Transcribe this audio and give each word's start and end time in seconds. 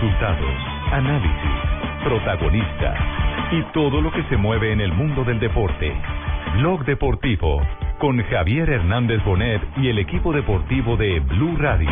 Resultados, 0.00 0.56
análisis, 0.92 2.02
protagonistas 2.02 2.98
y 3.52 3.62
todo 3.74 4.00
lo 4.00 4.10
que 4.10 4.22
se 4.30 4.38
mueve 4.38 4.72
en 4.72 4.80
el 4.80 4.94
mundo 4.94 5.24
del 5.24 5.38
deporte. 5.38 5.94
Blog 6.54 6.86
Deportivo 6.86 7.60
con 7.98 8.22
Javier 8.24 8.70
Hernández 8.70 9.22
Bonet 9.24 9.60
y 9.76 9.90
el 9.90 9.98
equipo 9.98 10.32
deportivo 10.32 10.96
de 10.96 11.20
Blue 11.20 11.54
Radio. 11.58 11.90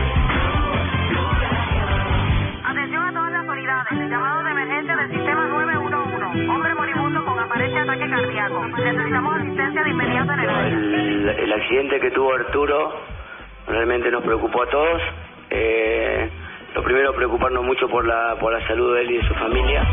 Atención 2.65 3.09
a 3.09 3.13
todas 3.13 3.31
las 3.31 3.47
unidades. 3.47 3.92
Llamado 4.09 4.43
de 4.43 4.51
emergencia 4.53 4.97
del 4.97 5.11
sistema 5.11 5.47
911. 5.47 6.49
Hombre 6.49 6.75
moribundo 6.77 7.25
con 7.27 7.38
aparente 7.38 7.79
ataque 7.79 8.09
cardíaco. 8.09 8.69
Necesitamos 8.69 9.37
asistencia 9.37 9.85
de 9.85 9.90
inmediato 9.90 10.33
en 10.33 10.40
el. 10.40 10.49
El, 10.49 11.29
el 11.29 11.53
accidente 11.53 12.01
que 12.01 12.11
tuvo 12.13 12.33
Arturo 12.33 13.03
realmente 13.67 14.11
nos 14.11 14.25
preocupó 14.25 14.63
a 14.63 14.71
todos. 14.71 15.03
Eh, 15.51 16.30
lo 16.74 16.82
primero, 16.82 17.14
preocuparnos 17.14 17.64
mucho 17.64 17.88
por 17.88 18.06
la, 18.06 18.37
por 18.41 18.52
la 18.52 18.66
salud 18.66 18.95
de 18.95 19.00
él 19.02 19.10
y 19.10 19.16
de 19.18 19.28
su 19.28 19.34
familia. 19.34 19.86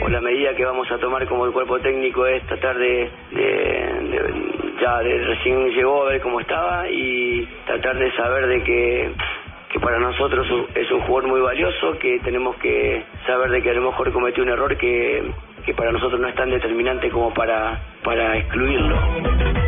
Por 0.00 0.10
la 0.10 0.20
medida 0.20 0.54
que 0.54 0.64
vamos 0.64 0.90
a 0.90 0.98
tomar 0.98 1.26
como 1.26 1.46
el 1.46 1.52
cuerpo 1.52 1.78
técnico 1.80 2.26
es 2.26 2.42
tratar 2.46 2.76
de, 2.76 3.10
ya 4.80 5.00
recién 5.00 5.70
llegó 5.70 6.02
a 6.02 6.10
ver 6.10 6.20
cómo 6.20 6.40
estaba 6.40 6.88
y 6.88 7.48
tratar 7.66 7.96
de 7.96 8.12
saber 8.12 8.46
de 8.46 8.62
que 8.62 9.12
que 9.74 9.80
para 9.80 9.98
nosotros 9.98 10.46
es 10.72 10.88
un 10.92 11.00
jugador 11.00 11.28
muy 11.28 11.40
valioso, 11.40 11.98
que 11.98 12.20
tenemos 12.20 12.54
que 12.58 13.02
saber 13.26 13.50
de 13.50 13.60
que 13.60 13.70
a 13.70 13.74
lo 13.74 13.90
mejor 13.90 14.12
cometió 14.12 14.44
un 14.44 14.50
error 14.50 14.76
que, 14.76 15.20
que 15.66 15.74
para 15.74 15.90
nosotros 15.90 16.20
no 16.20 16.28
es 16.28 16.34
tan 16.36 16.48
determinante 16.48 17.10
como 17.10 17.34
para, 17.34 17.80
para 18.04 18.36
excluirlo. 18.36 19.63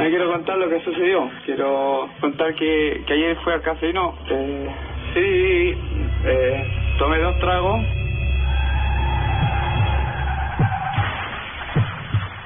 Me 0.00 0.08
quiero 0.08 0.32
contar 0.32 0.56
lo 0.56 0.66
que 0.70 0.80
sucedió. 0.80 1.30
Quiero 1.44 2.08
contar 2.22 2.54
que, 2.54 3.02
que 3.06 3.12
ayer 3.12 3.36
fui 3.44 3.52
al 3.52 3.60
casino. 3.60 4.16
Eh, 4.30 4.70
sí, 5.12 5.74
eh, 6.24 6.94
tomé 6.98 7.18
dos 7.18 7.38
tragos. 7.38 7.82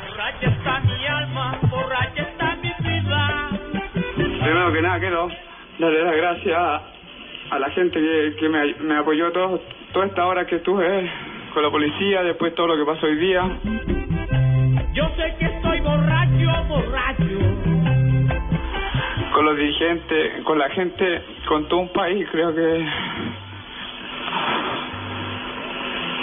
Borracha 0.08 0.48
está 0.48 0.80
mi 0.80 1.06
alma, 1.06 1.60
borracha 1.70 2.22
está 2.22 2.56
mi 2.56 2.72
vida. 2.80 3.50
Primero 4.16 4.72
que 4.72 4.82
nada 4.82 4.98
quiero 4.98 5.28
darle 5.78 6.02
las 6.02 6.16
gracias 6.16 6.58
a, 6.58 6.82
a 7.50 7.58
la 7.60 7.70
gente 7.70 8.00
que, 8.00 8.34
que 8.36 8.48
me, 8.48 8.74
me 8.80 8.96
apoyó 8.96 9.30
todo, 9.30 9.60
toda 9.92 10.06
esta 10.06 10.26
hora 10.26 10.44
que 10.44 10.56
estuve 10.56 11.08
con 11.52 11.62
la 11.62 11.70
policía, 11.70 12.24
después 12.24 12.52
todo 12.56 12.66
lo 12.66 12.76
que 12.76 12.84
pasó 12.84 13.06
hoy 13.06 13.14
día. 13.14 13.48
Yo 14.94 15.02
sé 15.16 15.34
que 15.40 15.46
estoy 15.46 15.80
borracho, 15.80 16.64
borracho. 16.68 17.24
Con 19.34 19.44
los 19.44 19.56
dirigentes, 19.56 20.44
con 20.44 20.56
la 20.56 20.70
gente, 20.70 21.20
con 21.48 21.68
todo 21.68 21.80
un 21.80 21.88
país, 21.88 22.24
creo 22.30 22.54
que... 22.54 22.86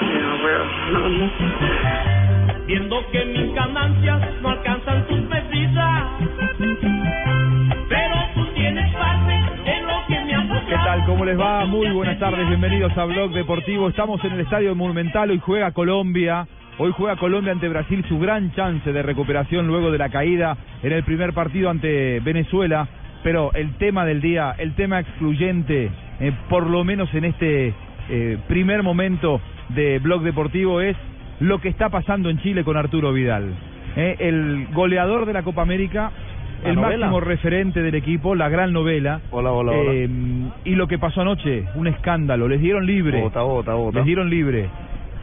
No 0.02 1.00
no, 1.00 1.10
no. 1.10 1.32
Viendo 2.66 3.12
que 3.12 3.26
mis 3.26 3.54
ganancias 3.54 4.22
no 4.42 4.50
alcanzan 4.50 5.06
tus 5.08 5.20
medidas. 5.20 6.04
Pero 7.90 8.16
tú 8.36 8.46
tienes 8.54 8.96
parte 8.96 9.34
en 9.66 9.86
lo 9.86 10.06
que 10.08 10.22
me 10.22 10.34
ha 10.34 10.48
pasado. 10.48 10.68
¿Qué 10.70 10.76
tal? 10.76 11.06
¿Cómo 11.08 11.26
les 11.26 11.38
va? 11.38 11.66
Muy 11.66 11.90
buenas 11.90 12.18
tardes, 12.20 12.48
bienvenidos 12.48 12.98
a 12.98 13.04
Blog 13.04 13.34
Deportivo. 13.34 13.90
Estamos 13.90 14.24
en 14.24 14.32
el 14.32 14.40
Estadio 14.40 14.74
Monumental, 14.76 15.30
hoy 15.30 15.40
juega 15.40 15.74
Colombia. 15.74 16.48
Hoy 16.84 16.92
juega 16.98 17.16
Colombia 17.16 17.52
ante 17.52 17.70
Brasil 17.70 18.04
su 18.10 18.18
gran 18.18 18.54
chance 18.54 18.92
de 18.92 19.04
recuperación 19.04 19.68
luego 19.68 19.92
de 19.92 20.00
la 20.00 20.10
caída 20.10 20.58
en 20.82 20.92
el 20.92 21.04
primer 21.04 21.32
partido 21.32 21.70
ante 21.70 22.20
Venezuela. 22.22 22.88
Pero 23.22 23.54
el 23.54 23.76
tema 23.76 24.04
del 24.04 24.20
día, 24.20 24.56
el 24.58 24.74
tema 24.74 25.00
excluyente, 25.00 25.92
eh, 26.20 26.32
por 26.50 26.68
lo 26.68 26.84
menos 26.84 27.14
en 27.14 27.26
este 27.26 27.72
eh, 28.10 28.40
primer 28.48 28.82
momento 28.82 29.40
de 29.70 30.00
Blog 30.00 30.24
Deportivo, 30.24 30.82
es 30.82 30.98
lo 31.40 31.62
que 31.62 31.70
está 31.70 31.90
pasando 31.90 32.32
en 32.32 32.40
Chile 32.40 32.64
con 32.64 32.76
Arturo 32.76 33.14
Vidal. 33.14 33.54
Eh, 33.96 34.16
el 34.18 34.70
goleador 34.74 35.28
de 35.28 35.34
la 35.34 35.44
Copa 35.44 35.62
América, 35.62 36.12
el 36.66 36.78
novela. 36.78 36.98
máximo 36.98 37.20
referente 37.20 37.84
del 37.84 37.94
equipo, 37.94 38.34
la 38.34 38.50
gran 38.50 38.74
novela. 38.74 39.22
Hola, 39.30 39.52
hola, 39.52 39.72
hola. 39.72 39.92
Eh, 39.94 40.10
y 40.66 40.74
lo 40.74 40.88
que 40.88 40.98
pasó 40.98 41.22
anoche, 41.22 41.64
un 41.76 41.86
escándalo. 41.86 42.48
Les 42.48 42.60
dieron 42.60 42.88
libre. 42.88 43.22
Bota, 43.22 43.44
bota, 43.44 43.76
bota. 43.76 44.00
Les 44.00 44.06
dieron 44.08 44.32
libre. 44.32 44.68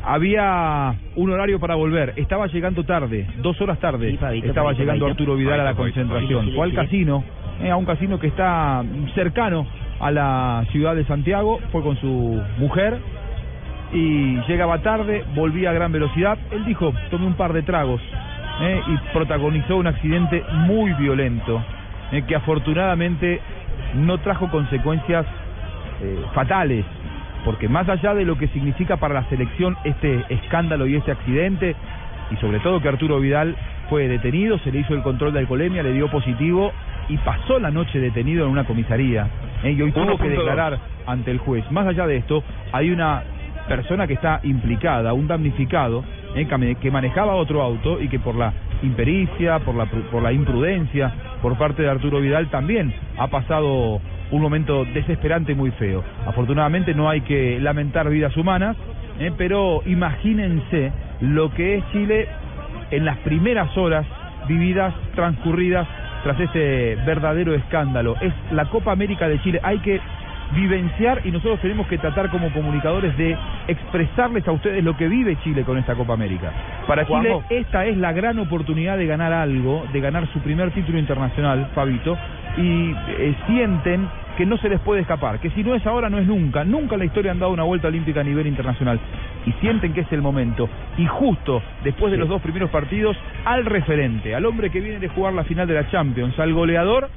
Había 0.04 0.94
un 1.16 1.30
horario 1.30 1.58
para 1.60 1.74
volver. 1.74 2.14
Estaba 2.16 2.46
llegando 2.46 2.84
tarde, 2.84 3.26
dos 3.42 3.60
horas 3.60 3.78
tarde. 3.78 4.10
Sí, 4.10 4.16
Fabito, 4.16 4.46
estaba 4.46 4.68
Fabito, 4.68 4.82
llegando 4.82 5.04
Fabito. 5.06 5.22
Arturo 5.22 5.36
Vidal 5.36 5.60
a 5.60 5.64
la 5.64 5.74
concentración. 5.74 6.52
Fue 6.54 6.64
al 6.64 6.74
casino, 6.74 7.24
eh, 7.62 7.70
a 7.70 7.76
un 7.76 7.84
casino 7.84 8.18
que 8.18 8.28
está 8.28 8.84
cercano 9.14 9.66
a 10.00 10.10
la 10.10 10.64
ciudad 10.72 10.94
de 10.94 11.04
Santiago. 11.04 11.60
Fue 11.72 11.82
con 11.82 11.96
su 11.96 12.40
mujer 12.58 12.98
y 13.92 14.36
llegaba 14.46 14.78
tarde, 14.78 15.24
volvía 15.34 15.70
a 15.70 15.72
gran 15.72 15.92
velocidad. 15.92 16.38
Él 16.50 16.64
dijo, 16.64 16.92
tomé 17.10 17.26
un 17.26 17.34
par 17.34 17.52
de 17.52 17.62
tragos 17.62 18.00
eh, 18.60 18.80
y 18.86 19.12
protagonizó 19.12 19.76
un 19.76 19.86
accidente 19.86 20.44
muy 20.66 20.92
violento 20.94 21.62
eh, 22.12 22.22
que 22.26 22.34
afortunadamente 22.34 23.40
no 23.94 24.18
trajo 24.18 24.50
consecuencias 24.50 25.26
eh, 26.02 26.18
fatales, 26.34 26.84
porque 27.44 27.68
más 27.68 27.88
allá 27.88 28.14
de 28.14 28.24
lo 28.24 28.36
que 28.36 28.48
significa 28.48 28.96
para 28.96 29.14
la 29.14 29.24
selección 29.28 29.76
este 29.84 30.24
escándalo 30.28 30.86
y 30.86 30.96
este 30.96 31.12
accidente, 31.12 31.74
y 32.30 32.36
sobre 32.36 32.60
todo 32.60 32.80
que 32.80 32.88
Arturo 32.88 33.20
Vidal 33.20 33.56
fue 33.88 34.06
detenido, 34.08 34.58
se 34.58 34.70
le 34.72 34.80
hizo 34.80 34.94
el 34.94 35.02
control 35.02 35.32
de 35.32 35.38
alcoholemia, 35.40 35.82
le 35.82 35.92
dio 35.92 36.08
positivo 36.08 36.72
y 37.08 37.16
pasó 37.18 37.58
la 37.58 37.70
noche 37.70 37.98
detenido 38.00 38.44
en 38.44 38.50
una 38.52 38.64
comisaría 38.64 39.26
eh, 39.62 39.72
y 39.72 39.80
hoy 39.82 39.92
tuvo 39.92 40.18
que 40.18 40.24
1.2. 40.26 40.30
declarar 40.30 40.78
ante 41.06 41.30
el 41.30 41.38
juez. 41.38 41.64
Más 41.70 41.86
allá 41.86 42.06
de 42.06 42.16
esto, 42.18 42.44
hay 42.72 42.90
una 42.90 43.22
persona 43.66 44.06
que 44.06 44.12
está 44.14 44.40
implicada, 44.42 45.14
un 45.14 45.26
damnificado, 45.26 46.04
eh, 46.34 46.46
que 46.46 46.56
mane- 46.58 46.74
que 46.74 46.90
manejaba 46.90 47.34
otro 47.34 47.62
auto 47.62 47.98
y 48.00 48.08
que 48.08 48.18
por 48.18 48.34
la 48.34 48.52
impericia, 48.82 49.58
por 49.60 49.74
la, 49.74 49.86
por 49.86 50.22
la 50.22 50.32
imprudencia 50.32 51.10
por 51.42 51.56
parte 51.56 51.82
de 51.82 51.88
Arturo 51.88 52.20
Vidal 52.20 52.48
también 52.48 52.92
ha 53.16 53.26
pasado 53.28 54.00
un 54.30 54.42
momento 54.42 54.84
desesperante 54.84 55.52
y 55.52 55.54
muy 55.54 55.70
feo. 55.72 56.04
Afortunadamente 56.26 56.94
no 56.94 57.08
hay 57.08 57.22
que 57.22 57.58
lamentar 57.60 58.08
vidas 58.08 58.36
humanas, 58.36 58.76
eh, 59.18 59.32
pero 59.36 59.82
imagínense 59.86 60.92
lo 61.20 61.50
que 61.52 61.76
es 61.76 61.84
Chile 61.92 62.28
en 62.90 63.04
las 63.04 63.18
primeras 63.18 63.76
horas 63.76 64.06
vividas, 64.46 64.94
transcurridas 65.14 65.86
tras 66.22 66.38
ese 66.40 66.96
verdadero 67.06 67.54
escándalo. 67.54 68.16
Es 68.20 68.32
la 68.50 68.66
Copa 68.66 68.92
América 68.92 69.28
de 69.28 69.40
Chile. 69.42 69.60
Hay 69.62 69.78
que 69.78 70.00
vivenciar 70.54 71.20
y 71.24 71.30
nosotros 71.30 71.60
tenemos 71.60 71.86
que 71.88 71.98
tratar 71.98 72.30
como 72.30 72.50
comunicadores 72.52 73.16
de 73.18 73.36
expresarles 73.66 74.46
a 74.48 74.52
ustedes 74.52 74.82
lo 74.82 74.96
que 74.96 75.08
vive 75.08 75.36
Chile 75.44 75.62
con 75.62 75.76
esta 75.76 75.94
Copa 75.94 76.14
América. 76.14 76.50
Para 76.86 77.06
Chile 77.06 77.40
esta 77.50 77.84
es 77.84 77.96
la 77.98 78.12
gran 78.12 78.38
oportunidad 78.38 78.96
de 78.96 79.06
ganar 79.06 79.32
algo, 79.32 79.84
de 79.92 80.00
ganar 80.00 80.26
su 80.32 80.40
primer 80.40 80.70
título 80.70 80.98
internacional, 80.98 81.68
Fabito, 81.74 82.16
y 82.58 82.94
eh, 83.08 83.34
sienten 83.46 84.08
que 84.36 84.44
no 84.44 84.56
se 84.58 84.68
les 84.68 84.80
puede 84.80 85.00
escapar, 85.00 85.40
que 85.40 85.50
si 85.50 85.64
no 85.64 85.74
es 85.74 85.86
ahora 85.86 86.10
no 86.10 86.18
es 86.18 86.26
nunca, 86.26 86.64
nunca 86.64 86.94
en 86.94 87.00
la 87.00 87.04
historia 87.06 87.32
han 87.32 87.38
dado 87.38 87.52
una 87.52 87.62
vuelta 87.62 87.88
olímpica 87.88 88.20
a 88.20 88.24
nivel 88.24 88.46
internacional 88.46 89.00
y 89.46 89.52
sienten 89.60 89.94
que 89.94 90.02
es 90.02 90.12
el 90.12 90.22
momento 90.22 90.68
y 90.96 91.06
justo 91.06 91.62
después 91.82 92.12
de 92.12 92.18
los 92.18 92.28
dos 92.28 92.42
primeros 92.42 92.70
partidos 92.70 93.16
al 93.44 93.64
referente, 93.64 94.34
al 94.34 94.44
hombre 94.46 94.70
que 94.70 94.80
viene 94.80 94.98
de 94.98 95.08
jugar 95.08 95.32
la 95.32 95.44
final 95.44 95.66
de 95.66 95.74
la 95.74 95.90
Champions, 95.90 96.38
al 96.38 96.52
goleador 96.52 97.08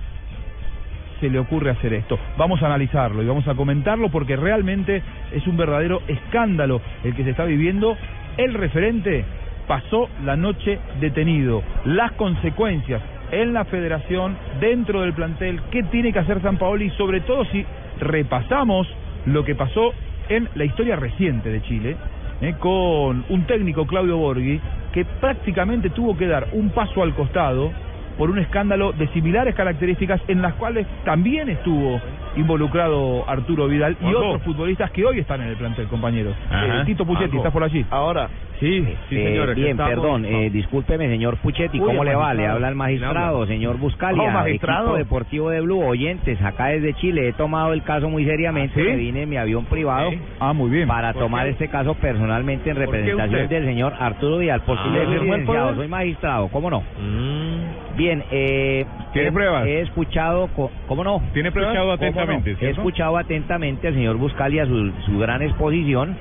se 1.19 1.29
le 1.29 1.37
ocurre 1.37 1.69
hacer 1.69 1.93
esto. 1.93 2.17
Vamos 2.37 2.61
a 2.63 2.65
analizarlo 2.65 3.21
y 3.21 3.27
vamos 3.27 3.47
a 3.47 3.53
comentarlo 3.53 4.09
porque 4.09 4.35
realmente 4.35 5.03
es 5.31 5.45
un 5.45 5.55
verdadero 5.55 6.01
escándalo 6.07 6.81
el 7.03 7.15
que 7.15 7.23
se 7.23 7.29
está 7.29 7.45
viviendo. 7.45 7.95
El 8.37 8.55
referente 8.55 9.23
pasó 9.67 10.09
la 10.25 10.35
noche 10.35 10.79
detenido. 10.99 11.61
Las 11.85 12.13
consecuencias 12.13 13.01
en 13.31 13.53
la 13.53 13.65
federación, 13.65 14.37
dentro 14.59 15.01
del 15.01 15.13
plantel, 15.13 15.61
qué 15.71 15.83
tiene 15.83 16.11
que 16.13 16.19
hacer 16.19 16.41
San 16.41 16.57
Paoli, 16.57 16.89
sobre 16.91 17.21
todo 17.21 17.45
si 17.45 17.65
repasamos 17.99 18.87
lo 19.25 19.43
que 19.43 19.55
pasó 19.55 19.93
en 20.29 20.49
la 20.55 20.65
historia 20.65 20.95
reciente 20.95 21.49
de 21.49 21.61
Chile, 21.63 21.97
eh, 22.41 22.55
con 22.59 23.25
un 23.29 23.43
técnico, 23.45 23.85
Claudio 23.85 24.17
Borghi, 24.17 24.59
que 24.93 25.05
prácticamente 25.05 25.89
tuvo 25.89 26.17
que 26.17 26.27
dar 26.27 26.47
un 26.53 26.69
paso 26.69 27.03
al 27.03 27.13
costado 27.13 27.71
por 28.17 28.29
un 28.29 28.39
escándalo 28.39 28.91
de 28.91 29.07
similares 29.09 29.55
características 29.55 30.21
en 30.27 30.41
las 30.41 30.53
cuales 30.55 30.85
también 31.05 31.49
estuvo 31.49 32.01
involucrado 32.35 33.23
Arturo 33.29 33.67
Vidal 33.67 33.97
y 34.01 34.13
otros 34.13 34.41
futbolistas 34.43 34.91
que 34.91 35.05
hoy 35.05 35.19
están 35.19 35.41
en 35.41 35.47
el 35.49 35.55
plantel, 35.57 35.87
compañeros. 35.87 36.35
Eh, 36.51 36.83
Tito 36.85 37.05
Puchetti. 37.05 37.37
¿estás 37.37 37.51
por 37.51 37.63
allí? 37.63 37.85
Ahora, 37.89 38.29
Sí, 38.61 38.85
sí, 39.09 39.15
Eh, 39.17 39.25
señores. 39.29 39.55
bien, 39.55 39.69
estamos- 39.71 39.89
perdón, 39.89 40.23
eh, 40.23 40.51
discúlpeme, 40.51 41.07
señor 41.09 41.37
Puchetti, 41.37 41.79
Uy, 41.79 41.85
¿cómo 41.87 42.03
le 42.03 42.13
va? 42.13 42.31
Le 42.35 42.45
habla 42.45 42.69
el 42.69 42.75
magistrado, 42.75 43.47
señor 43.47 43.77
Buscalia, 43.79 44.21
Oh, 44.29 44.31
magistrado. 44.31 44.83
equipo 44.89 44.97
deportivo 44.97 45.49
de 45.49 45.61
Blue, 45.61 45.83
oyentes, 45.83 46.39
acá 46.43 46.67
desde 46.67 46.93
Chile, 46.93 47.27
he 47.29 47.33
tomado 47.33 47.73
el 47.73 47.81
caso 47.81 48.07
muy 48.07 48.23
seriamente, 48.23 48.79
¿Ah, 48.79 48.83
sí? 48.83 48.87
me 48.91 48.97
vine 48.97 49.23
en 49.23 49.29
mi 49.31 49.37
avión 49.37 49.65
privado 49.65 50.11
Ah, 50.39 50.53
muy 50.53 50.69
bien. 50.69 50.87
para 50.87 51.11
¿Por 51.11 51.23
tomar 51.23 51.45
qué? 51.45 51.51
este 51.53 51.69
caso 51.69 51.95
personalmente 51.95 52.69
en 52.69 52.75
¿Por 52.75 52.85
qué 52.85 52.91
representación 52.91 53.47
del 53.49 53.65
señor 53.65 53.93
Arturo 53.99 54.37
Vidal, 54.37 54.61
porque 54.63 54.83
Ah, 54.85 54.91
le 54.93 54.99
¿le 54.99 55.05
firmó 55.17 55.33
el 55.33 55.39
licenciado, 55.39 55.75
soy 55.75 55.87
magistrado, 55.87 56.47
¿cómo 56.49 56.69
no? 56.69 56.81
mm, 56.81 57.97
Bien, 57.97 58.23
eh, 58.31 58.85
¿Tiene 59.11 59.27
he- 59.27 59.31
pruebas? 59.31 59.65
He 59.67 59.81
escuchado, 59.81 60.49
¿cómo 60.87 61.03
no? 61.03 61.21
¿Tiene 61.33 61.51
pruebas? 61.51 61.75
¿Cómo 61.97 61.97
no? 62.25 62.41
He 62.45 62.69
escuchado 62.69 63.17
atentamente 63.17 63.87
al 63.87 63.93
señor 63.93 64.17
Buscalia 64.17 64.65
su, 64.65 64.91
su 65.05 65.19
gran 65.19 65.41
exposición 65.41 66.15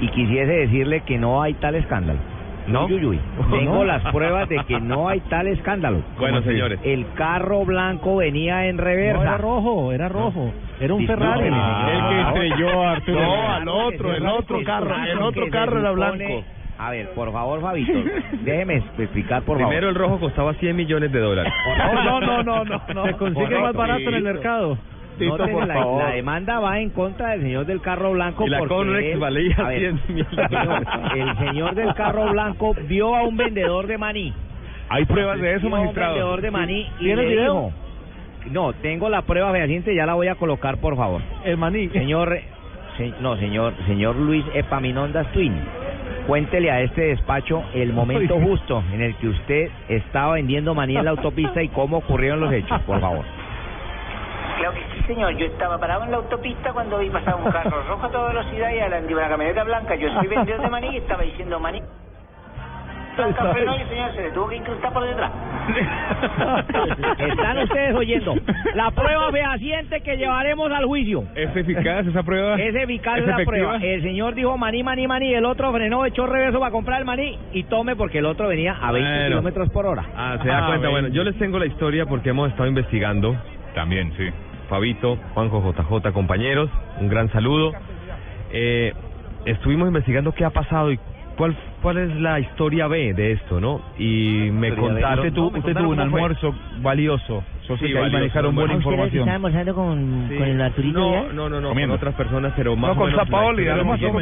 y 0.00 0.08
quisiese 0.08 0.52
decirle 0.52 1.00
que 1.00 1.18
no 1.18 1.42
hay 1.42 1.54
tal 1.54 1.74
escándalo. 1.74 2.18
¿No? 2.66 2.86
Uy, 2.86 2.94
uy, 2.94 3.06
uy. 3.06 3.20
Tengo 3.50 3.76
¿No? 3.76 3.84
las 3.84 4.02
pruebas 4.12 4.48
de 4.48 4.64
que 4.64 4.80
no 4.80 5.08
hay 5.08 5.20
tal 5.20 5.46
escándalo. 5.48 6.02
Bueno, 6.18 6.42
señores. 6.42 6.78
El 6.84 7.06
carro 7.14 7.64
blanco 7.64 8.16
venía 8.16 8.66
en 8.66 8.78
reversa. 8.78 9.18
No, 9.18 9.22
era 9.22 9.38
rojo, 9.38 9.92
era 9.92 10.08
rojo. 10.08 10.52
Era 10.80 10.94
un 10.94 11.06
Ferrari. 11.06 11.46
El 11.46 12.08
que 12.08 12.20
estrelló 12.20 12.82
a 12.82 12.92
Arturo. 12.92 13.20
No, 13.20 13.52
al 13.52 13.68
otro, 13.68 14.14
el 14.14 14.26
otro 14.26 14.64
carro, 14.64 14.94
el 15.04 15.18
otro 15.18 15.50
carro 15.50 15.80
era 15.80 15.90
blanco. 15.90 16.44
A 16.84 16.90
ver, 16.90 17.10
por 17.14 17.30
favor, 17.32 17.60
Fabito, 17.60 17.92
déjeme 18.42 18.82
explicar, 18.98 19.42
por 19.42 19.56
Primero 19.56 19.88
el 19.88 19.94
favor. 19.94 20.10
rojo 20.10 20.20
costaba 20.26 20.52
100 20.54 20.74
millones 20.74 21.12
de 21.12 21.20
dólares. 21.20 21.52
No, 21.78 22.20
no, 22.20 22.42
no, 22.42 22.64
no, 22.64 22.78
no. 22.94 23.04
Se 23.06 23.12
consigue 23.14 23.44
Correcto. 23.44 23.62
más 23.62 23.72
barato 23.74 24.00
en 24.08 24.14
el 24.14 24.22
mercado. 24.24 24.78
Tito, 25.18 25.36
por 25.36 25.66
la, 25.68 25.74
favor. 25.74 26.02
la 26.02 26.10
demanda 26.14 26.58
va 26.58 26.80
en 26.80 26.90
contra 26.90 27.30
del 27.32 27.42
señor 27.42 27.66
del 27.66 27.80
carro 27.82 28.12
blanco 28.12 28.46
Y 28.46 28.50
la 28.50 28.58
porque 28.58 28.74
Conrex 28.74 29.12
él- 29.12 29.18
valía 29.20 29.54
a 29.58 29.62
ver, 29.68 29.78
100 29.78 30.00
millones. 30.08 30.88
el 31.14 31.38
señor 31.46 31.74
del 31.74 31.94
carro 31.94 32.30
blanco 32.30 32.74
vio 32.88 33.14
a 33.14 33.22
un 33.22 33.36
vendedor 33.36 33.86
de 33.86 33.98
maní. 33.98 34.32
Hay 34.88 35.04
pruebas 35.04 35.38
de 35.40 35.54
eso, 35.54 35.66
Vio 35.66 35.76
a 35.76 35.78
un 35.78 35.84
magistrado. 35.84 36.14
vendedor 36.14 36.40
de 36.40 36.50
maní 36.50 36.80
y 36.98 37.04
¿Tiene 37.04 37.22
le 37.22 37.28
video? 37.28 37.54
dijo, 37.54 37.72
no, 38.50 38.72
tengo 38.72 39.08
la 39.08 39.22
prueba 39.22 39.52
fehaciente, 39.52 39.94
ya 39.94 40.06
la 40.06 40.14
voy 40.14 40.26
a 40.28 40.34
colocar, 40.34 40.78
por 40.78 40.96
favor. 40.96 41.20
El 41.44 41.58
maní. 41.58 41.88
Señor, 41.90 42.36
se- 42.96 43.12
no, 43.20 43.36
señor, 43.36 43.74
señor 43.86 44.16
Luis 44.16 44.44
Epaminondas 44.54 45.30
Twin, 45.32 45.54
cuéntele 46.26 46.70
a 46.70 46.80
este 46.80 47.02
despacho 47.02 47.62
el 47.74 47.92
momento 47.92 48.38
justo 48.40 48.82
en 48.92 49.02
el 49.02 49.14
que 49.16 49.28
usted 49.28 49.70
estaba 49.88 50.34
vendiendo 50.34 50.74
maní 50.74 50.96
en 50.96 51.04
la 51.04 51.12
autopista 51.12 51.62
y 51.62 51.68
cómo 51.68 51.98
ocurrieron 51.98 52.40
los 52.40 52.52
hechos, 52.52 52.80
por 52.82 53.00
favor. 53.00 53.24
Claro 54.58 54.74
que 54.74 54.80
sí, 54.94 55.06
señor. 55.06 55.36
Yo 55.36 55.46
estaba 55.46 55.78
parado 55.78 56.04
en 56.04 56.10
la 56.10 56.18
autopista 56.18 56.72
cuando 56.72 56.98
vi 56.98 57.10
pasar 57.10 57.34
un 57.34 57.50
carro 57.50 57.82
rojo 57.88 58.06
a 58.06 58.10
toda 58.10 58.28
velocidad 58.28 58.72
y 58.72 58.78
a 58.78 58.88
la, 58.88 58.98
una 58.98 59.28
camioneta 59.28 59.64
blanca. 59.64 59.94
Yo 59.96 60.08
soy 60.14 60.28
vendedor 60.28 60.60
de 60.60 60.68
maní 60.68 60.88
y 60.94 60.96
estaba 60.98 61.22
diciendo 61.22 61.58
maní. 61.58 61.82
Blanca 63.16 63.52
frenó 63.52 63.76
y 63.76 63.80
el 63.82 63.88
señor 63.88 64.14
se 64.14 64.22
le 64.22 64.30
tuvo 64.30 64.48
que 64.48 64.56
incrustar 64.56 64.92
por 64.92 65.06
detrás. 65.06 65.30
Están 67.18 67.58
ustedes 67.58 67.94
oyendo 67.94 68.34
la 68.74 68.90
prueba 68.90 69.30
fehaciente 69.30 70.00
que 70.00 70.16
llevaremos 70.16 70.70
al 70.72 70.84
juicio. 70.86 71.24
¿Es 71.34 71.54
eficaz 71.54 72.06
esa 72.06 72.22
prueba? 72.22 72.56
Es 72.56 72.74
eficaz 72.74 73.18
¿Es 73.18 73.26
la 73.26 73.32
efectiva? 73.34 73.72
prueba. 73.72 73.76
El 73.76 74.02
señor 74.02 74.34
dijo 74.34 74.56
maní, 74.58 74.82
maní, 74.82 75.06
maní. 75.06 75.34
El 75.34 75.44
otro 75.44 75.72
frenó, 75.72 76.04
echó 76.06 76.26
reverso 76.26 76.58
para 76.58 76.70
comprar 76.72 77.00
el 77.00 77.04
maní 77.04 77.38
y 77.52 77.64
tome 77.64 77.96
porque 77.96 78.18
el 78.18 78.26
otro 78.26 78.48
venía 78.48 78.76
a 78.80 78.92
20 78.92 79.08
Bueno. 79.10 79.26
kilómetros 79.28 79.70
por 79.70 79.86
hora. 79.86 80.04
Ah, 80.16 80.38
se 80.42 80.48
da 80.48 80.58
Ah, 80.64 80.66
cuenta. 80.68 80.88
bueno. 80.88 81.02
Bueno, 81.08 81.08
yo 81.08 81.24
les 81.24 81.36
tengo 81.38 81.58
la 81.58 81.66
historia 81.66 82.06
porque 82.06 82.30
hemos 82.30 82.48
estado 82.50 82.68
investigando. 82.68 83.36
También, 83.74 84.12
sí. 84.16 84.28
Fabito, 84.68 85.16
Juanjo, 85.34 85.72
JJ, 85.72 86.12
compañeros, 86.12 86.70
un 87.00 87.08
gran 87.08 87.30
saludo. 87.32 87.72
Eh, 88.52 88.92
estuvimos 89.46 89.88
investigando 89.88 90.32
qué 90.32 90.44
ha 90.44 90.50
pasado 90.50 90.92
y 90.92 90.98
cuál 91.36 91.56
cuál 91.80 91.98
es 91.98 92.14
la 92.20 92.38
historia 92.40 92.86
B 92.86 93.12
de 93.14 93.32
esto, 93.32 93.60
¿no? 93.60 93.80
Y 93.98 94.50
me. 94.52 94.70
Usted, 94.72 95.32
tuvo, 95.32 95.50
no, 95.50 95.58
usted 95.58 95.76
tuvo 95.76 95.88
un 95.90 96.00
almuerzo 96.00 96.54
valioso. 96.80 97.42
Yo 97.68 97.76
sé 97.76 97.86
Sí, 97.86 97.92
que 97.92 97.98
ahí 97.98 98.10
manejaron 98.10 98.54
buena 98.54 98.74
información. 98.74 99.28
almorzando 99.28 99.74
con, 99.74 100.26
Sí. 100.28 100.36
con 100.36 100.48
el 100.48 100.60
Arturito 100.60 100.98
no, 100.98 101.32
no, 101.32 101.48
no, 101.48 101.60
no, 101.60 101.68
Comiendo. 101.68 101.92
con 101.94 101.98
otras 102.08 102.14
personas, 102.14 102.52
pero 102.56 102.74
más 102.76 102.88
No, 102.88 102.92
o 102.92 102.96
con 102.96 103.06
menos 103.06 103.22
historia 103.24 103.74
además 103.74 104.00
con 104.00 104.12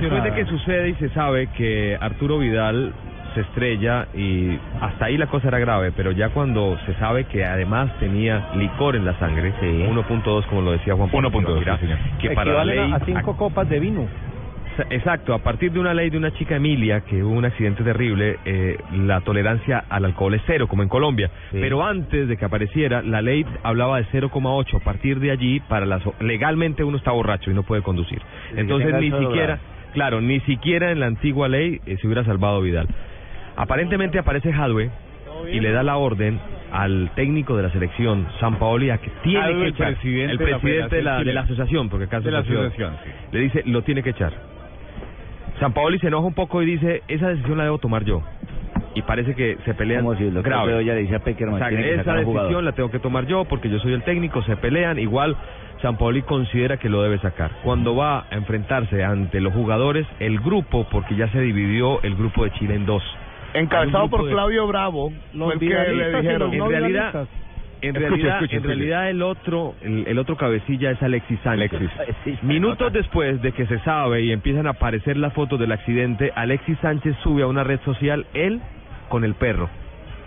Después 0.00 0.24
de 0.24 0.32
que 0.34 0.44
sucede 0.46 0.88
y 0.90 0.94
se 0.94 1.08
sabe 1.10 1.46
que 1.48 1.96
Arturo 2.00 2.38
Vidal 2.38 2.92
se 3.34 3.42
estrella 3.42 4.08
y 4.12 4.58
hasta 4.80 5.04
ahí 5.04 5.16
la 5.16 5.26
cosa 5.26 5.48
era 5.48 5.58
grave, 5.60 5.92
pero 5.92 6.10
ya 6.10 6.30
cuando 6.30 6.76
se 6.86 6.94
sabe 6.94 7.24
que 7.24 7.44
además 7.44 7.88
tenía 8.00 8.48
licor 8.56 8.96
en 8.96 9.04
la 9.04 9.16
sangre, 9.20 9.52
1.2 9.62 10.46
como 10.46 10.62
lo 10.62 10.72
decía 10.72 10.94
Juan 10.96 11.10
Pablo 11.10 11.30
1.2, 11.30 11.44
Tibaquirá, 11.46 11.76
sí, 11.78 11.82
señor. 11.86 11.98
que 12.20 12.30
para 12.32 12.52
la 12.52 12.64
ley 12.64 12.78
a 12.92 12.96
a 12.96 13.00
cinco 13.00 13.36
copas 13.36 13.68
de 13.68 13.78
vino. 13.78 14.08
Exacto, 14.90 15.34
a 15.34 15.38
partir 15.38 15.72
de 15.72 15.80
una 15.80 15.92
ley 15.94 16.10
de 16.10 16.16
una 16.16 16.32
chica 16.32 16.56
Emilia 16.56 17.00
que 17.02 17.22
hubo 17.22 17.34
un 17.34 17.44
accidente 17.44 17.82
terrible, 17.84 18.38
eh, 18.44 18.78
la 18.94 19.20
tolerancia 19.20 19.84
al 19.88 20.04
alcohol 20.04 20.34
es 20.34 20.42
cero, 20.46 20.66
como 20.68 20.82
en 20.82 20.88
Colombia. 20.88 21.30
Sí. 21.50 21.58
Pero 21.60 21.84
antes 21.84 22.28
de 22.28 22.36
que 22.36 22.44
apareciera, 22.44 23.02
la 23.02 23.20
ley 23.22 23.44
hablaba 23.62 23.98
de 23.98 24.06
0,8. 24.06 24.76
A 24.76 24.80
partir 24.84 25.20
de 25.20 25.30
allí, 25.30 25.60
para 25.60 25.86
las 25.86 26.02
legalmente 26.20 26.84
uno 26.84 26.96
está 26.96 27.10
borracho 27.10 27.50
y 27.50 27.54
no 27.54 27.62
puede 27.62 27.82
conducir. 27.82 28.20
Entonces 28.56 28.94
ni 28.94 29.10
siquiera, 29.10 29.58
claro, 29.92 30.20
ni 30.20 30.40
siquiera 30.40 30.90
en 30.92 31.00
la 31.00 31.06
antigua 31.06 31.48
ley 31.48 31.80
eh, 31.86 31.96
se 32.00 32.06
hubiera 32.06 32.24
salvado 32.24 32.60
Vidal. 32.62 32.88
Aparentemente 33.56 34.18
aparece 34.18 34.52
Jadwe 34.52 34.90
y 35.52 35.60
le 35.60 35.72
da 35.72 35.82
la 35.82 35.96
orden 35.96 36.38
al 36.72 37.10
técnico 37.16 37.56
de 37.56 37.64
la 37.64 37.70
selección, 37.70 38.26
San 38.38 38.58
Paoli, 38.58 38.90
a 38.90 38.98
que 38.98 39.10
tiene 39.22 39.40
Jadwe, 39.40 39.54
que 39.54 39.62
el 39.62 39.68
echar. 39.74 39.86
presidente 39.94 40.32
el 40.32 40.38
de 40.38 40.44
la 40.50 40.58
presidente 40.58 40.96
de 40.96 41.02
la, 41.02 41.24
de 41.24 41.32
la 41.32 41.40
asociación, 41.40 41.88
porque 41.88 42.04
acá 42.04 42.18
es 42.18 42.24
De 42.24 42.30
la 42.30 42.38
asociación. 42.40 42.94
asociación, 42.94 42.96
sí. 43.04 43.28
Le 43.32 43.40
dice, 43.40 43.62
lo 43.66 43.82
tiene 43.82 44.02
que 44.02 44.10
echar. 44.10 44.32
San 45.60 45.72
Paoli 45.74 45.98
se 45.98 46.08
enoja 46.08 46.26
un 46.26 46.34
poco 46.34 46.62
y 46.62 46.66
dice, 46.66 47.02
esa 47.06 47.28
decisión 47.28 47.58
la 47.58 47.64
debo 47.64 47.78
tomar 47.78 48.04
yo. 48.04 48.22
Y 48.94 49.02
parece 49.02 49.34
que 49.34 49.56
se 49.64 49.74
pelean 49.74 50.02
Como 50.04 50.16
si 50.16 50.28
grave. 50.30 50.68
Bedoya 50.68 50.94
le 50.94 51.02
dice 51.02 51.14
a 51.16 51.18
Peckerman, 51.20 51.56
O 51.56 51.58
sea, 51.58 51.68
tiene 51.68 51.84
que 51.84 51.94
esa 51.96 52.14
decisión 52.14 52.64
la 52.64 52.72
tengo 52.72 52.90
que 52.90 52.98
tomar 52.98 53.26
yo 53.26 53.44
porque 53.44 53.68
yo 53.70 53.78
soy 53.78 53.92
el 53.92 54.02
técnico, 54.02 54.42
se 54.42 54.56
pelean, 54.56 54.98
igual 54.98 55.36
San 55.82 55.96
Paoli 55.96 56.22
considera 56.22 56.76
que 56.78 56.88
lo 56.88 57.02
debe 57.02 57.18
sacar. 57.18 57.52
Cuando 57.62 57.94
va 57.94 58.26
a 58.30 58.34
enfrentarse 58.34 59.04
ante 59.04 59.40
los 59.40 59.52
jugadores, 59.52 60.06
el 60.18 60.40
grupo, 60.40 60.86
porque 60.90 61.14
ya 61.14 61.28
se 61.28 61.40
dividió 61.40 62.02
el 62.02 62.16
grupo 62.16 62.44
de 62.44 62.50
Chile 62.52 62.74
en 62.74 62.86
dos. 62.86 63.02
Encabezado 63.54 64.08
por 64.08 64.24
de- 64.24 64.32
Claudio 64.32 64.66
Bravo, 64.66 65.12
Los 65.34 65.52
que 65.58 65.66
le 65.66 66.16
dijeron. 66.16 66.52
En 66.52 66.58
no 66.58 66.68
realidad. 66.68 67.26
En 67.82 67.96
Escuche, 67.96 67.98
realidad, 68.08 68.34
escuche, 68.36 68.52
en 68.56 68.58
escuche. 68.62 68.74
realidad 68.74 69.10
el 69.10 69.22
otro, 69.22 69.74
el, 69.82 70.04
el 70.06 70.18
otro 70.18 70.36
cabecilla 70.36 70.90
es 70.90 71.02
Alexis 71.02 71.38
Sánchez. 71.42 71.72
Alexis. 71.98 72.42
Minutos 72.42 72.92
después 72.92 73.40
de 73.42 73.52
que 73.52 73.66
se 73.66 73.78
sabe 73.80 74.22
y 74.22 74.32
empiezan 74.32 74.66
a 74.66 74.70
aparecer 74.70 75.16
las 75.16 75.32
fotos 75.32 75.58
del 75.58 75.72
accidente, 75.72 76.32
Alexis 76.34 76.78
Sánchez 76.80 77.16
sube 77.22 77.42
a 77.42 77.46
una 77.46 77.64
red 77.64 77.80
social, 77.84 78.26
él 78.34 78.60
con 79.08 79.24
el 79.24 79.34
perro, 79.34 79.68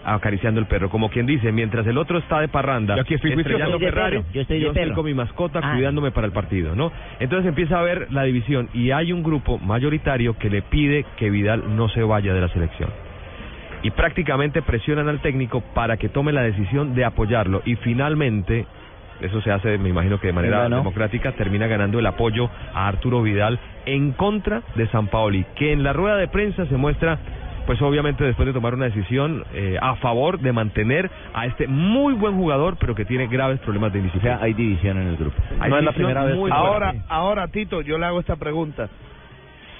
acariciando 0.06 0.60
el 0.60 0.66
perro, 0.66 0.90
como 0.90 1.10
quien 1.10 1.26
dice, 1.26 1.52
mientras 1.54 1.88
el 1.88 1.98
otro 1.98 2.18
está 2.18 2.42
de 2.42 2.50
parranda, 2.50 2.96
Yo 2.96 3.02
aquí 3.04 3.14
estoy 3.14 3.32
estrellando 3.32 3.78
Yo 3.80 3.88
estoy 3.88 3.90
Ferrari, 3.92 4.18
perro, 4.18 4.34
yo 4.34 4.42
estoy 4.42 4.70
perro. 4.74 4.96
con 4.96 5.06
mi 5.06 5.14
mascota 5.14 5.60
Ah. 5.64 5.72
cuidándome 5.74 6.12
para 6.12 6.28
el 6.28 6.34
partido, 6.34 6.76
¿no? 6.76 6.92
Entonces 7.22 7.48
empieza 7.48 7.78
a 7.78 7.80
haber 7.80 8.12
la 8.12 8.24
división 8.24 8.68
y 8.74 8.92
hay 8.92 9.14
un 9.14 9.24
grupo 9.24 9.60
mayoritario 9.60 10.38
que 10.38 10.50
le 10.50 10.62
pide 10.64 11.06
que 11.18 11.30
Vidal 11.30 11.76
no 11.78 11.88
se 11.90 12.04
vaya 12.04 12.34
de 12.34 12.42
la 12.42 12.50
selección 12.50 12.90
y 13.84 13.92
prácticamente 13.92 14.62
presionan 14.62 15.10
al 15.10 15.20
técnico 15.22 15.62
para 15.74 15.98
que 15.98 16.10
tome 16.10 16.32
la 16.32 16.42
decisión 16.42 16.96
de 16.96 17.06
apoyarlo 17.06 17.62
y 17.66 17.76
finalmente 17.76 18.66
eso 19.22 19.42
se 19.42 19.52
hace 19.52 19.78
me 19.78 19.90
imagino 19.90 20.20
que 20.20 20.28
de 20.28 20.34
manera 20.34 20.68
democrática 20.68 21.34
termina 21.34 21.68
ganando 21.68 22.00
el 22.00 22.06
apoyo 22.06 22.50
a 22.74 22.88
Arturo 22.88 23.22
Vidal 23.22 23.60
en 23.86 24.14
contra 24.14 24.64
de 24.76 24.88
San 24.88 25.08
Paoli 25.08 25.46
que 25.56 25.72
en 25.72 25.84
la 25.84 25.94
rueda 25.94 26.18
de 26.18 26.28
prensa 26.28 26.66
se 26.66 26.78
muestra 26.78 27.20
pues 27.66 27.82
obviamente 27.82 28.26
después 28.26 28.46
de 28.46 28.52
tomar 28.54 28.74
una 28.74 28.86
decisión 28.86 29.46
eh, 29.54 29.78
a 29.82 29.96
favor 29.96 30.40
de 30.40 30.52
mantener 30.52 31.10
a 31.34 31.46
este 31.46 31.68
muy 31.68 32.14
buen 32.14 32.36
jugador 32.36 32.76
pero 32.78 32.96
que 32.96 33.06
tiene 33.06 33.28
graves 33.28 33.60
problemas 33.60 33.94
de 33.94 34.00
O 34.00 34.02
indisciplina. 34.02 34.38
sea, 34.38 34.46
hay 34.46 34.54
división 34.54 34.98
en 34.98 35.08
el 35.08 35.16
grupo. 35.18 35.42
Hay 35.62 35.70
no 35.70 35.78
es 35.78 35.84
la 35.86 35.94
primera 35.94 36.26
vez. 36.26 36.38
Ahora, 36.52 36.90
fuerte. 36.92 37.06
ahora, 37.08 37.48
Tito, 37.48 37.82
yo 37.82 37.98
le 37.98 38.06
hago 38.06 38.20
esta 38.20 38.36
pregunta. 38.36 38.90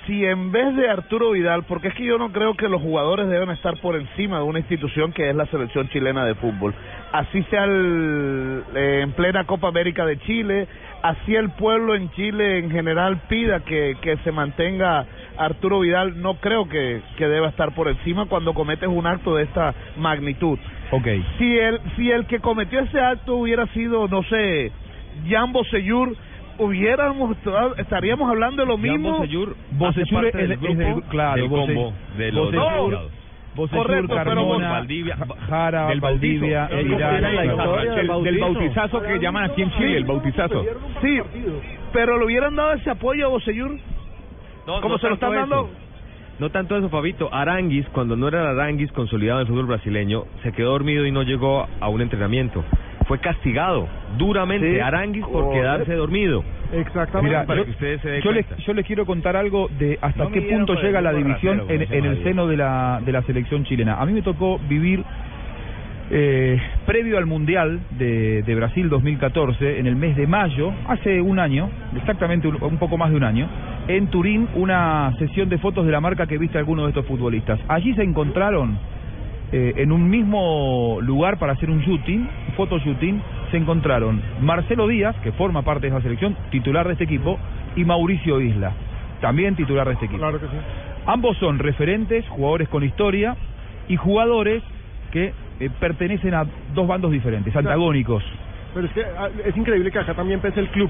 Si 0.06 0.26
en 0.26 0.52
vez 0.52 0.76
de 0.76 0.90
Arturo 0.90 1.32
Vidal, 1.32 1.64
porque 1.64 1.88
es 1.88 1.94
que 1.94 2.04
yo 2.04 2.18
no 2.18 2.32
creo 2.34 2.56
que 2.56 2.68
los 2.68 2.82
jugadores 2.82 3.30
deben 3.30 3.50
estar 3.52 3.80
por 3.80 3.96
encima 3.96 4.38
de 4.38 4.44
una 4.44 4.60
institución 4.60 5.14
que 5.14 5.30
es 5.30 5.36
la 5.36 5.46
selección 5.46 5.88
chilena 5.90 6.26
de 6.26 6.36
fútbol, 6.36 6.74
así 7.14 7.42
sea 7.44 7.64
el- 7.64 8.64
eh, 8.76 9.00
en 9.04 9.14
plena 9.14 9.46
Copa 9.46 9.70
América 9.70 10.06
de 10.06 10.18
Chile, 10.20 10.68
así 11.04 11.36
el 11.36 11.52
pueblo 11.52 11.96
en 11.96 12.10
Chile 12.12 12.58
en 12.58 12.70
general 12.70 13.22
pida 13.30 13.62
que, 13.62 13.96
que 14.02 14.18
se 14.18 14.34
mantenga 14.34 15.06
Arturo 15.38 15.80
Vidal, 15.80 16.22
no 16.22 16.36
creo 16.36 16.68
que, 16.68 17.02
que 17.18 17.28
deba 17.30 17.48
estar 17.48 17.74
por 17.74 17.88
encima 17.88 18.26
cuando 18.26 18.54
cometes 18.54 18.90
un 18.90 19.08
acto 19.08 19.36
de 19.36 19.44
esta 19.44 19.74
magnitud. 19.96 20.60
Ok. 20.92 21.08
Si 21.38 21.58
el, 21.60 21.80
si 21.96 22.12
el 22.12 22.26
que 22.28 22.40
cometió 22.40 22.82
ese 22.82 23.00
acto 23.00 23.36
hubiera 23.36 23.68
sido, 23.68 24.10
no 24.10 24.22
sé, 24.24 24.72
Jan 25.30 25.54
Bosellur, 25.54 26.14
hubiéramos, 26.58 27.36
estaríamos 27.78 28.30
hablando 28.30 28.62
de 28.64 28.68
lo 28.68 28.78
mismo. 28.78 29.18
Bosellur 29.72 30.28
hace 30.28 30.30
es, 30.30 30.34
del 30.36 30.52
es 30.52 30.60
grupo 30.62 31.02
claro, 31.10 31.42
del 31.42 31.50
Bose- 31.50 31.74
combo 31.74 31.94
de 32.18 32.32
los 32.32 32.54
abogados. 32.54 33.12
Bosellur, 33.56 33.86
Correcto, 33.86 34.08
pero 34.16 34.24
Carmona, 34.24 34.72
Valdivia- 34.72 35.16
Ja- 35.16 35.28
Jara, 35.48 35.88
del 35.88 36.02
Valdivia, 36.02 36.66
el 36.72 38.40
bautizazo 38.40 39.02
que 39.02 39.20
llaman 39.20 39.44
aquí 39.52 39.62
en 39.62 39.72
Chile, 39.74 39.98
el 39.98 40.06
bautizazo. 40.06 40.66
Sí, 41.02 41.20
pero 41.92 42.18
le 42.18 42.26
hubieran 42.26 42.56
dado 42.56 42.74
ese 42.74 42.90
apoyo 42.90 43.26
a 43.26 43.30
Bosellur. 43.30 43.72
No, 44.66 44.82
¿Cómo 44.82 44.96
no 44.96 44.98
se 44.98 45.08
lo 45.08 45.14
están 45.16 45.34
dando? 45.36 45.56
eso. 45.66 45.70
No 46.40 46.50
tanto 46.50 46.76
eso, 46.76 46.90
Fabito. 46.90 47.32
Aranguis, 47.32 47.88
cuando 47.90 48.16
no 48.16 48.28
era 48.28 48.42
el 48.42 48.60
Aranguis 48.60 48.92
consolidado 48.92 49.40
en 49.42 49.46
el 49.46 49.54
fútbol 49.54 49.68
brasileño, 49.68 50.24
se 50.42 50.52
quedó 50.52 50.72
dormido 50.72 51.06
y 51.06 51.12
no 51.12 51.22
llegó 51.22 51.68
a 51.80 51.88
un 51.90 52.02
entrenamiento. 52.02 52.64
Fue 53.14 53.20
castigado 53.20 53.88
duramente 54.18 54.74
Sí. 54.74 54.80
Aranguis 54.80 55.24
por 55.24 55.44
Correcto. 55.44 55.54
quedarse 55.54 55.94
dormido. 55.94 56.44
Exactamente. 56.72 57.30
Mira, 57.30 57.46
para 57.46 57.60
yo, 57.60 57.66
que 57.66 57.72
ustedes 57.72 58.02
se 58.02 58.10
den 58.10 58.22
yo 58.24 58.32
les, 58.32 58.58
yo 58.66 58.74
les 58.74 58.88
quiero 58.88 59.06
contar 59.06 59.38
algo 59.38 59.70
de 59.78 60.00
hasta 60.02 60.24
No 60.24 60.32
qué 60.32 60.42
punto 60.42 60.74
llega 60.82 61.00
la 61.00 61.14
división 61.14 61.60
ratero, 61.60 61.94
en, 61.94 62.06
el 62.06 62.24
seno 62.24 62.48
de 62.48 62.58
la, 62.58 63.02
de 63.06 63.12
la 63.12 63.22
selección 63.22 63.66
chilena. 63.66 64.02
A 64.02 64.06
mí 64.08 64.14
me 64.14 64.24
tocó 64.24 64.58
vivir 64.68 65.04
eh, 66.10 66.60
previo 66.88 67.20
al 67.20 67.28
Mundial 67.28 67.82
de, 67.92 68.42
de 68.42 68.56
Brasil 68.56 68.90
2014, 68.90 69.78
en 69.78 69.86
el 69.86 69.96
mes 69.96 70.16
de 70.16 70.26
mayo, 70.26 70.74
hace 70.88 71.22
un 71.22 71.38
año, 71.38 71.70
exactamente 71.96 72.48
un, 72.48 72.58
un 72.64 72.78
poco 72.80 72.98
más 72.98 73.12
de 73.12 73.18
un 73.18 73.24
año, 73.26 73.48
en 73.88 74.08
Turín 74.08 74.48
una 74.56 75.14
sesión 75.20 75.50
de 75.50 75.60
fotos 75.60 75.86
de 75.86 75.92
la 75.92 76.02
marca 76.02 76.26
que 76.26 76.40
viste 76.40 76.58
algunos 76.58 76.86
de 76.86 76.90
estos 76.90 77.06
futbolistas. 77.06 77.60
Allí 77.68 77.94
se 77.94 78.02
encontraron 78.02 78.76
eh, 79.54 79.74
en 79.78 79.92
un 79.92 80.10
mismo 80.10 80.98
lugar 81.02 81.38
para 81.38 81.54
hacer 81.54 81.70
un 81.70 81.80
shooting, 81.82 82.22
un 82.48 82.54
photo 82.58 82.80
shooting, 82.80 83.22
se 83.52 83.58
encontraron 83.58 84.20
Marcelo 84.42 84.88
Díaz, 84.88 85.16
que 85.24 85.32
forma 85.34 85.62
parte 85.62 85.82
de 85.88 85.94
esa 85.94 86.02
selección, 86.02 86.36
titular 86.50 86.88
de 86.88 86.94
este 86.94 87.04
equipo, 87.06 87.38
y 87.76 87.86
Mauricio 87.86 88.42
Isla, 88.42 88.72
también 89.22 89.56
titular 89.56 89.88
de 89.88 89.94
este 89.94 90.06
equipo. 90.06 90.20
Claro 90.20 90.40
que 90.40 90.48
sí. 90.48 90.58
Ambos 91.06 91.38
son 91.38 91.60
referentes, 91.60 92.28
jugadores 92.30 92.68
con 92.70 92.84
historia 92.84 93.36
y 93.88 93.96
jugadores 93.96 94.64
que 95.12 95.34
eh, 95.60 95.70
pertenecen 95.80 96.34
a 96.34 96.46
dos 96.74 96.88
bandos 96.88 97.12
diferentes, 97.12 97.56
antagónicos. 97.56 98.24
Pero 98.74 98.88
es 98.88 98.94
que 98.94 99.04
ah, 99.04 99.30
es 99.46 99.56
increíble 99.56 99.92
que 99.92 100.00
acá 100.00 100.16
también 100.16 100.40
pese 100.40 100.60
el 100.60 100.70
club. 100.70 100.90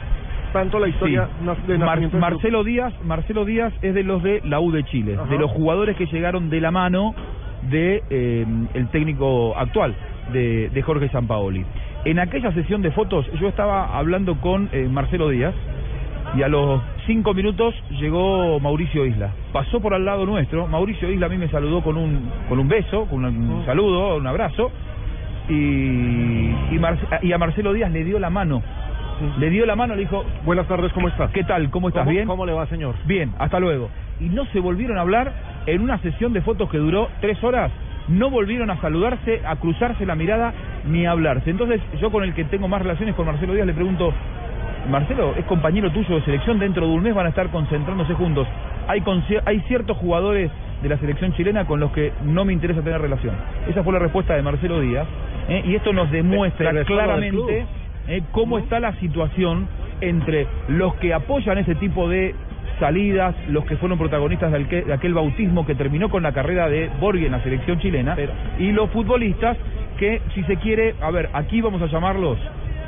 Tanto 0.53 0.79
la 0.79 0.87
historia 0.87 1.27
Sí. 1.41 1.67
de 1.67 1.77
Mar-. 1.79 1.99
Marcelo 2.13 2.63
Díaz, 2.63 2.93
Marcelo 3.03 3.43
Díaz 3.43 3.73
es 3.81 3.93
de 3.95 4.03
los 4.03 4.21
de 4.23 4.39
la 4.45 4.59
U 4.59 4.71
de 4.71 4.83
Chile, 4.85 5.15
Ajá. 5.19 5.25
de 5.25 5.37
los 5.39 5.49
jugadores 5.51 5.97
que 5.97 6.05
llegaron 6.05 6.49
de 6.51 6.61
la 6.61 6.69
mano 6.71 7.13
de 7.69 8.03
eh, 8.09 8.45
el 8.73 8.87
técnico 8.89 9.55
actual 9.57 9.95
de, 10.31 10.69
de 10.69 10.81
Jorge 10.81 11.09
Sampaoli. 11.09 11.65
En 12.05 12.19
aquella 12.19 12.51
sesión 12.53 12.81
de 12.81 12.91
fotos 12.91 13.25
yo 13.39 13.47
estaba 13.47 13.97
hablando 13.97 14.35
con 14.41 14.69
eh, 14.73 14.87
Marcelo 14.91 15.29
Díaz 15.29 15.53
y 16.37 16.41
a 16.41 16.47
los 16.47 16.81
cinco 17.05 17.33
minutos 17.33 17.75
llegó 17.99 18.59
Mauricio 18.59 19.05
Isla. 19.05 19.29
Pasó 19.51 19.79
por 19.81 19.93
al 19.93 20.03
lado 20.05 20.25
nuestro. 20.25 20.67
Mauricio 20.67 21.11
Isla 21.11 21.27
a 21.27 21.29
mí 21.29 21.37
me 21.37 21.47
saludó 21.49 21.81
con 21.81 21.97
un 21.97 22.29
con 22.49 22.59
un 22.59 22.67
beso, 22.67 23.05
con 23.05 23.23
un 23.25 23.65
saludo, 23.65 24.17
un 24.17 24.27
abrazo. 24.27 24.71
Y, 25.49 25.53
y, 25.53 26.79
Marce- 26.79 27.05
y 27.21 27.31
a 27.33 27.37
Marcelo 27.37 27.73
Díaz 27.73 27.91
le 27.91 28.03
dio 28.03 28.17
la 28.19 28.29
mano. 28.29 28.61
Le 29.37 29.49
dio 29.49 29.65
la 29.65 29.75
mano, 29.75 29.95
le 29.95 30.01
dijo, 30.01 30.23
Buenas 30.45 30.67
tardes, 30.67 30.91
¿cómo 30.93 31.07
estás? 31.07 31.31
¿qué 31.31 31.43
tal? 31.43 31.69
¿Cómo 31.69 31.89
estás? 31.89 32.03
¿Cómo- 32.03 32.11
¿Bien? 32.11 32.27
¿Cómo 32.27 32.45
le 32.45 32.53
va, 32.53 32.65
señor? 32.67 32.95
Bien, 33.05 33.33
hasta 33.39 33.59
luego. 33.59 33.89
Y 34.19 34.25
no 34.29 34.45
se 34.47 34.59
volvieron 34.59 34.97
a 34.97 35.01
hablar 35.01 35.31
en 35.65 35.81
una 35.81 35.97
sesión 35.99 36.33
de 36.33 36.41
fotos 36.41 36.69
que 36.69 36.77
duró 36.77 37.09
tres 37.21 37.41
horas. 37.43 37.71
No 38.07 38.29
volvieron 38.29 38.69
a 38.69 38.79
saludarse, 38.81 39.41
a 39.45 39.55
cruzarse 39.55 40.05
la 40.05 40.15
mirada 40.15 40.53
ni 40.85 41.05
a 41.05 41.11
hablarse. 41.11 41.49
Entonces, 41.49 41.81
yo 42.01 42.11
con 42.11 42.23
el 42.23 42.33
que 42.33 42.43
tengo 42.45 42.67
más 42.67 42.81
relaciones 42.81 43.15
con 43.15 43.25
Marcelo 43.25 43.53
Díaz 43.53 43.65
le 43.65 43.73
pregunto, 43.73 44.13
Marcelo, 44.89 45.33
es 45.37 45.45
compañero 45.45 45.89
tuyo 45.91 46.15
de 46.15 46.21
selección, 46.23 46.59
dentro 46.59 46.85
de 46.85 46.93
un 46.93 47.01
mes 47.03 47.15
van 47.15 47.25
a 47.25 47.29
estar 47.29 47.47
concentrándose 47.49 48.13
juntos. 48.15 48.47
Hay, 48.87 49.01
hay 49.45 49.59
ciertos 49.61 49.95
jugadores 49.97 50.51
de 50.81 50.89
la 50.89 50.97
selección 50.97 51.31
chilena 51.33 51.65
con 51.65 51.79
los 51.79 51.91
que 51.93 52.11
no 52.25 52.43
me 52.43 52.51
interesa 52.51 52.81
tener 52.81 52.99
relación. 52.99 53.33
Esa 53.69 53.81
fue 53.83 53.93
la 53.93 53.99
respuesta 53.99 54.33
de 54.35 54.41
Marcelo 54.41 54.81
Díaz. 54.81 55.07
¿eh? 55.47 55.63
Y 55.65 55.75
esto 55.75 55.93
nos 55.93 56.11
demuestra 56.11 56.71
claramente 56.83 57.65
eh, 58.07 58.21
cómo 58.31 58.57
está 58.57 58.79
la 58.79 58.93
situación 58.99 59.67
entre 60.01 60.47
los 60.67 60.95
que 60.95 61.13
apoyan 61.13 61.57
ese 61.57 61.75
tipo 61.75 62.09
de 62.09 62.35
salidas, 62.79 63.35
los 63.49 63.65
que 63.65 63.77
fueron 63.77 63.97
protagonistas 63.97 64.51
de 64.51 64.63
aquel, 64.63 64.85
de 64.85 64.93
aquel 64.93 65.13
bautismo 65.13 65.65
que 65.65 65.75
terminó 65.75 66.09
con 66.09 66.23
la 66.23 66.33
carrera 66.33 66.67
de 66.67 66.89
Borghi 66.99 67.25
en 67.25 67.31
la 67.31 67.43
selección 67.43 67.79
chilena, 67.79 68.17
y 68.59 68.71
los 68.71 68.89
futbolistas 68.89 69.57
que, 69.97 70.21
si 70.33 70.43
se 70.43 70.57
quiere, 70.57 70.95
a 71.01 71.11
ver, 71.11 71.29
aquí 71.33 71.61
vamos 71.61 71.81
a 71.81 71.87
llamarlos 71.87 72.37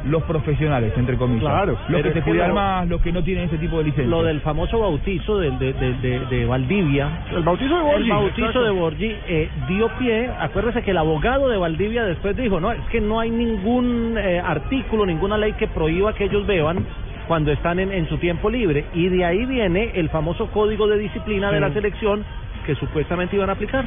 los 0.05 0.23
profesionales, 0.23 0.93
entre 0.97 1.17
comillas. 1.17 1.41
Claro, 1.49 1.77
los 1.89 2.01
que 2.01 2.13
se 2.13 2.21
cuidan 2.21 2.49
lo- 2.49 2.55
más, 2.55 2.87
los 2.87 3.01
que 3.01 3.11
no 3.11 3.23
tienen 3.23 3.45
ese 3.45 3.57
tipo 3.57 3.77
de 3.79 3.85
licencia. 3.85 4.09
Lo 4.09 4.23
del 4.23 4.41
famoso 4.41 4.79
bautizo 4.79 5.39
del- 5.39 5.57
de, 5.59 5.73
de, 5.73 5.93
de, 5.95 6.19
de 6.27 6.45
Valdivia. 6.45 7.09
El 7.35 7.43
bautizo 7.43 7.75
de 7.75 7.81
Borgi. 7.83 8.03
El 8.03 8.09
bautizo 8.09 8.39
exacto. 8.47 8.63
de 8.63 8.69
Borgi 8.71 9.15
eh, 9.27 9.49
dio 9.67 9.89
pie, 9.97 10.29
acuérdese 10.39 10.81
que 10.83 10.91
el 10.91 10.97
abogado 10.97 11.49
de 11.49 11.57
Valdivia 11.57 12.03
después 12.05 12.35
dijo, 12.37 12.59
no, 12.59 12.71
es 12.71 12.79
que 12.91 13.01
no 13.01 13.19
hay 13.19 13.31
ningún 13.31 14.15
eh, 14.17 14.39
artículo, 14.39 15.05
ninguna 15.05 15.37
ley 15.37 15.53
que 15.53 15.67
prohíba 15.67 16.13
que 16.13 16.25
ellos 16.25 16.45
beban 16.45 16.85
cuando 17.27 17.51
están 17.51 17.79
en, 17.79 17.91
en 17.91 18.07
su 18.07 18.17
tiempo 18.17 18.49
libre. 18.51 18.85
Y 18.93 19.07
de 19.09 19.25
ahí 19.25 19.45
viene 19.45 19.91
el 19.95 20.09
famoso 20.09 20.47
código 20.51 20.87
de 20.87 20.99
disciplina 20.99 21.51
de 21.51 21.59
la 21.59 21.71
selección 21.73 22.23
que 22.67 22.75
supuestamente 22.75 23.35
iban 23.35 23.49
a 23.49 23.53
aplicar. 23.53 23.85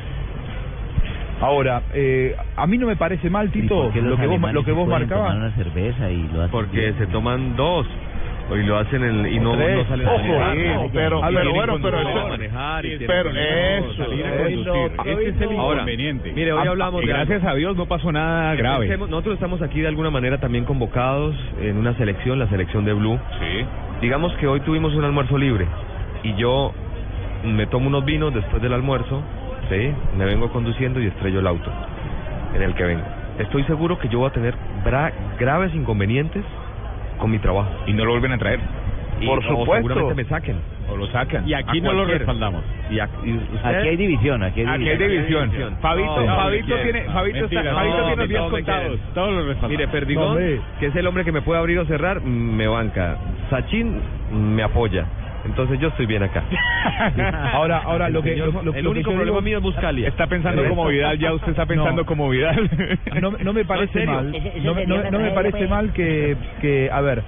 Ahora, 1.41 1.83
eh, 1.95 2.35
a 2.57 2.67
mí 2.67 2.79
no 2.79 2.87
me 2.87 2.97
parece 2.97 3.31
mal, 3.31 3.51
Tito, 3.51 3.85
lo 3.85 3.93
que 3.93 4.01
vos, 4.27 4.53
lo 4.53 4.65
que 4.65 4.73
vos 4.73 4.89
marcabas. 4.89 5.37
una 5.37 5.51
cerveza 5.53 6.11
y 6.11 6.23
lo 6.33 6.41
hacen 6.41 6.51
Porque 6.51 6.79
bien. 6.81 6.99
se 6.99 7.07
toman 7.07 7.55
dos 7.57 7.87
y 8.51 8.63
lo 8.67 8.79
hacen 8.79 9.05
en, 9.05 9.27
y 9.33 9.39
no, 9.39 9.55
no 9.55 9.85
salen 9.89 10.09
a 10.09 10.13
Ojo, 10.15 10.23
manejar. 10.23 10.57
No, 10.57 10.89
pero- 10.93 11.19
y 11.19 11.21
pero 11.21 11.21
tienen 11.31 11.55
bueno, 11.55 11.79
pero 11.83 12.01
eso- 12.01 12.19
a 12.19 12.29
manejar 12.29 12.87
y 12.87 12.89
tienen 12.89 13.07
pero 13.07 13.31
que- 13.33 13.79
eso, 13.79 13.95
salir 13.95 14.25
a 14.25 14.35
es 14.35 15.41
el 15.41 15.49
Ahora, 15.59 15.75
inconveniente. 15.77 16.33
Mire, 16.33 16.53
hoy 16.55 16.67
hablamos 16.67 17.01
de 17.03 17.07
gracias 17.09 17.45
a 17.45 17.55
Dios 17.55 17.77
no 17.77 17.87
pasó 17.87 18.11
nada 18.11 18.55
grave. 18.55 18.89
nosotros 18.97 19.35
estamos 19.35 19.61
aquí 19.63 19.81
de 19.81 19.89
alguna 19.89 20.11
manera 20.11 20.39
también 20.39 20.65
convocados 20.65 21.37
en 21.61 21.77
una 21.77 21.95
selección, 21.99 22.39
la 22.39 22.49
selección 22.49 22.85
de 22.85 22.95
Blue. 22.95 23.19
Sí. 23.39 23.65
Digamos 24.01 24.33
que 24.37 24.47
hoy 24.47 24.61
tuvimos 24.61 24.95
un 24.95 25.05
almuerzo 25.05 25.37
libre 25.39 25.67
y 26.25 26.35
yo 26.35 26.73
me 27.45 27.67
tomo 27.67 27.89
unos 27.89 28.05
vinos 28.05 28.33
después 28.35 28.63
del 28.63 28.73
almuerzo, 28.73 29.23
¿sí? 29.71 29.93
Me 30.17 30.25
vengo 30.25 30.51
conduciendo 30.51 31.01
y 31.01 31.07
estrello 31.07 31.41
el 31.41 31.47
auto 31.47 31.71
en 32.55 32.63
el 32.63 32.75
que 32.75 32.85
vengo. 32.85 33.05
Estoy 33.39 33.63
seguro 33.65 33.99
que 33.99 34.09
yo 34.09 34.19
voy 34.21 34.29
a 34.29 34.33
tener 34.33 34.55
bra- 34.85 35.13
graves 35.39 35.75
inconvenientes 35.75 36.45
con 37.19 37.31
mi 37.31 37.39
trabajo. 37.39 37.71
Y 37.87 37.93
no 37.93 38.05
lo 38.05 38.13
vuelven 38.13 38.33
a 38.33 38.39
traer. 38.39 38.61
Y 39.21 39.27
Por 39.27 39.41
o 39.41 39.43
supuesto. 39.43 39.75
seguramente 39.89 40.15
me 40.15 40.29
saquen. 40.29 40.57
O 40.91 40.97
lo 40.97 41.07
sacan. 41.09 41.47
Y 41.47 41.53
aquí 41.53 41.81
no 41.81 41.93
lo 41.93 42.05
respaldamos. 42.07 42.63
Y 42.91 42.99
aquí, 42.99 43.13
hay 43.63 43.97
división, 43.97 44.43
aquí 44.43 44.61
hay 44.61 44.67
Aquí 44.67 44.89
hay 44.89 44.97
división. 44.97 45.51
división. 45.51 45.77
Fabito, 45.83 46.21
No, 46.25 46.37
Fabito 46.37 46.77
no, 46.77 46.83
tiene, 46.83 47.01
Fabito, 47.03 47.45
está, 47.45 47.63
no, 47.63 47.75
Fabito 47.75 47.95
tiene 47.97 48.09
no, 48.11 48.17
los 48.17 48.29
días 48.29 48.43
contados. 48.51 48.99
Todos 49.15 49.33
los 49.35 49.47
respaldamos. 49.47 49.71
Mire, 49.71 49.89
Perdigón, 49.89 50.39
que 50.81 50.87
es 50.87 50.97
el 50.97 51.07
hombre 51.07 51.25
que 51.25 51.33
me 51.33 51.43
puede 51.43 51.59
abrir 51.61 51.79
o 51.81 51.85
cerrar, 51.85 52.21
me 52.23 52.67
banca. 52.69 53.17
Sachin 53.51 54.01
me 54.33 54.63
apoya. 54.63 55.05
Entonces 55.49 55.81
yo 55.81 55.89
estoy 55.89 56.07
bien 56.07 56.23
acá. 56.23 56.45
Ahora, 57.55 57.79
ahora 57.85 58.09
lo 58.09 58.23
que, 58.23 58.31
Señor, 58.33 58.53
lo, 58.55 58.63
lo- 58.63 58.75
el 58.75 58.85
lo 58.85 58.91
único 58.91 59.11
que 59.11 59.15
yo 59.17 59.23
problema 59.23 59.39
digo- 59.39 59.43
mío 59.43 59.57
es 59.59 59.63
Buscalia. 59.63 60.09
Está 60.09 60.27
pensando 60.27 60.63
como 60.69 60.87
Vidal, 60.87 61.19
ya 61.19 61.33
usted 61.33 61.51
está 61.51 61.67
pensando 61.67 62.03
No. 62.03 62.07
como 62.07 62.29
Vidal. 62.29 62.71
no, 63.21 63.31
no 63.33 63.53
me 63.53 63.65
parece 63.65 64.07
mal, 64.07 64.33
no, 64.63 65.11
no- 65.11 65.19
me 65.19 65.31
parece 65.33 65.67
mal 65.67 65.93
que, 65.93 66.37
que 66.61 66.91
a 66.93 67.01
ver, 67.01 67.23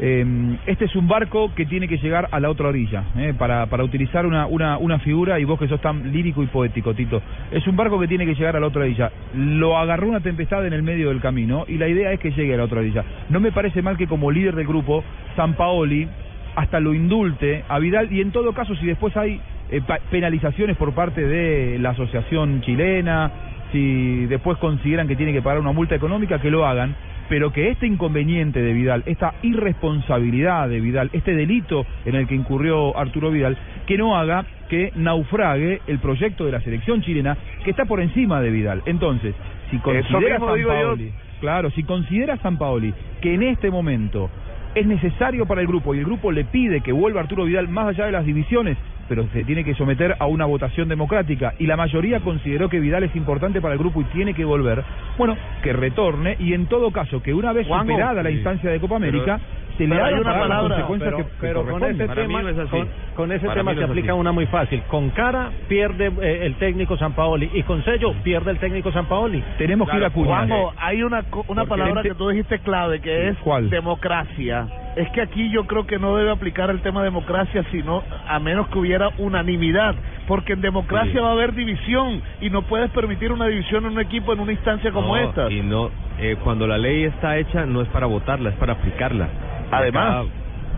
eh, 0.00 0.24
este 0.66 0.86
es 0.86 0.96
un 0.96 1.06
barco 1.08 1.54
que 1.54 1.66
tiene 1.66 1.86
que 1.88 1.98
llegar 1.98 2.28
a 2.30 2.40
la 2.40 2.50
otra 2.50 2.68
orilla, 2.68 3.04
eh, 3.16 3.34
para, 3.38 3.66
para 3.66 3.84
utilizar 3.84 4.26
una, 4.26 4.46
una, 4.46 4.78
una 4.78 4.98
figura, 4.98 5.38
y 5.38 5.44
vos 5.44 5.58
que 5.58 5.68
sos 5.68 5.80
tan 5.80 6.12
lírico 6.12 6.42
y 6.42 6.46
poético, 6.46 6.94
Tito, 6.94 7.22
es 7.50 7.66
un 7.66 7.76
barco 7.76 7.98
que 8.00 8.08
tiene 8.08 8.26
que 8.26 8.34
llegar 8.34 8.56
a 8.56 8.60
la 8.60 8.66
otra 8.66 8.82
orilla. 8.82 9.10
Lo 9.34 9.76
agarró 9.78 10.08
una 10.08 10.20
tempestad 10.20 10.66
en 10.66 10.72
el 10.72 10.82
medio 10.82 11.08
del 11.10 11.20
camino, 11.20 11.64
y 11.68 11.78
la 11.78 11.88
idea 11.88 12.12
es 12.12 12.20
que 12.20 12.30
llegue 12.32 12.54
a 12.54 12.56
la 12.58 12.64
otra 12.64 12.80
orilla. 12.80 13.04
No 13.28 13.40
me 13.40 13.52
parece 13.52 13.82
mal 13.82 13.96
que 13.96 14.06
como 14.06 14.30
líder 14.30 14.54
del 14.54 14.66
grupo, 14.66 15.04
San 15.36 15.54
Paoli 15.54 16.08
hasta 16.56 16.80
lo 16.80 16.94
indulte 16.94 17.64
a 17.68 17.78
Vidal, 17.78 18.12
y 18.12 18.20
en 18.20 18.32
todo 18.32 18.52
caso, 18.52 18.74
si 18.76 18.86
después 18.86 19.16
hay 19.16 19.40
eh, 19.70 19.80
penalizaciones 20.10 20.76
por 20.76 20.94
parte 20.94 21.20
de 21.20 21.78
la 21.78 21.90
Asociación 21.90 22.62
Chilena, 22.62 23.30
si 23.72 24.26
después 24.26 24.58
consideran 24.58 25.06
que 25.06 25.16
tiene 25.16 25.32
que 25.32 25.42
pagar 25.42 25.60
una 25.60 25.72
multa 25.72 25.94
económica, 25.94 26.40
que 26.40 26.50
lo 26.50 26.66
hagan, 26.66 26.96
pero 27.28 27.52
que 27.52 27.70
este 27.70 27.86
inconveniente 27.86 28.62
de 28.62 28.72
Vidal, 28.72 29.02
esta 29.06 29.34
irresponsabilidad 29.42 30.68
de 30.68 30.80
Vidal, 30.80 31.10
este 31.12 31.34
delito 31.34 31.84
en 32.04 32.14
el 32.14 32.26
que 32.26 32.34
incurrió 32.34 32.96
Arturo 32.96 33.30
Vidal, 33.30 33.56
que 33.86 33.98
no 33.98 34.16
haga 34.16 34.46
que 34.68 34.92
naufrague 34.96 35.82
el 35.86 35.98
proyecto 35.98 36.44
de 36.46 36.52
la 36.52 36.60
selección 36.60 37.02
chilena, 37.02 37.36
que 37.64 37.70
está 37.70 37.84
por 37.84 38.00
encima 38.00 38.40
de 38.40 38.50
Vidal. 38.50 38.82
Entonces, 38.86 39.34
si 39.70 39.78
considera 39.78 40.38
yo. 40.38 40.46
Sampaoli, 40.46 41.12
claro, 41.40 41.70
si 41.70 41.82
considera 41.82 42.36
Sampaoli 42.38 42.94
que 43.20 43.34
en 43.34 43.42
este 43.42 43.70
momento 43.70 44.30
es 44.76 44.86
necesario 44.86 45.46
para 45.46 45.62
el 45.62 45.66
grupo 45.66 45.94
y 45.94 45.98
el 46.00 46.04
grupo 46.04 46.30
le 46.30 46.44
pide 46.44 46.82
que 46.82 46.92
vuelva 46.92 47.22
Arturo 47.22 47.44
Vidal 47.44 47.66
más 47.66 47.88
allá 47.88 48.04
de 48.04 48.12
las 48.12 48.26
divisiones, 48.26 48.76
pero 49.08 49.26
se 49.32 49.42
tiene 49.42 49.64
que 49.64 49.74
someter 49.74 50.14
a 50.18 50.26
una 50.26 50.44
votación 50.44 50.86
democrática. 50.86 51.54
Y 51.58 51.66
la 51.66 51.78
mayoría 51.78 52.20
consideró 52.20 52.68
que 52.68 52.78
Vidal 52.78 53.02
es 53.04 53.16
importante 53.16 53.62
para 53.62 53.72
el 53.72 53.78
grupo 53.78 54.02
y 54.02 54.04
tiene 54.04 54.34
que 54.34 54.44
volver, 54.44 54.84
bueno, 55.16 55.34
que 55.62 55.72
retorne 55.72 56.36
y 56.38 56.52
en 56.52 56.66
todo 56.66 56.90
caso 56.90 57.22
que 57.22 57.32
una 57.32 57.54
vez 57.54 57.66
superada 57.66 58.22
la 58.22 58.30
instancia 58.30 58.70
de 58.70 58.78
Copa 58.78 58.96
América 58.96 59.40
se 59.76 59.84
le 59.86 59.94
pero 59.94 60.04
hay 60.04 60.14
una 60.14 60.38
palabra, 60.38 60.86
pero, 60.98 61.16
que, 61.18 61.22
que 61.24 61.28
pero 61.40 61.64
con 61.66 61.84
ese 61.84 62.06
Para 62.06 62.22
tema, 62.22 62.42
no 62.42 62.48
es 62.48 62.58
así. 62.58 62.70
con, 62.70 62.88
con 63.14 63.32
ese 63.32 63.46
Para 63.46 63.60
tema 63.60 63.74
se 63.74 63.80
es 63.80 63.84
aplica 63.88 64.12
así. 64.12 64.20
una 64.20 64.32
muy 64.32 64.46
fácil. 64.46 64.82
Con 64.88 65.10
cara 65.10 65.50
pierde 65.68 66.12
eh, 66.22 66.46
el 66.46 66.54
técnico 66.56 66.96
Sampaoli 66.96 67.50
y 67.54 67.62
con 67.64 67.84
sello 67.84 68.12
pierde 68.22 68.50
el 68.52 68.58
técnico 68.58 68.92
Sampaoli. 68.92 69.42
Tenemos 69.58 69.88
que 69.88 69.96
ir 69.96 70.04
a 70.04 70.10
Cuña. 70.10 70.26
Juanjo, 70.26 70.72
hay 70.78 71.02
una, 71.02 71.20
una 71.48 71.64
Porque 71.64 71.66
palabra 71.66 72.02
que 72.02 72.14
tú 72.14 72.28
dijiste 72.28 72.58
clave, 72.60 73.00
que 73.00 73.28
es 73.28 73.38
¿Cuál? 73.38 73.70
democracia. 73.70 74.66
Es 74.96 75.10
que 75.10 75.20
aquí 75.20 75.50
yo 75.50 75.64
creo 75.66 75.84
que 75.86 75.98
no 75.98 76.16
debe 76.16 76.30
aplicar 76.30 76.70
el 76.70 76.80
tema 76.80 77.02
democracia, 77.04 77.62
sino 77.70 78.02
a 78.26 78.38
menos 78.40 78.66
que 78.68 78.78
hubiera 78.78 79.10
unanimidad. 79.18 79.94
Porque 80.26 80.54
en 80.54 80.62
democracia 80.62 81.12
Sí. 81.12 81.18
va 81.18 81.28
a 81.28 81.32
haber 81.32 81.52
división 81.52 82.22
y 82.40 82.48
no 82.48 82.62
puedes 82.62 82.90
permitir 82.90 83.30
una 83.30 83.46
división 83.46 83.84
en 83.84 83.92
un 83.92 84.00
equipo 84.00 84.32
en 84.32 84.40
una 84.40 84.52
instancia 84.52 84.90
como 84.92 85.14
No, 85.14 85.22
esta. 85.22 85.52
Y 85.52 85.60
no, 85.60 85.90
eh, 86.18 86.36
cuando 86.42 86.66
la 86.66 86.78
ley 86.78 87.04
está 87.04 87.36
hecha 87.36 87.66
no 87.66 87.82
es 87.82 87.88
para 87.88 88.06
votarla, 88.06 88.48
es 88.48 88.56
para 88.56 88.72
aplicarla. 88.72 89.28
Además. 89.70 90.24
Acá, 90.24 90.30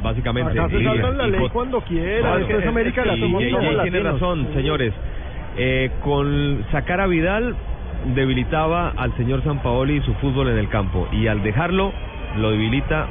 básicamente. 0.02 0.58
Acá 0.58 0.68
se 0.68 0.78
sí, 0.78 0.84
saltan 0.84 1.16
la 1.18 1.28
y 1.28 1.30
ley 1.30 1.48
cuando 1.50 1.80
quiera. 1.82 2.28
No, 2.28 2.36
Esto 2.38 2.56
es 2.56 2.62
que- 2.62 2.68
América 2.68 3.02
y- 3.06 3.10
y- 3.18 3.20
somos 3.20 3.42
y 3.42 3.46
tiene 3.46 3.72
latinos. 3.74 4.02
razón, 4.14 4.48
señores. 4.52 4.92
Eh, 5.56 5.90
con 6.02 6.64
sacar 6.72 7.00
a 7.00 7.06
Vidal 7.06 7.54
debilitaba 8.14 8.92
al 8.96 9.16
señor 9.16 9.42
Sampaoli 9.44 9.96
y 9.98 10.00
su 10.02 10.14
fútbol 10.14 10.48
en 10.48 10.58
el 10.58 10.68
campo 10.68 11.08
y 11.12 11.26
al 11.28 11.42
dejarlo 11.42 11.92
lo 12.36 12.50
debilita 12.50 13.06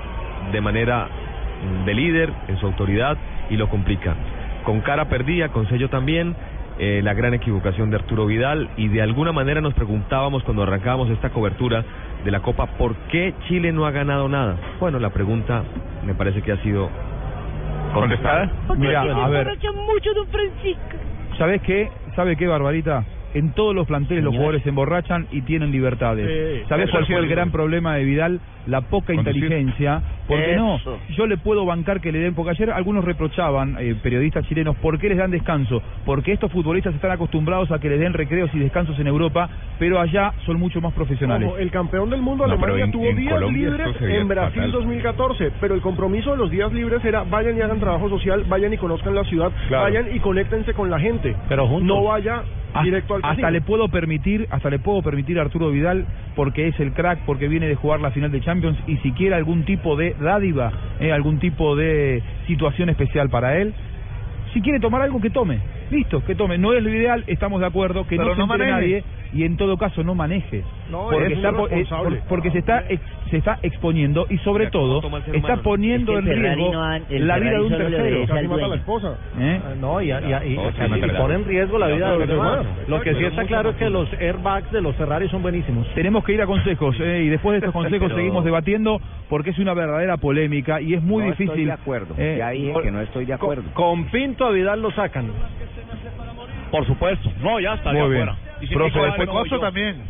de 0.51 0.61
manera 0.61 1.07
mm, 1.07 1.85
de 1.85 1.93
líder 1.93 2.33
en 2.47 2.57
su 2.57 2.65
autoridad 2.65 3.17
y 3.49 3.57
lo 3.57 3.69
complica. 3.69 4.15
Con 4.63 4.81
cara 4.81 5.05
perdida, 5.05 5.49
con 5.49 5.67
sello 5.69 5.89
también, 5.89 6.35
eh, 6.79 7.01
la 7.03 7.13
gran 7.13 7.33
equivocación 7.33 7.89
de 7.89 7.95
Arturo 7.95 8.25
Vidal 8.25 8.69
y 8.77 8.87
de 8.89 9.01
alguna 9.01 9.31
manera 9.31 9.61
nos 9.61 9.73
preguntábamos 9.73 10.43
cuando 10.43 10.63
arrancábamos 10.63 11.09
esta 11.09 11.29
cobertura 11.29 11.83
de 12.23 12.31
la 12.31 12.41
Copa, 12.41 12.67
¿por 12.77 12.95
qué 13.09 13.33
Chile 13.47 13.71
no 13.71 13.85
ha 13.85 13.91
ganado 13.91 14.27
nada? 14.29 14.57
Bueno, 14.79 14.99
la 14.99 15.09
pregunta 15.09 15.63
me 16.05 16.13
parece 16.13 16.41
que 16.41 16.51
ha 16.51 16.61
sido 16.63 16.89
contestada. 17.93 18.51
Mira, 18.75 19.01
a 19.01 19.29
ver, 19.29 19.47
mucho, 19.47 20.13
don 20.13 20.27
Francisco. 20.27 20.97
¿sabes 21.37 21.61
qué? 21.61 21.89
¿Sabe 22.15 22.35
qué, 22.35 22.47
Barbarita? 22.47 23.03
En 23.33 23.51
todos 23.53 23.75
los 23.75 23.85
planteles 23.85 24.23
los 24.23 24.33
jugadores 24.33 24.63
se 24.63 24.69
emborrachan 24.69 25.27
y 25.31 25.41
tienen 25.41 25.71
libertades. 25.71 26.25
Sí, 26.27 26.65
¿Sabes 26.69 26.85
eso 26.85 26.93
cuál 26.93 27.05
fue 27.05 27.17
el 27.17 27.27
gran 27.27 27.51
problema 27.51 27.95
de 27.95 28.03
Vidal? 28.05 28.39
La 28.65 28.81
poca 28.81 29.13
inteligencia. 29.13 30.01
Porque 30.27 30.57
no, 30.57 30.77
yo 31.15 31.25
le 31.25 31.37
puedo 31.37 31.65
bancar 31.65 32.01
que 32.01 32.11
le 32.11 32.19
den, 32.19 32.33
porque 32.35 32.51
ayer 32.51 32.69
algunos 32.71 33.05
reprochaban, 33.05 33.77
eh, 33.79 33.95
periodistas 34.03 34.45
chilenos, 34.47 34.75
¿por 34.77 34.99
qué 34.99 35.07
les 35.07 35.17
dan 35.17 35.31
descanso? 35.31 35.81
Porque 36.05 36.33
estos 36.33 36.51
futbolistas 36.51 36.93
están 36.95 37.11
acostumbrados 37.11 37.71
a 37.71 37.79
que 37.79 37.87
les 37.89 37.99
den 37.99 38.11
recreos 38.13 38.49
y 38.53 38.59
descansos 38.59 38.99
en 38.99 39.07
Europa, 39.07 39.49
pero 39.79 39.99
allá 40.01 40.33
son 40.45 40.59
mucho 40.59 40.81
más 40.81 40.93
profesionales. 40.93 41.49
El 41.59 41.71
campeón 41.71 42.09
del 42.09 42.21
mundo, 42.21 42.45
No, 42.45 42.53
Alemania, 42.53 42.85
en- 42.85 42.91
tuvo 42.91 43.05
en 43.05 43.15
días 43.15 43.33
Colombia 43.35 43.69
libres 43.69 43.95
en 44.01 44.27
Brasil 44.27 44.55
fatal. 44.63 44.71
2014, 44.73 45.51
pero 45.61 45.75
el 45.75 45.81
compromiso 45.81 46.31
de 46.31 46.37
los 46.37 46.51
días 46.51 46.73
libres 46.73 47.03
era 47.05 47.23
vayan 47.23 47.55
y 47.57 47.61
hagan 47.61 47.79
trabajo 47.79 48.09
social, 48.09 48.43
vayan 48.49 48.73
y 48.73 48.77
conozcan 48.77 49.15
la 49.15 49.23
ciudad, 49.23 49.51
Claro. 49.69 49.83
vayan 49.83 50.13
y 50.13 50.19
conéctense 50.19 50.73
con 50.73 50.89
la 50.89 50.99
gente. 50.99 51.35
Pero 51.47 51.67
juntos. 51.67 51.87
No 51.87 52.03
vaya 52.03 52.43
directo 52.83 53.15
al 53.15 53.21
hasta 53.23 53.51
le 53.51 53.61
puedo 53.61 53.87
permitir 53.89 54.47
hasta 54.49 54.69
le 54.69 54.79
puedo 54.79 55.01
permitir 55.01 55.39
a 55.39 55.43
Arturo 55.43 55.69
Vidal 55.71 56.05
porque 56.35 56.67
es 56.67 56.79
el 56.79 56.93
crack 56.93 57.19
porque 57.25 57.47
viene 57.47 57.67
de 57.67 57.75
jugar 57.75 57.99
la 57.99 58.11
final 58.11 58.31
de 58.31 58.41
Champions 58.41 58.77
y 58.87 58.97
si 58.97 59.11
quiere 59.13 59.35
algún 59.35 59.63
tipo 59.63 59.95
de 59.95 60.15
dádiva 60.19 60.71
eh, 60.99 61.11
algún 61.11 61.39
tipo 61.39 61.75
de 61.75 62.21
situación 62.47 62.89
especial 62.89 63.29
para 63.29 63.57
él. 63.57 63.73
Si 64.53 64.61
quiere 64.61 64.79
tomar 64.79 65.01
algo 65.01 65.19
que 65.21 65.29
tome 65.29 65.59
listo 65.89 66.23
que 66.23 66.35
tome 66.35 66.57
no 66.57 66.73
es 66.73 66.83
lo 66.83 66.89
ideal 66.89 67.23
estamos 67.27 67.59
de 67.61 67.67
acuerdo 67.67 68.05
que 68.07 68.17
Pero 68.17 68.29
no 68.29 68.33
se 68.35 68.39
no 68.39 68.47
maneje. 68.47 68.71
nadie 68.71 69.03
y 69.33 69.43
en 69.43 69.57
todo 69.57 69.77
caso 69.77 70.03
no 70.03 70.15
maneje 70.15 70.63
No, 70.89 71.07
porque 71.11 71.27
es 71.27 71.31
está 71.33 71.51
po- 71.51 71.67
eh, 71.67 71.71
irresponsable. 71.75 72.17
por- 72.19 72.27
porque 72.29 72.51
se 72.51 72.59
está 72.59 72.83
ex- 72.87 73.01
se 73.29 73.37
está 73.37 73.59
exponiendo 73.61 74.25
y 74.29 74.37
sobre 74.39 74.65
Mira, 74.65 74.71
¿cómo 74.71 75.01
todo 75.01 75.17
está 75.17 75.37
humano? 75.37 75.61
poniendo 75.63 76.17
Es 76.17 76.23
que 76.25 76.31
el 76.31 76.37
en 76.37 76.43
riesgo 76.43 76.73
no 76.73 76.81
la 77.25 77.39
vida 77.39 77.51
de 77.51 77.61
un 77.61 77.69
tercero. 77.69 78.23
¿Eh? 79.39 79.61
Ah, 79.63 79.73
No, 79.79 80.01
y, 80.01 80.05
y, 80.05 80.13
y- 80.13 80.53
y- 80.53 81.01
se 81.01 81.09
pone 81.17 81.35
en 81.35 81.45
riesgo 81.45 81.77
la 81.77 81.87
vida 81.87 82.11
de 82.11 82.19
los 82.19 82.27
demás. 82.27 82.65
Lo 82.87 83.01
que 83.01 83.15
sí 83.15 83.25
está 83.25 83.43
claro 83.45 83.71
es 83.71 83.75
que 83.75 83.89
los 83.89 84.11
airbags 84.13 84.71
de 84.71 84.81
los 84.81 84.95
Ferrari 84.95 85.27
son 85.29 85.41
buenísimos. 85.41 85.87
Tenemos 85.93 86.23
que 86.23 86.33
ir 86.33 86.41
a 86.41 86.45
consejos 86.45 86.95
eh, 86.99 87.23
y 87.25 87.29
después 87.29 87.53
de 87.53 87.57
estos 87.59 87.73
consejos 87.73 88.07
Pero- 88.07 88.15
seguimos 88.17 88.43
debatiendo 88.45 88.99
porque 89.29 89.49
es 89.51 89.59
una 89.59 89.73
verdadera 89.73 90.17
polémica 90.17 90.79
y 90.81 90.93
es 90.93 91.03
muy 91.03 91.23
no 91.23 91.29
difícil. 91.31 91.49
estoy 91.49 91.65
de 91.65 91.71
acuerdo. 91.71 92.15
eh, 92.17 92.35
ya 92.39 92.49
dije 92.51 92.73
que 92.81 92.91
no 92.91 93.01
estoy 93.01 93.25
de 93.25 93.33
acuerdo. 93.33 93.63
Con 93.73 94.05
Pinto 94.05 94.45
a 94.45 94.51
Vidal 94.51 94.81
lo 94.81 94.91
sacan. 94.91 95.27
Por 96.71 96.85
supuesto. 96.85 97.31
No, 97.41 97.59
ya 97.59 97.75
está, 97.75 97.91
Muy 97.93 98.09
bien. 98.09 98.29
afuera. 98.29 98.35
Y 98.61 98.67
si 98.67 98.73
Profe, 98.73 98.99
después- 98.99 99.61
también. 99.61 100.03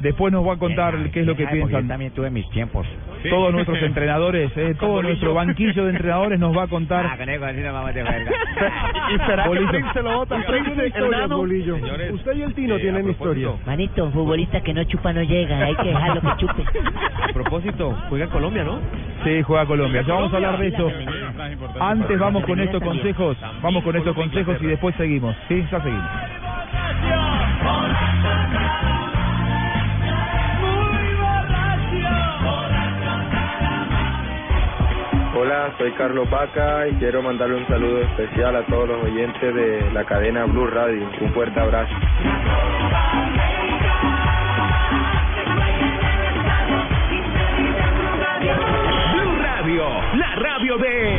Después 0.00 0.32
nos 0.32 0.46
va 0.46 0.52
a 0.54 0.56
contar 0.58 0.94
qué 1.10 1.20
es 1.20 1.26
lo 1.26 1.34
que 1.36 1.44
Yo 1.44 1.50
piensan 1.50 1.88
también 1.88 2.12
tuve 2.12 2.30
mis 2.30 2.48
tiempos. 2.50 2.86
Todos 3.30 3.52
nuestros 3.52 3.82
entrenadores, 3.82 4.50
eh, 4.56 4.74
todo 4.80 5.02
nuestro 5.02 5.34
banquillo 5.34 5.84
de 5.84 5.90
entrenadores 5.90 6.38
nos 6.38 6.56
va 6.56 6.62
a 6.62 6.64
Ah, 6.64 6.68
contar. 6.68 7.16
con 7.18 7.28
eso 7.28 7.44
así 7.44 7.60
nos 7.60 7.72
vamos 7.72 7.94
verga. 8.02 8.30
¿Y 9.14 9.18
será 9.26 9.42
que 9.44 9.48
Bolillo. 9.48 9.68
Prince 9.70 9.92
se 9.92 10.02
lo 10.02 10.14
bota? 10.16 10.36
Usted. 10.36 10.46
Señores, 11.80 12.12
y 12.34 12.42
el 12.42 12.54
Tino 12.54 12.76
eh, 12.76 12.80
a 12.80 12.80
tienen 12.80 13.10
historias. 13.10 13.52
Manito, 13.66 14.04
un 14.04 14.12
futbolista 14.12 14.60
que 14.60 14.74
no 14.74 14.84
chupa 14.84 15.12
no 15.12 15.22
llega, 15.22 15.58
hay 15.58 15.74
que 15.76 15.88
dejarlo 15.88 16.20
que 16.20 16.36
chupe. 16.38 16.62
A 17.22 17.32
propósito, 17.32 17.96
juega 18.08 18.26
Colombia, 18.28 18.64
¿no? 18.64 18.78
Sí, 19.24 19.42
juega 19.42 19.66
Colombia. 19.66 20.02
Ya 20.02 20.14
vamos 20.14 20.32
a 20.32 20.36
hablar 20.36 20.58
de 20.58 20.68
eso. 20.68 20.90
Antes 21.80 22.18
vamos 22.18 22.44
con 22.44 22.60
estos 22.60 22.82
consejos, 22.82 23.36
vamos 23.62 23.82
con 23.84 23.96
estos 23.96 24.14
consejos 24.14 24.56
y 24.60 24.66
después 24.66 24.94
seguimos. 24.96 25.34
Sí, 25.48 25.64
ya 25.70 25.80
seguimos. 25.80 26.10
Hola, 35.38 35.70
soy 35.76 35.92
Carlos 35.92 36.30
Vaca 36.30 36.88
y 36.88 36.94
quiero 36.94 37.20
mandarle 37.20 37.56
un 37.56 37.66
saludo 37.66 38.00
especial 38.00 38.56
a 38.56 38.64
todos 38.64 38.88
los 38.88 39.04
oyentes 39.04 39.54
de 39.54 39.90
la 39.92 40.02
cadena 40.06 40.46
Blue 40.46 40.66
Radio. 40.66 41.10
Un 41.20 41.34
fuerte 41.34 41.60
abrazo. 41.60 41.92
Blue 49.12 49.36
Radio, 49.42 49.86
la 50.14 50.34
radio 50.36 50.78
de... 50.78 51.15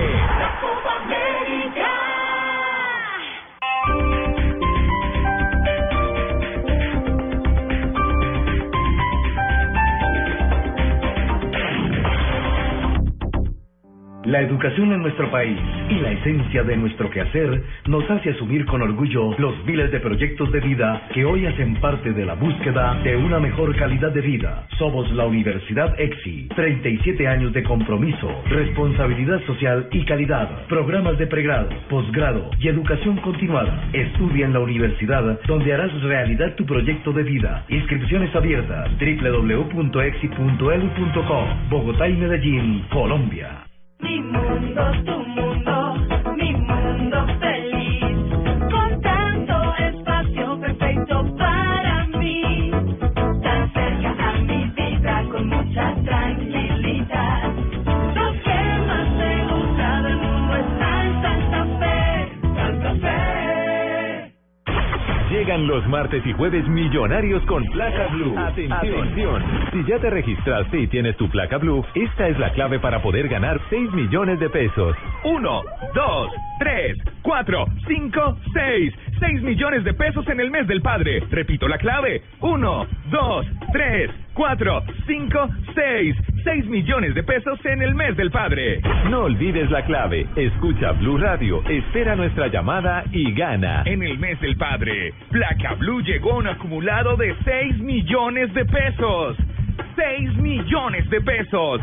La 14.27 14.41
educación 14.41 14.91
en 14.91 15.01
nuestro 15.03 15.31
país 15.31 15.57
y 15.89 16.01
la 16.01 16.11
esencia 16.11 16.61
de 16.61 16.75
nuestro 16.75 17.09
quehacer 17.09 17.63
nos 17.85 18.11
hace 18.11 18.31
asumir 18.31 18.65
con 18.65 18.81
orgullo 18.81 19.33
los 19.37 19.65
miles 19.65 19.89
de 19.89 20.01
proyectos 20.01 20.51
de 20.51 20.59
vida 20.59 21.07
que 21.13 21.23
hoy 21.23 21.45
hacen 21.45 21.75
parte 21.75 22.11
de 22.11 22.25
la 22.25 22.33
búsqueda 22.33 22.99
de 23.05 23.15
una 23.15 23.39
mejor 23.39 23.73
calidad 23.77 24.11
de 24.11 24.19
vida. 24.19 24.67
Somos 24.77 25.09
la 25.13 25.25
Universidad 25.25 25.97
EXI, 25.97 26.49
37 26.53 27.25
años 27.25 27.53
de 27.53 27.63
compromiso, 27.63 28.29
responsabilidad 28.49 29.39
social 29.45 29.87
y 29.93 30.03
calidad. 30.03 30.67
Programas 30.67 31.17
de 31.17 31.27
pregrado, 31.27 31.69
posgrado 31.89 32.51
y 32.59 32.67
educación 32.67 33.15
continuada. 33.21 33.87
Estudia 33.93 34.45
en 34.45 34.51
la 34.51 34.59
universidad 34.59 35.39
donde 35.47 35.73
harás 35.73 36.01
realidad 36.01 36.53
tu 36.55 36.65
proyecto 36.65 37.13
de 37.13 37.23
vida. 37.23 37.63
Inscripciones 37.69 38.35
abiertas 38.35 38.91
www.exi.edu.co 38.99 39.87
Bogotá 41.69 42.09
y 42.09 42.17
Medellín, 42.17 42.83
Colombia. 42.91 43.66
Mi 44.01 44.19
mundo, 44.19 44.83
tu 45.05 45.15
mundo, 45.23 45.93
mi 46.37 46.53
mundo 46.53 47.25
Llegan 65.57 65.67
los 65.67 65.87
martes 65.87 66.23
y 66.23 66.33
jueves 66.33 66.67
millonarios 66.67 67.43
con 67.45 67.63
placa 67.65 68.07
blue. 68.09 68.37
Atención. 68.37 69.43
Si 69.71 69.83
ya 69.85 69.97
te 69.97 70.11
registraste 70.11 70.79
y 70.81 70.87
tienes 70.87 71.17
tu 71.17 71.27
placa 71.29 71.57
blue, 71.57 71.83
esta 71.95 72.27
es 72.27 72.37
la 72.37 72.51
clave 72.51 72.79
para 72.79 73.01
poder 73.01 73.27
ganar 73.27 73.59
6 73.71 73.91
millones 73.93 74.39
de 74.39 74.49
pesos. 74.49 74.95
1, 75.23 75.63
2, 75.95 76.31
3, 76.59 76.97
4, 77.23 77.65
5, 77.87 78.37
6. 78.53 78.93
6 79.19 79.41
millones 79.41 79.83
de 79.83 79.93
pesos 79.95 80.27
en 80.27 80.39
el 80.39 80.51
mes 80.51 80.67
del 80.67 80.81
padre. 80.81 81.23
Repito 81.31 81.67
la 81.67 81.79
clave. 81.79 82.21
1, 82.39 82.87
2, 83.09 83.45
3, 83.73 84.11
4, 84.37 84.83
5, 85.07 85.49
6. 85.73 86.15
6 86.43 86.65
millones 86.67 87.15
de 87.15 87.23
pesos 87.23 87.59
en 87.65 87.81
el 87.81 87.95
mes 87.95 88.15
del 88.15 88.29
padre. 88.29 88.79
No 89.09 89.23
olvides 89.23 89.69
la 89.71 89.83
clave. 89.83 90.27
Escucha 90.35 90.91
Blue 90.91 91.17
Radio, 91.17 91.63
espera 91.67 92.15
nuestra 92.15 92.45
llamada 92.47 93.03
y 93.11 93.33
gana. 93.33 93.81
En 93.85 94.03
el 94.03 94.19
mes 94.19 94.39
del 94.39 94.55
padre, 94.55 95.11
Placa 95.31 95.73
Blue 95.73 96.01
llegó 96.03 96.33
a 96.33 96.37
un 96.37 96.47
acumulado 96.47 97.17
de 97.17 97.35
6 97.43 97.79
millones 97.79 98.53
de 98.53 98.63
pesos. 98.65 99.37
6 99.97 100.37
millones 100.37 101.09
de 101.09 101.19
pesos. 101.21 101.81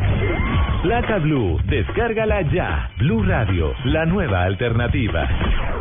Placa 0.85 1.18
Blue, 1.18 1.59
descárgala 1.64 2.42
ya. 2.42 2.90
Blue 2.98 3.24
Radio, 3.24 3.72
la 3.87 4.07
nueva 4.07 4.44
alternativa. 4.44 5.29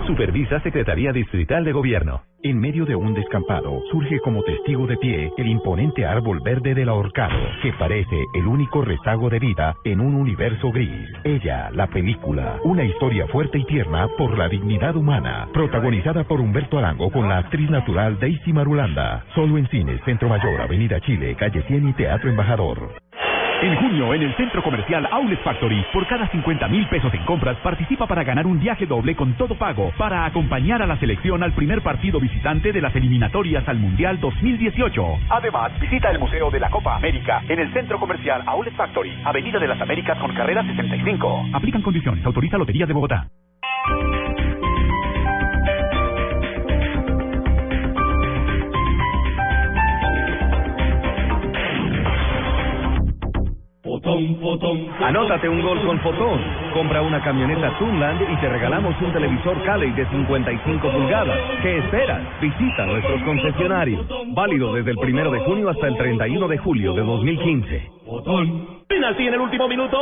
Supervisa 0.08 0.60
Secretaría 0.62 1.12
Distrital 1.14 1.64
de 1.64 1.72
Gobierno. 1.72 2.24
En 2.46 2.60
medio 2.60 2.86
de 2.86 2.94
un 2.94 3.14
descampado 3.14 3.82
surge 3.90 4.20
como 4.20 4.44
testigo 4.44 4.86
de 4.86 4.98
pie 4.98 5.32
el 5.38 5.48
imponente 5.48 6.06
árbol 6.06 6.42
verde 6.44 6.76
del 6.76 6.90
ahorcado, 6.90 7.40
que 7.62 7.72
parece 7.72 8.22
el 8.34 8.46
único 8.46 8.82
rezago 8.82 9.30
de 9.30 9.40
vida 9.40 9.74
en 9.86 10.02
un 10.02 10.14
universo 10.16 10.70
gris. 10.74 11.10
Ella, 11.24 11.70
la 11.72 11.88
película, 11.88 12.60
una 12.66 12.84
historia 12.84 13.28
fuerte 13.28 13.60
y 13.60 13.64
tierna 13.64 14.10
por 14.18 14.38
la 14.38 14.50
dignidad 14.50 14.98
humana, 14.98 15.48
protagonizada 15.54 16.26
por 16.26 16.42
Humberto 16.42 16.78
Arango 16.78 17.10
con 17.12 17.30
la 17.30 17.38
actriz 17.38 17.70
natural 17.70 18.20
Daisy 18.20 18.52
Marulanda. 18.52 19.24
Solo 19.36 19.58
en 19.58 19.70
cines 19.70 20.02
Centro 20.04 20.28
Mayor, 20.28 20.60
Avenida 20.60 21.00
Chile, 21.00 21.38
Calle 21.40 21.64
100 21.66 21.88
y 21.88 21.94
Teatro 21.94 22.23
Embajador. 22.30 23.04
En 23.64 23.78
junio, 23.78 24.14
en 24.14 24.24
el 24.24 24.36
Centro 24.36 24.62
Comercial 24.62 25.08
Outlet 25.10 25.42
Factory, 25.42 25.86
por 25.94 26.06
cada 26.06 26.28
50 26.28 26.68
mil 26.68 26.86
pesos 26.90 27.14
en 27.14 27.24
compras, 27.24 27.56
participa 27.64 28.06
para 28.06 28.22
ganar 28.26 28.46
un 28.46 28.60
viaje 28.60 28.86
doble 28.86 29.16
con 29.16 29.36
todo 29.36 29.56
pago 29.56 29.94
para 29.98 30.26
acompañar 30.26 30.82
a 30.82 30.86
la 30.86 31.00
selección 31.00 31.42
al 31.44 31.54
primer 31.54 31.82
partido 31.82 32.20
visitante 32.20 32.74
de 32.74 32.82
las 32.82 32.94
eliminatorias 32.94 33.66
al 33.70 33.78
Mundial 33.80 34.20
2018. 34.20 35.02
Además, 35.30 35.72
visita 35.80 36.12
el 36.12 36.20
Museo 36.20 36.52
de 36.52 36.60
la 36.60 36.70
Copa 36.70 36.98
América 36.98 37.42
en 37.48 37.60
el 37.60 37.72
Centro 37.72 37.98
Comercial 38.00 38.44
Outlet 38.48 38.76
Factory, 38.76 39.14
Avenida 39.24 39.60
de 39.60 39.68
las 39.70 39.80
Américas 39.80 40.18
con 40.18 40.34
carrera 40.36 40.62
65. 40.64 41.46
Aplican 41.54 41.82
condiciones. 41.82 42.26
Autoriza 42.26 42.58
Loterías 42.58 42.90
de 42.90 42.94
Bogotá. 42.94 43.28
Anótate 54.04 55.48
un 55.48 55.62
gol 55.62 55.82
con 55.86 55.98
Fotón. 56.02 56.42
Compra 56.74 57.02
una 57.02 57.22
camioneta 57.24 57.72
Tunland 57.80 58.22
y 58.30 58.36
te 58.38 58.50
regalamos 58.50 58.94
un 59.02 59.14
televisor 59.14 59.64
Cali 59.64 59.92
de 59.92 60.06
55 60.06 60.92
pulgadas. 60.92 61.40
¿Qué 61.62 61.78
esperas? 61.78 62.22
Visita 62.42 62.86
nuestros 62.86 63.22
concesionarios. 63.24 64.06
Válido 64.34 64.74
desde 64.74 64.92
el 64.92 64.98
primero 64.98 65.32
de 65.32 65.40
junio 65.46 65.70
hasta 65.70 65.88
el 65.88 65.96
31 65.96 66.48
de 66.50 66.58
julio 66.58 66.94
de 66.94 67.02
2015. 67.02 67.92
Penalti 68.88 69.28
en 69.28 69.34
el 69.36 69.40
último 69.40 69.70
minuto. 69.70 69.98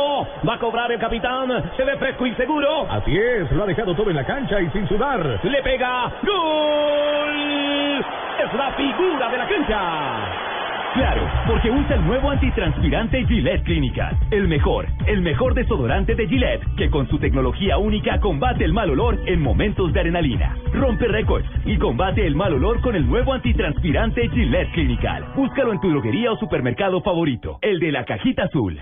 Va 0.48 0.54
a 0.54 0.58
cobrar 0.58 0.90
el 0.90 0.98
capitán. 0.98 1.48
Se 1.76 1.84
ve 1.84 1.96
fresco 1.96 2.26
y 2.26 2.34
seguro. 2.34 2.90
Así 2.90 3.16
es, 3.16 3.52
lo 3.52 3.62
ha 3.62 3.66
dejado 3.66 3.94
todo 3.94 4.10
en 4.10 4.16
la 4.16 4.26
cancha 4.26 4.60
y 4.60 4.68
sin 4.70 4.88
sudar. 4.88 5.40
Le 5.44 5.62
pega. 5.62 6.12
¡Gol! 6.22 8.04
Es 8.44 8.52
la 8.54 8.72
figura 8.72 9.30
de 9.30 9.38
la 9.38 9.46
cancha. 9.46 10.52
Claro, 10.94 11.26
porque 11.46 11.70
usa 11.70 11.96
el 11.96 12.04
nuevo 12.04 12.30
antitranspirante 12.30 13.24
Gillette 13.26 13.64
Clinical. 13.64 14.14
El 14.30 14.46
mejor, 14.46 14.86
el 15.06 15.22
mejor 15.22 15.54
desodorante 15.54 16.14
de 16.14 16.28
Gillette, 16.28 16.62
que 16.76 16.90
con 16.90 17.08
su 17.08 17.18
tecnología 17.18 17.78
única 17.78 18.20
combate 18.20 18.64
el 18.64 18.74
mal 18.74 18.90
olor 18.90 19.18
en 19.24 19.40
momentos 19.40 19.90
de 19.94 20.00
adrenalina. 20.00 20.54
Rompe 20.74 21.08
récords 21.08 21.48
y 21.64 21.78
combate 21.78 22.26
el 22.26 22.36
mal 22.36 22.52
olor 22.52 22.82
con 22.82 22.94
el 22.94 23.06
nuevo 23.08 23.32
antitranspirante 23.32 24.28
Gillette 24.28 24.70
Clinical. 24.72 25.32
Búscalo 25.34 25.72
en 25.72 25.80
tu 25.80 25.88
droguería 25.88 26.30
o 26.30 26.36
supermercado 26.36 27.00
favorito, 27.00 27.58
el 27.62 27.80
de 27.80 27.90
la 27.90 28.04
cajita 28.04 28.44
azul. 28.44 28.78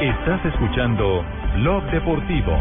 Estás 0.00 0.44
escuchando 0.46 1.24
Blog 1.54 1.84
Deportivo. 1.92 2.58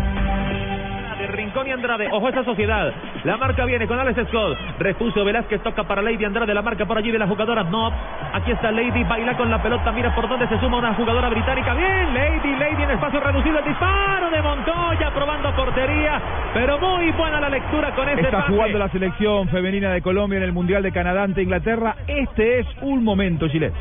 De 1.22 1.28
Rincón 1.28 1.68
y 1.68 1.72
Andrade. 1.72 2.08
Ojo 2.12 2.28
a 2.28 2.30
esa 2.32 2.44
sociedad. 2.44 2.92
La 3.24 3.38
marca 3.38 3.66
viene 3.66 3.88
con 3.88 4.00
Alex 4.00 4.28
Scott. 4.30 4.58
Repuso 4.80 5.24
Velázquez, 5.24 5.62
toca 5.62 5.84
para 5.84 6.02
Lady 6.02 6.26
Andrade. 6.26 6.54
La 6.54 6.62
marca 6.62 6.86
por 6.86 6.98
allí 6.98 7.12
de 7.12 7.20
la 7.20 7.28
jugadora 7.28 7.64
No. 7.64 7.92
Aquí 8.34 8.52
está 8.52 8.72
Lady, 8.72 9.04
baila 9.04 9.36
con 9.38 9.50
la 9.50 9.62
pelota. 9.62 9.92
Mira 9.92 10.14
por 10.16 10.28
dónde 10.28 10.48
se 10.48 10.60
suma 10.60 10.78
una 10.78 10.94
jugadora 10.94 11.30
británica. 11.30 11.74
Bien, 11.74 12.14
Lady, 12.14 12.56
Lady 12.60 12.84
en 12.84 12.92
espacio 12.92 13.20
reducido. 13.20 13.60
El 13.60 13.66
disparo 13.66 14.30
de 14.30 14.42
Montoya 14.42 15.12
probando 15.14 15.56
portería. 15.56 16.22
Pero 16.54 16.80
muy 16.80 17.12
buena 17.12 17.40
la 17.40 17.50
lectura 17.50 17.92
con 17.92 18.10
ese 18.10 18.22
Está 18.22 18.40
pase. 18.40 18.52
jugando 18.54 18.80
la 18.80 18.90
selección 18.90 19.48
femenina 19.50 19.92
de 19.92 20.02
Colombia 20.02 20.38
en 20.38 20.44
el 20.44 20.54
Mundial 20.54 20.84
de 20.84 20.92
Canadá 20.92 21.24
ante 21.24 21.44
Inglaterra. 21.44 21.96
Este 22.08 22.60
es 22.60 22.68
un 22.82 23.04
momento, 23.04 23.48
Chile. 23.48 23.72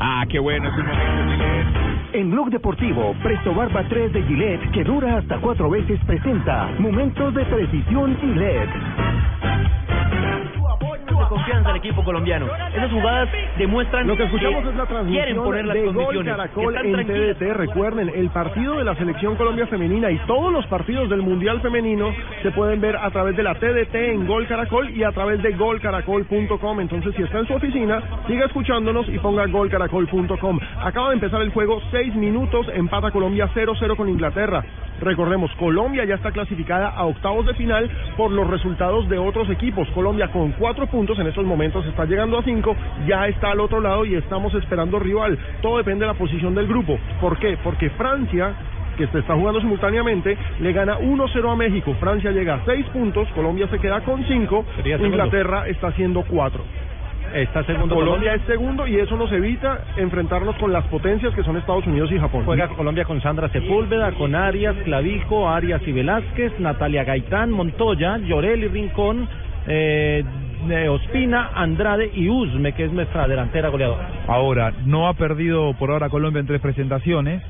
Ah, 0.00 0.24
qué 0.28 0.38
bueno, 0.38 0.68
es 0.68 0.74
un 0.76 0.86
momento, 0.86 1.30
Gillette. 1.30 1.83
En 2.14 2.30
Blog 2.30 2.48
Deportivo, 2.48 3.12
Presto 3.24 3.52
Barba 3.52 3.82
3 3.88 4.12
de 4.12 4.22
Gillette, 4.22 4.70
que 4.70 4.84
dura 4.84 5.18
hasta 5.18 5.40
cuatro 5.40 5.68
veces, 5.68 5.98
presenta 6.06 6.70
Momentos 6.78 7.34
de 7.34 7.44
Precisión 7.44 8.16
Gillette. 8.20 9.03
Confianza 11.34 11.70
al 11.70 11.76
equipo 11.76 12.04
colombiano. 12.04 12.46
Esas 12.74 12.90
jugadas 12.90 13.28
demuestran 13.58 14.06
Lo 14.06 14.16
que 14.16 14.24
escuchamos 14.24 14.64
es 14.66 14.76
la 14.76 14.86
quieren 14.86 14.86
transmisión 14.86 15.44
poner 15.44 15.66
las 15.66 15.74
de 15.74 15.92
Gol. 15.92 16.24
Caracol 16.24 16.74
que 16.74 16.90
en. 16.90 17.06
TDT. 17.06 17.56
Recuerden, 17.56 18.08
el 18.14 18.30
partido 18.30 18.76
de 18.76 18.84
la 18.84 18.94
Selección 18.94 19.36
Colombia 19.36 19.66
Femenina 19.66 20.10
y 20.10 20.18
todos 20.26 20.52
los 20.52 20.66
partidos 20.66 21.10
del 21.10 21.22
Mundial 21.22 21.60
Femenino 21.60 22.12
se 22.42 22.52
pueden 22.52 22.80
ver 22.80 22.96
a 22.96 23.10
través 23.10 23.36
de 23.36 23.42
la 23.42 23.54
TDT 23.54 23.94
en 23.94 24.26
Gol 24.26 24.46
Caracol 24.46 24.90
y 24.90 25.02
a 25.02 25.10
través 25.10 25.42
de 25.42 25.52
golcaracol.com. 25.52 26.80
Entonces, 26.80 27.14
si 27.16 27.22
está 27.22 27.40
en 27.40 27.46
su 27.46 27.54
oficina, 27.54 28.02
siga 28.26 28.46
escuchándonos 28.46 29.08
y 29.08 29.18
ponga 29.18 29.46
golcaracol.com. 29.46 30.60
Acaba 30.80 31.08
de 31.08 31.14
empezar 31.14 31.42
el 31.42 31.50
juego, 31.50 31.80
seis 31.90 32.14
minutos, 32.14 32.66
empata 32.72 33.10
Colombia 33.10 33.48
0-0 33.54 33.96
con 33.96 34.08
Inglaterra. 34.08 34.64
Recordemos, 35.00 35.50
Colombia 35.58 36.04
ya 36.04 36.14
está 36.14 36.30
clasificada 36.30 36.88
a 36.88 37.04
octavos 37.04 37.46
de 37.46 37.54
final 37.54 37.90
por 38.16 38.30
los 38.30 38.48
resultados 38.48 39.08
de 39.08 39.18
otros 39.18 39.50
equipos. 39.50 39.88
Colombia 39.90 40.28
con 40.28 40.52
cuatro 40.52 40.86
puntos 40.86 41.18
en 41.18 41.23
estos 41.26 41.44
momentos 41.44 41.84
está 41.86 42.04
llegando 42.04 42.38
a 42.38 42.42
cinco, 42.42 42.76
ya 43.06 43.28
está 43.28 43.50
al 43.50 43.60
otro 43.60 43.80
lado 43.80 44.04
y 44.04 44.14
estamos 44.14 44.54
esperando 44.54 44.98
rival. 44.98 45.38
Todo 45.62 45.78
depende 45.78 46.06
de 46.06 46.12
la 46.12 46.18
posición 46.18 46.54
del 46.54 46.66
grupo. 46.66 46.98
¿Por 47.20 47.38
qué? 47.38 47.58
Porque 47.62 47.90
Francia 47.90 48.54
que 48.96 49.08
se 49.08 49.18
está 49.18 49.34
jugando 49.34 49.60
simultáneamente, 49.60 50.36
le 50.60 50.72
gana 50.72 50.98
1-0 51.00 51.52
a 51.52 51.56
México. 51.56 51.94
Francia 51.98 52.30
llega 52.30 52.54
a 52.54 52.64
6 52.64 52.86
puntos, 52.90 53.28
Colombia 53.34 53.66
se 53.68 53.80
queda 53.80 54.00
con 54.02 54.24
5, 54.24 54.64
Sería 54.76 54.98
segundo. 54.98 55.16
Inglaterra 55.16 55.68
está 55.68 55.88
haciendo 55.88 56.22
4. 56.22 56.62
Está 57.34 57.64
segundo 57.64 57.96
Colombia 57.96 58.34
es 58.34 58.42
segundo 58.42 58.86
y 58.86 58.94
eso 58.94 59.16
nos 59.16 59.32
evita 59.32 59.80
enfrentarnos 59.96 60.54
con 60.56 60.72
las 60.72 60.84
potencias 60.84 61.34
que 61.34 61.42
son 61.42 61.56
Estados 61.56 61.84
Unidos 61.84 62.12
y 62.12 62.18
Japón. 62.18 62.44
Juega 62.44 62.68
Colombia 62.68 63.04
con 63.04 63.20
Sandra 63.20 63.48
Sepúlveda, 63.48 64.12
con 64.12 64.36
Arias, 64.36 64.76
Clavijo, 64.84 65.48
Arias 65.48 65.82
y 65.84 65.90
Velázquez, 65.90 66.60
Natalia 66.60 67.02
Gaitán, 67.02 67.50
Montoya, 67.50 68.18
Llorel 68.18 68.62
y 68.62 68.68
Rincón, 68.68 69.28
eh, 69.66 70.22
eh, 70.70 70.88
Ospina, 70.88 71.50
Andrade 71.54 72.10
y 72.14 72.28
Usme, 72.28 72.72
que 72.72 72.84
es 72.84 72.92
nuestra 72.92 73.26
delantera 73.28 73.68
goleadora. 73.68 74.08
Ahora, 74.26 74.72
no 74.84 75.08
ha 75.08 75.14
perdido 75.14 75.74
por 75.74 75.90
ahora 75.90 76.08
Colombia 76.08 76.40
en 76.40 76.46
tres 76.46 76.60
presentaciones 76.60 77.42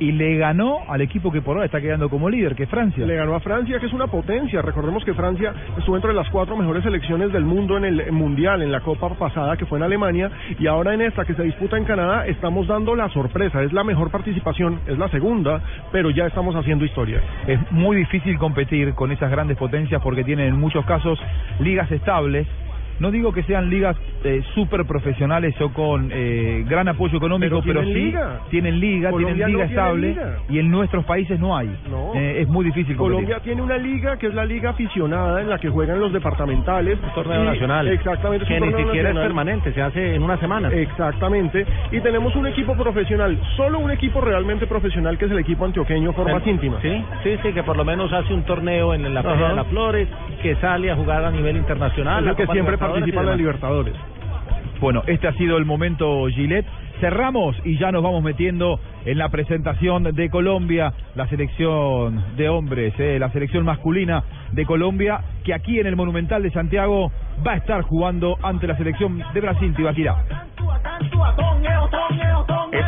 y 0.00 0.12
le 0.12 0.36
ganó 0.36 0.80
al 0.88 1.00
equipo 1.00 1.32
que 1.32 1.42
por 1.42 1.56
ahora 1.56 1.66
está 1.66 1.80
quedando 1.80 2.08
como 2.08 2.28
líder, 2.28 2.54
que 2.54 2.64
es 2.64 2.68
Francia. 2.68 3.04
Le 3.04 3.16
ganó 3.16 3.34
a 3.34 3.40
Francia, 3.40 3.78
que 3.78 3.86
es 3.86 3.92
una 3.92 4.06
potencia. 4.06 4.62
Recordemos 4.62 5.04
que 5.04 5.14
Francia 5.14 5.52
estuvo 5.76 5.96
entre 5.96 6.12
las 6.12 6.28
cuatro 6.30 6.56
mejores 6.56 6.82
selecciones 6.82 7.32
del 7.32 7.44
mundo 7.44 7.76
en 7.76 7.84
el 7.84 8.12
Mundial, 8.12 8.62
en 8.62 8.72
la 8.72 8.80
Copa 8.80 9.08
pasada 9.14 9.56
que 9.56 9.66
fue 9.66 9.78
en 9.78 9.84
Alemania, 9.84 10.30
y 10.58 10.66
ahora 10.66 10.94
en 10.94 11.02
esta 11.02 11.24
que 11.24 11.34
se 11.34 11.42
disputa 11.42 11.76
en 11.76 11.84
Canadá 11.84 12.26
estamos 12.26 12.66
dando 12.66 12.94
la 12.94 13.08
sorpresa. 13.08 13.62
Es 13.62 13.72
la 13.72 13.84
mejor 13.84 14.10
participación, 14.10 14.80
es 14.86 14.98
la 14.98 15.08
segunda, 15.08 15.60
pero 15.92 16.10
ya 16.10 16.26
estamos 16.26 16.54
haciendo 16.54 16.84
historia. 16.84 17.20
Es 17.46 17.58
muy 17.72 17.96
difícil 17.96 18.38
competir 18.38 18.94
con 18.94 19.10
esas 19.12 19.30
grandes 19.30 19.56
potencias 19.56 20.00
porque 20.02 20.24
tienen 20.24 20.48
en 20.48 20.60
muchos 20.60 20.84
casos 20.84 21.18
ligas 21.60 21.90
estables. 21.90 22.46
No 23.00 23.10
digo 23.10 23.32
que 23.32 23.42
sean 23.44 23.70
ligas 23.70 23.96
eh, 24.24 24.42
súper 24.54 24.84
profesionales 24.84 25.54
o 25.60 25.70
con 25.72 26.10
eh, 26.12 26.64
gran 26.68 26.88
apoyo 26.88 27.16
económico, 27.18 27.60
Pero 27.62 27.80
pero, 27.80 27.80
tienen 27.82 27.94
sí 27.94 28.04
liga. 28.06 28.40
tienen 28.50 28.80
liga, 28.80 29.10
Colombia 29.10 29.34
tienen 29.46 29.52
liga 29.52 29.64
no 29.64 29.68
tiene 29.68 29.80
estable 29.80 30.08
liga. 30.08 30.36
y 30.48 30.58
en 30.58 30.70
nuestros 30.70 31.04
países 31.04 31.38
no 31.38 31.56
hay. 31.56 31.68
No. 31.90 32.12
Eh, 32.14 32.42
es 32.42 32.48
muy 32.48 32.64
difícil 32.64 32.96
competir. 32.96 33.24
Colombia 33.26 33.40
tiene 33.42 33.62
una 33.62 33.76
liga 33.76 34.16
que 34.16 34.26
es 34.26 34.34
la 34.34 34.44
liga 34.44 34.70
aficionada 34.70 35.40
en 35.40 35.48
la 35.50 35.58
que 35.58 35.68
juegan 35.68 36.00
los 36.00 36.12
departamentales. 36.12 36.98
torneo 37.14 37.42
Y- 37.42 37.46
nacional. 37.46 37.88
Exactamente. 37.88 38.44
es 38.44 38.50
un 38.50 38.54
Que 38.56 38.60
ni 38.60 38.70
torneo 38.72 38.86
siquiera 38.88 39.10
es 39.10 39.16
permanente, 39.16 39.72
se 39.72 39.82
hace 39.82 40.14
en 40.14 40.22
una 40.22 40.36
semana. 40.38 40.68
Exactamente. 40.72 41.64
Y 41.92 42.00
tenemos 42.00 42.34
un 42.36 42.46
equipo 42.46 42.74
profesional, 42.76 43.38
solo 43.56 43.78
un 43.78 43.90
equipo 43.90 44.20
realmente 44.20 44.66
profesional 44.66 45.16
que 45.16 45.26
es 45.26 45.30
el 45.30 45.38
equipo 45.38 45.64
antioqueño 45.64 46.12
Formas 46.12 46.46
Íntimas. 46.46 46.82
Sí, 46.82 47.04
sí, 47.22 47.36
sí, 47.42 47.52
que 47.52 47.62
por 47.62 47.76
lo 47.76 47.84
menos 47.84 48.12
hace 48.12 48.34
un 48.34 48.42
torneo 48.42 48.94
en 48.94 49.12
la 49.14 49.22
Feria 49.22 49.48
de 49.50 49.54
las 49.54 49.66
Flores, 49.68 50.08
que 50.42 50.56
sale 50.56 50.90
a 50.90 50.96
jugar 50.96 51.24
a 51.24 51.30
nivel 51.30 51.56
internacional. 51.56 52.18
Es 52.20 52.24
la 52.24 52.30
el 52.32 52.36
que 52.36 52.46
siempre 52.52 52.78
Libertadores 52.96 53.00
participa 53.00 53.16
y 53.16 53.20
en 53.20 53.26
la 53.26 53.32
demás. 53.32 53.38
Libertadores. 53.38 53.94
Bueno, 54.80 55.02
este 55.06 55.26
ha 55.26 55.32
sido 55.32 55.56
el 55.56 55.64
momento 55.64 56.26
Gillette. 56.28 56.66
Cerramos 57.00 57.56
y 57.64 57.78
ya 57.78 57.92
nos 57.92 58.02
vamos 58.02 58.22
metiendo 58.22 58.80
en 59.04 59.18
la 59.18 59.28
presentación 59.28 60.02
de 60.02 60.30
Colombia, 60.30 60.92
la 61.14 61.28
selección 61.28 62.36
de 62.36 62.48
hombres, 62.48 62.94
eh, 62.98 63.18
la 63.20 63.30
selección 63.30 63.64
masculina 63.64 64.24
de 64.52 64.64
Colombia, 64.66 65.20
que 65.44 65.54
aquí 65.54 65.78
en 65.78 65.86
el 65.86 65.96
Monumental 65.96 66.42
de 66.42 66.50
Santiago 66.50 67.12
va 67.46 67.52
a 67.52 67.56
estar 67.56 67.82
jugando 67.82 68.36
ante 68.42 68.66
la 68.66 68.76
selección 68.76 69.22
de 69.32 69.40
Brasil, 69.40 69.74
Tibaquirá. 69.74 70.16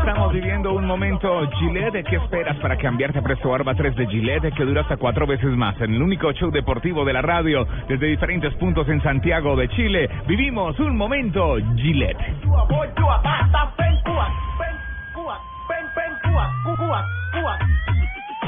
Estamos 0.01 0.33
viviendo 0.33 0.73
un 0.73 0.87
momento 0.87 1.29
Gillette. 1.59 2.03
¿Qué 2.09 2.17
esperas 2.17 2.57
para 2.57 2.77
cambiarte 2.79 3.19
a 3.19 3.23
Presto 3.23 3.51
Barba 3.51 3.75
3 3.75 3.95
de 3.97 4.07
Gillette 4.07 4.55
que 4.55 4.65
dura 4.65 4.81
hasta 4.81 4.97
cuatro 4.97 5.27
veces 5.27 5.51
más? 5.51 5.79
En 5.81 5.95
el 5.95 6.03
único 6.03 6.33
show 6.33 6.51
deportivo 6.51 7.05
de 7.05 7.13
la 7.13 7.21
radio 7.21 7.67
desde 7.87 8.07
diferentes 8.07 8.55
puntos 8.55 8.89
en 8.89 9.03
Santiago 9.03 9.55
de 9.57 9.69
Chile. 9.69 10.09
Vivimos 10.27 10.79
un 10.81 10.97
momento 10.97 11.57
Gillette. 11.77 12.17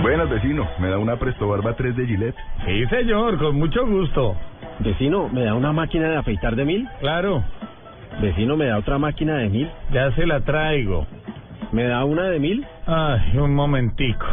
Buenas, 0.00 0.30
vecino. 0.30 0.66
¿Me 0.78 0.88
da 0.88 0.98
una 0.98 1.16
Presto 1.16 1.48
Barba 1.48 1.74
3 1.76 1.94
de 1.94 2.06
Gillette? 2.06 2.36
Sí, 2.64 2.86
señor, 2.86 3.38
con 3.38 3.56
mucho 3.56 3.86
gusto. 3.86 4.36
Vecino, 4.78 5.28
¿me 5.28 5.44
da 5.44 5.54
una 5.54 5.72
máquina 5.72 6.08
de 6.08 6.16
afeitar 6.16 6.56
de 6.56 6.64
mil? 6.64 6.88
Claro. 7.00 7.44
Vecino, 8.20 8.56
¿me 8.56 8.66
da 8.66 8.78
otra 8.78 8.98
máquina 8.98 9.36
de 9.36 9.48
mil? 9.50 9.70
Ya 9.92 10.10
se 10.12 10.26
la 10.26 10.40
traigo. 10.40 11.06
¿Me 11.72 11.84
da 11.84 12.04
una 12.04 12.24
de 12.24 12.38
mil? 12.38 12.66
Ay, 12.86 13.38
un 13.38 13.54
momentico. 13.54 14.26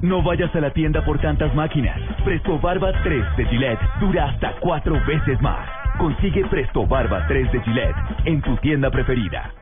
No 0.00 0.22
vayas 0.22 0.54
a 0.54 0.60
la 0.60 0.70
tienda 0.70 1.04
por 1.04 1.18
tantas 1.18 1.54
máquinas. 1.54 2.00
Presto 2.24 2.58
Barba 2.58 2.92
3 3.02 3.36
de 3.36 3.44
Gillette 3.46 3.80
dura 4.00 4.30
hasta 4.30 4.52
cuatro 4.60 4.94
veces 5.06 5.40
más. 5.42 5.68
Consigue 5.98 6.46
Presto 6.46 6.86
Barba 6.86 7.26
3 7.28 7.52
de 7.52 7.60
Gillette 7.60 7.96
en 8.24 8.40
tu 8.40 8.56
tienda 8.56 8.90
preferida. 8.90 9.52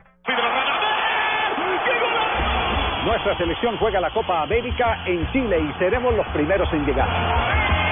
Nuestra 3.04 3.36
selección 3.38 3.76
juega 3.78 4.00
la 4.00 4.10
Copa 4.10 4.42
América 4.42 5.04
en 5.06 5.30
Chile 5.32 5.60
y 5.60 5.78
seremos 5.80 6.14
los 6.14 6.26
primeros 6.28 6.72
en 6.72 6.86
llegar. 6.86 7.83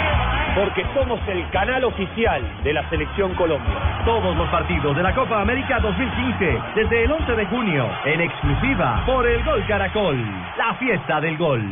Porque 0.54 0.84
somos 0.92 1.18
el 1.28 1.48
canal 1.50 1.82
oficial 1.84 2.42
de 2.62 2.74
la 2.74 2.88
Selección 2.90 3.34
Colombia. 3.34 4.02
Todos 4.04 4.36
los 4.36 4.48
partidos 4.50 4.94
de 4.94 5.02
la 5.02 5.14
Copa 5.14 5.40
América 5.40 5.78
2015, 5.80 6.58
desde 6.74 7.04
el 7.04 7.12
11 7.12 7.32
de 7.36 7.46
junio, 7.46 7.88
en 8.04 8.20
exclusiva 8.20 9.02
por 9.06 9.26
el 9.26 9.42
Gol 9.44 9.64
Caracol, 9.66 10.16
la 10.58 10.74
fiesta 10.74 11.20
del 11.22 11.38
gol. 11.38 11.62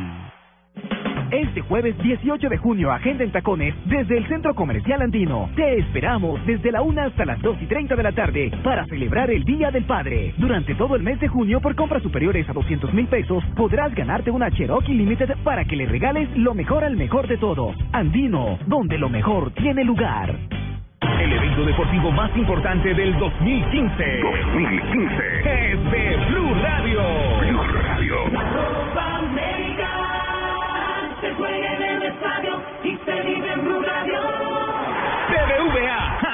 Este 1.33 1.61
jueves 1.61 1.97
18 2.03 2.49
de 2.49 2.57
junio, 2.57 2.91
agenda 2.91 3.23
en 3.23 3.31
tacones 3.31 3.73
desde 3.87 4.19
el 4.19 4.27
Centro 4.27 4.53
Comercial 4.53 5.01
Andino. 5.01 5.49
Te 5.55 5.79
esperamos 5.79 6.45
desde 6.45 6.73
la 6.73 6.83
1 6.83 7.03
hasta 7.03 7.25
las 7.25 7.41
2 7.41 7.57
y 7.63 7.67
30 7.67 7.95
de 7.95 8.03
la 8.03 8.11
tarde 8.11 8.51
para 8.65 8.85
celebrar 8.87 9.31
el 9.31 9.45
Día 9.45 9.71
del 9.71 9.85
Padre. 9.85 10.35
Durante 10.39 10.75
todo 10.75 10.97
el 10.97 11.05
mes 11.05 11.21
de 11.21 11.29
junio, 11.29 11.61
por 11.61 11.77
compras 11.77 12.03
superiores 12.03 12.49
a 12.49 12.53
200 12.53 12.93
mil 12.93 13.07
pesos, 13.07 13.45
podrás 13.55 13.95
ganarte 13.95 14.33
una 14.33 14.51
Cherokee 14.51 14.93
Limited 14.93 15.37
para 15.45 15.65
que 15.65 15.77
le 15.77 15.87
regales 15.87 16.29
lo 16.37 16.53
mejor 16.53 16.83
al 16.83 16.97
mejor 16.97 17.29
de 17.29 17.37
todos. 17.37 17.77
Andino, 17.93 18.59
donde 18.67 18.99
lo 18.99 19.09
mejor 19.09 19.53
tiene 19.53 19.85
lugar. 19.85 20.37
El 21.01 21.33
evento 21.33 21.65
deportivo 21.65 22.11
más 22.11 22.37
importante 22.37 22.93
del 22.93 23.17
2015. 23.19 24.21
2015. 24.21 25.15
Es 25.45 25.91
de 25.93 26.17
Blue 26.29 26.55
Radio. 26.61 27.01
Blue 27.41 27.63
Radio. 27.85 28.90
Copa 31.21 31.49
América 31.49 31.77
se 31.77 31.90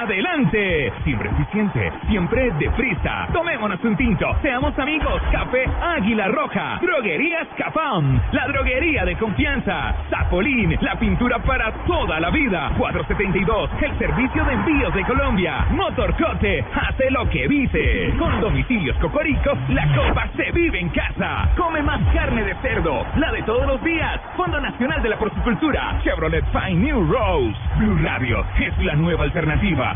adelante. 0.07 0.93
Siempre 1.03 1.29
eficiente, 1.31 1.93
siempre 2.09 2.51
deprisa. 2.59 3.27
Tomémonos 3.33 3.83
un 3.83 3.97
tinto, 3.97 4.37
seamos 4.41 4.79
amigos. 4.79 5.21
Café 5.33 5.69
Águila 5.83 6.29
Roja. 6.29 6.79
Droguerías 6.81 7.49
Capam, 7.57 8.21
la 8.31 8.47
droguería 8.47 9.05
de 9.05 9.17
confianza. 9.17 9.95
Zapolín, 10.09 10.79
la 10.81 10.95
pintura 10.97 11.39
para 11.41 11.73
toda 11.87 12.21
la 12.21 12.31
vida. 12.31 12.71
472, 12.79 13.71
el 13.83 13.99
servicio 13.99 14.45
de 14.45 14.53
envíos 14.53 14.95
de 14.95 15.05
Colombia. 15.05 15.67
Motorcote, 15.71 16.65
hace 16.75 17.11
lo 17.11 17.29
que 17.29 17.49
dice. 17.49 18.15
Con 18.17 18.41
domicilios 18.41 18.97
Cocorico, 18.99 19.59
la 19.71 19.87
copa 19.95 20.29
se 20.37 20.53
vive 20.53 20.79
en 20.79 20.89
casa. 20.91 21.49
Come 21.57 21.83
más 21.83 22.01
carne 22.15 22.45
de 22.45 22.55
cerdo, 22.63 23.05
la 23.17 23.33
de 23.33 23.43
todos 23.43 23.67
los 23.67 23.83
días. 23.83 24.21
Fondo 24.37 24.61
Nacional 24.61 25.03
de 25.03 25.09
la 25.09 25.19
Porcicultura. 25.19 25.99
Chevrolet 26.05 26.45
Fine 26.53 26.81
New 26.81 27.13
Rose. 27.13 27.57
Blue 27.79 27.99
Radio 28.05 28.45
es 28.61 28.79
la 28.85 28.95
nueva 28.95 29.25
alternativa 29.25 29.96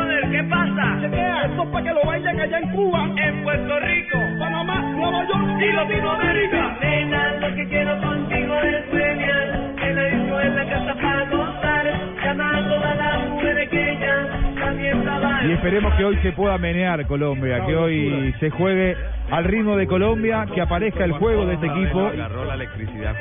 esto 1.45 1.63
es 1.63 1.69
para 1.69 1.83
que 1.83 1.93
lo 1.93 2.03
bailen 2.05 2.39
allá 2.39 2.59
en 2.59 2.69
Cuba, 2.71 3.09
en 3.17 3.43
Puerto 3.43 3.79
Rico, 3.79 4.17
Panamá, 4.39 4.79
Nueva 4.81 5.27
York 5.27 5.61
y 5.61 5.71
Latinoamérica. 5.71 6.77
Nena, 6.81 7.33
lo 7.39 7.55
que 7.55 7.67
quiero 7.67 8.01
contigo 8.01 8.55
es 8.61 8.85
premiar. 8.89 9.71
En 9.81 9.95
la 9.95 10.03
disco 10.03 10.41
en 10.41 10.55
la 10.55 10.69
casa 10.69 10.95
para 10.95 11.25
gozar. 11.25 11.85
Llama 12.23 12.57
a 12.57 12.67
todas 12.67 12.97
las 12.97 13.29
mujeres 13.29 13.69
que 13.69 13.97
ya 13.99 14.59
también 14.59 15.03
trabajan. 15.03 15.49
Y 15.49 15.53
esperemos 15.53 15.93
que 15.95 16.05
hoy 16.05 16.17
se 16.21 16.31
pueda 16.31 16.57
menear 16.57 17.05
Colombia, 17.07 17.65
que 17.65 17.75
hoy 17.75 18.35
se 18.39 18.49
juegue 18.51 18.95
al 19.31 19.45
ritmo 19.45 19.77
de 19.77 19.87
Colombia, 19.87 20.45
que 20.53 20.61
aparezca 20.61 21.05
el 21.05 21.13
juego 21.13 21.45
de 21.45 21.53
este 21.53 21.67
equipo. 21.67 22.07
Agarró 22.07 22.45
la 22.45 22.55
electricidad. 22.55 23.15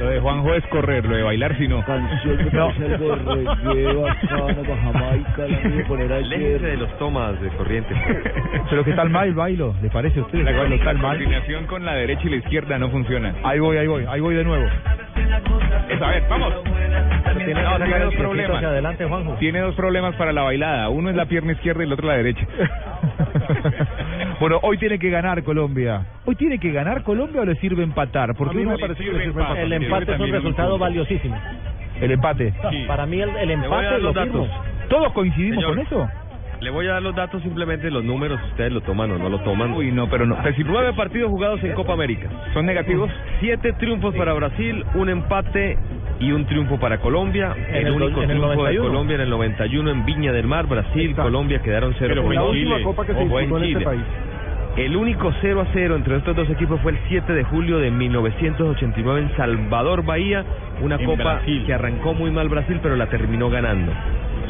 Lo 0.00 0.08
de 0.08 0.20
Juanjo 0.20 0.54
es 0.54 0.66
correr, 0.66 1.04
lo 1.04 1.16
de 1.16 1.22
bailar 1.22 1.56
si 1.56 1.68
no. 1.68 1.84
No. 2.52 2.72
Léjese 6.22 6.66
de 6.66 6.76
los 6.76 6.98
tomas 6.98 7.40
de 7.40 7.48
corriente. 7.50 7.94
Pero 8.70 8.84
qué 8.84 8.92
tal 8.92 9.10
mal 9.10 9.28
el 9.28 9.34
bailo, 9.34 9.74
¿le 9.80 9.90
parece 9.90 10.20
a 10.20 10.22
usted? 10.22 10.44
La, 10.44 10.52
coordinación 11.00 11.66
con 11.66 11.84
la 11.84 11.94
derecha 11.94 12.22
y 12.24 12.30
la 12.30 12.36
izquierda 12.36 12.78
no 12.78 12.90
funciona. 12.90 13.34
Ahí 13.44 13.60
voy, 13.60 13.76
ahí 13.76 13.86
voy, 13.86 14.04
ahí 14.08 14.20
voy 14.20 14.34
de 14.34 14.44
nuevo. 14.44 14.66
Eso, 15.88 16.04
a 16.04 16.10
ver, 16.10 16.24
vamos. 16.28 16.54
Tiene 17.44 17.62
No, 17.62 17.78
que 17.78 17.84
tiene 17.84 18.04
dos 18.04 18.14
problemas. 18.14 18.64
adelante, 18.64 19.04
Juanjo. 19.04 19.34
Tiene 19.34 19.60
dos 19.60 19.74
problemas 19.74 20.14
para 20.16 20.32
la 20.32 20.42
bailada. 20.42 20.88
Uno 20.88 21.10
es 21.10 21.16
la 21.16 21.26
pierna 21.26 21.52
izquierda 21.52 21.82
y 21.82 21.86
el 21.86 21.92
otro 21.92 22.08
la 22.08 22.16
derecha. 22.16 22.46
Bueno, 24.44 24.60
hoy 24.62 24.76
tiene 24.76 24.98
que 24.98 25.08
ganar 25.08 25.42
Colombia. 25.42 26.04
¿Hoy 26.26 26.34
tiene 26.36 26.58
que 26.58 26.70
ganar 26.70 27.02
Colombia 27.02 27.40
o 27.40 27.44
le 27.46 27.54
sirve 27.54 27.82
empatar? 27.82 28.34
Porque 28.36 28.54
A 28.54 28.60
mí 28.60 28.66
me 28.66 28.76
parece 28.76 29.02
que 29.02 29.10
le 29.10 29.24
sirve 29.24 29.40
empatar. 29.40 29.56
El 29.56 29.72
empate 29.72 30.12
es 30.12 30.20
un 30.20 30.32
resultado 30.32 30.76
valiosísimo. 30.76 31.34
El 31.98 32.10
empate. 32.10 32.52
Para 32.86 33.06
mí 33.06 33.22
el, 33.22 33.30
el 33.30 33.48
Le 33.48 33.56
voy 33.56 33.72
a 33.86 33.96
empate 33.96 34.02
los 34.02 34.14
firmo. 34.14 34.46
datos. 34.46 34.88
¿Todos 34.90 35.12
coincidimos 35.14 35.64
Señor. 35.64 35.70
con 35.70 35.78
eso? 35.86 36.08
Le 36.60 36.70
voy 36.70 36.86
a 36.86 36.92
dar 36.92 37.02
los 37.02 37.14
datos 37.14 37.42
simplemente 37.42 37.90
los 37.90 38.04
números, 38.04 38.38
ustedes 38.50 38.70
lo 38.70 38.82
toman 38.82 39.10
o 39.12 39.18
no 39.18 39.30
lo 39.30 39.40
toman. 39.40 39.72
Uy, 39.72 39.92
no, 39.92 40.10
pero 40.10 40.26
no. 40.26 40.36
Nueve 40.66 40.92
partidos 40.94 41.30
jugados 41.30 41.64
en 41.64 41.72
Copa 41.72 41.94
América. 41.94 42.28
¿Son 42.52 42.66
negativos? 42.66 43.10
Siete 43.40 43.72
triunfos 43.74 44.14
para 44.14 44.34
Brasil, 44.34 44.84
un 44.94 45.08
empate 45.08 45.78
y 46.20 46.32
un 46.32 46.44
triunfo 46.44 46.78
para 46.78 46.98
Colombia. 46.98 47.54
En 47.68 47.74
el, 47.76 47.86
el 47.86 47.92
único 47.92 48.22
en 48.22 48.30
el 48.30 48.36
triunfo 48.38 48.48
de 48.50 48.56
91. 48.56 48.88
Colombia 48.88 49.14
en 49.14 49.20
el 49.22 49.30
91 49.30 49.90
en 49.90 50.04
Viña 50.04 50.32
del 50.32 50.46
Mar, 50.46 50.66
Brasil, 50.66 51.14
Colombia 51.16 51.60
quedaron 51.62 51.94
0 51.98 52.08
Pero 52.08 52.22
por 52.22 52.28
fue 52.28 52.34
la 52.34 52.42
uno. 52.42 52.50
última 52.50 52.82
copa 52.82 53.06
que 53.06 53.14
se 53.14 53.20
disputó 53.20 53.58
en 53.58 53.64
este 53.64 53.84
país. 53.84 54.02
El 54.76 54.96
único 54.96 55.32
0 55.40 55.60
a 55.60 55.66
0 55.72 55.94
entre 55.94 56.16
estos 56.16 56.34
dos 56.34 56.50
equipos 56.50 56.80
fue 56.80 56.92
el 56.92 56.98
7 57.06 57.32
de 57.32 57.44
julio 57.44 57.78
de 57.78 57.92
1989 57.92 59.20
en 59.20 59.36
Salvador, 59.36 60.04
Bahía, 60.04 60.44
una 60.82 60.96
En 60.96 61.04
copa 61.04 61.22
Brasil. 61.34 61.64
que 61.64 61.74
arrancó 61.74 62.12
muy 62.12 62.32
mal 62.32 62.48
Brasil, 62.48 62.80
pero 62.82 62.96
la 62.96 63.06
terminó 63.06 63.48
ganando. 63.50 63.92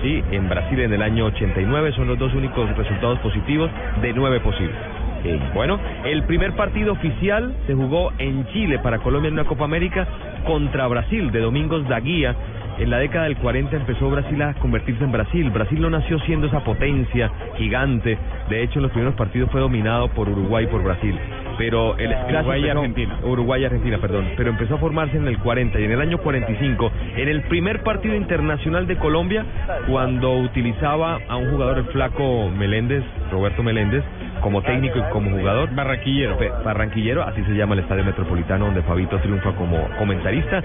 Sí, 0.02 0.22
en 0.30 0.48
Brasil 0.48 0.80
en 0.80 0.94
el 0.94 1.02
año 1.02 1.26
89 1.26 1.92
son 1.92 2.08
los 2.08 2.18
dos 2.18 2.32
únicos 2.34 2.74
resultados 2.74 3.18
positivos 3.18 3.70
de 4.00 4.14
nueve 4.14 4.40
posibles. 4.40 4.76
Sí. 5.24 5.40
Bueno, 5.54 5.80
el 6.04 6.22
primer 6.24 6.52
partido 6.52 6.92
oficial 6.92 7.54
se 7.66 7.74
jugó 7.74 8.12
en 8.18 8.46
Chile 8.48 8.78
para 8.78 8.98
Colombia 8.98 9.28
en 9.28 9.34
una 9.34 9.44
Copa 9.44 9.64
América 9.64 10.06
contra 10.46 10.86
Brasil 10.86 11.32
de 11.32 11.40
Domingos 11.40 11.88
Daguía. 11.88 12.36
En 12.78 12.90
la 12.90 12.98
década 12.98 13.24
del 13.24 13.36
40 13.36 13.74
empezó 13.74 14.10
Brasil 14.10 14.42
a 14.42 14.52
convertirse 14.54 15.02
en 15.02 15.12
Brasil. 15.12 15.48
Brasil 15.50 15.80
no 15.80 15.90
nació 15.90 16.18
siendo 16.20 16.48
esa 16.48 16.62
potencia 16.62 17.30
gigante. 17.56 18.18
De 18.50 18.62
hecho, 18.62 18.80
en 18.80 18.82
los 18.82 18.90
primeros 18.90 19.14
partidos 19.14 19.50
fue 19.50 19.60
dominado 19.60 20.08
por 20.08 20.28
Uruguay 20.28 20.64
y 20.64 20.66
por 20.66 20.82
Brasil. 20.82 21.16
Pero 21.56 21.96
el 21.96 22.10
scratch 22.10 22.46
Uruguay 22.46 22.64
y 22.64 22.68
Argentina. 22.68 23.18
Uruguay 23.22 23.62
y 23.62 23.64
Argentina, 23.64 23.98
perdón. 23.98 24.28
Pero 24.36 24.50
empezó 24.50 24.74
a 24.74 24.78
formarse 24.78 25.16
en 25.16 25.28
el 25.28 25.38
40 25.38 25.80
y 25.80 25.84
en 25.84 25.92
el 25.92 26.00
año 26.00 26.18
45, 26.18 26.92
en 27.16 27.28
el 27.28 27.42
primer 27.42 27.82
partido 27.84 28.16
internacional 28.16 28.86
de 28.88 28.96
Colombia, 28.96 29.46
cuando 29.88 30.36
utilizaba 30.38 31.20
a 31.28 31.36
un 31.36 31.50
jugador 31.52 31.78
el 31.78 31.84
flaco 31.84 32.50
Meléndez, 32.50 33.04
Roberto 33.30 33.62
Meléndez, 33.62 34.02
como 34.44 34.60
técnico 34.60 34.98
y 34.98 35.02
como 35.10 35.30
jugador. 35.30 35.74
Barranquillero. 35.74 36.36
Barranquillero, 36.62 37.22
así 37.22 37.42
se 37.44 37.54
llama 37.54 37.72
el 37.72 37.80
Estadio 37.80 38.04
Metropolitano, 38.04 38.66
donde 38.66 38.82
Fabito 38.82 39.18
triunfa 39.20 39.52
como 39.52 39.88
comentarista. 39.96 40.62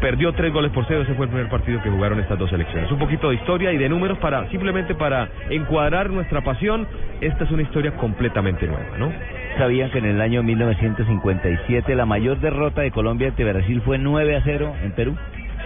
Perdió 0.00 0.32
tres 0.32 0.52
goles 0.52 0.72
por 0.72 0.84
cero, 0.88 1.02
ese 1.02 1.14
fue 1.14 1.26
el 1.26 1.30
primer 1.30 1.48
partido 1.48 1.80
que 1.80 1.88
jugaron 1.88 2.18
estas 2.18 2.36
dos 2.36 2.50
selecciones. 2.50 2.90
Un 2.90 2.98
poquito 2.98 3.28
de 3.28 3.36
historia 3.36 3.72
y 3.72 3.78
de 3.78 3.88
números 3.88 4.18
para 4.18 4.50
simplemente 4.50 4.96
para 4.96 5.28
encuadrar 5.50 6.10
nuestra 6.10 6.40
pasión. 6.40 6.88
Esta 7.20 7.44
es 7.44 7.50
una 7.52 7.62
historia 7.62 7.92
completamente 7.92 8.66
nueva, 8.66 8.98
¿no? 8.98 9.12
sabían 9.56 9.90
que 9.90 9.98
en 9.98 10.06
el 10.06 10.20
año 10.20 10.42
1957 10.42 11.94
la 11.94 12.06
mayor 12.06 12.40
derrota 12.40 12.80
de 12.80 12.90
Colombia 12.90 13.28
ante 13.28 13.44
Brasil 13.44 13.82
fue 13.84 13.98
9 13.98 14.34
a 14.34 14.42
0 14.42 14.74
en 14.82 14.92
Perú? 14.92 15.14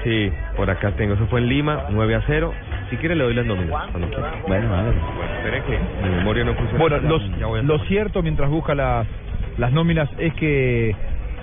Sí, 0.05 0.31
por 0.57 0.69
acá 0.69 0.91
tengo. 0.93 1.15
Eso 1.15 1.27
fue 1.29 1.41
en 1.41 1.49
Lima, 1.49 1.87
9 1.91 2.15
a 2.17 2.23
0. 2.27 2.53
Si 2.91 2.97
quiere 2.97 3.17
le 3.17 3.25
doy 3.25 3.35
las 3.35 3.47
nóminas. 3.47 3.91
Bueno, 4.47 4.75
a 4.75 4.83
ver. 4.83 4.95
Bueno, 4.95 5.35
espere 5.37 5.63
que 5.63 5.81
mi 6.03 6.11
memoria 6.17 6.45
no 6.45 6.55
funciona. 6.55 6.79
Bueno, 6.79 6.99
los- 7.01 7.65
lo 7.65 7.79
cierto 7.87 8.23
mientras 8.23 8.49
busca 8.49 8.75
las, 8.75 9.07
las 9.59 9.73
nóminas 9.73 10.09
es 10.19 10.33
que 10.35 10.95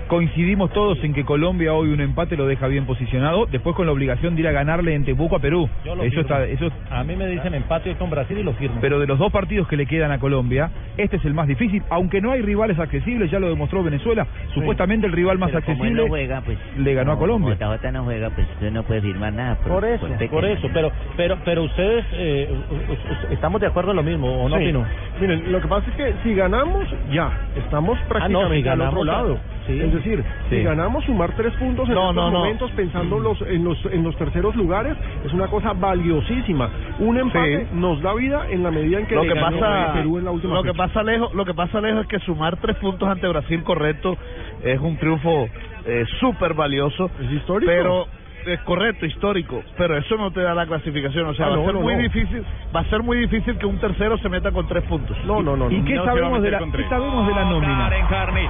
coincidimos 0.08 0.72
todos 0.72 1.02
en 1.02 1.12
que 1.14 1.24
Colombia 1.24 1.72
hoy 1.74 1.90
un 1.90 2.00
empate 2.00 2.36
lo 2.36 2.46
deja 2.46 2.66
bien 2.68 2.86
posicionado, 2.86 3.46
después 3.46 3.74
con 3.76 3.86
la 3.86 3.92
obligación 3.92 4.34
de 4.34 4.42
ir 4.42 4.48
a 4.48 4.52
ganarle 4.52 4.94
en 4.94 5.04
Temuco 5.04 5.36
a 5.36 5.38
Perú. 5.40 5.68
Yo 5.84 5.94
lo 5.94 6.02
Eso 6.02 6.10
firmo. 6.16 6.20
está, 6.22 6.44
eso 6.46 6.70
A 6.90 7.04
mí 7.04 7.16
me 7.16 7.26
dicen 7.26 7.54
empate 7.54 7.94
con 7.96 8.10
Brasil 8.10 8.38
y 8.38 8.42
lo 8.42 8.52
firmo. 8.54 8.78
pero 8.80 8.98
de 9.00 9.06
los 9.06 9.18
dos 9.18 9.32
partidos 9.32 9.66
que 9.68 9.76
le 9.76 9.86
quedan 9.86 10.12
a 10.12 10.18
Colombia, 10.18 10.70
este 10.96 11.16
es 11.16 11.24
el 11.24 11.34
más 11.34 11.46
difícil, 11.48 11.82
aunque 11.90 12.20
no 12.20 12.32
hay 12.32 12.42
rivales 12.42 12.78
accesibles, 12.78 13.30
ya 13.30 13.38
lo 13.38 13.48
demostró 13.48 13.82
Venezuela. 13.82 14.26
Supuestamente 14.54 15.06
el 15.06 15.12
rival 15.12 15.38
más 15.38 15.50
Pero 15.50 15.64
como 15.64 15.72
él 15.84 15.90
accesible 15.90 16.02
no 16.02 16.08
juega, 16.08 16.40
pues 16.42 16.58
le 16.78 16.94
ganó 16.94 17.12
a 17.12 17.14
no, 17.14 17.20
Colombia. 17.20 17.56
como 17.58 17.92
no 17.92 18.04
juega, 18.04 18.30
pues 18.30 18.46
usted 18.54 18.70
no 18.72 18.82
puede 18.82 19.00
firmar 19.00 19.32
nada. 19.32 19.56
Por 19.56 19.84
eso, 19.84 20.06
pequeño. 20.08 20.30
por 20.30 20.44
eso, 20.44 20.68
pero 20.72 20.90
pero 21.16 21.38
pero 21.44 21.62
ustedes 21.64 22.04
eh, 22.12 22.48
estamos 23.30 23.60
de 23.60 23.66
acuerdo 23.66 23.90
en 23.90 23.96
lo 23.96 24.02
mismo, 24.02 24.44
¿o 24.44 24.48
no, 24.48 24.58
Sí. 24.58 24.64
Pino? 24.64 24.84
Miren, 25.20 25.52
lo 25.52 25.60
que 25.60 25.68
pasa 25.68 25.88
es 25.90 25.96
que 25.96 26.14
si 26.22 26.34
ganamos, 26.34 26.84
ya, 27.12 27.30
estamos 27.56 27.98
prácticamente 28.08 28.68
Ah, 28.68 28.74
si 28.74 28.80
al 28.80 28.88
otro 28.88 29.04
lado. 29.04 29.38
sí. 29.66 29.80
Es 29.94 30.04
decir, 30.04 30.24
Sí. 30.50 30.56
si 30.56 30.62
ganamos 30.62 31.04
sumar 31.04 31.32
tres 31.36 31.52
puntos 31.54 31.88
en 31.88 31.94
No, 31.94 32.10
estos 32.10 32.14
no, 32.16 32.30
no. 32.30 32.38
momentos 32.40 32.70
pensando 32.72 33.18
los, 33.18 33.40
en, 33.42 33.64
los, 33.64 33.84
en 33.86 34.02
los 34.02 34.16
terceros 34.16 34.54
lugares 34.56 34.96
es 35.24 35.32
una 35.32 35.46
cosa 35.46 35.72
valiosísima. 35.72 36.68
Un 36.98 37.16
empate 37.18 37.68
nos 37.74 38.00
da 38.02 38.12
vida 38.14 38.46
en 38.50 38.62
la 38.62 38.70
medida 38.70 38.98
en 38.98 39.06
que 39.06 39.14
lo 39.14 39.22
que 39.22 39.34
pasa 39.36 39.92
Perú 39.94 40.18
en 40.18 40.24
la 40.24 40.30
última 40.30 40.54
lo 40.54 40.62
que 40.62 40.74
pasa 40.74 41.02
lejos 41.02 41.32
lo 41.34 41.44
que 41.44 41.54
pasa 41.54 41.80
lejos 41.80 42.02
es 42.02 42.06
que 42.08 42.18
sumar 42.20 42.56
tres 42.56 42.76
puntos 42.76 43.08
ante 43.08 43.28
Brasil 43.28 43.62
correcto 43.62 44.16
es 44.62 44.80
un 44.80 44.96
triunfo 44.96 45.48
eh, 45.86 46.04
súper 46.20 46.54
valioso 46.54 47.10
es 47.20 47.30
histórico 47.32 47.70
pero 47.72 48.06
es 48.46 48.60
correcto 48.60 49.06
histórico 49.06 49.62
pero 49.76 49.96
eso 49.96 50.16
no 50.16 50.30
te 50.30 50.40
da 50.40 50.54
la 50.54 50.66
clasificación 50.66 51.26
o 51.26 51.34
sea 51.34 51.46
Ah, 51.46 51.50
va 51.50 51.56
no, 51.56 51.62
a 51.62 51.64
ser 51.66 51.74
no, 51.74 51.80
muy 51.80 51.94
no. 51.94 52.02
difícil 52.02 52.44
va 52.74 52.80
a 52.80 52.84
ser 52.84 53.02
muy 53.02 53.18
difícil 53.18 53.56
que 53.58 53.66
un 53.66 53.78
tercero 53.78 54.18
se 54.18 54.28
meta 54.28 54.50
con 54.52 54.66
tres 54.66 54.84
puntos 54.84 55.16
no 55.26 55.42
no 55.42 55.56
no 55.56 55.70
¿Y 55.70 55.82
qué 55.82 55.96
sabemos 55.96 56.42
de 56.42 56.50
la, 56.50 56.58
qué 56.58 56.88
sabemos 56.88 57.26
de 57.26 57.34
la 57.34 57.44
nómina? 57.44 57.78
Karen 57.88 58.06
Carney. 58.06 58.48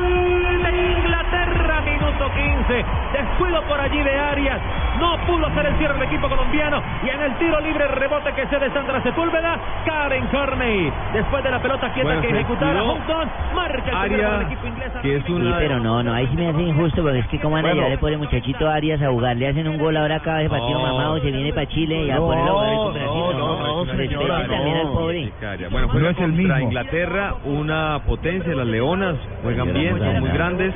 ¡Gol 0.00 0.62
de 0.62 0.92
Inglaterra! 0.92 1.80
Minuto 1.82 2.30
15. 2.34 2.57
Descuido 2.68 3.62
por 3.62 3.80
allí 3.80 4.02
de 4.02 4.18
Arias. 4.18 4.60
No 5.00 5.16
pudo 5.26 5.46
hacer 5.46 5.66
el 5.66 5.76
cierre 5.78 5.96
el 5.96 6.02
equipo 6.02 6.28
colombiano. 6.28 6.82
Y 7.04 7.08
en 7.08 7.20
el 7.22 7.32
tiro 7.38 7.60
libre 7.60 7.86
rebote 7.88 8.32
que 8.32 8.46
se 8.48 8.58
de 8.58 8.70
Sandra 8.72 9.02
Sepúlveda, 9.02 9.58
Karen 9.86 10.26
Carney. 10.26 10.92
Después 11.14 11.42
de 11.44 11.50
la 11.50 11.60
pelota 11.60 11.92
quieta 11.92 12.08
Bueno, 12.08 12.20
que 12.22 12.28
ejecutara 12.30 12.82
Houghton, 12.82 13.28
marca 13.54 14.04
el 14.04 14.12
el 14.12 14.42
equipo 14.42 14.66
inglés. 14.66 14.92
Sí, 15.02 15.22
pero 15.58 15.78
no, 15.78 16.02
no, 16.02 16.12
ahí 16.12 16.26
sí 16.28 16.36
me 16.36 16.48
hace 16.48 16.62
injusto 16.62 17.02
porque 17.02 17.18
es 17.20 17.26
que 17.28 17.38
como 17.40 17.54
van 17.54 17.66
a 17.66 17.72
llevar 17.72 17.92
el 18.12 18.18
muchachito 18.18 18.68
Arias 18.68 19.00
a 19.02 19.08
jugar, 19.10 19.36
le 19.36 19.48
hacen 19.48 19.68
un 19.68 19.78
gol 19.78 19.96
ahora 19.96 20.16
acaba 20.16 20.38
de 20.38 20.48
partido 20.50 20.78
No. 20.78 20.86
mamado, 20.86 21.20
se 21.20 21.30
viene 21.30 21.52
para 21.52 21.66
Chile 21.68 22.04
y 22.04 22.10
a 22.10 22.16
No, 22.16 22.26
ponerlo 22.26 22.50
a 22.50 22.52
jugar 22.54 22.74
con 22.74 22.84
no, 22.84 22.92
Brasil. 22.92 23.38
no, 23.38 23.58
no, 23.58 23.84
Respeten 23.84 24.08
señora, 24.10 24.46
también 24.46 24.74
no. 24.74 24.80
al 24.80 24.88
pobre. 24.88 25.32
Bueno, 25.70 25.86
No 25.86 25.92
juega 25.92 26.10
es 26.10 26.18
el 26.18 26.32
mismo. 26.32 26.58
Inglaterra, 26.58 27.34
una 27.44 28.00
potencia, 28.06 28.54
las 28.54 28.66
Leonas 28.66 29.16
juegan 29.42 29.72
bien, 29.72 29.98
son 29.98 30.20
muy 30.20 30.30
grandes. 30.30 30.74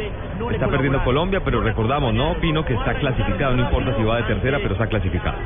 Está 0.52 0.68
perdiendo 0.68 1.02
Colombia, 1.04 1.40
pero 1.44 1.60
recordamos, 1.82 2.14
¿no? 2.14 2.34
Pino 2.40 2.64
que 2.64 2.74
está 2.74 2.94
clasificado, 2.94 3.56
no 3.56 3.62
importa 3.62 3.96
si 3.96 4.04
va 4.04 4.18
de 4.18 4.22
tercera, 4.22 4.58
pero 4.62 4.74
está 4.74 4.86
clasificado. 4.86 5.36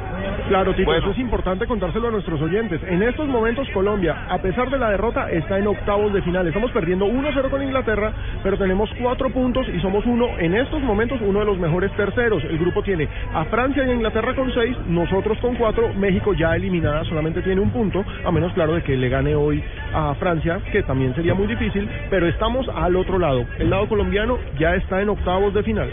Claro, 0.48 0.74
Tito, 0.74 0.84
Bueno. 0.84 1.00
eso 1.00 1.10
es 1.12 1.18
importante 1.18 1.66
contárselo 1.66 2.08
a 2.08 2.10
nuestros 2.10 2.40
oyentes. 2.42 2.80
En 2.86 3.02
estos 3.02 3.26
momentos 3.26 3.66
Colombia, 3.70 4.26
a 4.28 4.38
pesar 4.38 4.68
de 4.70 4.78
la 4.78 4.90
derrota, 4.90 5.30
está 5.30 5.58
en 5.58 5.66
octavos 5.66 6.12
de 6.12 6.20
final. 6.20 6.46
Estamos 6.46 6.70
perdiendo 6.72 7.06
1-0 7.06 7.48
con 7.48 7.62
Inglaterra, 7.62 8.12
pero 8.42 8.58
tenemos 8.58 8.90
cuatro 9.00 9.30
puntos 9.30 9.66
y 9.74 9.80
somos 9.80 10.04
uno, 10.04 10.26
en 10.38 10.54
estos 10.54 10.82
momentos, 10.82 11.18
uno 11.22 11.40
de 11.40 11.46
los 11.46 11.58
mejores 11.58 11.90
terceros. 11.92 12.44
El 12.44 12.58
grupo 12.58 12.82
tiene 12.82 13.08
a 13.32 13.46
Francia 13.46 13.84
y 13.86 13.90
a 13.90 13.94
Inglaterra 13.94 14.34
con 14.34 14.52
seis, 14.52 14.76
nosotros 14.86 15.38
con 15.38 15.54
cuatro, 15.54 15.94
México 15.94 16.34
ya 16.34 16.54
eliminada 16.54 17.02
solamente 17.04 17.40
tiene 17.40 17.62
un 17.62 17.70
punto, 17.70 18.04
a 18.24 18.30
menos 18.30 18.52
claro 18.52 18.74
de 18.74 18.82
que 18.82 18.94
le 18.94 19.08
gane 19.08 19.34
hoy 19.34 19.64
a 19.94 20.14
Francia, 20.16 20.60
que 20.70 20.82
también 20.82 21.14
sería 21.14 21.34
muy 21.34 21.46
difícil, 21.46 21.88
pero 22.10 22.26
estamos 22.28 22.68
al 22.68 22.94
otro 22.94 23.18
lado. 23.18 23.46
El 23.58 23.70
lado 23.70 23.88
colombiano 23.88 24.38
ya 24.58 24.74
está 24.74 25.00
en 25.00 25.08
octavos 25.08 25.54
de 25.54 25.62
final. 25.62 25.90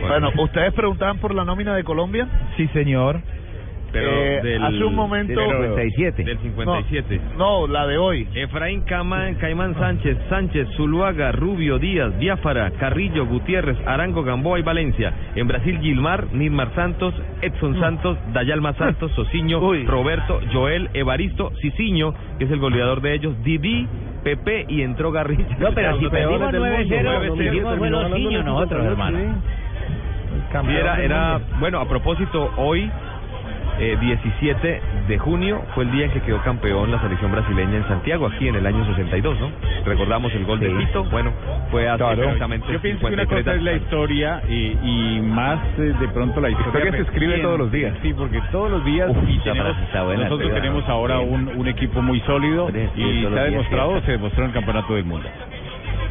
Bueno 0.00 0.30
ustedes 0.38 0.72
preguntaban 0.74 1.18
por 1.18 1.34
la 1.34 1.44
nómina 1.44 1.74
de 1.74 1.84
Colombia 1.84 2.26
Sí, 2.56 2.66
señor. 2.68 3.20
Pero 3.90 4.10
Eh, 4.10 4.40
del, 4.42 4.62
hace 4.62 4.84
un 4.84 4.94
momento- 4.94 5.40
del 5.40 5.48
57. 5.48 6.22
Del 6.22 6.38
57. 6.40 7.20
no 7.38 7.66
la 7.66 7.86
de 7.86 7.96
hoy 7.96 8.28
Efraín 8.34 8.82
Cama, 8.82 9.28
Caimán 9.40 9.74
Sánchez, 9.78 10.18
Sánchez, 10.28 10.68
Zuluaga, 10.76 11.32
Rubio, 11.32 11.78
Díaz, 11.78 12.12
Biafara, 12.18 12.70
Carrillo, 12.72 13.24
Gutiérrez, 13.24 13.78
Arango, 13.86 14.24
Gamboa 14.24 14.58
y 14.58 14.62
Valencia. 14.62 15.14
En 15.36 15.48
Brasil, 15.48 15.78
Gilmar, 15.80 16.26
Nilmar 16.34 16.74
Santos, 16.74 17.14
Edson 17.40 17.80
Santos, 17.80 18.18
Dayalma 18.34 18.74
Santos, 18.74 19.10
Sociño, 19.16 19.58
Roberto, 19.86 20.38
Joel, 20.52 20.90
Evaristo, 20.92 21.50
Ciciño, 21.62 22.12
que 22.38 22.44
es 22.44 22.50
el 22.50 22.58
goleador 22.58 23.00
de 23.00 23.14
ellos, 23.14 23.42
Didi, 23.42 23.88
Pepe 24.22 24.66
y 24.68 24.82
entró 24.82 25.12
Garrincha. 25.12 25.56
No, 25.58 25.72
pero 25.72 25.96
si 25.98 26.04
del 26.10 26.10
9-0, 26.10 26.30
mundo, 26.30 26.58
9-0. 26.58 27.36
perdimos 27.38 27.78
fue 27.78 27.88
los 27.88 28.10
niños 28.10 28.44
nosotros, 28.44 28.84
hermano. 28.84 29.18
Sí, 30.50 30.76
era, 30.76 31.02
era, 31.02 31.40
bueno, 31.60 31.80
a 31.80 31.86
propósito, 31.88 32.50
hoy, 32.56 32.90
eh, 33.80 33.96
17 34.00 34.80
de 35.06 35.18
junio, 35.18 35.62
fue 35.74 35.84
el 35.84 35.92
día 35.92 36.06
en 36.06 36.10
que 36.10 36.20
quedó 36.20 36.38
campeón 36.42 36.90
la 36.90 37.00
selección 37.00 37.30
brasileña 37.30 37.76
en 37.76 37.86
Santiago, 37.86 38.26
aquí 38.26 38.48
en 38.48 38.56
el 38.56 38.66
año 38.66 38.84
62, 38.84 39.38
¿no? 39.40 39.50
Recordamos 39.84 40.32
el 40.34 40.44
gol 40.46 40.58
de 40.58 40.70
Tito, 40.70 41.04
bueno, 41.04 41.32
fue 41.70 41.88
hace 41.88 42.02
exactamente 42.12 42.72
Yo 42.72 42.80
pienso 42.80 43.06
que 43.06 43.14
una 43.14 43.22
53 43.22 43.44
cosa 43.44 43.54
es 43.56 43.62
la 43.62 43.72
historia 43.74 44.42
y, 44.48 44.76
y 44.82 45.20
más 45.22 45.60
eh, 45.78 45.94
de 46.00 46.08
pronto 46.08 46.40
la 46.40 46.50
historia. 46.50 46.68
Historia 46.68 46.92
se 46.92 47.02
escribe 47.02 47.38
todos 47.38 47.58
los 47.58 47.70
días. 47.70 47.94
Sí, 48.02 48.12
porque 48.14 48.40
todos 48.50 48.70
los 48.70 48.84
días 48.84 49.10
Uf, 49.10 49.16
y 49.28 49.38
tenemos- 49.38 49.76
buena, 50.04 50.22
nosotros 50.24 50.54
tenemos 50.54 50.88
ahora 50.88 51.20
un, 51.20 51.48
un 51.48 51.68
equipo 51.68 52.02
muy 52.02 52.20
sólido 52.20 52.68
y 52.96 53.22
se 53.22 53.38
ha 53.38 53.42
demostrado, 53.44 54.00
se 54.00 54.12
demostró 54.12 54.42
en 54.42 54.48
el 54.48 54.54
Campeonato 54.54 54.94
del 54.94 55.04
Mundo. 55.04 55.28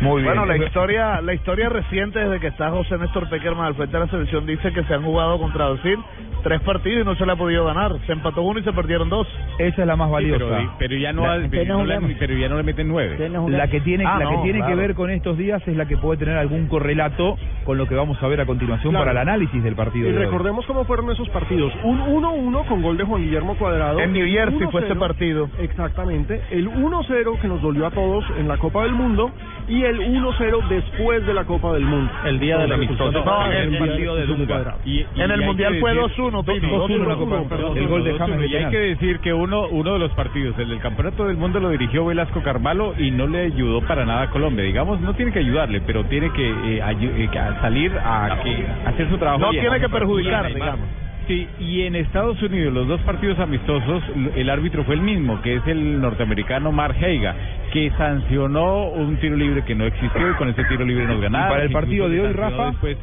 Muy 0.02 0.24
Bueno, 0.24 0.46
la 0.46 0.58
historia, 0.58 1.22
la 1.22 1.34
historia 1.34 1.70
reciente 1.70 2.20
desde 2.20 2.40
que 2.40 2.48
está 2.48 2.70
José 2.70 2.98
Néstor 2.98 3.30
Peckerman 3.30 3.66
al 3.66 3.76
frente 3.76 3.98
de 3.98 4.06
la 4.06 4.12
selección 4.12 4.46
dice 4.46 4.72
que 4.72 4.84
se 4.84 4.94
han 4.94 5.04
jugado 5.04 5.40
contra 5.40 5.70
Brasil 5.70 5.98
tres 6.44 6.62
partidos 6.62 7.02
y 7.02 7.04
no 7.06 7.16
se 7.16 7.26
le 7.26 7.32
ha 7.32 7.36
podido 7.36 7.66
ganar. 7.66 7.94
Se 8.06 8.12
empató 8.14 8.42
uno 8.44 8.60
y 8.60 8.64
se 8.64 8.72
perdieron 8.72 9.10
dos. 9.10 9.28
Esa 9.58 9.82
es 9.82 9.88
la 9.88 9.96
más 9.96 10.10
valiosa. 10.10 10.46
pero, 10.48 10.74
pero 10.78 10.96
ya 10.96 11.12
no, 11.12 11.24
La- 11.24 11.36
no 11.36 11.42
le, 11.42 11.50
pero 11.50 12.36
ya 12.38 12.48
no 12.48 12.58
le 12.58 12.64
meten 12.64 12.88
nueve. 12.88 13.30
La 13.50 13.68
que 13.68 13.82
tiene, 13.82 14.06
Ah, 14.06 14.20
la 14.20 14.30
que, 14.30 14.36
no, 14.36 14.44
tiene 14.44 14.64
que 14.66 14.76
ver 14.76 14.94
con 14.94 15.10
estos 15.10 15.36
días 15.38 15.62
es 15.68 15.76
la 15.76 15.88
que 15.88 15.98
puede 15.98 16.20
tener 16.20 16.38
algún 16.38 16.68
correlato 16.68 17.38
con 17.66 17.78
lo 17.78 17.88
que 17.88 17.96
vamos 17.96 18.22
a 18.22 18.28
ver 18.28 18.40
a 18.40 18.46
continuación 18.46 18.92
Claro. 18.92 19.06
para 19.08 19.12
el 19.22 19.28
análisis 19.28 19.62
del 19.64 19.76
partido. 19.76 20.08
Y 20.08 20.12
de 20.12 20.18
hoy. 20.20 20.24
recordemos 20.26 20.66
cómo 20.68 20.86
fueron 20.86 21.10
esos 21.12 21.28
partidos. 21.30 21.74
Un 21.84 22.00
1-1 22.02 22.64
con 22.68 22.82
gol 22.82 22.98
de 22.98 23.04
Juan 23.04 23.24
Guillermo 23.24 23.56
Cuadrado. 23.58 24.00
En 24.00 24.14
New 24.14 24.24
El 24.26 24.32
Jersey 24.32 24.60
fue 24.72 24.82
1-0, 24.82 24.86
ese 24.86 24.96
partido. 24.96 25.50
Exactamente. 25.60 26.42
El 26.52 26.68
1-0 26.70 27.40
que 27.42 27.48
nos 27.48 27.62
dolió 27.62 27.88
a 27.88 27.92
todos 27.92 28.24
en 28.40 28.48
la 28.48 28.58
Copa 28.58 28.84
del 28.84 28.94
Mundo 28.94 29.32
y 29.68 29.84
el 29.90 30.00
1-0 30.00 30.68
después 30.70 31.26
de 31.26 31.34
la 31.34 31.46
Copa 31.46 31.74
del 31.74 31.84
Mundo. 31.84 32.12
El 32.26 32.40
día 32.40 32.58
del 32.58 32.72
amistoso. 32.72 33.12
No, 33.12 33.46
el, 33.52 33.78
partido 33.78 34.16
de 34.16 34.26
Dunga. 34.26 34.76
Y- 34.86 35.00
y 35.00 35.06
En 35.16 35.32
el 35.32 35.40
hay 35.42 35.46
Mundial 35.46 35.74
que 35.74 35.80
fue 35.80 35.92
decir- 35.94 36.08
2-1, 36.18 36.44
Pino. 36.44 36.68
2-1 36.70 36.88
2-1. 36.88 37.08
la 37.08 37.16
Copa, 37.16 37.50
perdón. 37.50 37.78
El 37.78 37.88
gol 37.88 38.04
de 38.04 38.12
2-1, 38.14 38.18
James 38.20 38.52
y 38.52 38.56
hay 38.56 38.66
que 38.72 38.78
decir 38.80 39.20
que 39.20 39.34
uno 39.34 39.68
uno 39.70 39.94
de 39.94 40.00
los 40.00 40.12
partidos, 40.14 40.58
el 40.60 40.70
del 40.70 40.80
Campeonato 40.80 41.26
del 41.26 41.38
Mundo 41.38 41.60
lo 41.60 41.70
dirigió 41.70 42.06
Velasco 42.06 42.42
Carvalho 42.42 42.94
y 42.98 43.12
no 43.12 43.28
le 43.28 43.42
ayudó 43.46 43.82
para 43.82 44.06
nada 44.06 44.24
a 44.24 44.30
Colombia. 44.30 44.64
Digamos, 44.64 45.00
no 45.02 45.14
tiene 45.14 45.32
que 45.32 45.40
ayudarle, 45.40 45.82
pero 45.82 46.04
tiene 46.06 46.32
que 46.32 46.48
eh, 46.50 46.82
ayu- 46.84 47.12
eh, 47.18 47.30
salir 47.62 47.92
a, 47.98 48.40
que, 48.44 48.66
hacer 48.86 49.10
su 49.10 49.18
trabajo. 49.18 49.40
No 49.40 49.52
bien. 49.52 49.64
tiene 49.64 49.80
que 49.80 49.90
perjudicar, 49.90 50.48
digamos. 50.54 50.88
Sí, 51.28 51.46
y 51.60 51.82
en 51.82 51.96
Estados 51.96 52.42
Unidos, 52.42 52.74
los 52.74 52.88
dos 52.88 53.02
partidos 53.02 53.38
amistosos, 53.40 54.02
el 54.36 54.50
árbitro 54.50 54.86
fue 54.86 54.96
el 54.96 55.02
mismo, 55.02 55.42
que 55.42 55.56
es 55.56 55.68
el 55.68 56.00
norteamericano 56.00 56.72
Mark 56.72 56.96
Heiga, 57.02 57.36
que 57.74 57.92
sancionó 57.98 58.88
un 58.88 59.18
tiro 59.18 59.36
libre 59.36 59.66
que 59.66 59.76
no 59.76 59.86
existió 59.86 60.32
y 60.32 60.34
con 60.36 60.48
ese 60.48 60.64
tiro 60.66 60.86
libre 60.86 61.06
nos 61.06 61.20
ganaron. 61.20 61.48
Y 61.48 61.52
para 61.52 61.64
el 61.64 61.72
partido 61.72 62.08
de 62.08 62.22
hoy, 62.22 62.32
Rafa? 62.32 62.68
Después, 62.68 62.98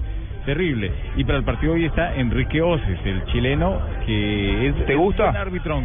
terrible. 0.47 0.91
Y 1.17 1.25
para 1.25 1.37
el 1.37 1.45
partido 1.45 1.75
de 1.75 1.81
hoy 1.81 1.85
está 1.85 2.15
Enrique 2.17 2.63
Oces, 2.63 2.99
el 3.05 3.25
chileno, 3.27 3.79
que 4.07 4.69
es... 4.69 4.87
¿Te 4.87 4.95
gusta? 4.95 5.25
es 5.25 5.31
un 5.31 5.37
árbitro. 5.37 5.83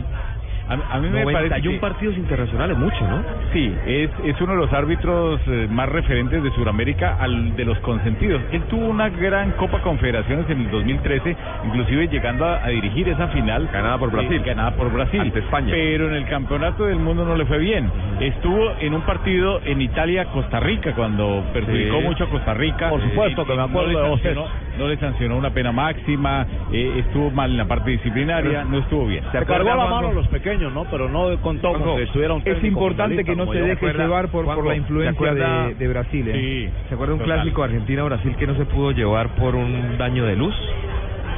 A, 0.70 0.96
a 0.96 1.00
mí 1.00 1.10
me 1.10 1.24
parece 1.24 1.50
91 1.50 1.72
que- 1.74 1.80
partidos 1.80 2.18
internacionales, 2.18 2.78
mucho, 2.78 3.02
¿no? 3.08 3.24
Sí, 3.54 3.74
es, 3.88 4.10
es 4.24 4.40
uno 4.42 4.54
de 4.54 4.60
los 4.60 4.72
árbitros 4.72 5.42
eh, 5.48 5.68
más 5.70 5.90
referentes 5.90 6.44
de 6.44 6.52
Sudamérica, 6.52 7.18
al 7.20 7.56
de 7.56 7.66
los 7.66 7.80
consentidos. 7.80 8.42
Él 8.52 8.62
tuvo 8.70 8.86
una 8.88 9.10
gran 9.10 9.52
Copa 9.54 9.80
Confederaciones 9.82 10.48
en 10.50 10.62
el 10.62 10.70
2013, 10.72 11.36
inclusive 11.66 12.08
llegando 12.08 12.46
a, 12.46 12.64
a 12.64 12.70
dirigir 12.70 13.10
esa 13.10 13.28
final. 13.30 13.68
Ganada 13.74 13.98
por 13.98 14.12
Brasil. 14.12 14.34
eh, 14.34 14.44
ganada 14.46 14.72
por 14.76 14.92
Brasil. 14.94 15.22
Ante 15.22 15.40
España. 15.40 15.70
Pero 15.72 16.08
en 16.10 16.14
el 16.14 16.26
Campeonato 16.28 16.86
del 16.86 17.00
Mundo 17.00 17.26
no 17.26 17.36
le 17.36 17.46
fue 17.46 17.58
bien. 17.58 17.90
Estuvo 18.20 18.72
en 18.80 18.94
un 18.94 19.02
partido 19.02 19.62
en 19.66 19.82
Italia-Costa 19.82 20.60
Rica, 20.60 20.94
cuando 20.94 21.44
perjudicó 21.54 21.98
Sí. 22.00 22.04
mucho 22.04 22.24
a 22.26 22.30
Costa 22.30 22.54
Rica. 22.54 22.90
Por 22.90 23.02
supuesto 23.02 23.42
Eh, 23.42 23.46
que 23.46 23.52
me 23.52 23.58
no 23.58 23.64
acuerdo 23.64 24.16
le 24.16 24.30
de 24.30 24.36
no 24.78 24.88
le 24.88 24.98
sancionó 24.98 25.36
una 25.38 25.50
pena 25.50 25.72
máxima, 25.74 26.46
eh, 26.72 26.94
estuvo 27.00 27.32
mal 27.32 27.52
en 27.52 27.58
la 27.58 27.66
parte 27.66 27.92
disciplinaria, 27.92 28.64
no 28.64 28.78
estuvo 28.80 29.08
bien. 29.08 29.24
Se 29.32 29.46
cargó 29.46 29.70
la 29.76 29.88
mano 29.88 30.08
a 30.10 30.14
los 30.14 30.28
pequeños, 30.28 30.59
¿no? 30.70 30.86
Pero 30.92 31.10
no 31.10 31.40
contó 31.42 31.74
con 31.74 31.96
que 31.96 32.04
estuviera 32.04 32.34
un 32.34 32.42
Es 32.46 32.64
importante 32.64 33.24
que 33.24 33.36
no 33.36 33.44
como 33.46 33.54
se 33.54 33.60
yo. 33.60 33.66
deje 33.66 33.78
acuerda, 33.78 34.04
llevar 34.04 34.28
por, 34.30 34.46
por 34.46 34.66
la 34.66 34.72
¿se 34.72 34.78
influencia 34.78 35.12
acuerda? 35.12 35.68
de, 35.68 35.76
de 35.76 35.88
Brasil. 35.88 36.26
¿eh? 36.30 36.70
¿Se 36.88 36.94
acuerda 36.96 37.14
un 37.14 37.20
Total. 37.20 37.36
clásico 37.38 37.64
Argentina-Brasil 37.64 38.36
que 38.38 38.48
no 38.48 38.56
se 38.56 38.66
pudo 38.66 38.92
llevar 38.92 39.30
por 39.36 39.56
un 39.56 39.98
daño 39.98 40.26
de 40.26 40.36
luz? 40.36 40.56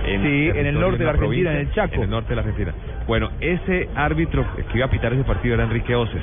Sí, 0.03 0.49
en 0.55 0.65
el 0.65 0.79
norte 0.79 0.97
de 0.97 1.03
la 1.05 1.11
Argentina, 1.11 1.51
provincia, 1.51 1.51
en 1.51 1.57
el 1.57 1.71
Chaco. 1.73 1.95
En 1.95 2.01
el 2.03 2.09
norte 2.09 2.29
de 2.29 2.35
la 2.35 2.41
Argentina. 2.41 2.73
Bueno, 3.07 3.29
ese 3.39 3.87
árbitro 3.95 4.43
que 4.71 4.77
iba 4.77 4.87
a 4.87 4.89
pitar 4.89 5.13
ese 5.13 5.23
partido 5.23 5.53
era 5.53 5.63
Enrique 5.63 5.95
Oces. 5.95 6.21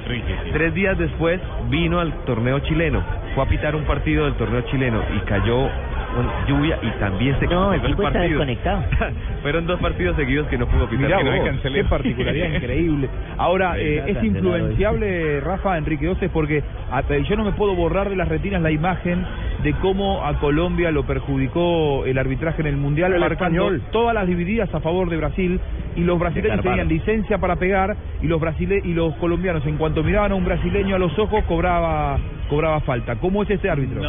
Tres 0.53 0.75
días 0.75 0.99
después 0.99 1.41
vino 1.71 2.01
al 2.01 2.13
torneo 2.25 2.59
chileno. 2.61 3.03
Fue 3.37 3.45
a 3.45 3.47
pitar 3.49 3.77
un 3.77 3.85
partido 3.85 4.25
del 4.25 4.35
torneo 4.35 4.63
chileno 4.63 5.01
y 5.17 5.21
cayó 5.21 5.69
con 6.15 6.27
lluvia 6.47 6.79
y 6.83 6.91
también 6.99 7.39
se 7.39 7.47
No, 7.47 7.73
el 7.73 7.81
está 7.85 8.03
partido. 8.03 8.23
desconectado. 8.29 8.83
Fueron 9.43 9.67
dos 9.67 9.79
partidos 9.81 10.17
seguidos 10.17 10.47
que 10.49 10.59
no 10.59 10.67
pudo 10.67 10.89
pitar. 10.89 11.07
Mirá 11.07 11.19
que 11.19 11.25
no 11.39 11.45
cancelé. 11.45 11.83
qué 11.83 11.89
particularidad 11.89 12.49
increíble. 12.55 13.09
Ahora, 13.37 13.79
eh, 13.79 14.05
es 14.07 14.25
influenciable, 14.25 15.41
Rafa, 15.41 15.79
Enrique 15.79 16.09
Oces, 16.09 16.31
porque 16.33 16.59
eh, 16.59 17.25
yo 17.29 17.37
no 17.37 17.45
me 17.45 17.53
puedo 17.53 17.75
borrar 17.75 18.09
de 18.11 18.17
las 18.17 18.29
retinas 18.29 18.63
la 18.63 18.71
imagen 18.71 19.25
de 19.63 19.73
cómo 19.75 20.25
a 20.25 20.39
Colombia 20.39 20.91
lo 20.91 21.05
perjudicó 21.05 22.05
el 22.07 22.19
arbitraje 22.19 22.61
en 22.63 22.69
el 22.69 22.77
Mundial, 22.77 23.13
El 23.13 23.21
marcando 23.21 23.65
español. 23.67 23.83
todas 23.93 24.15
las 24.15 24.27
divididas 24.27 24.73
a 24.75 24.81
favor 24.81 25.11
de 25.11 25.17
Brasil, 25.17 25.61
y 25.97 26.01
los 26.03 26.19
brasileños 26.19 26.63
tenían 26.63 26.89
licencia 26.89 27.39
para 27.39 27.57
pegar, 27.57 27.97
y 28.23 28.27
los 28.29 28.41
brasile 28.41 28.81
y 28.85 28.95
los 28.95 29.15
colombianos, 29.17 29.67
en 29.67 29.77
cuanto 29.77 30.03
miraban 30.03 30.33
a 30.33 30.35
un 30.37 30.45
brasileño 30.45 30.95
a 30.97 30.99
los 30.99 31.17
ojos, 31.19 31.43
cobraba 31.45 32.19
cobraba 32.49 32.81
falta. 32.81 33.17
¿Cómo 33.17 33.43
es 33.43 33.51
este 33.51 33.69
árbitro? 33.69 34.01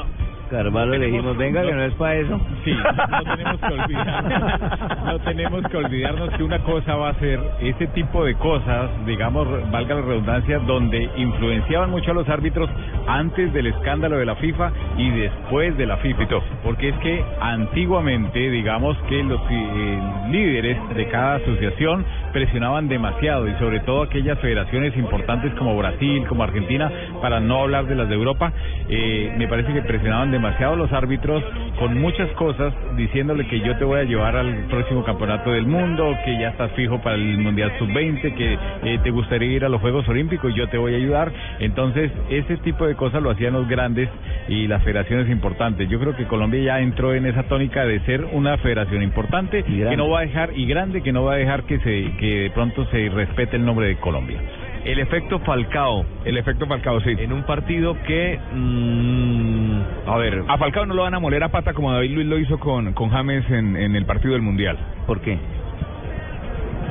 Carvalho 0.49 0.97
le 0.97 1.05
dijimos, 1.07 1.37
venga, 1.37 1.61
que 1.61 1.71
no 1.71 1.83
es 1.83 1.93
para 1.93 2.15
eso. 2.15 2.39
Sí, 2.65 2.73
no 2.75 3.23
tenemos 3.23 3.59
que 3.61 3.73
olvidar, 3.73 5.05
no 5.05 5.19
tenemos 5.19 5.63
que 5.69 5.77
olvidarnos 5.77 6.29
que 6.31 6.43
una 6.43 6.59
cosa 6.59 6.95
va 6.95 7.09
a 7.09 7.13
ser 7.15 7.39
ese 7.61 7.87
tipo 7.87 8.25
de 8.25 8.35
cosas, 8.35 8.89
digamos, 9.05 9.47
valga 9.71 9.95
la 9.95 10.01
redundancia, 10.01 10.59
donde 10.59 11.09
influenciaban 11.15 11.89
mucho 11.89 12.11
a 12.11 12.13
los 12.15 12.27
árbitros 12.27 12.69
antes 13.07 13.53
del 13.53 13.67
escándalo 13.67 14.17
de 14.17 14.25
la 14.25 14.35
FIFA 14.35 14.71
y 14.97 15.09
después 15.11 15.77
de 15.77 15.85
la 15.85 15.97
FIFA. 15.97 16.19
Porque 16.63 16.89
es 16.89 16.95
que 16.97 17.23
antiguamente, 17.39 18.49
digamos 18.49 18.97
que 19.07 19.23
los 19.23 19.39
eh, 19.49 19.99
líderes 20.31 20.77
de 20.95 21.07
cada 21.07 21.35
asociación 21.35 22.05
presionaban 22.33 22.89
demasiado 22.89 23.47
y 23.47 23.53
sobre 23.53 23.79
todo 23.81 24.03
aquellas 24.03 24.37
federaciones 24.39 24.95
importantes 24.97 25.53
como 25.53 25.77
Brasil, 25.77 26.25
como 26.27 26.43
Argentina, 26.43 26.91
para 27.21 27.39
no 27.39 27.61
hablar 27.61 27.85
de 27.85 27.95
las 27.95 28.09
de 28.09 28.15
Europa, 28.15 28.51
eh, 28.89 29.33
me 29.37 29.47
parece 29.47 29.73
que 29.73 29.81
presionaban 29.81 30.31
demasiado 30.31 30.38
a 30.45 30.75
los 30.75 30.91
árbitros 30.93 31.43
con 31.77 31.99
muchas 31.99 32.29
cosas, 32.31 32.73
diciéndole 32.95 33.45
que 33.47 33.59
yo 33.59 33.75
te 33.77 33.83
voy 33.83 33.99
a 33.99 34.03
llevar 34.03 34.37
al 34.37 34.65
próximo 34.69 35.03
campeonato 35.03 35.51
del 35.51 35.65
mundo, 35.65 36.15
que 36.23 36.39
ya 36.39 36.49
estás 36.49 36.71
fijo 36.71 37.01
para 37.01 37.15
el 37.15 37.37
Mundial 37.37 37.71
Sub-20, 37.77 38.35
que 38.35 38.57
eh, 38.83 38.99
te 39.03 39.11
gustaría 39.11 39.51
ir 39.51 39.65
a 39.65 39.69
los 39.69 39.81
Juegos 39.81 40.07
Olímpicos 40.07 40.51
y 40.51 40.55
yo 40.57 40.67
te 40.69 40.77
voy 40.77 40.93
a 40.93 40.97
ayudar. 40.97 41.31
Entonces, 41.59 42.11
ese 42.29 42.57
tipo 42.57 42.87
de 42.87 42.95
cosas 42.95 43.21
lo 43.21 43.31
hacían 43.31 43.53
los 43.53 43.67
grandes 43.67 44.09
y 44.47 44.67
las 44.67 44.83
federaciones 44.83 45.29
importantes. 45.29 45.89
Yo 45.89 45.99
creo 45.99 46.15
que 46.15 46.25
Colombia 46.25 46.61
ya 46.63 46.79
entró 46.79 47.13
en 47.13 47.25
esa 47.25 47.43
tónica 47.43 47.85
de 47.85 47.99
ser 48.01 48.25
una 48.31 48.57
federación 48.57 49.03
importante 49.03 49.63
que 49.63 49.97
no 49.97 50.09
va 50.09 50.19
a 50.19 50.23
dejar 50.23 50.57
y 50.57 50.65
grande 50.65 51.01
que 51.01 51.11
no 51.11 51.23
va 51.23 51.33
a 51.33 51.37
dejar 51.37 51.63
que 51.63 51.79
se 51.79 52.11
que 52.17 52.39
de 52.43 52.49
pronto 52.51 52.85
se 52.91 53.09
respete 53.09 53.57
el 53.57 53.65
nombre 53.65 53.87
de 53.87 53.95
Colombia. 53.97 54.39
El 54.85 54.99
efecto 54.99 55.39
Falcao. 55.39 56.05
El 56.25 56.37
efecto 56.37 56.65
Falcao, 56.65 57.01
sí. 57.01 57.15
En 57.17 57.33
un 57.33 57.43
partido 57.43 57.95
que. 58.03 58.39
mm, 58.53 59.81
a 60.07 60.17
ver. 60.17 60.43
A 60.47 60.57
Falcao 60.57 60.85
no 60.85 60.93
lo 60.93 61.03
van 61.03 61.13
a 61.13 61.19
moler 61.19 61.43
a 61.43 61.49
pata 61.49 61.73
como 61.73 61.91
David 61.91 62.11
Luis 62.11 62.27
lo 62.27 62.39
hizo 62.39 62.59
con, 62.59 62.93
con 62.93 63.09
James 63.09 63.49
en, 63.49 63.75
en 63.75 63.95
el 63.95 64.05
partido 64.05 64.33
del 64.33 64.41
Mundial. 64.41 64.77
¿Por 65.05 65.21
qué? 65.21 65.37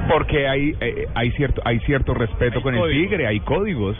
Porque 0.09 0.49
hay, 0.49 0.75
eh, 0.81 1.07
hay, 1.15 1.31
cierto, 1.33 1.61
hay 1.65 1.81
cierto 1.81 2.15
respeto 2.15 2.63
con 2.63 2.75
códigos. 2.75 2.91
el 2.91 3.09
Tigre, 3.09 3.27
hay 3.27 3.41
códigos. 3.41 3.97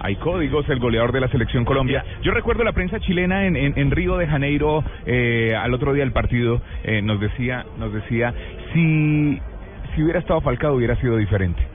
Hay 0.00 0.16
códigos, 0.16 0.68
el 0.68 0.80
goleador 0.80 1.12
de 1.12 1.20
la 1.20 1.28
selección 1.28 1.64
Colombia. 1.64 2.04
Yo 2.22 2.32
recuerdo 2.32 2.62
la 2.62 2.72
prensa 2.72 3.00
chilena 3.00 3.46
en, 3.46 3.56
en, 3.56 3.72
en 3.76 3.90
Río 3.90 4.18
de 4.18 4.26
Janeiro, 4.26 4.84
eh, 5.06 5.56
al 5.58 5.72
otro 5.72 5.94
día 5.94 6.04
del 6.04 6.12
partido, 6.12 6.60
eh, 6.82 7.00
nos 7.00 7.20
decía, 7.20 7.64
nos 7.78 7.90
decía, 7.90 8.34
si, 8.74 9.40
si 9.94 10.02
hubiera 10.02 10.18
estado 10.18 10.42
Falcao 10.42 10.74
hubiera 10.74 10.96
sido 10.96 11.16
diferente. 11.16 11.73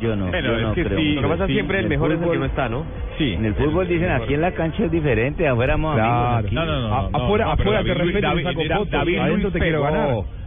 Yo 0.00 0.16
no, 0.16 0.26
Bueno, 0.28 0.48
yo 0.48 0.56
es 0.56 0.62
no 0.62 0.74
que 0.74 0.84
creo. 0.84 0.98
sí, 0.98 1.14
lo 1.14 1.22
que 1.22 1.28
pasa 1.28 1.46
Sí, 1.46 1.52
siempre 1.54 1.78
el 1.78 1.84
en 1.84 1.88
mejor 1.90 2.12
es 2.12 2.18
el 2.18 2.24
fútbol- 2.24 2.32
que 2.32 2.38
no 2.38 2.44
está, 2.46 2.68
¿no? 2.68 2.84
Sí. 3.18 3.32
En 3.34 3.44
el 3.44 3.54
fútbol 3.54 3.88
dicen 3.88 4.10
aquí 4.10 4.34
en 4.34 4.40
la 4.40 4.52
cancha 4.52 4.84
es 4.84 4.90
diferente, 4.90 5.46
afuera 5.48 5.74
somos 5.74 5.94
Claro. 5.94 6.14
amigos. 6.14 6.44
aquí. 6.44 6.54
No, 6.54 6.64
no, 6.66 6.80
no. 6.80 6.86
A- 6.94 7.10
no, 7.10 7.18
afuera- 7.18 7.44
no, 7.46 7.56
pero 7.56 7.70
afuera 7.70 7.82
te 7.82 7.88
David 7.88 7.88
Luis- 7.88 7.98
respeto 8.14 8.18
y 8.18 8.20
David- 8.30 8.44
saco 8.44 8.58
David- 8.60 8.74
fotos, 8.78 8.90
David 8.90 9.18
adentro 9.18 9.36
Luis 9.42 9.52
te 9.52 9.58
quiero 9.60 9.82
pegó. 9.82 9.92
ganar. 9.92 10.37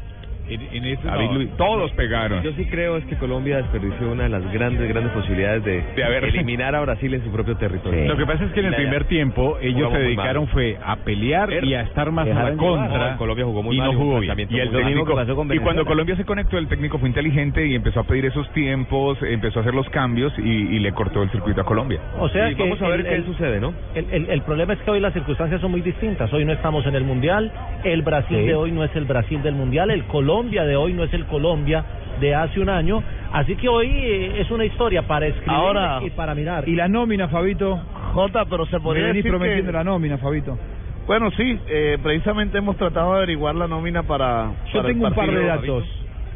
En, 0.51 0.61
en 0.75 0.85
eso 0.85 1.01
no. 1.07 1.33
Luis, 1.33 1.49
todos 1.57 1.91
pegaron. 1.91 2.43
Yo 2.43 2.51
sí 2.53 2.65
creo 2.65 2.97
es 2.97 3.05
que 3.05 3.15
Colombia 3.15 3.57
desperdició 3.57 4.11
una 4.11 4.23
de 4.23 4.29
las 4.29 4.51
grandes, 4.51 4.87
grandes 4.89 5.11
posibilidades 5.13 5.63
de, 5.63 5.81
De 5.95 6.03
haber- 6.03 6.25
eliminar 6.25 6.75
a 6.75 6.81
Brasil 6.81 7.13
en 7.13 7.23
su 7.23 7.31
propio 7.31 7.55
territorio. 7.57 8.05
Lo 8.07 8.17
que 8.17 8.25
pasa 8.25 8.43
es 8.45 8.51
que 8.51 8.59
en 8.59 8.67
el 8.67 8.75
primer 8.75 9.05
tiempo 9.05 9.57
ellos 9.61 9.91
se 9.91 9.99
dedicaron 9.99 10.43
mal. 10.45 10.53
fue 10.53 10.77
a 10.83 10.95
pelear 10.97 11.63
y 11.63 11.73
a 11.73 11.81
estar 11.81 12.11
más 12.11 12.27
a 12.27 12.33
la 12.51 12.55
contra. 12.57 13.11
No, 13.11 13.17
Colombia 13.17 13.45
jugó 13.45 13.63
muy 13.63 13.75
y 13.75 13.79
mal, 13.79 13.93
no 13.93 13.97
jugó 13.99 14.19
bien. 14.19 14.37
Y 14.49 14.59
el 14.59 14.71
técnico, 14.71 15.05
que 15.05 15.13
pasó 15.13 15.35
con 15.35 15.53
y 15.53 15.59
cuando. 15.59 15.85
Colombia 15.85 16.15
se 16.15 16.25
conectó, 16.25 16.57
el 16.57 16.67
técnico 16.67 16.97
fue 16.99 17.09
inteligente 17.09 17.65
y 17.67 17.75
empezó 17.75 18.01
a 18.01 18.03
pedir 18.03 18.25
esos 18.25 18.49
tiempos, 18.53 19.17
empezó 19.23 19.59
a 19.59 19.61
hacer 19.61 19.73
los 19.73 19.89
cambios 19.89 20.33
y, 20.37 20.41
y 20.75 20.79
le 20.79 20.91
cortó 20.93 21.23
el 21.23 21.29
circuito 21.31 21.61
a 21.61 21.65
Colombia. 21.65 21.99
O 22.19 22.29
sea 22.29 22.49
Y 22.51 22.55
que 22.55 22.63
vamos 22.63 22.81
a 22.81 22.87
ver 22.87 23.01
el- 23.01 23.05
qué 23.05 23.15
el- 23.15 23.25
sucede, 23.25 23.59
¿no? 23.59 23.73
El, 23.95 24.05
el, 24.11 24.29
el 24.29 24.41
problema 24.41 24.73
es 24.73 24.79
que 24.79 24.91
hoy 24.91 24.99
las 24.99 25.13
circunstancias 25.13 25.59
son 25.61 25.71
muy 25.71 25.81
distintas. 25.81 26.31
Hoy 26.33 26.45
no 26.45 26.53
estamos 26.53 26.85
en 26.85 26.95
el 26.95 27.03
Mundial. 27.03 27.51
El 27.83 28.01
Brasil 28.01 28.37
Sí. 28.37 28.45
de 28.45 28.55
hoy 28.55 28.71
no 28.71 28.83
es 28.83 28.95
el 28.95 29.05
Brasil 29.05 29.41
del 29.43 29.55
Mundial. 29.55 29.91
El 29.91 30.03
Colombia 30.05 30.40
de 30.49 30.75
hoy 30.75 30.93
no 30.93 31.03
es 31.03 31.13
el 31.13 31.25
Colombia 31.27 31.83
de 32.19 32.33
hace 32.35 32.59
un 32.59 32.69
año. 32.69 33.03
Así 33.31 33.55
que 33.55 33.69
hoy 33.69 33.87
eh, 33.87 34.41
es 34.41 34.49
una 34.51 34.65
historia 34.65 35.03
para 35.03 35.27
escribir 35.27 35.51
Ahora- 35.51 35.99
y 36.03 36.09
para 36.09 36.33
mirar. 36.35 36.67
Y 36.67 36.75
la 36.75 36.87
nómina, 36.87 37.27
Fabito. 37.27 37.79
Jota, 38.13 38.45
pero 38.45 38.65
se 38.65 38.79
podría 38.79 39.07
decir 39.07 39.27
prometiendo 39.29 39.67
que... 39.71 39.77
la 39.77 39.83
nómina, 39.83 40.17
Fabito. 40.17 40.57
Bueno, 41.07 41.31
sí, 41.31 41.57
eh, 41.67 41.97
precisamente 42.01 42.57
hemos 42.57 42.75
tratado 42.77 43.11
de 43.11 43.17
averiguar 43.17 43.55
la 43.55 43.67
nómina 43.67 44.03
para. 44.03 44.51
Yo 44.73 44.79
para 44.79 44.87
el 44.89 44.93
tengo 44.95 45.07
un 45.07 45.13
par 45.13 45.31
de 45.31 45.45
datos. 45.45 45.85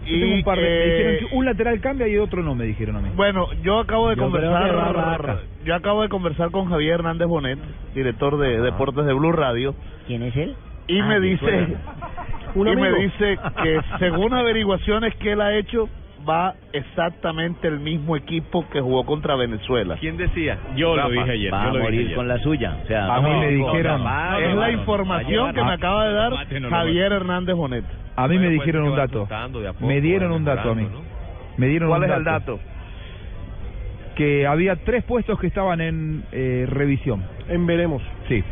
Yo 0.05 0.15
Y, 0.15 0.19
tengo 0.21 0.35
un 0.35 0.43
par 0.43 0.57
de... 0.57 0.63
me 0.63 0.69
eh, 0.69 0.97
dijeron 0.97 1.29
que 1.29 1.35
un 1.35 1.45
lateral 1.45 1.79
cambia 1.81 2.07
y 2.07 2.17
otro 2.17 2.43
no, 2.43 2.53
me 2.55 2.65
dijeron 2.65 2.95
a 2.95 2.99
mí. 2.99 3.09
Bueno, 3.15 3.47
yo 3.63 3.79
acabo 3.79 4.09
de 4.09 4.15
Yo 4.15 4.21
va 4.23 4.27
conversar. 4.29 5.39
Yo 5.65 5.75
acabo 5.75 6.01
de 6.03 6.09
conversar 6.09 6.51
con 6.51 6.69
Javier 6.69 6.93
Hernández 6.95 7.27
Bonet, 7.27 7.59
director 7.93 8.37
de 8.37 8.61
Deportes 8.61 9.05
de 9.05 9.13
Blue 9.13 9.31
Radio, 9.31 9.75
¿Quién 10.07 10.21
es 10.23 10.35
él? 10.37 10.55
y 10.87 10.99
Ah, 10.99 11.05
me 11.07 11.19
me 11.19 11.27
dice 11.27 11.45
suena. 12.63 12.71
y 12.71 12.75
Un 12.75 12.81
me 12.81 12.99
dice 13.03 13.37
que 13.61 13.79
según 13.99 14.33
averiguaciones 14.33 15.15
que 15.15 15.33
él 15.33 15.41
ha 15.41 15.53
hecho 15.55 15.89
va 16.27 16.55
exactamente 16.73 17.67
el 17.67 17.79
mismo 17.79 18.15
equipo 18.15 18.67
que 18.69 18.81
jugó 18.81 19.05
contra 19.05 19.35
Venezuela. 19.35 19.95
¿Quién 19.99 20.17
decía? 20.17 20.57
Yo 20.75 20.95
lo 20.95 21.09
dije 21.09 21.31
ayer. 21.31 21.53
Va 21.53 21.65
yo 21.65 21.69
a 21.79 21.83
morir 21.83 21.99
ayer. 22.05 22.15
con 22.15 22.27
la 22.27 22.39
suya. 22.39 22.77
O 22.83 22.87
sea, 22.87 23.13
A 23.15 23.21
mí 23.21 23.29
no, 23.29 23.39
me 23.39 23.47
dijeron- 23.49 24.03
no, 24.03 24.39
es 24.39 24.55
la 24.55 24.71
información 24.71 25.53
que 25.53 25.63
me 25.63 25.71
acaba 25.73 26.07
de 26.07 26.13
dar 26.13 26.33
Javier 26.69 27.11
Hernández 27.11 27.55
Bonet. 27.55 27.85
A 28.15 28.27
mí 28.27 28.39
me 28.39 28.45
pues, 28.47 28.59
dijeron 28.59 28.87
un 28.87 28.95
dato. 28.95 29.27
poco, 29.27 29.85
Me 29.85 30.01
dieron 30.01 30.31
un 30.31 30.45
dato 30.45 30.71
a 30.71 30.75
mí. 30.75 30.87
Me 31.57 31.67
dieron 31.67 31.89
¿Cuál 31.89 32.03
un 32.03 32.09
es 32.09 32.17
el 32.17 32.23
dato? 32.23 32.59
Que 34.15 34.47
había 34.47 34.77
tres 34.77 35.03
puestos 35.03 35.37
que 35.39 35.47
estaban 35.47 35.81
en 35.81 36.23
eh, 36.31 36.65
revisión. 36.69 37.21
En 37.49 37.65
veremos. 37.65 38.01
Sí. 38.29 38.43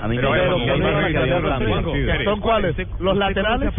A 0.00 0.08
mí 0.08 0.16
Pero 0.16 0.30
me 0.30 2.24
¿Son 2.24 2.40
cuáles? 2.40 2.70
¿Usted- 2.70 2.88
¿Los 2.98 3.16
laterales? 3.16 3.72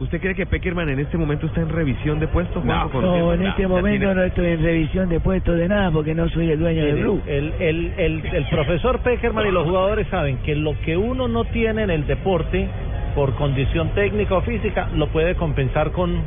¿Usted 0.00 0.20
cree 0.20 0.34
que 0.36 0.46
Peckerman 0.46 0.88
en 0.90 1.00
este 1.00 1.18
momento 1.18 1.46
está 1.46 1.60
en 1.60 1.70
revisión 1.70 2.20
de 2.20 2.28
puestos? 2.28 2.62
Juanjo, 2.62 2.84
No, 2.86 2.90
conociendo- 2.92 3.34
en 3.34 3.46
este 3.46 3.66
momento 3.66 3.98
tiene- 3.98 4.14
no 4.14 4.22
estoy 4.22 4.46
en 4.46 4.62
revisión 4.62 5.08
de 5.08 5.18
puesto 5.18 5.52
de 5.54 5.68
nada 5.68 5.90
porque 5.90 6.14
no 6.14 6.28
soy 6.28 6.50
el 6.52 6.58
dueño 6.60 6.84
de 6.84 6.94
Blue. 6.94 7.20
El, 7.26 7.52
el, 7.58 7.92
el, 7.96 8.24
el 8.32 8.44
profesor 8.46 9.00
Peckerman 9.00 9.48
y 9.48 9.50
los 9.50 9.64
jugadores 9.64 10.06
saben 10.06 10.38
que 10.38 10.54
lo 10.54 10.78
que 10.82 10.96
uno 10.96 11.26
no 11.26 11.44
tiene 11.46 11.82
en 11.82 11.90
el 11.90 12.06
deporte 12.06 12.68
por 13.16 13.34
condición 13.34 13.88
técnica 13.90 14.36
o 14.36 14.42
física 14.42 14.88
lo 14.94 15.08
puede 15.08 15.34
compensar 15.34 15.90
con 15.90 16.22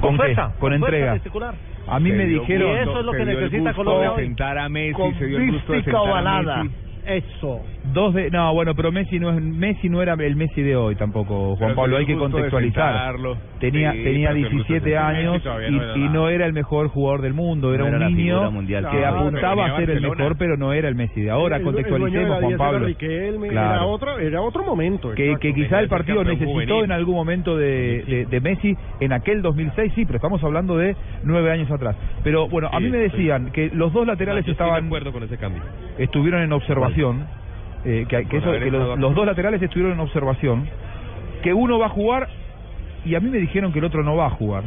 ¿Con 0.00 0.16
fuerza, 0.16 0.54
Con 0.58 0.76
fuerza 0.80 1.14
entrega. 1.14 1.52
A 1.86 2.00
mí 2.00 2.10
Se 2.10 2.16
me 2.16 2.26
dijeron... 2.26 2.68
Y 2.68 2.74
eso 2.80 2.98
es 3.00 3.06
lo 3.06 3.12
que 3.12 3.24
necesita 3.24 3.72
Colombia 3.74 4.12
sentar 4.16 4.58
a 4.58 4.68
Messi, 4.68 4.92
Con 4.94 5.14
se 5.16 5.26
dio 5.26 5.38
el 5.38 5.52
gusto 5.52 5.72
de 5.72 5.82
sentar 5.84 6.26
a. 6.26 6.42
Messi. 6.62 6.74
Eso. 7.06 7.60
Dos 7.92 8.14
de, 8.14 8.30
no, 8.30 8.54
bueno, 8.54 8.74
pero 8.76 8.92
Messi 8.92 9.18
no 9.18 9.30
es 9.32 9.42
Messi 9.42 9.88
no 9.88 10.00
era 10.02 10.14
el 10.14 10.36
Messi 10.36 10.62
de 10.62 10.76
hoy 10.76 10.94
tampoco, 10.94 11.56
Juan 11.56 11.70
Pero 11.70 11.74
Pablo, 11.74 11.96
hay 11.96 12.06
que 12.06 12.12
el 12.12 12.18
contextualizar. 12.18 13.16
Tenía 13.58 13.92
Sí, 13.92 14.04
tenía 14.04 14.30
pero 14.30 14.34
se 14.34 14.48
dio 14.48 14.48
el 14.48 14.56
gusto 14.56 14.72
de 14.74 14.80
17 14.80 14.90
sentarlo. 14.90 15.18
años 15.32 15.44
no 15.44 15.96
y, 15.96 16.08
no 16.08 16.28
era 16.28 16.46
el 16.46 16.52
mejor 16.52 16.88
jugador 16.88 17.22
del 17.22 17.34
mundo, 17.34 17.74
era 17.74 17.90
No 17.90 18.06
un 18.06 18.14
niño 18.16 18.50
mundial 18.52 18.88
que 18.90 19.04
apuntaba 19.04 19.66
a 19.66 19.76
ser 19.76 19.90
el 19.90 20.00
mejor, 20.00 20.36
pero 20.38 20.56
no 20.56 20.72
era 20.72 20.88
el 20.88 20.94
Messi 20.94 21.22
de 21.22 21.30
ahora, 21.30 21.56
El- 21.56 21.62
el 21.62 21.66
contextualicemos 21.66 22.28
Juan 22.28 22.40
10 22.40 22.50
era 22.52 22.58
Pablo. 22.58 22.86
Riquelme, 22.86 23.48
Claro. 23.48 23.72
Era 23.74 23.84
otro, 23.84 24.18
era 24.18 24.40
otro 24.40 24.64
momento. 24.64 25.10
que, 25.14 25.34
que 25.40 25.52
quizá 25.54 25.80
el 25.80 25.88
partido 25.88 26.22
necesitó 26.22 26.50
juvenil. 26.52 26.84
en 26.84 26.92
algún 26.92 27.16
momento 27.16 27.56
de, 27.56 28.04
de, 28.06 28.26
de 28.26 28.40
Messi 28.40 28.76
en 29.00 29.12
aquel 29.12 29.42
2006, 29.42 29.92
sí, 29.96 30.04
pero 30.06 30.16
estamos 30.16 30.42
hablando 30.44 30.76
de 30.78 30.94
nueve 31.24 31.50
años 31.50 31.70
atrás. 31.70 31.96
Pero 32.22 32.48
bueno, 32.48 32.68
a 32.72 32.78
Sí, 32.78 32.84
mí 32.84 32.90
me 32.90 32.98
sí. 33.08 33.16
decían 33.16 33.50
que 33.52 33.70
los 33.74 33.92
dos 33.92 34.06
laterales 34.06 34.46
de 34.46 34.52
estaban 34.52 34.86
acuerdo 34.86 35.12
con 35.12 35.24
ese 35.24 35.36
cambio. 35.36 35.62
estuvieron 35.98 36.42
en 36.42 36.52
observación 36.52 36.91
eh, 37.84 38.06
que, 38.08 38.18
eso- 38.36 38.52
que 38.52 38.70
los, 38.70 39.14
dos 39.14 39.26
laterales 39.26 39.60
estuvieron 39.62 39.92
en 39.94 40.00
observación, 40.00 40.68
que 41.42 41.52
uno 41.54 41.78
va 41.78 41.86
a 41.86 41.90
jugar 41.90 42.28
y 43.04 43.14
a 43.14 43.20
mí 43.20 43.28
me 43.28 43.38
dijeron 43.38 43.72
que 43.72 43.80
el 43.80 43.84
otro 43.84 44.02
no 44.04 44.16
va 44.16 44.26
a 44.26 44.30
jugar. 44.30 44.62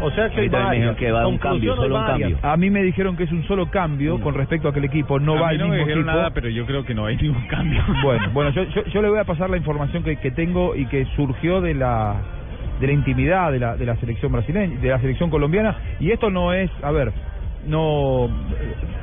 O 0.00 0.10
sea 0.12 0.28
que 0.30 0.40
A 0.54 0.70
mí 0.70 0.78
me 0.78 0.94
que 0.94 1.10
va 1.10 1.26
un 1.26 1.38
cambio, 1.38 1.74
solo 1.74 1.98
un 1.98 2.06
cambio. 2.06 2.38
A 2.42 2.56
mí 2.56 2.70
me 2.70 2.82
dijeron 2.84 3.16
que 3.16 3.24
es 3.24 3.32
un 3.32 3.42
solo 3.48 3.66
cambio 3.68 4.20
con 4.20 4.32
respecto 4.34 4.68
a 4.68 4.72
que 4.72 4.78
el 4.78 4.84
equipo 4.84 5.18
no 5.18 5.36
A 5.36 5.40
va 5.40 5.48
al 5.48 5.58
no 5.58 5.64
me 5.64 5.70
mismo 5.70 5.86
dijeron 5.86 6.04
equipo. 6.04 6.16
nada, 6.16 6.30
pero 6.30 6.48
yo 6.48 6.64
creo 6.66 6.84
que 6.84 6.94
no 6.94 7.06
hay 7.06 7.16
ningún 7.16 7.42
cambio. 7.48 7.82
Bueno, 8.04 8.30
bueno, 8.32 8.50
yo, 8.50 8.62
yo, 8.64 8.84
yo 8.84 9.02
le 9.02 9.08
voy 9.08 9.18
a 9.18 9.24
pasar 9.24 9.50
la 9.50 9.56
información 9.56 10.04
que, 10.04 10.16
que 10.16 10.30
tengo 10.30 10.76
y 10.76 10.86
que 10.86 11.04
surgió 11.16 11.60
de 11.60 11.74
la 11.74 12.14
de 12.80 12.86
la 12.86 12.92
intimidad 12.92 13.50
de 13.50 13.58
la 13.58 13.76
de 13.76 13.84
la 13.86 13.96
selección 13.96 14.30
brasileña, 14.30 14.78
de 14.80 14.88
la 14.88 15.00
selección 15.00 15.30
colombiana 15.30 15.74
y 15.98 16.12
esto 16.12 16.30
no 16.30 16.52
es, 16.52 16.70
a 16.84 16.92
ver, 16.92 17.12
no 17.66 18.28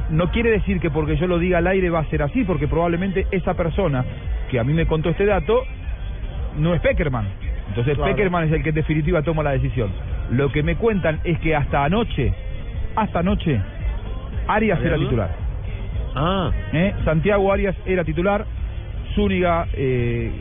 no 0.09 0.31
quiere 0.31 0.51
decir 0.51 0.79
que 0.79 0.89
porque 0.91 1.15
yo 1.17 1.27
lo 1.27 1.39
diga 1.39 1.57
al 1.57 1.67
aire 1.67 1.89
va 1.89 1.99
a 1.99 2.05
ser 2.05 2.21
así, 2.21 2.43
porque 2.43 2.67
probablemente 2.67 3.25
esa 3.31 3.53
persona 3.55 4.05
que 4.49 4.59
a 4.59 4.63
mí 4.63 4.73
me 4.73 4.85
contó 4.85 5.09
este 5.09 5.25
dato 5.25 5.63
no 6.57 6.73
es 6.73 6.81
Peckerman. 6.81 7.27
Entonces 7.69 7.95
Claro. 7.95 8.11
Peckerman 8.11 8.45
es 8.45 8.51
el 8.53 8.63
que 8.63 8.69
en 8.69 8.75
definitiva 8.75 9.21
toma 9.23 9.41
la 9.43 9.51
decisión. 9.51 9.89
Lo 10.31 10.51
que 10.51 10.63
me 10.63 10.75
cuentan 10.75 11.19
es 11.23 11.39
que 11.39 11.55
hasta 11.55 11.83
anoche, 11.83 12.33
hasta 12.95 13.19
anoche, 13.19 13.59
Arias 14.47 14.77
¿Había 14.77 14.87
era 14.89 14.97
duda? 14.97 15.05
titular. 15.09 15.29
Ah, 16.15 16.51
¿eh? 16.71 16.93
Santiago 17.03 17.51
Arias 17.51 17.75
era 17.85 18.03
titular, 18.03 18.45
Zúñiga 19.15 19.67
eh, 19.73 20.31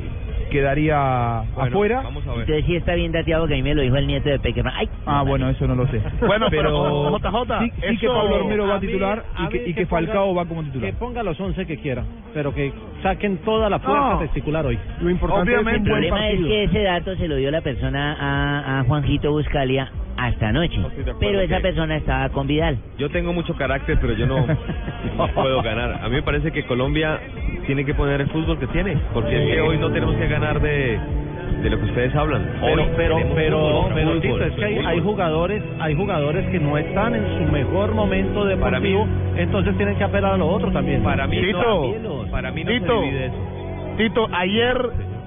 quedaría 0.54 1.40
afuera. 1.40 2.00
Vamos 2.02 2.24
a 2.26 2.30
ver. 2.30 2.40
Entonces 2.40 2.64
sí 2.66 2.76
está 2.76 2.94
bien 2.94 3.12
dateado 3.12 3.46
que 3.46 3.54
a 3.54 3.56
mí 3.56 3.62
me 3.62 3.74
lo 3.74 3.82
dijo 3.82 3.96
el 3.96 4.06
nieto 4.06 4.28
de 4.28 4.38
Peckerman. 4.38 4.72
Ay, 4.76 4.88
Ah, 5.06 5.22
bueno, 5.26 5.48
eso 5.48 5.66
no 5.66 5.74
lo 5.74 5.86
sé. 5.88 6.00
Bueno, 6.20 6.46
pero 6.50 6.70
pero, 6.70 7.18
JJ, 7.18 7.58
sí, 7.64 7.70
sí 7.74 7.80
que 7.98 8.06
eso- 8.06 8.14
Pablo 8.14 8.36
Armero 8.36 8.66
va 8.66 8.74
A 8.74 8.76
a 8.76 8.80
mí- 8.80 8.86
titular 8.86 9.24
a 9.36 9.44
y 9.44 9.48
que, 9.48 9.58
mí 9.58 9.64
y 9.66 9.74
que 9.74 9.86
ponga- 9.86 9.90
Falcao 10.06 10.34
va 10.34 10.44
como 10.46 10.62
titular. 10.62 10.90
Que 10.90 10.96
ponga 10.96 11.22
los 11.22 11.38
11 11.40 11.66
que 11.66 11.76
quiera, 11.78 12.04
pero 12.32 12.54
que 12.54 12.72
saquen 13.02 13.38
toda 13.38 13.68
la 13.68 13.78
fuerza 13.80 14.10
No. 14.14 14.18
testicular 14.20 14.64
hoy. 14.64 14.78
Lo 15.00 15.10
importante 15.10 15.52
es 15.52 15.58
Obviamente. 15.58 15.90
un 15.90 15.96
el 16.04 16.08
problema 16.08 16.28
es 16.30 16.38
que 16.40 16.64
ese 16.64 16.82
dato 16.82 17.16
se 17.16 17.28
lo 17.28 17.36
dio 17.36 17.50
la 17.50 17.60
persona 17.60 18.16
a, 18.18 18.80
a 18.80 18.84
Juanjito 18.84 19.30
Buscalia 19.32 19.90
hasta 20.26 20.48
anoche. 20.48 20.78
de 20.78 21.14
Pero 21.20 21.40
esa 21.40 21.56
que- 21.56 21.62
persona 21.62 21.96
estaba 21.96 22.28
con 22.30 22.46
Vidal. 22.46 22.78
Yo 22.98 23.08
tengo 23.10 23.32
mucho 23.32 23.54
carácter, 23.54 23.98
pero 24.00 24.12
yo 24.14 24.26
no, 24.26 24.46
no 25.16 25.28
puedo 25.28 25.62
ganar. 25.62 26.00
A 26.02 26.08
mí 26.08 26.16
me 26.16 26.22
parece 26.22 26.50
que 26.52 26.64
Colombia 26.64 27.18
tiene 27.66 27.84
que 27.84 27.94
poner 27.94 28.20
el 28.20 28.28
fútbol 28.28 28.58
que 28.58 28.66
tiene, 28.68 28.96
porque 29.12 29.36
es 29.42 29.54
que 29.54 29.60
hoy 29.60 29.78
no 29.78 29.90
tenemos 29.90 30.14
que 30.16 30.26
ganar 30.28 30.60
de, 30.60 30.98
de 31.62 31.70
lo 31.70 31.78
que 31.78 31.84
ustedes 31.84 32.14
hablan. 32.14 32.42
Pero, 32.60 32.86
pero, 32.96 33.16
pero, 33.34 33.58
fútbol, 33.58 33.92
pero, 33.94 34.08
fútbol, 34.10 34.20
Tito, 34.20 34.44
es 34.44 34.52
que 34.54 34.64
hay, 34.64 34.76
hay 34.78 35.00
jugadores, 35.00 35.62
hay 35.80 35.94
jugadores 35.94 36.46
que 36.50 36.58
no 36.60 36.76
están 36.78 37.14
en 37.14 37.26
su 37.38 37.52
mejor 37.52 37.94
momento 37.94 38.44
Para 38.60 38.80
mí- 38.80 38.88
deportivo, 38.90 39.06
entonces 39.36 39.76
tienen 39.76 39.96
que 39.96 40.04
apelar 40.04 40.34
a 40.34 40.36
lo 40.36 40.48
otro 40.48 40.70
también. 40.72 41.02
Para 41.02 41.26
mí 41.26 41.40
Tito, 41.40 41.94
no, 42.02 42.30
para 42.30 42.50
mí 42.50 42.64
no 42.64 42.70
Tito. 42.70 43.00
se 43.00 43.04
divide 43.06 43.26
eso. 43.26 43.36
Tito, 43.96 44.28
ayer 44.32 44.76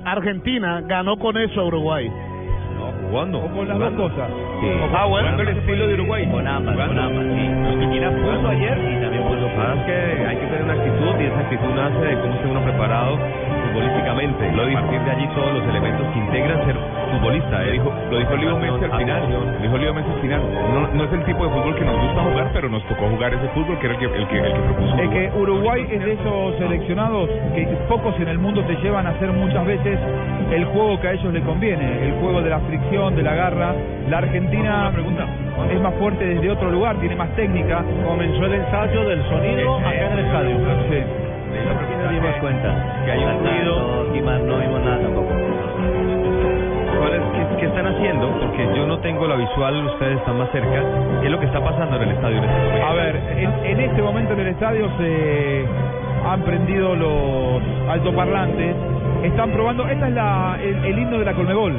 Argentina 0.05 0.81
ganó 0.85 1.17
con 1.17 1.37
eso 1.37 1.61
a 1.61 1.65
Uruguay. 1.65 2.09
Jugando. 3.09 3.39
O 3.39 3.49
con 3.49 3.67
las 3.67 3.79
dos 3.79 3.93
cosas. 3.93 4.29
Ah, 4.93 5.05
bueno. 5.05 5.31
Jugando 5.31 5.43
el 5.43 5.57
estilo 5.57 5.87
de 5.87 5.93
Uruguay. 5.95 6.27
Con 6.29 6.47
ambas, 6.47 6.75
con 6.75 6.99
ambas, 6.99 7.25
sí. 7.25 7.45
Argentina 7.67 8.11
puso 8.11 8.47
ayer 8.49 8.77
Y 8.77 9.01
también 9.01 9.23
puso 9.23 9.41
Lo 9.41 9.47
que 9.47 9.55
pasa 9.55 9.73
es 9.73 9.85
que 9.85 10.27
hay 10.27 10.35
que 10.37 10.45
tener 10.47 10.63
una 10.63 10.73
actitud 10.73 11.21
y 11.21 11.25
esa 11.25 11.39
actitud 11.39 11.69
nace 11.75 12.05
de 12.05 12.19
cómo 12.19 12.33
esté 12.33 12.47
uno 12.47 12.61
preparado 12.63 13.17
futbolísticamente. 13.67 14.51
Lo 14.51 14.63
a 14.63 14.81
partir 14.81 15.01
de 15.01 15.11
allí 15.11 15.27
todos 15.35 15.53
los 15.53 15.63
elementos 15.69 16.07
que 16.13 16.19
integran 16.19 16.65
ser 16.65 16.75
futbolista. 17.11 17.59
Lo 17.59 17.65
¿eh? 17.65 17.71
dijo, 17.71 17.93
lo 18.11 18.17
dijo 18.17 18.35
Leo 18.35 18.57
Messi 18.57 18.83
al 18.83 18.97
final. 18.97 19.21
Lo 19.31 19.61
dijo 19.61 19.77
Leo 19.77 19.93
Messi 19.93 20.09
al 20.11 20.21
final. 20.21 20.41
No, 20.73 20.87
no 20.93 21.03
es 21.03 21.13
el 21.13 21.23
tipo 21.25 21.43
de 21.43 21.49
fútbol 21.49 21.75
que 21.75 21.85
nos 21.85 22.01
gusta 22.01 22.23
jugar, 22.23 22.49
pero 22.53 22.69
nos 22.69 22.83
tocó 22.87 23.07
jugar 23.09 23.33
ese 23.33 23.47
fútbol 23.49 23.79
que 23.79 23.85
era 23.85 23.95
el 23.95 23.99
que, 23.99 24.05
el 24.05 24.27
que, 24.27 24.37
el 24.37 24.53
que 24.53 24.59
propuso. 24.59 24.97
Es 24.97 25.09
que 25.09 25.31
Uruguay 25.37 25.87
es 25.89 26.03
de 26.03 26.13
esos 26.13 26.55
seleccionados 26.57 27.29
que 27.55 27.65
pocos 27.87 28.15
en 28.19 28.27
el 28.27 28.39
mundo 28.39 28.63
te 28.63 28.75
llevan 28.77 29.07
a 29.07 29.11
hacer 29.11 29.31
muchas 29.31 29.65
veces 29.65 29.99
el 30.51 30.65
juego 30.65 30.99
que 30.99 31.07
a 31.07 31.11
ellos 31.13 31.33
les 31.33 31.43
conviene, 31.43 32.07
el 32.07 32.13
juego 32.19 32.41
de 32.41 32.49
la 32.49 32.59
fricción, 32.59 32.96
de 32.97 33.21
la 33.21 33.35
garra. 33.35 33.75
La 34.09 34.17
Argentina 34.17 34.91
es 35.71 35.79
más 35.81 35.93
fuerte 35.95 36.25
desde 36.25 36.49
otro 36.49 36.71
lugar, 36.71 36.95
tiene 36.97 37.15
más 37.15 37.29
técnica. 37.35 37.83
Comenzó 38.03 38.45
el 38.45 38.53
ensayo 38.53 39.07
del 39.07 39.21
sonido 39.29 39.77
acá 39.77 40.05
en 40.07 40.13
el 40.13 40.25
estadio. 40.25 40.55
Sí. 40.89 41.03
nos 42.03 42.11
dimos 42.11 42.35
cuenta. 42.41 43.03
Que 43.05 43.11
hay 43.11 43.23
un 43.23 43.39
ruido. 43.39 44.05
No, 44.07 44.13
Guimar, 44.13 44.39
no 44.41 44.57
vimos 44.57 44.81
nada 44.83 44.97
tampoco. 44.99 45.29
¿Cuál 46.97 47.13
es, 47.13 47.21
qué, 47.21 47.59
qué 47.59 47.65
están 47.67 47.85
haciendo? 47.85 48.31
Porque 48.39 48.67
yo 48.75 48.87
no 48.87 48.97
tengo 48.99 49.27
la 49.27 49.35
visual, 49.35 49.85
ustedes 49.85 50.17
están 50.17 50.39
más 50.39 50.49
cerca. 50.51 50.81
¿Qué 51.21 51.27
es 51.27 51.31
lo 51.31 51.39
que 51.39 51.45
está 51.45 51.63
pasando 51.63 51.97
en 51.97 52.01
el 52.01 52.11
estadio 52.15 52.37
en 52.37 52.43
este 52.45 52.57
momento? 52.65 52.87
A 52.87 52.93
ver, 52.93 53.15
en, 53.37 53.65
en 53.65 53.79
este 53.81 54.01
momento 54.01 54.33
en 54.33 54.39
el 54.39 54.47
estadio 54.47 54.89
se 54.97 55.65
han 56.25 56.41
prendido 56.41 56.95
los 56.95 57.61
altoparlantes, 57.89 58.75
están 59.23 59.51
probando, 59.51 59.87
esta 59.87 60.07
es 60.07 60.13
la, 60.13 60.57
el, 60.61 60.85
el 60.85 60.99
himno 60.99 61.19
de 61.19 61.25
la 61.25 61.33
Colmebol, 61.33 61.73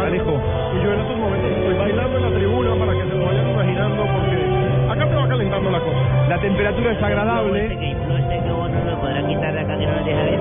Alejo. 0.00 0.40
Y 0.74 0.84
yo 0.84 0.92
en 0.92 1.00
estos 1.00 1.16
momentos 1.18 1.50
estoy 1.50 1.74
bailando 1.74 2.16
en 2.18 2.22
la 2.22 2.30
tribuna 2.38 2.74
para 2.76 2.92
que 2.92 3.02
se 3.02 3.16
lo 3.16 3.26
vayan 3.26 3.50
imaginando 3.50 4.06
porque 4.06 4.92
acá 4.92 5.08
te 5.08 5.14
va 5.14 5.28
calentando 5.28 5.70
la 5.70 5.80
cosa. 5.80 6.26
La 6.28 6.40
temperatura 6.40 6.92
es 6.92 7.02
agradable. 7.02 7.62
Este 7.62 7.78
que 7.78 7.86
infló 7.86 8.16
este 8.16 8.40
globo 8.40 8.68
no 8.68 8.84
lo 8.84 9.00
podrán 9.00 9.26
quitar 9.28 9.52
de 9.52 9.60
acá 9.60 9.78
que 9.78 9.86
no 9.86 9.96
nos 9.96 10.04
deja 10.04 10.22
ver. 10.22 10.40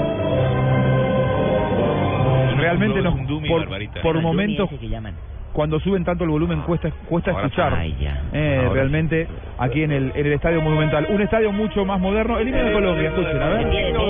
Realmente 2.57 3.01
Dumi, 3.27 3.47
por, 3.47 3.67
por 4.01 4.21
momentos, 4.21 4.71
ese 4.71 4.79
que 4.79 4.89
llaman. 4.89 5.13
Cuando 5.55 5.79
suben 5.79 6.03
tanto 6.03 6.25
el 6.25 6.29
volumen 6.29 6.61
cuesta 6.63 6.91
cuesta 7.07 7.31
Ahora 7.31 7.45
escuchar. 7.45 7.73
Ay. 7.73 7.95
Eh, 8.33 8.69
realmente 8.73 9.25
aquí 9.57 9.83
en 9.83 9.91
el, 9.93 10.11
en 10.13 10.25
el 10.25 10.33
Estadio 10.33 10.61
Monumental. 10.61 11.07
Un 11.09 11.21
estadio 11.21 11.53
mucho 11.53 11.85
más 11.85 11.97
moderno. 11.97 12.37
El 12.37 12.49
himno 12.49 12.61
de 12.61 12.73
Colombia, 12.73 13.07
escuchen, 13.07 13.41
a 13.41 13.49
ver. 13.49 13.65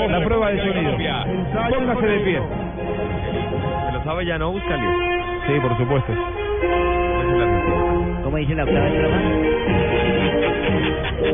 La 0.09 0.25
prueba 0.25 0.51
de 0.51 0.57
sonido. 0.57 0.97
Póngase 1.69 2.07
de 2.07 2.19
pie. 2.21 2.41
¿Se 3.85 3.91
lo 3.93 4.03
sabe 4.03 4.25
ya, 4.25 4.39
no? 4.39 4.51
Búscale. 4.51 4.87
Sí, 5.45 5.53
por 5.61 5.77
supuesto. 5.77 6.13
¿Cómo 8.23 8.37
dice 8.37 8.55
la 8.55 8.63
octava 8.63 8.85
de 8.85 9.07
más? 9.07 9.21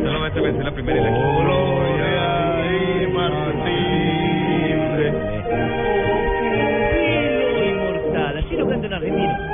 Solamente 0.03 0.41
me 0.41 0.51
sé 0.51 0.63
la 0.63 0.71
primera 0.71 0.99
y 0.99 1.03
la 1.03 1.09
Inmortal, 7.63 8.37
así 8.37 8.55
lo 8.57 8.67
canta 8.67 8.87
en 8.87 8.93
argentino. 8.93 9.50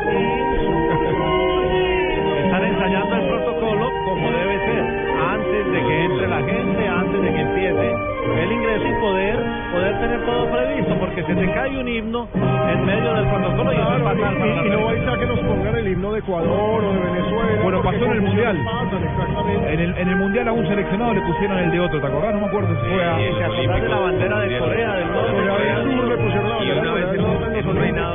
La 6.39 6.47
gente, 6.47 6.87
antes 6.87 7.21
de 7.21 7.33
que 7.33 7.41
empiece 7.41 7.95
el 8.43 8.51
ingreso 8.51 8.87
y 8.87 9.01
poder, 9.01 9.37
poder 9.71 9.99
tener 9.99 10.25
todo 10.25 10.45
previsto, 10.51 10.95
porque 10.99 11.23
se 11.23 11.33
te 11.33 11.51
cae 11.51 11.77
un 11.79 11.87
himno 11.87 12.27
en 12.35 12.85
medio 12.85 13.13
del 13.13 13.25
protocolo 13.25 13.73
y 13.73 13.75
Claro, 13.75 14.03
para 14.03 14.15
y, 14.15 14.21
la 14.21 14.65
y 14.65 14.69
no 14.69 14.85
vais 14.85 15.07
a 15.07 15.17
que 15.17 15.25
nos 15.25 15.39
pongan 15.39 15.75
el 15.75 15.87
himno 15.87 16.11
de 16.13 16.19
Ecuador 16.19 16.83
o 16.83 16.93
de 16.93 16.99
Venezuela. 16.99 17.63
Bueno, 17.63 17.81
pasó 17.81 18.05
en 18.05 18.11
el 18.11 18.21
Mundial. 18.21 18.57
pasan. 18.65 19.67
En 19.67 19.79
el, 19.79 19.97
en 19.97 20.07
el 20.09 20.15
Mundial 20.17 20.47
a 20.47 20.51
un 20.51 20.67
seleccionado 20.67 21.13
le 21.13 21.21
pusieron 21.21 21.57
el 21.57 21.71
de 21.71 21.79
otro, 21.79 22.01
¿te 22.01 22.07
acordás? 22.07 22.33
No 22.35 22.41
me 22.41 22.47
acuerdo 22.47 22.67
si 22.81 22.89
fue 22.91 23.03
a... 23.03 23.15
¿Te 23.17 23.43
acordás 23.43 23.81
de 23.81 23.89
la 23.89 23.99
bandera 23.99 24.39
de 24.39 24.59
Corea 24.59 24.95
del 24.95 25.07
Norte? 25.07 26.07
Le 26.07 26.17
pusieron 26.17 26.49
la 26.49 26.63
Y 26.63 26.69
bandera 26.69 27.49
de 27.49 27.63
Corea 27.63 28.13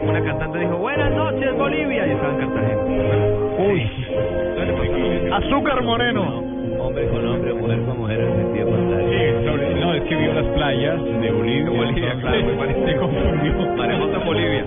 una 0.00 0.20
cantante 0.24 0.58
dijo, 0.58 0.76
buenas 0.78 1.12
noches 1.12 1.56
Bolivia, 1.56 2.06
y 2.08 2.10
estaba 2.10 2.32
en 2.32 2.38
Cartagena. 2.40 2.82
Uy. 3.58 3.90
Azúcar 5.32 5.82
Moreno. 5.84 6.41
Hombre 6.92 7.08
con 7.08 7.26
hombre, 7.26 7.54
mujer 7.54 7.78
con 7.86 7.98
mujer 8.00 8.20
en 8.20 8.36
sentido 8.36 8.66
Sí, 8.66 8.72
contrario. 8.76 9.50
sobre- 9.50 9.80
no, 9.80 9.94
es 9.94 10.02
que 10.02 10.14
vio 10.14 10.34
las 10.34 10.44
playas 10.44 11.02
de 11.02 11.30
Bolivia. 11.32 11.70
Bolivia, 11.70 12.14
claro, 12.20 12.44
me 12.44 12.52
parece. 12.52 12.90
En 12.92 14.26
Bolivia. 14.26 14.64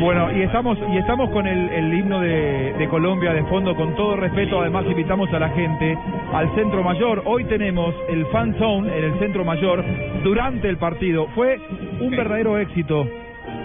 Bueno, 0.00 0.28
y 0.36 0.42
estamos 0.42 0.76
y 0.92 0.96
estamos 0.98 1.30
con 1.30 1.46
el, 1.46 1.68
el 1.68 1.94
himno 1.94 2.18
de, 2.20 2.74
de 2.78 2.88
Colombia 2.88 3.32
de 3.32 3.44
fondo, 3.44 3.76
con 3.76 3.94
todo 3.94 4.16
respeto. 4.16 4.60
Además, 4.60 4.86
invitamos 4.90 5.32
a 5.32 5.38
la 5.38 5.50
gente 5.50 5.96
al 6.32 6.52
Centro 6.56 6.82
Mayor. 6.82 7.22
Hoy 7.26 7.44
tenemos 7.44 7.94
el 8.08 8.26
Fan 8.26 8.56
Zone 8.58 8.98
en 8.98 9.04
el 9.04 9.18
Centro 9.20 9.44
Mayor 9.44 9.84
durante 10.24 10.68
el 10.68 10.78
partido. 10.78 11.28
Fue 11.36 11.60
un 12.00 12.10
verdadero 12.10 12.58
éxito 12.58 13.06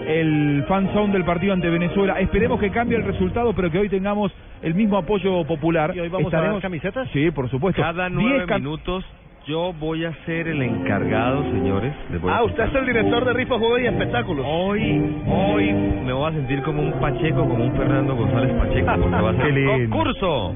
el 0.06 0.64
Fan 0.68 0.88
Zone 0.92 1.12
del 1.14 1.24
partido 1.24 1.52
ante 1.52 1.68
Venezuela. 1.68 2.20
Esperemos 2.20 2.60
que 2.60 2.70
cambie 2.70 2.96
el 2.96 3.04
resultado, 3.04 3.52
pero 3.54 3.70
que 3.70 3.78
hoy 3.78 3.88
tengamos 3.88 4.30
el 4.64 4.74
mismo 4.74 4.96
apoyo 4.98 5.44
popular. 5.44 5.92
¿Y 5.94 6.00
hoy 6.00 6.08
vamos 6.08 6.32
a 6.34 6.40
dar 6.40 6.60
camisetas? 6.60 7.08
Sí, 7.12 7.30
por 7.30 7.48
supuesto. 7.50 7.80
Cada 7.80 8.08
nueve 8.08 8.46
cam- 8.46 8.58
minutos 8.60 9.04
yo 9.46 9.74
voy 9.78 10.06
a 10.06 10.12
ser 10.24 10.48
el 10.48 10.62
encargado, 10.62 11.42
señores. 11.52 11.92
Les 12.10 12.18
voy 12.20 12.32
a 12.32 12.36
Ah, 12.38 12.44
usted 12.44 12.64
es 12.64 12.74
el 12.76 12.86
director 12.86 13.24
de 13.26 13.32
Rifa, 13.34 13.58
Juegos 13.58 13.80
y 13.82 13.86
Espectáculos. 13.86 14.46
Hoy, 14.48 15.16
hoy 15.28 15.72
me 15.72 16.12
voy 16.14 16.30
a 16.30 16.32
sentir 16.32 16.62
como 16.62 16.80
un 16.82 16.92
Pacheco, 16.92 17.46
como 17.46 17.62
un 17.62 17.72
Fernando 17.76 18.16
González 18.16 18.52
Pacheco, 18.54 18.90
porque 19.02 19.20
va 19.22 19.30
a 19.30 19.36
ser 19.36 19.52
lindo. 19.52 19.72
concurso. 19.98 20.54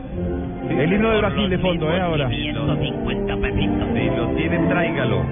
El 0.70 0.92
himno 0.92 1.10
de 1.10 1.18
Brasil 1.18 1.50
de 1.50 1.58
fondo, 1.58 1.92
¿eh? 1.94 2.00
Ahora. 2.00 2.28
150 2.30 3.36
pesitos. 3.36 3.88
Si 3.94 4.06
lo 4.16 4.26
tienen, 4.36 4.68
tráigalo. 4.68 5.22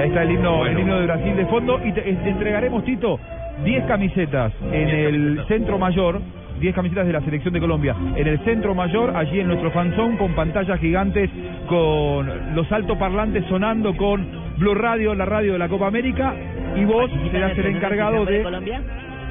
Ahí 0.00 0.08
está 0.08 0.22
el 0.22 0.30
himno, 0.30 0.56
Bueno. 0.58 0.72
el 0.72 0.78
himno 0.82 0.98
de 1.00 1.06
Brasil 1.06 1.36
de 1.36 1.46
fondo 1.46 1.80
y 1.84 1.92
te, 1.92 2.00
te 2.02 2.28
entregaremos, 2.30 2.84
Tito, 2.84 3.18
10 3.64 3.84
camisetas 3.84 4.52
en 4.72 4.88
el 4.88 5.44
Centro 5.46 5.78
Mayor, 5.78 6.20
10 6.62 6.74
camisetas 6.76 7.06
de 7.08 7.12
la 7.12 7.20
Selección 7.20 7.52
de 7.52 7.58
Colombia, 7.58 7.96
en 8.14 8.26
el 8.26 8.38
Centro 8.44 8.72
Mayor, 8.72 9.16
allí 9.16 9.40
en 9.40 9.48
nuestro 9.48 9.72
fanzón, 9.72 10.16
con 10.16 10.32
pantallas 10.32 10.78
gigantes, 10.78 11.28
con 11.66 12.54
los 12.54 12.70
altoparlantes 12.70 13.44
sonando 13.48 13.96
con 13.96 14.24
Blue 14.58 14.74
Radio, 14.74 15.12
la 15.14 15.24
radio 15.24 15.54
de 15.54 15.58
la 15.58 15.68
Copa 15.68 15.88
América, 15.88 16.32
y 16.76 16.84
vos 16.84 17.10
serás 17.32 17.58
el 17.58 17.66
encargado 17.66 18.24
de... 18.24 18.44
Colombia? 18.44 18.80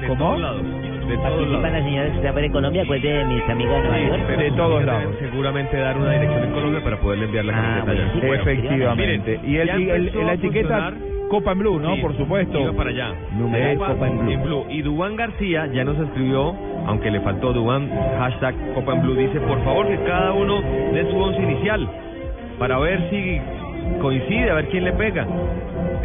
¿Cómo? 0.06 0.91
De 1.08 1.16
todos 1.16 1.22
¿Participan 1.30 1.62
lados. 1.62 1.72
las 1.72 1.84
señoras 1.84 2.10
que 2.12 2.16
están 2.28 2.44
en 2.44 2.52
Colombia? 2.52 2.84
Pues 2.86 3.02
de 3.02 3.24
mis 3.24 3.48
amigas 3.48 3.82
de 3.82 3.88
Nueva 3.88 4.16
York. 4.18 4.38
De 4.38 4.50
todos 4.52 4.84
lados. 4.84 5.14
Seguramente 5.20 5.76
dar 5.76 5.96
una 5.98 6.12
dirección 6.12 6.44
en 6.44 6.50
Colombia 6.52 6.80
para 6.84 6.96
poderle 7.00 7.24
enviar 7.26 7.44
la 7.44 7.52
Ah, 7.52 7.56
camiseta 7.84 7.90
allá. 7.92 8.12
bueno, 8.26 8.44
sí, 8.44 8.50
Efectivamente. 8.50 9.38
Miren, 9.42 9.50
y 9.50 9.56
el, 9.56 9.68
y 9.68 9.90
el- 9.90 10.06
empezó 10.06 10.22
la 10.22 10.32
etiqueta. 10.34 10.92
Copa 11.28 11.52
en 11.52 11.58
Blue, 11.60 11.78
¿no? 11.80 11.94
Sí, 11.94 12.02
Por 12.02 12.14
supuesto. 12.18 12.60
Iba 12.60 12.72
para 12.74 12.90
allá. 12.90 13.14
Numeral 13.38 13.78
Copa 13.78 14.06
en 14.06 14.42
Blue. 14.42 14.66
Y 14.68 14.82
Dubán 14.82 15.16
García 15.16 15.66
ya 15.72 15.82
nos 15.82 15.98
escribió, 15.98 16.54
aunque 16.86 17.10
le 17.10 17.20
faltó 17.20 17.54
Dubán, 17.54 17.88
hashtag 18.18 18.54
Copa 18.74 18.92
en 18.94 19.02
Blue, 19.02 19.14
dice, 19.14 19.40
por 19.40 19.58
favor 19.64 19.88
que 19.88 19.96
cada 20.04 20.32
uno 20.34 20.60
dé 20.92 21.10
su 21.10 21.16
once 21.16 21.40
inicial 21.42 21.88
para 22.58 22.78
ver 22.80 23.08
si 23.08 23.40
coincide, 24.00 24.50
a 24.50 24.54
ver 24.54 24.68
quién 24.68 24.84
le 24.84 24.92
pega. 24.92 25.26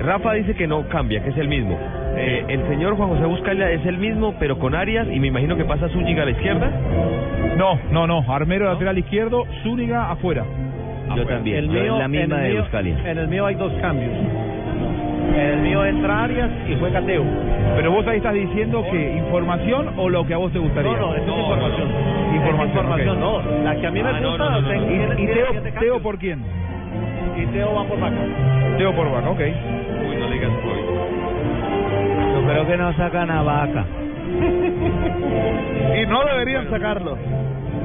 Rafa 0.04 0.34
dice 0.34 0.54
que 0.56 0.68
no 0.68 0.88
cambia, 0.90 1.24
que 1.24 1.30
es 1.30 1.38
el 1.38 1.48
mismo. 1.48 1.78
Eh, 2.16 2.46
el 2.48 2.68
señor 2.68 2.96
Juan 2.96 3.10
José 3.10 3.26
Buscalia 3.26 3.72
es 3.72 3.86
el 3.86 3.98
mismo, 3.98 4.36
pero 4.40 4.58
con 4.60 4.74
Arias, 4.76 5.08
y 5.12 5.20
me 5.20 5.28
imagino 5.28 5.56
que 5.58 5.66
pasa 5.66 5.88
Zúñiga 5.90 6.24
a 6.24 6.26
la 6.26 6.32
izquierda. 6.32 6.72
No, 7.58 7.80
no, 7.92 8.08
no. 8.08 8.24
Armero 8.32 8.66
lateral 8.66 8.98
izquierdo, 8.98 9.44
Zúñiga 9.64 10.12
afuera. 10.12 10.44
Yo 11.16 11.26
también. 11.26 11.58
El 11.58 11.66
yo 11.68 11.72
mío, 11.84 11.94
es 11.94 12.00
la 12.00 12.08
misma 12.08 12.24
en 12.26 12.32
el 12.42 12.44
de 12.48 12.50
mío- 12.54 12.62
Buscalia. 12.64 12.98
En 13.12 13.18
el 13.18 13.28
mío 13.28 13.46
hay 13.46 13.56
dos 13.56 13.72
cambios. 13.82 14.12
En 15.34 15.40
el 15.42 15.58
mío 15.60 15.86
entra 15.86 16.24
Arias 16.24 16.50
y 16.70 16.76
juega 16.80 17.02
Teo. 17.02 17.24
Pero 17.76 17.92
vos 17.92 18.08
ahí 18.08 18.18
estás 18.18 18.34
diciendo 18.34 18.84
que 18.92 19.18
información 19.18 19.90
o 19.98 20.10
lo 20.10 20.26
que 20.26 20.34
a 20.34 20.38
vos 20.38 20.52
te 20.52 20.60
gustaría. 20.60 20.92
No, 20.92 20.98
no, 20.98 21.16
es 21.16 21.22
información. 21.28 21.88
Información, 22.36 22.68
Es 22.68 22.76
información, 22.76 23.20
no. 23.20 23.42
La 23.64 23.76
que 23.76 23.88
a 23.88 23.92
mí 23.92 24.04
me 24.04 24.10
Ah, 24.10 24.20
no, 24.20 24.30
gusta, 24.30 24.50
no, 24.50 24.62
no, 24.62 24.74
no. 24.74 24.74
¿Y- 24.74 25.24
y 25.24 25.28
Teo- 25.28 25.80
Teo 25.80 26.02
por 26.02 26.18
quién? 26.18 26.44
Y 27.38 27.46
Teo 27.48 27.74
va 27.76 27.84
por 27.86 28.00
vaca. 28.00 28.16
Teo 28.78 28.94
por 28.96 29.12
vaca, 29.12 29.30
ok. 29.30 29.40
Uy, 29.40 30.16
no 30.18 30.28
le 30.28 30.34
digas 30.34 30.52
Yo 32.34 32.44
creo 32.48 32.68
que 32.68 32.78
no 32.78 32.94
sacan 32.96 33.30
a 33.32 33.42
Vaca. 33.44 33.86
Y 36.02 36.06
no 36.06 36.24
deberían 36.26 36.70
sacarlo. 36.70 37.18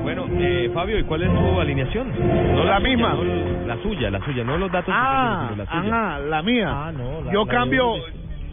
Bueno, 0.03 0.27
eh, 0.39 0.71
Fabio, 0.75 0.99
¿y 0.99 1.05
cuál 1.05 1.23
es 1.23 1.31
su 1.31 1.61
alineación? 1.61 2.09
No 2.55 2.65
La 2.65 2.81
misma. 2.81 3.15
no 3.15 3.67
la 3.67 3.77
suya, 3.83 4.11
la 4.11 4.21
suya, 4.25 4.45
no 4.45 4.59
los 4.59 4.71
datos. 4.71 4.93
Ah, 4.97 5.49
que 5.51 5.57
la 5.57 5.67
suya. 5.67 5.81
ajá, 5.81 6.19
la 6.19 6.43
mía. 6.43 6.67
Ah, 6.69 6.93
no, 6.93 7.23
la- 7.23 7.33
yo 7.33 7.45
la 7.45 7.51
cambio, 7.53 7.95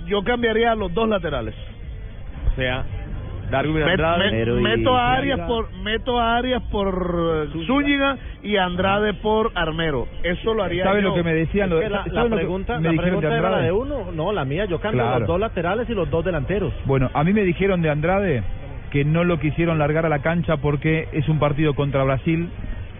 yo 0.05 0.23
cambiaría 0.23 0.75
los 0.75 0.93
dos 0.93 1.09
laterales. 1.09 1.55
O 2.51 2.55
sea, 2.55 2.85
Darwin 3.51 3.83
Andrade. 3.83 4.31
met- 4.45 4.61
meto 4.61 4.95
a 4.95 5.13
Arias 5.13 5.39
por 5.41 5.73
meto 5.83 6.19
a 6.19 6.35
Arias 6.37 6.61
por 6.71 7.47
eh, 7.53 7.65
Zúñiga 7.65 8.17
y 8.43 8.57
Andrade 8.57 9.13
por 9.15 9.51
Armero. 9.55 10.07
Eso 10.23 10.53
lo 10.53 10.63
haría 10.63 10.83
¿Sabe 10.83 11.01
yo. 11.01 11.09
lo 11.09 11.15
que 11.15 11.23
me 11.23 11.33
decían? 11.33 11.65
Es 11.65 11.69
Lo- 11.71 11.79
que 11.81 11.89
la, 11.89 12.03
¿saben 12.05 12.31
pregunta, 12.33 12.77
me 12.79 12.83
la 12.83 12.91
dijeron 12.91 13.19
de 13.21 13.27
era 13.27 13.39
la 13.41 13.47
Andrade? 13.47 13.65
de 13.65 13.71
uno. 13.71 14.11
No, 14.13 14.31
la 14.31 14.45
mía, 14.45 14.65
yo 14.65 14.79
cambio 14.79 15.01
Claro. 15.03 15.19
los 15.19 15.27
dos 15.27 15.39
laterales 15.39 15.89
y 15.89 15.93
los 15.93 16.09
dos 16.09 16.23
delanteros. 16.23 16.73
Bueno, 16.85 17.09
a 17.13 17.23
mí 17.23 17.33
me 17.33 17.43
dijeron 17.43 17.81
de 17.81 17.89
Andrade 17.89 18.43
que 18.91 19.05
no 19.05 19.23
lo 19.23 19.39
quisieron 19.39 19.77
largar 19.79 20.05
a 20.05 20.09
la 20.09 20.19
cancha 20.19 20.57
porque 20.57 21.07
es 21.11 21.27
un 21.29 21.39
partido 21.39 21.73
contra 21.75 22.03
Brasil 22.03 22.49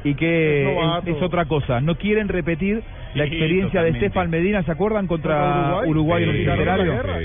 y 0.04 0.14
que 0.16 0.70
Es 0.72 0.76
novato. 0.76 1.10
es, 1.10 1.18
es 1.18 1.22
otra 1.24 1.46
cosa. 1.46 1.82
No 1.82 1.96
quieren 1.96 2.28
repetir 2.28 2.84
la 3.16 3.24
experiencia 3.26 3.84
de. 3.84 3.90
Estefan 3.90 4.30
Medina, 4.30 4.64
¿se 4.64 4.72
acuerdan? 4.72 5.08
Contra 5.08 5.82
Uruguay, 5.86 6.24
en 6.24 6.30
el 6.30 6.42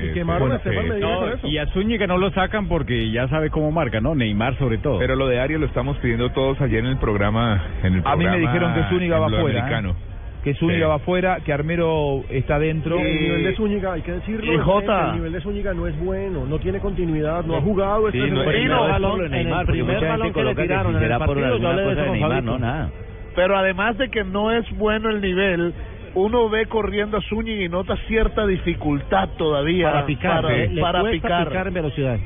y 0.09 0.13
quemaron 0.13 0.49
Bueno, 0.49 0.55
a 0.55 0.57
Estefan 0.59 0.85
sí. 0.85 0.89
Medina 0.91 1.09
No, 1.09 1.21
por 1.21 1.29
eso. 1.35 1.47
y 1.47 1.59
a 1.59 1.67
Zúñiga 1.69 2.07
no 2.07 2.19
lo 2.19 2.31
sacan 2.31 2.69
porque 2.69 3.11
ya 3.11 3.29
sabe 3.29 3.51
cómo 3.51 3.71
marca, 3.71 4.01
¿no? 4.01 4.15
Neymar 4.15 4.57
sobre 4.59 4.79
todo. 4.79 4.99
Pero 4.99 5.15
lo 5.17 5.29
de 5.29 5.41
Arias 5.41 5.61
lo 5.61 5.67
estamos 5.67 5.97
pidiendo 5.99 6.31
todos 6.31 6.61
ayer 6.61 6.81
en 6.81 6.87
el 6.87 6.97
programa. 6.99 7.63
En 7.83 7.95
el 7.95 8.03
A 8.05 8.17
mí 8.17 8.25
me 8.25 8.31
programa 8.31 8.37
dijeron 8.39 8.75
que 8.75 8.83
Zúñiga 8.89 9.19
va 9.19 9.27
afuera, 9.27 9.61
americano. 9.61 9.97
Que 10.43 10.55
Zúñiga 10.55 10.79
Sí. 10.87 10.89
va 10.91 10.95
afuera, 10.97 11.39
que 11.45 11.53
Armero 11.55 12.23
está 12.29 12.59
dentro. 12.59 12.99
El 12.99 13.21
nivel 13.23 13.45
de 13.45 13.57
Zúñiga, 13.57 13.95
hay 13.95 14.03
que 14.03 14.13
decirlo, 14.13 14.53
y 14.53 14.59
Jota. 14.59 15.09
el 15.11 15.15
nivel 15.17 15.33
de 15.33 15.41
Zúñiga 15.41 15.73
no 15.73 15.87
es 15.87 15.99
bueno, 15.99 16.45
no 16.45 16.59
tiene 16.59 16.81
continuidad, 16.81 17.45
no 17.47 17.57
ha 17.57 17.61
jugado 17.63 18.09
este 18.09 18.21
Sí, 18.25 18.31
no, 18.31 18.43
y 18.43 18.65
no, 18.67 18.85
es 18.87 18.93
balón, 18.93 19.19
de 19.21 19.25
el 19.25 19.31
Neymar, 19.33 19.65
porque 19.67 19.73
primer 19.81 19.95
mucha 19.97 20.09
balón 20.09 20.27
gente 20.27 20.41
que 20.41 20.45
le 20.45 20.55
que 20.55 20.63
tiraron 20.63 20.93
si 20.93 20.97
en 20.99 21.03
el 21.13 21.19
por 21.19 21.27
partido, 21.29 21.57
yo 21.59 21.69
hablé 21.69 21.95
de 21.95 22.11
Neymar, 22.11 22.43
no, 22.45 22.59
nada. 22.59 22.91
Pero 23.35 23.57
además 23.57 23.99
de 23.99 24.11
que 24.11 24.25
no 24.25 24.53
es 24.53 24.69
bueno 24.79 25.11
el 25.11 25.21
nivel, 25.21 25.75
uno 26.15 26.49
ve 26.49 26.67
corriendo 26.67 27.17
a 27.17 27.21
Zúñiga 27.23 27.65
y 27.65 27.69
nota 27.69 27.97
cierta 28.07 28.47
dificultad 28.47 29.31
todavía 29.37 29.91
Para 29.91 30.07
picar, 30.07 30.43
para, 30.43 30.57
le 30.57 30.81
para 30.81 31.11
picar. 31.11 31.49
picar 31.49 31.67
en 31.67 31.75
velocidad. 31.75 32.19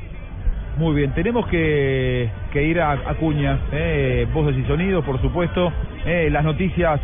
Muy 0.77 0.95
bien, 0.95 1.11
tenemos 1.13 1.45
que, 1.47 2.29
que 2.53 2.63
ir 2.63 2.79
a, 2.79 2.91
a 2.91 3.15
Cuña, 3.15 3.59
eh, 3.73 4.27
voces 4.33 4.57
y 4.57 4.63
sonidos, 4.65 5.03
por 5.03 5.19
supuesto, 5.21 5.73
eh, 6.05 6.29
las 6.31 6.43
noticias 6.45 7.01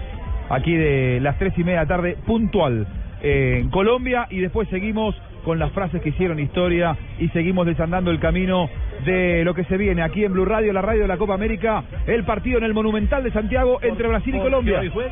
aquí 0.50 0.74
de 0.76 1.20
las 1.22 1.38
tres 1.38 1.54
y 1.58 1.64
media 1.64 1.80
de 1.80 1.86
la 1.86 1.88
tarde, 1.88 2.18
puntual, 2.26 2.88
eh, 3.22 3.58
en 3.62 3.70
Colombia, 3.70 4.28
y 4.30 4.40
después 4.40 4.70
seguimos 4.70 5.16
con 5.46 5.60
las 5.60 5.72
frases 5.72 6.02
que 6.02 6.10
hicieron 6.10 6.40
historia 6.40 6.98
y 7.20 7.30
seguimos 7.30 7.68
desandando 7.68 8.10
el 8.10 8.20
camino 8.20 8.68
de 9.06 9.46
lo 9.46 9.54
que 9.54 9.64
se 9.66 9.78
viene 9.78 10.02
aquí 10.02 10.26
en 10.26 10.34
Blue 10.34 10.44
Radio, 10.44 10.74
la 10.74 10.82
radio 10.82 11.04
de 11.04 11.08
la 11.08 11.18
Copa 11.18 11.36
América, 11.36 11.84
el 12.08 12.24
partido 12.26 12.58
en 12.58 12.64
el 12.64 12.74
Monumental 12.74 13.24
de 13.24 13.32
Santiago 13.32 13.80
entre 13.84 14.08
Brasil 14.08 14.36
y 14.36 14.40
Colombia. 14.40 14.82
¡Colombia! 14.92 15.06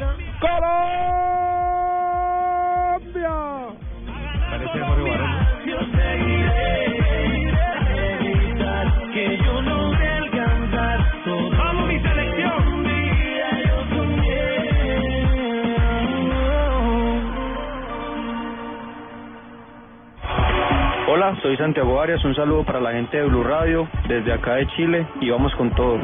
Parece 4.50 4.80
Hola, 21.16 21.38
soy 21.44 21.56
Santiago 21.58 22.02
Arias, 22.02 22.26
un 22.26 22.34
saludo 22.34 22.64
para 22.64 22.82
la 22.82 22.92
gente 22.92 23.18
de 23.18 23.24
Blue 23.26 23.44
Radio 23.44 23.88
desde 24.08 24.34
acá 24.34 24.56
de 24.56 24.66
Chile 24.66 25.06
y 25.22 25.30
vamos 25.30 25.54
con 25.54 25.70
todo. 25.70 26.00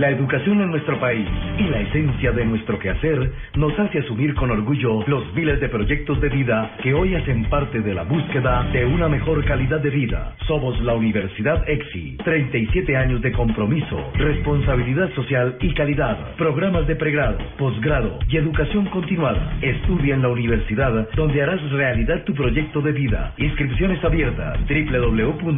La 0.00 0.08
educación 0.08 0.62
en 0.62 0.70
nuestro 0.70 0.98
país 0.98 1.28
y 1.58 1.64
la 1.64 1.80
esencia 1.80 2.32
de 2.32 2.46
nuestro 2.46 2.78
quehacer 2.78 3.32
nos 3.56 3.78
hace 3.78 3.98
asumir 3.98 4.34
con 4.34 4.50
orgullo 4.50 5.04
los 5.06 5.34
miles 5.34 5.60
de 5.60 5.68
proyectos 5.68 6.18
de 6.22 6.30
vida 6.30 6.74
que 6.82 6.94
hoy 6.94 7.14
hacen 7.14 7.44
parte 7.50 7.82
de 7.82 7.92
la 7.92 8.04
búsqueda 8.04 8.66
de 8.72 8.86
una 8.86 9.10
mejor 9.10 9.44
calidad 9.44 9.78
de 9.78 9.90
vida. 9.90 10.34
Somos 10.46 10.80
la 10.80 10.94
Universidad 10.94 11.68
EXI, 11.68 12.16
37 12.24 12.96
años 12.96 13.20
de 13.20 13.30
compromiso, 13.32 14.10
responsabilidad 14.14 15.12
social 15.14 15.58
y 15.60 15.74
calidad, 15.74 16.34
programas 16.36 16.86
de 16.86 16.96
pregrado, 16.96 17.36
posgrado 17.58 18.20
y 18.26 18.38
educación 18.38 18.86
continuada. 18.86 19.58
Estudia 19.60 20.14
en 20.14 20.22
la 20.22 20.28
universidad 20.28 21.10
donde 21.14 21.42
harás 21.42 21.60
realidad 21.72 22.24
tu 22.24 22.32
proyecto 22.32 22.80
de 22.80 22.92
vida. 22.92 23.34
Inscripciones 23.36 24.02
abiertas 24.02 24.60
www.exi.edu.co 24.66 25.56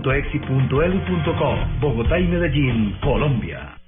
Bogotá 1.81 2.19
y 2.19 2.27
Medellín, 2.27 2.97
Colombia. 3.01 3.82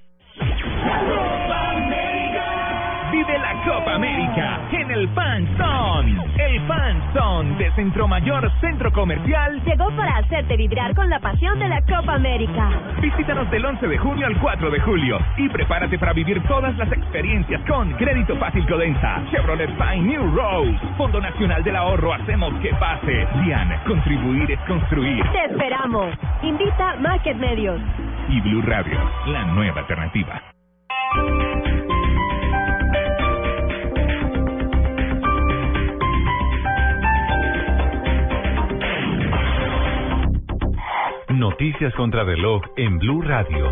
América 3.95 4.59
en 4.71 4.91
el 4.91 5.09
Fan 5.09 5.47
Zone. 5.57 6.17
El 6.37 6.61
Fan 6.67 7.13
Zone 7.13 7.55
de 7.57 7.71
Centro 7.75 8.07
Mayor 8.07 8.51
Centro 8.59 8.91
Comercial. 8.91 9.61
Llegó 9.63 9.89
para 9.95 10.17
hacerte 10.17 10.57
vibrar 10.57 10.93
con 10.93 11.09
la 11.09 11.19
pasión 11.19 11.57
de 11.59 11.69
la 11.69 11.81
Copa 11.81 12.15
América. 12.15 12.69
Visítanos 13.01 13.49
del 13.51 13.65
11 13.65 13.87
de 13.87 13.97
junio 13.97 14.27
al 14.27 14.37
4 14.39 14.69
de 14.69 14.79
julio 14.81 15.19
y 15.37 15.49
prepárate 15.49 15.97
para 15.97 16.13
vivir 16.13 16.41
todas 16.43 16.75
las 16.77 16.91
experiencias 16.91 17.61
con 17.67 17.91
Crédito 17.93 18.35
Fácil 18.37 18.67
Codensa, 18.67 19.23
Chevrolet 19.31 19.71
Pine 19.77 20.01
New 20.01 20.35
Rose, 20.35 20.77
Fondo 20.97 21.21
Nacional 21.21 21.63
del 21.63 21.75
Ahorro 21.75 22.13
Hacemos 22.13 22.53
que 22.61 22.73
pase. 22.75 23.27
DIAN, 23.41 23.81
contribuir 23.85 24.51
es 24.51 24.59
construir. 24.61 25.23
Te 25.31 25.45
esperamos. 25.45 26.13
Invita 26.41 26.95
Market 26.99 27.37
Medios. 27.37 27.79
Y 28.29 28.41
Blue 28.41 28.61
Radio, 28.61 28.99
la 29.27 29.45
nueva 29.45 29.81
alternativa. 29.81 30.41
Noticias 41.39 41.93
contra 41.95 42.23
reloj 42.23 42.61
en 42.77 42.97
Blue 42.97 43.21
Radio. 43.21 43.69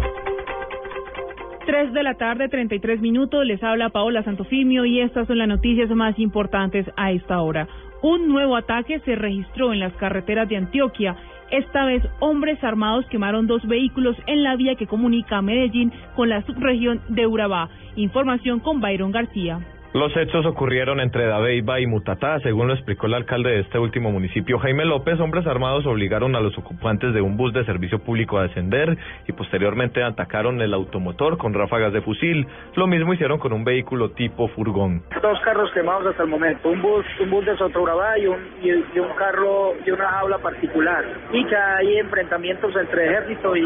3 1.66 1.93
de 1.93 2.03
la 2.03 2.16
tarde, 2.16 2.49
33 2.49 2.99
minutos. 2.99 3.45
Les 3.45 3.64
habla 3.64 3.88
Paola 3.88 4.22
Santofimio 4.22 4.84
y 4.84 4.99
estas 4.99 5.28
son 5.28 5.38
las 5.38 5.47
noticias 5.47 5.89
más 5.91 6.20
importantes 6.20 6.86
a 6.97 7.14
esta 7.14 7.39
hora. 7.39 7.70
Un 8.01 8.28
nuevo 8.28 8.57
ataque 8.57 8.99
se 9.05 9.16
registró 9.16 9.72
en 9.72 9.80
las 9.80 9.93
carreteras 9.93 10.49
de 10.49 10.57
Antioquia. 10.57 11.16
Esta 11.51 11.86
vez, 11.86 12.03
hombres 12.20 12.61
armados 12.66 13.05
quemaron 13.05 13.47
dos 13.47 13.66
vehículos 13.66 14.18
en 14.28 14.43
la 14.43 14.57
vía 14.57 14.76
que 14.76 14.88
comunica 14.88 15.41
Medellín 15.41 15.93
con 16.18 16.28
la 16.28 16.41
subregión 16.45 16.99
de 17.07 17.28
Urabá. 17.28 17.70
Información 17.95 18.59
con 18.59 18.82
Byron 18.82 19.14
García. 19.14 19.61
Los 19.94 20.12
hechos 20.18 20.44
ocurrieron 20.48 21.00
entre 21.00 21.28
Dabeiba 21.28 21.80
y 21.80 21.86
Mutatá, 21.86 22.39
según 22.39 22.68
lo 22.68 22.74
explicó 22.74 23.06
el 23.06 23.14
alcalde 23.14 23.52
de 23.52 23.60
este 23.60 23.78
último 23.78 24.12
municipio, 24.12 24.58
Jaime 24.58 24.86
López. 24.86 25.20
Hombres 25.20 25.46
armados 25.46 25.86
obligaron 25.86 26.36
a 26.36 26.39
los 26.39 26.58
ocupantes 26.58 27.14
de 27.14 27.22
un 27.22 27.38
bus 27.38 27.54
de 27.54 27.64
servicio 27.64 28.00
público 28.00 28.39
a 28.39 28.44
descender 28.48 28.98
y 29.28 29.34
posteriormente 29.34 30.02
atacaron 30.02 30.60
el 30.64 30.74
automotor 30.74 31.38
con 31.38 31.54
ráfagas 31.54 31.94
de 31.94 32.02
fusil. 32.02 32.48
Lo 32.76 32.88
mismo 32.88 33.14
hicieron 33.14 33.38
con 33.38 33.54
un 33.54 33.64
vehículo 33.64 34.10
tipo 34.10 34.48
furgón. 34.48 35.04
Dos 35.22 35.39
carros 35.41 35.70
quemados 35.74 36.08
hasta 36.08 36.24
el 36.24 36.30
momento, 36.30 36.70
un 36.70 36.82
bus, 36.82 37.06
un 37.20 37.30
bus 37.30 37.46
de 37.46 37.56
Sotourabá 37.56 38.18
y 38.18 38.26
un, 38.26 38.39
y, 38.64 38.72
un 39.00 39.10
carro 39.16 39.74
y 39.86 39.91
una 39.91 40.10
jaula 40.10 40.39
particular. 40.39 41.06
Y 41.32 41.46
que 41.46 41.56
hay 41.56 41.98
enfrentamientos 42.00 42.76
entre 42.76 43.06
ejército 43.12 43.56
y, 43.56 43.60
y, 43.62 43.66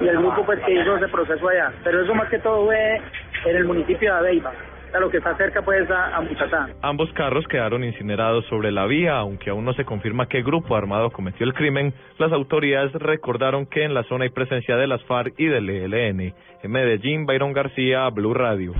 y- 0.00 0.08
el 0.08 0.16
grupo 0.16 0.46
pues, 0.46 0.60
que 0.60 0.72
hizo 0.80 0.96
ese 0.96 1.08
proceso 1.08 1.46
allá. 1.46 1.72
Pero 1.84 2.02
eso 2.04 2.14
más 2.14 2.30
que 2.30 2.38
todo 2.38 2.64
fue 2.64 2.96
en 3.44 3.56
el 3.56 3.64
municipio 3.66 4.12
de 4.14 4.18
Abeiba, 4.18 4.52
a 4.94 5.00
lo 5.00 5.10
que 5.10 5.18
está 5.18 5.36
cerca 5.36 5.62
pues 5.62 5.90
a, 5.90 6.16
a 6.16 6.20
Mutatá. 6.20 6.68
Ambos 6.82 7.12
carros 7.12 7.46
quedaron 7.48 7.84
incinerados 7.84 8.44
sobre 8.46 8.70
la 8.72 8.86
vía, 8.86 9.16
aunque 9.16 9.50
aún 9.50 9.64
no 9.64 9.72
se 9.74 9.84
confirma 9.84 10.26
qué 10.26 10.42
grupo 10.42 10.76
armado 10.76 11.10
cometió 11.10 11.46
el 11.46 11.54
crimen. 11.54 11.92
Las 12.18 12.32
autoridades 12.32 12.92
recordaron 12.92 13.66
que 13.66 13.84
en 13.84 13.94
la 13.94 14.04
zona 14.04 14.24
hay 14.24 14.30
presencia 14.30 14.76
de 14.76 14.86
las 14.86 15.02
FARC 15.04 15.34
y 15.38 15.46
del 15.46 15.68
ELN. 15.68 16.34
En 16.62 16.70
Medellín, 16.70 17.26
Byron 17.26 17.52
García, 17.52 18.08
Blue 18.10 18.34
Radio. 18.34 18.74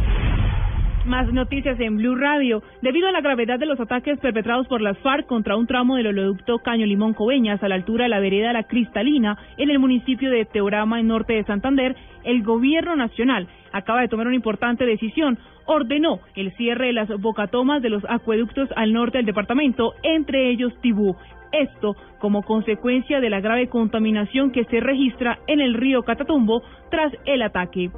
Más 1.06 1.32
noticias 1.32 1.80
en 1.80 1.96
Blue 1.96 2.14
Radio. 2.14 2.62
Debido 2.82 3.08
a 3.08 3.12
la 3.12 3.22
gravedad 3.22 3.58
de 3.58 3.64
los 3.64 3.80
ataques 3.80 4.18
perpetrados 4.18 4.68
por 4.68 4.82
las 4.82 4.98
FARC 4.98 5.26
contra 5.26 5.56
un 5.56 5.66
tramo 5.66 5.96
del 5.96 6.08
oleoducto 6.08 6.58
Caño 6.58 6.84
Limón 6.84 7.14
Coveñas 7.14 7.62
a 7.62 7.68
la 7.68 7.74
altura 7.74 8.04
de 8.04 8.10
la 8.10 8.20
vereda 8.20 8.52
La 8.52 8.64
Cristalina 8.64 9.38
en 9.56 9.70
el 9.70 9.78
municipio 9.78 10.30
de 10.30 10.44
Teorama, 10.44 11.00
en 11.00 11.08
norte 11.08 11.32
de 11.32 11.44
Santander, 11.44 11.96
el 12.24 12.42
gobierno 12.42 12.96
nacional 12.96 13.48
acaba 13.72 14.02
de 14.02 14.08
tomar 14.08 14.26
una 14.26 14.36
importante 14.36 14.84
decisión. 14.84 15.38
Ordenó 15.72 16.18
el 16.34 16.50
cierre 16.56 16.86
de 16.86 16.92
las 16.94 17.08
bocatomas 17.20 17.80
de 17.80 17.90
los 17.90 18.02
acueductos 18.08 18.68
al 18.74 18.92
norte 18.92 19.18
del 19.18 19.26
departamento, 19.26 19.94
entre 20.02 20.50
ellos 20.50 20.72
Tibú. 20.80 21.14
Esto 21.52 21.94
como 22.18 22.42
consecuencia 22.42 23.20
de 23.20 23.30
la 23.30 23.40
grave 23.40 23.68
contaminación 23.68 24.50
que 24.50 24.64
se 24.64 24.80
registra 24.80 25.38
en 25.46 25.60
el 25.60 25.74
río 25.74 26.02
Catatumbo 26.02 26.64
tras 26.90 27.12
el 27.24 27.42
ataque. 27.42 27.88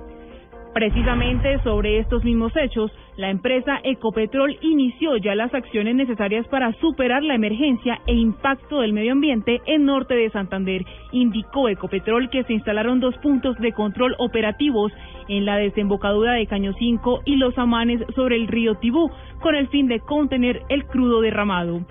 Precisamente 0.72 1.58
sobre 1.64 1.98
estos 1.98 2.24
mismos 2.24 2.56
hechos, 2.56 2.90
la 3.16 3.28
empresa 3.28 3.78
Ecopetrol 3.84 4.56
inició 4.62 5.18
ya 5.18 5.34
las 5.34 5.52
acciones 5.52 5.94
necesarias 5.94 6.48
para 6.48 6.72
superar 6.80 7.22
la 7.22 7.34
emergencia 7.34 8.00
e 8.06 8.14
impacto 8.14 8.80
del 8.80 8.94
medio 8.94 9.12
ambiente 9.12 9.60
en 9.66 9.84
norte 9.84 10.14
de 10.14 10.30
Santander. 10.30 10.82
Indicó 11.12 11.68
Ecopetrol 11.68 12.30
que 12.30 12.44
se 12.44 12.54
instalaron 12.54 13.00
dos 13.00 13.14
puntos 13.18 13.58
de 13.58 13.72
control 13.72 14.14
operativos 14.18 14.92
en 15.28 15.44
la 15.44 15.56
desembocadura 15.56 16.32
de 16.32 16.46
Caño 16.46 16.72
5 16.72 17.20
y 17.26 17.36
los 17.36 17.56
amanes 17.58 18.00
sobre 18.14 18.36
el 18.36 18.48
río 18.48 18.74
Tibú, 18.76 19.10
con 19.42 19.54
el 19.54 19.68
fin 19.68 19.88
de 19.88 20.00
contener 20.00 20.62
el 20.70 20.86
crudo 20.86 21.20
derramado. 21.20 21.82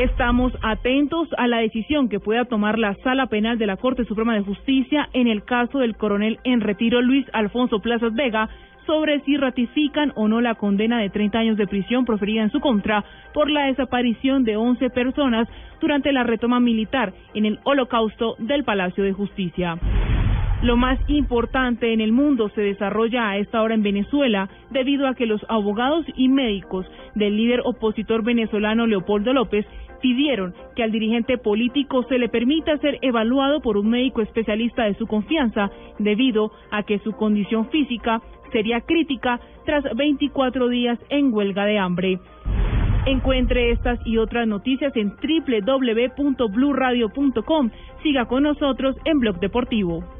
Estamos 0.00 0.54
atentos 0.62 1.28
a 1.36 1.46
la 1.46 1.58
decisión 1.58 2.08
que 2.08 2.20
pueda 2.20 2.46
tomar 2.46 2.78
la 2.78 2.94
Sala 3.04 3.26
Penal 3.26 3.58
de 3.58 3.66
la 3.66 3.76
Corte 3.76 4.06
Suprema 4.06 4.32
de 4.32 4.40
Justicia 4.40 5.10
en 5.12 5.28
el 5.28 5.44
caso 5.44 5.80
del 5.80 5.94
coronel 5.94 6.38
en 6.42 6.62
retiro 6.62 7.02
Luis 7.02 7.26
Alfonso 7.34 7.80
Plazas 7.80 8.14
Vega 8.14 8.48
sobre 8.86 9.20
si 9.26 9.36
ratifican 9.36 10.14
o 10.16 10.26
no 10.26 10.40
la 10.40 10.54
condena 10.54 11.00
de 11.00 11.10
30 11.10 11.38
años 11.38 11.58
de 11.58 11.66
prisión 11.66 12.06
proferida 12.06 12.40
en 12.40 12.50
su 12.50 12.60
contra 12.60 13.04
por 13.34 13.50
la 13.50 13.66
desaparición 13.66 14.42
de 14.44 14.56
11 14.56 14.88
personas 14.88 15.46
durante 15.82 16.14
la 16.14 16.22
retoma 16.22 16.60
militar 16.60 17.12
en 17.34 17.44
el 17.44 17.58
holocausto 17.64 18.36
del 18.38 18.64
Palacio 18.64 19.04
de 19.04 19.12
Justicia. 19.12 19.76
Lo 20.62 20.76
más 20.76 20.98
importante 21.08 21.94
en 21.94 22.02
el 22.02 22.12
mundo 22.12 22.50
se 22.54 22.60
desarrolla 22.60 23.30
a 23.30 23.38
esta 23.38 23.62
hora 23.62 23.74
en 23.74 23.82
Venezuela 23.82 24.50
debido 24.70 25.08
a 25.08 25.14
que 25.14 25.24
los 25.24 25.40
abogados 25.48 26.04
y 26.16 26.28
médicos 26.28 26.86
del 27.14 27.36
líder 27.36 27.62
opositor 27.64 28.22
venezolano 28.22 28.86
Leopoldo 28.86 29.32
López 29.32 29.66
pidieron 30.00 30.54
que 30.76 30.82
al 30.82 30.92
dirigente 30.92 31.38
político 31.38 32.02
se 32.04 32.18
le 32.18 32.28
permita 32.28 32.76
ser 32.78 32.98
evaluado 33.02 33.60
por 33.60 33.76
un 33.76 33.90
médico 33.90 34.22
especialista 34.22 34.84
de 34.84 34.94
su 34.94 35.06
confianza 35.06 35.70
debido 35.98 36.52
a 36.70 36.82
que 36.82 36.98
su 37.00 37.12
condición 37.12 37.68
física 37.70 38.22
sería 38.52 38.80
crítica 38.80 39.40
tras 39.64 39.84
24 39.94 40.68
días 40.68 40.98
en 41.08 41.32
huelga 41.32 41.64
de 41.64 41.78
hambre. 41.78 42.18
Encuentre 43.06 43.70
estas 43.70 43.98
y 44.04 44.18
otras 44.18 44.46
noticias 44.46 44.94
en 44.94 45.14
www.bluradio.com. 45.16 47.70
Siga 48.02 48.26
con 48.26 48.42
nosotros 48.42 48.94
en 49.04 49.20
Blog 49.20 49.40
Deportivo. 49.40 50.19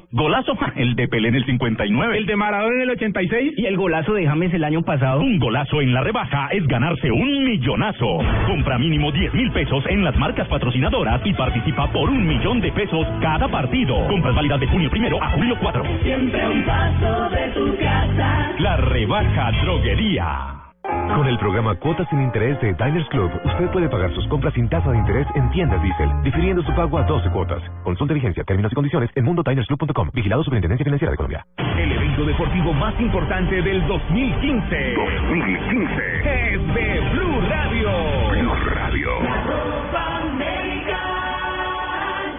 Golazo, 0.13 0.57
el 0.75 0.95
de 0.95 1.07
Pelé 1.07 1.29
en 1.29 1.35
el 1.35 1.45
59. 1.45 2.17
El 2.17 2.25
de 2.25 2.35
Maradona 2.35 2.75
en 2.75 2.81
el 2.81 2.89
86. 2.91 3.53
Y 3.55 3.65
el 3.65 3.77
golazo 3.77 4.13
de 4.13 4.27
James 4.27 4.53
el 4.53 4.63
año 4.65 4.81
pasado. 4.81 5.21
Un 5.21 5.39
golazo 5.39 5.81
en 5.81 5.93
la 5.93 6.01
rebaja 6.01 6.49
es 6.51 6.67
ganarse 6.67 7.09
un 7.09 7.45
millonazo. 7.45 8.19
Compra 8.45 8.77
mínimo 8.77 9.11
10 9.11 9.33
mil 9.33 9.51
pesos 9.51 9.85
en 9.87 10.03
las 10.03 10.15
marcas 10.17 10.49
patrocinadoras 10.49 11.21
y 11.23 11.33
participa 11.33 11.89
por 11.93 12.09
un 12.09 12.27
millón 12.27 12.59
de 12.59 12.73
pesos 12.73 13.07
cada 13.21 13.47
partido. 13.47 14.05
Compras 14.07 14.35
válidas 14.35 14.59
de 14.59 14.67
junio 14.67 14.89
primero 14.89 15.23
a 15.23 15.31
julio 15.31 15.55
4. 15.61 15.83
Siempre 16.03 16.47
un 16.47 16.65
paso 16.65 17.29
de 17.29 17.47
tu 17.53 17.77
casa. 17.77 18.51
La 18.59 18.77
rebaja 18.77 19.51
droguería. 19.63 20.60
Con 20.83 21.27
el 21.27 21.37
programa 21.37 21.75
Cuotas 21.75 22.07
sin 22.09 22.21
Interés 22.21 22.59
de 22.61 22.73
Diners 22.73 23.07
Club, 23.09 23.31
usted 23.43 23.69
puede 23.71 23.89
pagar 23.89 24.13
sus 24.15 24.27
compras 24.27 24.53
sin 24.53 24.67
tasa 24.69 24.91
de 24.91 24.97
interés 24.97 25.27
en 25.35 25.49
tiendas 25.51 25.81
Diesel, 25.83 26.09
difiriendo 26.23 26.63
su 26.63 26.73
pago 26.73 26.97
a 26.97 27.03
12 27.03 27.29
cuotas. 27.29 27.61
Consulta 27.83 28.13
vigencia, 28.13 28.43
términos 28.43 28.71
y 28.71 28.75
condiciones 28.75 29.09
en 29.15 29.25
mundodinersclub.com. 29.25 30.09
Vigilado 30.13 30.43
Superintendencia 30.43 30.83
Financiera 30.83 31.11
de 31.11 31.17
Colombia. 31.17 31.45
El 31.57 31.91
evento 31.91 32.25
deportivo 32.25 32.73
más 32.73 32.99
importante 32.99 33.61
del 33.61 33.85
2015. 33.87 34.93
2015. 34.95 36.53
Es 36.53 36.73
de 36.73 36.99
Blue 37.13 37.41
Radio. 37.49 37.89
Blue 38.31 38.55
Radio. 38.73 39.09
Copa 39.45 40.17
América 40.21 40.99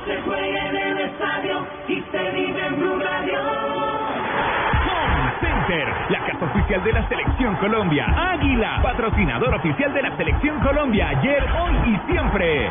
se 0.06 0.20
juega 0.22 0.68
en 0.70 0.76
el 0.76 0.98
estadio 0.98 1.66
y 1.88 2.02
se 2.10 2.30
vive 2.32 2.66
en 2.66 2.76
Blue 2.76 2.98
Radio. 2.98 3.38
Home 4.82 5.32
Center, 5.40 5.88
la 6.10 6.24
de 6.80 6.92
la 6.92 7.06
Selección 7.06 7.54
Colombia. 7.56 8.06
Águila, 8.32 8.80
patrocinador 8.82 9.54
oficial 9.54 9.92
de 9.92 10.02
la 10.02 10.16
Selección 10.16 10.58
Colombia. 10.60 11.10
Ayer, 11.10 11.44
hoy 11.60 11.92
y 11.92 12.10
siempre. 12.10 12.70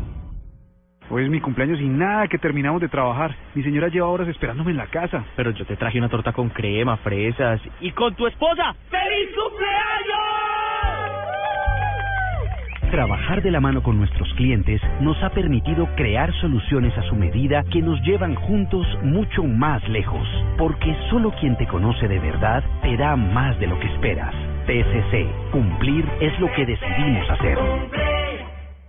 Hoy 1.13 1.25
es 1.25 1.29
mi 1.29 1.41
cumpleaños 1.41 1.81
y 1.81 1.89
nada 1.89 2.29
que 2.29 2.37
terminamos 2.37 2.79
de 2.79 2.87
trabajar. 2.87 3.35
Mi 3.53 3.63
señora 3.63 3.89
lleva 3.89 4.07
horas 4.07 4.29
esperándome 4.29 4.71
en 4.71 4.77
la 4.77 4.87
casa. 4.87 5.25
Pero 5.35 5.51
yo 5.51 5.65
te 5.65 5.75
traje 5.75 5.97
una 5.97 6.07
torta 6.07 6.31
con 6.31 6.47
crema, 6.47 6.95
fresas 6.97 7.59
y 7.81 7.91
con 7.91 8.15
tu 8.15 8.27
esposa. 8.27 8.73
¡Feliz 8.89 9.29
cumpleaños! 9.35 9.81
Trabajar 12.91 13.41
de 13.41 13.51
la 13.51 13.59
mano 13.59 13.83
con 13.83 13.97
nuestros 13.97 14.33
clientes 14.35 14.81
nos 15.01 15.21
ha 15.21 15.31
permitido 15.31 15.85
crear 15.97 16.33
soluciones 16.39 16.97
a 16.97 17.03
su 17.03 17.15
medida 17.15 17.65
que 17.65 17.81
nos 17.81 18.01
llevan 18.03 18.35
juntos 18.35 18.87
mucho 19.03 19.43
más 19.43 19.85
lejos. 19.89 20.25
Porque 20.57 20.95
solo 21.09 21.33
quien 21.41 21.57
te 21.57 21.67
conoce 21.67 22.07
de 22.07 22.19
verdad 22.19 22.63
te 22.81 22.95
da 22.95 23.17
más 23.17 23.59
de 23.59 23.67
lo 23.67 23.77
que 23.81 23.87
esperas. 23.87 24.33
TSC, 24.65 25.51
cumplir 25.51 26.05
es 26.21 26.39
lo 26.39 26.49
que 26.53 26.65
decidimos 26.65 27.29
hacer. 27.29 28.20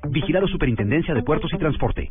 Vigilado 0.09 0.47
Superintendencia 0.49 1.15
de 1.15 1.23
Puertos 1.23 1.53
y 1.53 1.59
Transporte. 1.59 2.09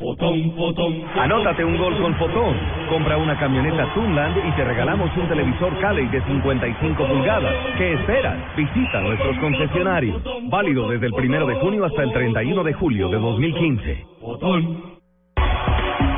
Anótate 1.15 1.65
un 1.65 1.77
gol 1.77 1.97
con 2.01 2.15
Fotón. 2.15 2.57
Compra 2.89 3.17
una 3.17 3.37
camioneta 3.37 3.93
Tunland 3.93 4.37
y 4.47 4.51
te 4.55 4.63
regalamos 4.63 5.15
un 5.17 5.27
televisor 5.27 5.77
Cali 5.79 6.07
de 6.07 6.21
55 6.23 7.07
pulgadas. 7.07 7.53
¿Qué 7.77 7.93
esperas? 7.93 8.55
Visita 8.55 9.01
nuestros 9.01 9.37
concesionarios. 9.39 10.21
Válido 10.49 10.89
desde 10.89 11.07
el 11.07 11.13
primero 11.13 11.45
de 11.45 11.55
junio 11.55 11.85
hasta 11.85 12.03
el 12.03 12.13
31 12.13 12.63
de 12.63 12.73
julio 12.73 13.09
de 13.09 13.17
2015. 13.17 14.05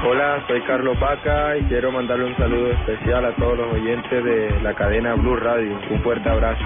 Hola, 0.06 0.44
soy 0.48 0.62
Carlos 0.64 1.00
Vaca 1.00 1.58
y 1.58 1.64
quiero 1.64 1.92
mandarle 1.92 2.26
un 2.26 2.36
saludo 2.36 2.72
especial 2.72 3.26
a 3.26 3.36
todos 3.36 3.58
los 3.58 3.74
oyentes 3.74 4.24
de 4.24 4.62
la 4.62 4.74
cadena 4.74 5.16
Blue 5.16 5.38
Radio. 5.38 5.80
Un 5.90 6.02
fuerte 6.02 6.30
abrazo. 6.30 6.62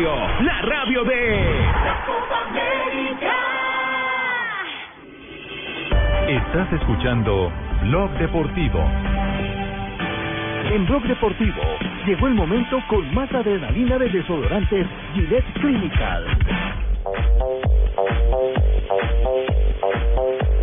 Radio, 0.00 0.14
la 0.44 0.62
radio 0.62 1.04
de... 1.04 1.44
Estás 6.28 6.72
escuchando 6.72 7.52
Blog 7.82 8.10
Deportivo. 8.12 8.78
En 10.72 10.86
Blog 10.86 11.02
Deportivo 11.02 11.62
llegó 12.06 12.28
el 12.28 12.34
momento 12.34 12.78
con 12.88 13.14
más 13.14 13.30
adrenalina 13.34 13.98
de 13.98 14.08
desodorantes 14.08 14.86
Gillette 15.12 15.52
Clinical. 15.60 16.24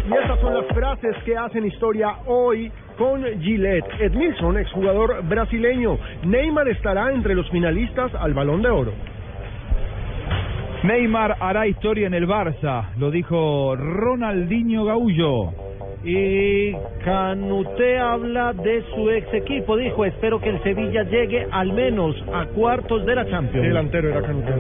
Y 0.09 0.13
estas 0.13 0.39
son 0.39 0.53
las 0.55 0.65
frases 0.73 1.15
que 1.25 1.37
hacen 1.37 1.63
historia 1.65 2.15
hoy 2.25 2.71
con 2.97 3.23
Gillette. 3.39 3.85
Edmilson, 3.99 4.57
exjugador 4.57 5.23
brasileño. 5.27 5.99
Neymar 6.23 6.67
estará 6.69 7.11
entre 7.11 7.35
los 7.35 7.47
finalistas 7.51 8.15
al 8.15 8.33
Balón 8.33 8.63
de 8.63 8.69
Oro. 8.69 8.93
Neymar 10.87 11.35
hará 11.41 11.67
historia 11.67 12.07
en 12.07 12.13
el 12.13 12.25
Barça, 12.25 12.93
lo 12.97 13.11
dijo 13.11 13.75
Ronaldinho 13.75 14.85
Gaullo. 14.85 15.51
Y 16.05 16.71
Canute 17.03 17.99
habla 17.99 18.53
de 18.53 18.81
su 18.95 19.09
ex 19.09 19.33
equipo. 19.33 19.75
Dijo, 19.75 20.05
espero 20.05 20.39
que 20.39 20.47
el 20.47 20.63
Sevilla 20.63 21.03
llegue 21.03 21.45
al 21.51 21.73
menos 21.73 22.15
a 22.33 22.45
cuartos 22.45 23.05
de 23.05 23.15
la 23.15 23.29
Champions. 23.29 23.67
Delantero 23.67 24.09
era 24.11 24.21
Canute. 24.21 24.53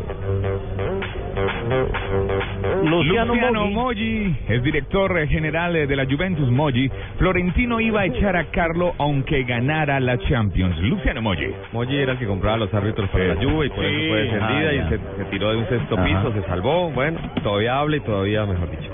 Luciano 2.83 3.33
Luciano 3.33 3.67
Moggi 3.67 4.35
es 4.47 4.63
director 4.63 5.27
general 5.27 5.73
de 5.73 5.95
la 5.95 6.05
Juventus 6.05 6.49
Moggi. 6.49 6.89
Florentino 7.17 7.79
iba 7.79 8.01
a 8.01 8.05
echar 8.05 8.35
a 8.35 8.45
Carlo 8.45 8.93
aunque 8.97 9.43
ganara 9.43 9.99
la 9.99 10.17
Champions. 10.19 10.77
Luciano 10.81 11.21
Moggi. 11.21 11.47
Moggi 11.73 11.97
era 11.97 12.13
el 12.13 12.19
que 12.19 12.25
compraba 12.27 12.57
los 12.57 12.73
árbitros 12.73 13.09
para 13.09 13.25
la 13.25 13.35
Juve 13.35 13.67
y 13.67 13.69
por 13.69 13.83
eso 13.83 14.09
fue 14.09 14.21
descendida 14.21 14.69
Ah, 14.69 14.73
y 14.73 14.89
se, 14.89 14.99
se 15.17 15.25
tiró 15.29 15.51
de 15.51 15.57
un 15.57 15.67
sexto 15.69 15.95
Ajá. 15.97 16.05
piso, 16.05 16.33
se 16.33 16.47
salvó. 16.47 16.91
Bueno, 16.91 17.19
todavía 17.43 17.79
habla 17.79 17.97
y 17.97 17.99
todavía, 18.01 18.45
mejor 18.45 18.69
dicho. 18.69 18.91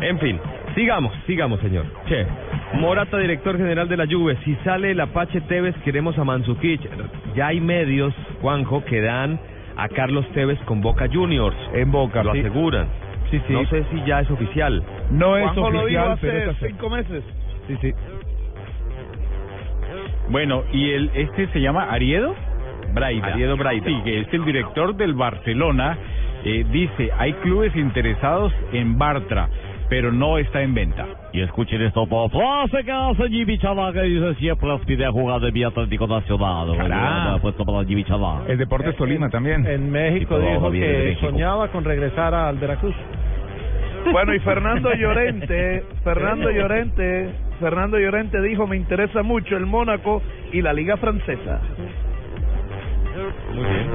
En 0.00 0.18
fin, 0.18 0.40
sigamos, 0.74 1.12
sigamos, 1.26 1.60
señor. 1.60 1.84
Che. 2.08 2.26
Morata, 2.74 3.18
director 3.18 3.56
general 3.56 3.88
de 3.88 3.96
la 3.96 4.06
Juve. 4.06 4.36
Si 4.44 4.54
sale 4.64 4.90
el 4.90 5.00
Apache 5.00 5.40
Tevez, 5.42 5.74
queremos 5.84 6.18
a 6.18 6.24
Manzukic. 6.24 6.80
Ya 7.36 7.48
hay 7.48 7.60
medios, 7.60 8.14
Juanjo, 8.40 8.84
que 8.84 9.00
dan 9.00 9.38
a 9.76 9.88
Carlos 9.88 10.26
Tevez 10.32 10.58
con 10.64 10.80
Boca 10.80 11.06
Juniors. 11.12 11.56
En 11.72 11.90
Boca, 11.90 12.22
Lo 12.22 12.32
sí. 12.32 12.40
aseguran. 12.40 12.88
Sí, 13.30 13.40
sí. 13.46 13.52
No 13.52 13.64
sé 13.66 13.84
si 13.90 14.04
ya 14.04 14.20
es 14.20 14.30
oficial. 14.30 14.82
No 15.10 15.36
es 15.36 15.44
Juanjo 15.44 15.70
lo 15.70 15.86
dijo 15.86 16.02
oficial, 16.02 16.12
hace 16.12 16.26
pero 16.26 16.50
es 16.50 16.56
cinco 16.58 16.90
meses. 16.90 17.24
Sí, 17.66 17.76
sí. 17.80 17.92
Bueno, 20.28 20.62
y 20.72 20.90
el 20.90 21.10
este 21.14 21.48
se 21.48 21.60
llama 21.60 21.84
Ariedo 21.90 22.34
Braida. 22.92 23.26
Ariedo 23.26 23.56
Braida. 23.56 23.86
Sí, 23.86 24.00
que 24.04 24.20
es 24.20 24.32
el 24.32 24.44
director 24.44 24.94
del 24.94 25.14
Barcelona. 25.14 25.98
Eh, 26.44 26.64
dice, 26.70 27.10
hay 27.18 27.32
clubes 27.34 27.74
interesados 27.74 28.52
en 28.72 28.98
Bartra, 28.98 29.48
pero 29.88 30.12
no 30.12 30.38
está 30.38 30.62
en 30.62 30.74
venta. 30.74 31.06
Y 31.32 31.40
escuchen 31.40 31.80
esto 31.82 32.06
por 32.06 32.30
frase 32.30 32.84
que 32.84 32.92
hace 32.92 33.28
Jimmy 33.28 33.58
Chalá, 33.58 33.92
que 33.92 34.02
dice 34.02 34.34
siempre 34.36 34.68
les 34.68 34.80
pide 34.86 35.06
jugar 35.10 35.40
de 35.40 35.52
mi 35.52 35.62
Atlético 35.64 36.06
Nacional. 36.06 36.76
Cará. 36.76 37.38
Puesto 37.40 37.64
para 37.64 37.84
Jimmy 37.84 38.04
Chalá. 38.04 38.42
El 38.48 38.58
Deportes 38.58 38.96
Tolima 38.96 39.28
también. 39.30 39.66
En 39.66 39.90
México 39.90 40.38
dijo 40.38 40.70
que 40.70 40.78
México. 40.80 41.30
soñaba 41.30 41.68
con 41.68 41.84
regresar 41.84 42.34
al 42.34 42.56
Veracruz. 42.58 42.94
Bueno, 44.12 44.34
y 44.34 44.38
Fernando 44.40 44.92
Llorente, 44.98 45.82
Fernando 46.04 46.50
Llorente, 46.50 47.30
Fernando 47.58 47.98
Llorente 47.98 48.40
dijo, 48.42 48.66
me 48.66 48.76
interesa 48.76 49.22
mucho 49.22 49.56
el 49.56 49.64
Mónaco 49.66 50.22
y 50.52 50.60
la 50.60 50.72
Liga 50.72 50.96
Francesa. 50.98 51.60
Muy 53.54 53.64
bien. 53.64 53.88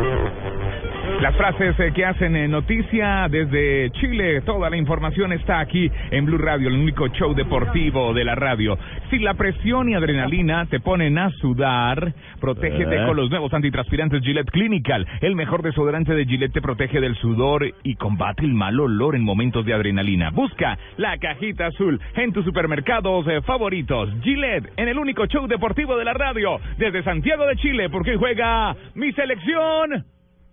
Las 1.21 1.35
frases 1.35 1.77
eh, 1.81 1.91
que 1.93 2.05
hacen 2.05 2.33
eh, 2.37 2.47
noticia 2.47 3.27
desde 3.29 3.89
Chile, 3.91 4.39
toda 4.45 4.69
la 4.69 4.77
información 4.77 5.33
está 5.33 5.59
aquí 5.59 5.91
en 6.11 6.25
Blue 6.25 6.37
Radio, 6.37 6.69
el 6.69 6.75
único 6.75 7.09
show 7.09 7.33
deportivo 7.35 8.13
de 8.13 8.23
la 8.23 8.35
radio. 8.35 8.77
Si 9.09 9.19
la 9.19 9.33
presión 9.33 9.89
y 9.89 9.95
adrenalina 9.95 10.65
te 10.67 10.79
ponen 10.79 11.17
a 11.17 11.29
sudar, 11.31 12.13
protégete 12.39 13.03
Eh. 13.03 13.05
con 13.05 13.17
los 13.17 13.29
nuevos 13.29 13.53
antitranspirantes 13.53 14.23
Gillette 14.23 14.49
Clinical. 14.49 15.05
El 15.19 15.35
mejor 15.35 15.61
desodorante 15.61 16.13
de 16.13 16.25
Gillette 16.25 16.53
te 16.53 16.61
protege 16.61 17.01
del 17.01 17.15
sudor 17.17 17.69
y 17.83 17.95
combate 17.95 18.45
el 18.45 18.53
mal 18.53 18.79
olor 18.79 19.13
en 19.17 19.23
momentos 19.23 19.65
de 19.65 19.73
adrenalina. 19.73 20.29
Busca 20.29 20.77
la 20.95 21.17
cajita 21.17 21.65
azul 21.67 21.99
en 22.15 22.31
tus 22.31 22.45
supermercados 22.45 23.25
favoritos. 23.45 24.09
Gillette, 24.23 24.71
en 24.77 24.87
el 24.87 24.97
único 24.97 25.25
show 25.25 25.47
deportivo 25.47 25.97
de 25.97 26.05
la 26.05 26.13
radio, 26.13 26.61
desde 26.77 27.03
Santiago 27.03 27.45
de 27.45 27.57
Chile, 27.57 27.89
porque 27.89 28.15
juega 28.15 28.73
mi 28.95 29.11
selección. 29.11 30.05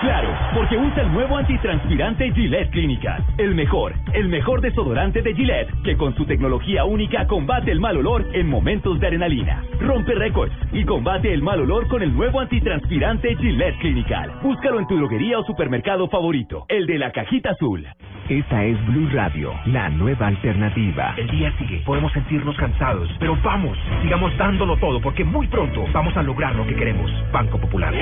Claro, 0.00 0.28
porque 0.54 0.76
usa 0.76 1.02
el 1.02 1.12
nuevo 1.12 1.36
antitranspirante 1.36 2.30
Gillette 2.32 2.70
Clinical. 2.70 3.24
El 3.36 3.56
mejor, 3.56 3.94
el 4.12 4.28
mejor 4.28 4.60
desodorante 4.60 5.22
de 5.22 5.34
Gillette, 5.34 5.72
que 5.82 5.96
con 5.96 6.14
su 6.14 6.24
tecnología 6.24 6.84
única 6.84 7.26
combate 7.26 7.72
el 7.72 7.80
mal 7.80 7.96
olor 7.96 8.24
en 8.32 8.48
momentos 8.48 9.00
de 9.00 9.08
adrenalina. 9.08 9.64
Rompe 9.80 10.14
récords 10.14 10.54
y 10.72 10.84
combate 10.84 11.34
el 11.34 11.42
mal 11.42 11.60
olor 11.60 11.88
con 11.88 12.02
el 12.02 12.14
nuevo 12.14 12.38
antitranspirante 12.38 13.34
Gillette 13.36 13.78
Clinical. 13.80 14.30
Búscalo 14.40 14.78
en 14.78 14.86
tu 14.86 14.96
droguería 14.96 15.40
o 15.40 15.44
supermercado 15.44 16.08
favorito, 16.08 16.64
el 16.68 16.86
de 16.86 16.98
la 16.98 17.10
cajita 17.10 17.50
azul. 17.50 17.84
Esta 18.28 18.62
es 18.62 18.86
Blue 18.86 19.08
Radio, 19.12 19.52
la 19.66 19.88
nueva 19.88 20.28
alternativa. 20.28 21.14
El 21.16 21.28
día 21.30 21.52
sigue, 21.58 21.82
podemos 21.84 22.12
sentirnos 22.12 22.54
cansados, 22.56 23.08
pero 23.18 23.36
vamos, 23.42 23.76
sigamos 24.02 24.36
dándolo 24.36 24.76
todo 24.76 25.00
porque 25.00 25.24
muy 25.24 25.48
pronto 25.48 25.86
vamos 25.92 26.16
a 26.16 26.22
lograr 26.22 26.54
lo 26.54 26.64
que 26.66 26.76
queremos. 26.76 27.10
Banco 27.32 27.58
Popular. 27.58 27.94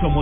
Somos 0.00 0.21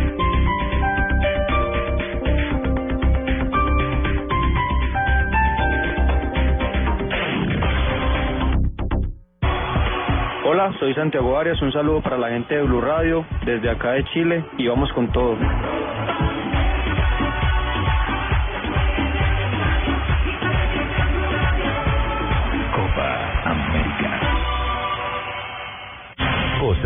Soy 10.79 10.93
Santiago 10.93 11.39
Arias, 11.39 11.59
un 11.63 11.71
saludo 11.71 12.01
para 12.01 12.19
la 12.19 12.29
gente 12.29 12.55
de 12.55 12.61
Blue 12.61 12.81
Radio 12.81 13.25
desde 13.43 13.67
acá 13.67 13.93
de 13.93 14.03
Chile 14.05 14.45
y 14.59 14.67
vamos 14.67 14.91
con 14.93 15.11
todo. 15.11 15.35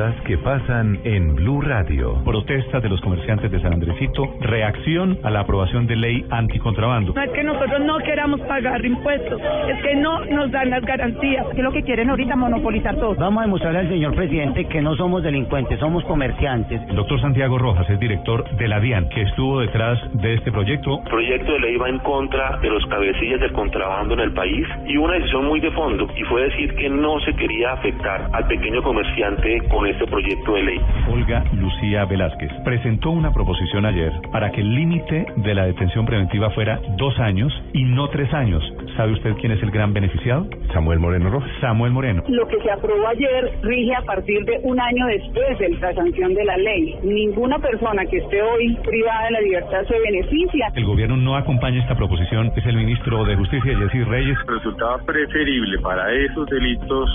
Cosas 0.05 0.21
que 0.21 0.37
pasan 0.37 0.99
en 1.03 1.33
Blue 1.35 1.61
Radio. 1.61 2.21
Protesta 2.23 2.79
de 2.79 2.89
los 2.89 3.01
comerciantes 3.01 3.49
de 3.49 3.59
San 3.59 3.73
Andresito, 3.73 4.35
reacción 4.39 5.17
a 5.23 5.31
la 5.31 5.39
aprobación 5.39 5.87
de 5.87 5.95
ley 5.95 6.23
anticontrabando. 6.29 7.13
No 7.13 7.21
es 7.23 7.31
que 7.31 7.43
nosotros 7.43 7.81
no 7.81 7.97
queramos 7.99 8.39
pagar 8.41 8.85
impuestos, 8.85 9.41
es 9.41 9.81
que 9.81 9.95
no 9.95 10.23
nos 10.25 10.51
dan 10.51 10.69
las 10.69 10.83
garantías. 10.83 11.47
Que 11.55 11.63
lo 11.63 11.71
que 11.71 11.81
quieren 11.81 12.11
ahorita 12.11 12.35
monopolizar 12.35 12.95
todo. 12.97 13.15
Vamos 13.15 13.41
a 13.41 13.45
demostrarle 13.45 13.79
al 13.79 13.89
señor 13.89 14.13
presidente 14.13 14.65
que 14.65 14.79
no 14.79 14.95
somos 14.95 15.23
delincuentes, 15.23 15.79
somos 15.79 16.03
comerciantes. 16.03 16.81
El 16.87 16.97
doctor 16.97 17.19
Santiago 17.21 17.57
Rojas 17.57 17.89
es 17.89 17.99
director 17.99 18.47
de 18.57 18.67
la 18.67 18.79
DIAN, 18.79 19.09
que 19.09 19.23
estuvo 19.23 19.59
detrás 19.61 19.97
de 20.13 20.35
este 20.35 20.51
proyecto. 20.51 20.99
El 21.03 21.09
proyecto 21.09 21.51
de 21.53 21.59
ley 21.61 21.77
va 21.77 21.89
en 21.89 21.97
contra 21.99 22.57
de 22.57 22.69
los 22.69 22.85
cabecillas 22.85 23.39
del 23.39 23.53
contrabando 23.53 24.13
en 24.13 24.19
el 24.19 24.33
país 24.33 24.67
y 24.85 24.97
una 24.97 25.13
decisión 25.13 25.45
muy 25.45 25.61
de 25.61 25.71
fondo, 25.71 26.07
y 26.15 26.23
fue 26.25 26.43
decir 26.43 26.75
que 26.75 26.89
no 26.89 27.19
se 27.21 27.33
quería 27.35 27.73
afectar 27.73 28.29
al 28.33 28.45
pequeño 28.45 28.83
comerciante 28.83 29.63
con 29.67 29.87
este 29.95 30.07
proyecto 30.07 30.53
de 30.53 30.63
ley. 30.63 30.79
Olga 31.09 31.43
Lucía 31.53 32.05
Velázquez 32.05 32.51
presentó 32.63 33.11
una 33.11 33.31
proposición 33.31 33.85
ayer 33.85 34.11
para 34.31 34.51
que 34.51 34.61
el 34.61 34.75
límite 34.75 35.25
de 35.37 35.53
la 35.53 35.65
detención 35.65 36.05
preventiva 36.05 36.49
fuera 36.51 36.79
dos 36.97 37.17
años 37.19 37.51
y 37.73 37.83
no 37.83 38.09
tres 38.09 38.33
años. 38.33 38.61
¿Sabe 38.97 39.13
usted 39.13 39.33
quién 39.39 39.53
es 39.53 39.63
el 39.63 39.71
gran 39.71 39.93
beneficiado? 39.93 40.47
Samuel 40.73 40.99
Moreno 40.99 41.29
Rojas. 41.29 41.49
Samuel 41.61 41.93
Moreno. 41.93 42.23
Lo 42.27 42.47
que 42.47 42.59
se 42.61 42.71
aprobó 42.71 43.07
ayer 43.07 43.57
rige 43.61 43.95
a 43.95 44.01
partir 44.01 44.43
de 44.45 44.59
un 44.63 44.79
año 44.79 45.05
después 45.07 45.59
de 45.59 45.69
la 45.69 45.93
sanción 45.93 46.33
de 46.33 46.43
la 46.43 46.57
ley. 46.57 46.97
Ninguna 47.03 47.57
persona 47.59 48.05
que 48.05 48.17
esté 48.17 48.41
hoy 48.41 48.77
privada 48.83 49.25
de 49.25 49.31
la 49.31 49.41
libertad 49.41 49.83
se 49.87 49.99
beneficia. 49.99 50.71
El 50.75 50.85
gobierno 50.85 51.15
no 51.17 51.35
acompaña 51.35 51.81
esta 51.81 51.95
proposición. 51.95 52.51
Es 52.55 52.65
el 52.65 52.75
ministro 52.75 53.23
de 53.23 53.35
Justicia, 53.35 53.77
Jessy 53.77 54.03
Reyes. 54.03 54.37
Resultaba 54.45 54.97
preferible 55.05 55.79
para 55.79 56.11
esos 56.13 56.47
delitos 56.47 57.09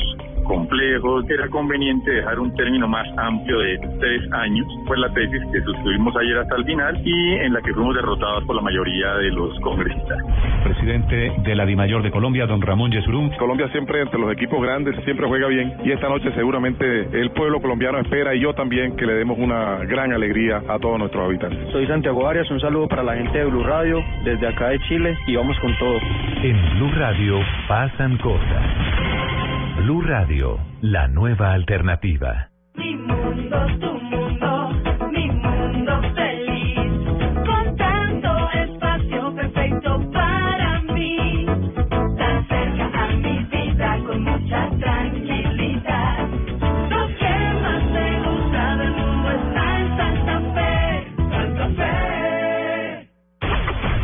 complejos, 0.51 1.25
era 1.31 1.49
conveniente 1.49 2.11
dejar 2.11 2.41
un 2.41 2.53
término 2.57 2.89
más 2.89 3.07
amplio 3.17 3.61
de 3.61 3.79
tres 4.01 4.33
años. 4.33 4.67
Fue 4.85 4.99
la 4.99 5.09
tesis 5.15 5.41
que 5.53 5.61
suscribimos 5.63 6.13
ayer 6.17 6.39
hasta 6.39 6.57
el 6.57 6.65
final 6.65 7.01
y 7.07 7.35
en 7.35 7.53
la 7.53 7.63
que 7.63 7.73
fuimos 7.73 7.95
derrotados 7.95 8.43
por 8.45 8.57
la 8.57 8.63
mayoría 8.63 9.15
de 9.15 9.31
los 9.31 9.57
congresistas. 9.61 10.19
Presidente 10.65 11.33
de 11.45 11.55
la 11.55 11.65
DIMAYOR 11.65 12.03
de 12.03 12.11
Colombia, 12.11 12.47
don 12.47 12.61
Ramón 12.61 12.91
Yesurum. 12.91 13.31
Colombia 13.39 13.69
siempre 13.69 14.03
entre 14.03 14.19
los 14.19 14.33
equipos 14.33 14.61
grandes 14.61 14.97
siempre 15.05 15.29
juega 15.29 15.47
bien 15.47 15.73
y 15.85 15.93
esta 15.93 16.09
noche 16.09 16.33
seguramente 16.35 17.09
el 17.13 17.31
pueblo 17.31 17.61
colombiano 17.61 17.99
espera 18.01 18.35
y 18.35 18.41
yo 18.41 18.53
también 18.53 18.97
que 18.97 19.07
le 19.07 19.15
demos 19.15 19.39
una 19.39 19.85
gran 19.85 20.13
alegría 20.13 20.65
a 20.69 20.81
todos 20.81 20.99
nuestros 20.99 21.27
habitantes. 21.27 21.61
Soy 21.71 21.87
Santiago 21.87 22.27
Arias, 22.27 22.51
un 22.51 22.61
saludo 22.61 22.89
para 22.89 23.05
la 23.05 23.15
gente 23.15 23.39
de 23.39 23.45
Blue 23.45 23.63
Radio 23.63 24.03
desde 24.25 24.49
acá 24.49 24.71
de 24.71 24.81
Chile 24.81 25.17
y 25.29 25.37
vamos 25.37 25.57
con 25.61 25.79
todo. 25.79 26.01
En 26.43 26.75
Blue 26.75 26.91
Radio 26.97 27.39
pasan 27.69 28.19
cosas. 28.19 29.20
Blue 29.83 30.07
Radio, 30.07 30.59
la 30.83 31.07
nueva 31.07 31.53
alternativa. 31.53 32.51
Mi 32.74 32.95
mundo, 32.97 33.66
tu 33.81 33.93
mundo, 33.99 35.09
mi 35.11 35.26
mundo 35.31 36.20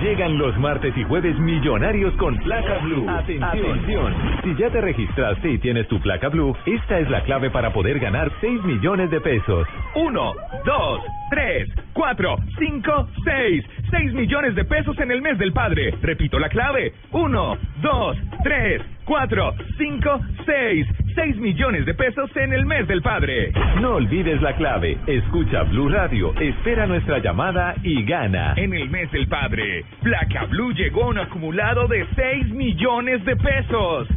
Llegan 0.06 0.38
los 0.38 0.56
martes 0.58 0.96
y 0.96 1.02
jueves 1.02 1.36
millonarios 1.36 2.14
con 2.14 2.36
placa 2.36 2.78
blue. 2.78 3.10
Atención. 3.10 4.14
Si 4.44 4.54
ya 4.54 4.70
te 4.70 4.80
registraste 4.80 5.50
y 5.50 5.58
tienes 5.58 5.88
tu 5.88 6.00
placa 6.00 6.28
blue, 6.28 6.56
esta 6.64 7.00
es 7.00 7.10
la 7.10 7.24
clave 7.24 7.50
para 7.50 7.72
poder 7.72 7.98
ganar 7.98 8.30
6 8.40 8.62
millones 8.62 9.10
de 9.10 9.20
pesos. 9.20 9.66
Uno, 9.96 10.32
dos, 10.64 11.00
tres, 11.28 11.68
cuatro, 11.92 12.36
cinco, 12.56 13.08
seis. 13.24 13.64
Seis 13.90 14.12
millones 14.12 14.54
de 14.54 14.64
pesos 14.64 14.98
en 14.98 15.10
el 15.10 15.22
mes 15.22 15.38
del 15.38 15.52
padre. 15.52 15.94
Repito 16.02 16.38
la 16.38 16.48
clave. 16.48 16.92
Uno, 17.12 17.56
dos, 17.80 18.16
tres, 18.42 18.82
cuatro, 19.04 19.54
cinco, 19.78 20.20
seis. 20.44 20.86
Seis 21.14 21.36
millones 21.36 21.86
de 21.86 21.94
pesos 21.94 22.30
en 22.36 22.52
el 22.52 22.66
mes 22.66 22.86
del 22.88 23.00
padre. 23.00 23.52
No 23.80 23.94
olvides 23.94 24.42
la 24.42 24.54
clave. 24.56 24.98
Escucha 25.06 25.62
Blue 25.62 25.88
Radio, 25.88 26.34
espera 26.38 26.86
nuestra 26.86 27.18
llamada 27.18 27.74
y 27.82 28.04
gana. 28.04 28.54
En 28.56 28.74
el 28.74 28.90
mes 28.90 29.10
del 29.12 29.28
padre, 29.28 29.84
Placa 30.02 30.44
Blue 30.46 30.72
llegó 30.72 31.04
a 31.04 31.08
un 31.08 31.18
acumulado 31.18 31.86
de 31.86 32.06
6 32.14 32.50
millones 32.50 33.24
de 33.24 33.36
pesos. 33.36 34.08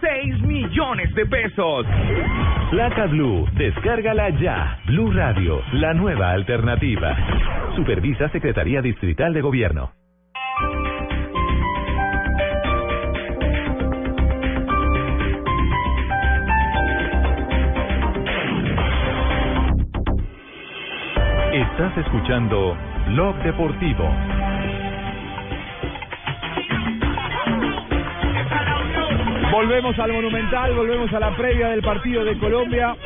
6 0.00 0.42
millones 0.42 1.14
de 1.14 1.26
pesos. 1.26 1.86
Placa 2.70 3.06
Blue, 3.06 3.46
descárgala 3.56 4.30
ya. 4.30 4.78
Blue 4.86 5.12
Radio, 5.12 5.60
la 5.72 5.92
nueva 5.92 6.30
alternativa. 6.30 7.16
Supervisa 7.76 8.28
Secretaría 8.30 8.80
Distrital 8.80 9.34
de 9.34 9.40
Gobierno. 9.40 9.92
Estás 21.52 21.98
escuchando 21.98 22.76
Blog 23.08 23.36
Deportivo. 23.42 24.39
Volvemos 29.60 29.98
al 29.98 30.10
Monumental, 30.10 30.74
volvemos 30.74 31.12
a 31.12 31.20
la 31.20 31.36
previa 31.36 31.68
del 31.68 31.82
partido 31.82 32.24
de 32.24 32.34
Colombia. 32.38 32.96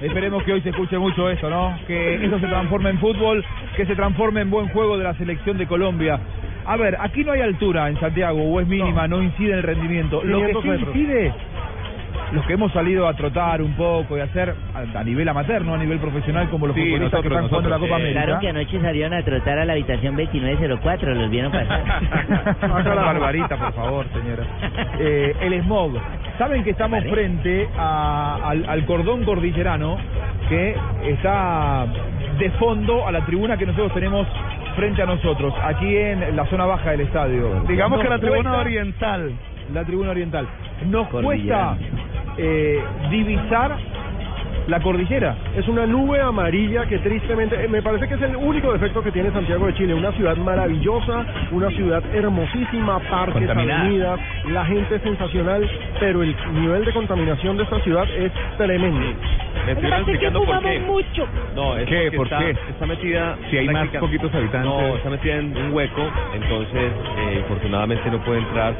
Esperemos 0.00 0.42
que 0.42 0.54
hoy 0.54 0.62
se 0.62 0.70
escuche 0.70 0.96
mucho 0.96 1.28
eso, 1.28 1.50
¿no? 1.50 1.78
Que 1.86 2.14
eso 2.24 2.40
se 2.40 2.46
transforme 2.46 2.88
en 2.88 2.98
fútbol, 2.98 3.44
que 3.76 3.84
se 3.84 3.94
transforme 3.94 4.40
en 4.40 4.48
buen 4.48 4.68
juego 4.68 4.96
de 4.96 5.04
la 5.04 5.12
selección 5.18 5.58
de 5.58 5.66
Colombia. 5.66 6.18
A 6.64 6.78
ver, 6.78 6.96
aquí 6.98 7.24
no 7.24 7.32
hay 7.32 7.42
altura 7.42 7.90
en 7.90 8.00
Santiago, 8.00 8.42
o 8.42 8.58
es 8.58 8.66
mínima, 8.66 9.06
no, 9.06 9.22
incide 9.22 9.52
el 9.52 9.62
rendimiento. 9.62 10.24
Lo 10.24 10.40
que 10.40 10.54
500 10.54 10.62
sí 10.94 10.98
incide, 10.98 11.34
los 12.32 12.44
que 12.46 12.52
hemos 12.54 12.72
salido 12.72 13.06
a 13.08 13.14
trotar 13.14 13.62
un 13.62 13.72
poco 13.74 14.16
y 14.16 14.20
a 14.20 14.24
hacer 14.24 14.54
a, 14.74 14.98
a 14.98 15.04
nivel 15.04 15.28
amateur, 15.28 15.62
no 15.64 15.74
a 15.74 15.78
nivel 15.78 15.98
profesional, 15.98 16.48
como 16.50 16.66
los 16.66 16.76
Sí, 16.76 16.82
futbolistas 16.82 17.22
que 17.22 17.28
nosotros, 17.28 17.34
están 17.44 17.48
jugando 17.48 17.68
la. 17.70 17.78
Copa 17.78 17.96
América. 17.96 18.22
Claro 18.24 18.40
que 18.40 18.48
anoche 18.48 18.80
salieron 18.80 19.14
a 19.14 19.22
trotar 19.22 19.58
a 19.58 19.64
la 19.64 19.72
habitación 19.72 20.16
2904, 20.16 21.14
los 21.14 21.30
vieron 21.30 21.52
pasar. 21.52 21.84
Barbarita, 22.60 23.56
por 23.56 23.72
favor, 23.72 24.06
señora. 24.12 24.44
Eh, 24.98 25.34
el 25.40 25.62
smog. 25.62 25.92
Saben 26.38 26.62
que 26.64 26.70
estamos 26.70 27.02
frente 27.04 27.68
a- 27.78 28.38
al, 28.44 28.64
al 28.68 28.84
cordón 28.84 29.24
cordillerano 29.24 29.96
que 30.48 30.76
está 31.06 31.86
de 32.38 32.50
fondo 32.52 33.06
a 33.06 33.12
la 33.12 33.24
tribuna 33.24 33.56
que 33.56 33.66
nosotros 33.66 33.92
tenemos 33.94 34.26
frente 34.76 35.02
a 35.02 35.06
nosotros, 35.06 35.52
aquí 35.64 35.96
en 35.96 36.36
la 36.36 36.46
zona 36.46 36.64
baja 36.66 36.92
del 36.92 37.00
estadio. 37.00 37.64
Digamos 37.66 38.00
que 38.00 38.08
la 38.08 38.18
tribuna 38.18 38.42
cuesta- 38.50 38.60
oriental. 38.60 39.32
La 39.72 39.84
tribuna 39.84 40.10
oriental. 40.10 40.46
Nos 40.86 41.08
cuesta 41.08 41.76
eh, 42.36 42.82
divisar 43.10 43.76
la 44.68 44.80
cordillera. 44.80 45.34
Es 45.56 45.66
una 45.66 45.86
nube 45.86 46.20
amarilla 46.20 46.86
que 46.86 46.98
tristemente, 46.98 47.56
eh, 47.64 47.68
me 47.68 47.80
parece 47.82 48.06
que 48.06 48.14
es 48.14 48.22
el 48.22 48.36
único 48.36 48.70
defecto 48.72 49.02
que 49.02 49.10
tiene 49.10 49.30
Santiago 49.32 49.66
de 49.66 49.74
Chile. 49.74 49.94
Una 49.94 50.12
ciudad 50.12 50.36
maravillosa, 50.36 51.24
una 51.52 51.70
ciudad 51.70 52.02
hermosísima, 52.14 52.98
parques, 53.10 53.48
avenidas, 53.48 54.20
la 54.50 54.64
gente 54.66 54.96
es 54.96 55.02
sensacional, 55.02 55.68
pero 55.98 56.22
el 56.22 56.34
nivel 56.52 56.84
de 56.84 56.92
contaminación 56.92 57.56
de 57.56 57.62
esta 57.64 57.80
ciudad 57.80 58.06
es 58.10 58.30
tremendo. 58.58 59.00
Me 59.64 59.72
estuvieron 59.72 60.00
explicando 60.00 60.44
por 60.44 60.60
qué. 60.62 60.80
mucho. 60.80 61.26
No, 61.54 61.76
es 61.76 61.86
¿Qué? 61.88 62.12
¿Por 62.12 62.26
está, 62.26 62.38
qué? 62.38 62.50
está 62.50 62.86
metida. 62.86 63.36
Si 63.50 63.56
hay 63.58 63.68
más 63.68 63.88
poquitos 63.88 64.34
habitantes. 64.34 64.70
No, 64.70 64.96
está 64.96 65.10
metida 65.10 65.36
en 65.36 65.56
un 65.56 65.72
hueco, 65.72 66.02
entonces 66.34 66.92
eh, 67.18 67.36
infortunadamente 67.38 68.10
no 68.10 68.18
puede 68.24 68.40
entrar 68.40 68.74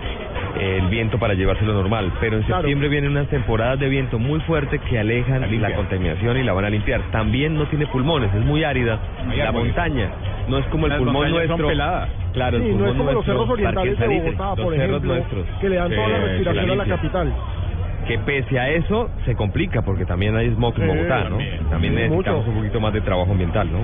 el 0.59 0.87
viento 0.89 1.19
para 1.19 1.35
llevárselo 1.35 1.73
normal. 1.73 2.13
Pero 2.21 2.37
en 2.37 2.43
Claro. 2.43 2.63
septiembre 2.63 2.89
vienen 2.89 3.11
unas 3.13 3.29
temporadas 3.29 3.79
de 3.79 3.89
viento 3.89 4.19
muy 4.19 4.41
fuerte 4.41 4.79
que 4.81 4.99
alejan 4.99 5.41
la, 5.61 5.75
contaminación 5.75 6.37
y 6.37 6.43
la 6.43 6.53
van 6.53 6.65
a 6.65 6.71
limpiar. 6.71 7.01
También 7.11 7.55
no 7.55 7.67
tiene 7.67 7.87
pulmones, 7.87 8.33
es 8.35 8.45
muy 8.45 8.65
árida. 8.65 8.99
Hay 9.31 9.39
la 9.39 9.53
montaña 9.53 10.11
no 10.49 10.59
es 10.59 10.67
como 10.67 10.87
el 10.87 10.91
Las 10.91 10.99
pulmón 10.99 11.31
nuestro. 11.31 11.69
Claro, 12.33 12.57
el 12.57 12.63
Sí, 12.63 12.69
no 12.71 12.77
pulmón 12.77 12.89
es 12.91 12.97
como 12.97 13.13
los 13.13 13.25
cerros 13.25 13.49
orientales 13.51 13.99
de 13.99 14.07
Bogotá, 14.09 14.55
por 14.63 14.75
ejemplo, 14.75 15.01
nuestros. 15.01 15.47
que 15.61 15.69
le 15.69 15.77
dan 15.77 15.91
toda 15.91 16.09
la 16.09 16.19
respiración 16.19 16.71
a 16.71 16.75
la 16.77 16.85
capital. 16.85 17.33
que 18.07 18.19
pese 18.21 18.59
a 18.59 18.71
eso 18.71 19.11
se 19.27 19.35
complica 19.35 19.83
porque 19.83 20.07
también 20.07 20.35
hay 20.35 20.49
smog 20.55 20.75
en 20.81 20.87
Bogotá, 20.87 21.29
¿no? 21.29 21.39
también. 21.69 21.95
Necesitamos 21.95 22.47
un 22.47 22.55
poquito 22.55 22.81
más 22.81 22.93
de 22.95 23.03
trabajo 23.03 23.31
ambiental, 23.33 23.69
¿no? 23.71 23.81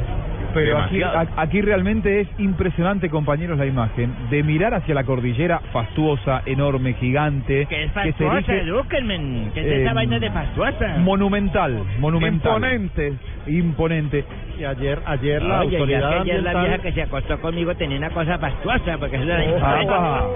Pero 0.54 0.78
aquí, 0.78 1.00
aquí 1.36 1.60
realmente 1.60 2.20
es 2.20 2.28
impresionante, 2.38 3.10
compañeros, 3.10 3.58
la 3.58 3.66
imagen 3.66 4.12
de 4.30 4.42
mirar 4.42 4.74
hacia 4.74 4.94
la 4.94 5.04
cordillera 5.04 5.60
fastuosa, 5.72 6.42
enorme, 6.46 6.94
gigante. 6.94 7.66
Que 7.66 7.84
es 7.84 7.92
se 7.92 7.94
fastuosa, 7.94 8.52
erige, 8.52 8.60
edúquenme. 8.68 9.50
Que 9.52 9.60
es 9.60 9.66
eh, 9.66 9.82
esa 9.82 9.92
vaina 9.94 10.18
de 10.18 10.30
fastuosa. 10.30 10.96
Monumental, 10.98 11.82
monumental. 11.98 12.54
Imponente. 12.54 13.12
Imponente. 13.46 14.24
Y 14.58 14.64
ayer, 14.64 15.00
ayer 15.04 15.42
la 15.42 15.60
Oye, 15.60 15.70
ya 15.72 15.78
autoridad 15.78 16.00
que 16.10 16.14
ayer 16.30 16.42
la 16.42 16.50
ambiental- 16.52 16.62
vieja 16.68 16.78
que 16.82 16.92
se 16.92 17.02
acostó 17.02 17.40
conmigo 17.40 17.74
tenía 17.74 17.98
una 17.98 18.10
cosa 18.10 18.38
fastuosa, 18.38 18.98
porque 18.98 19.16
eso 19.16 19.24
era 19.24 19.38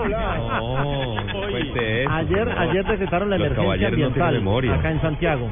No, 0.09 1.17
cuente 1.51 2.03
eso. 2.03 2.13
Ayer, 2.13 2.49
ayer 2.59 2.85
decretaron 2.85 3.31
la 3.31 3.39
Los 3.39 3.47
emergencia 3.47 3.89
no 3.91 4.07
ambiental 4.07 4.71
acá 4.73 4.91
en 4.91 5.01
Santiago. 5.01 5.49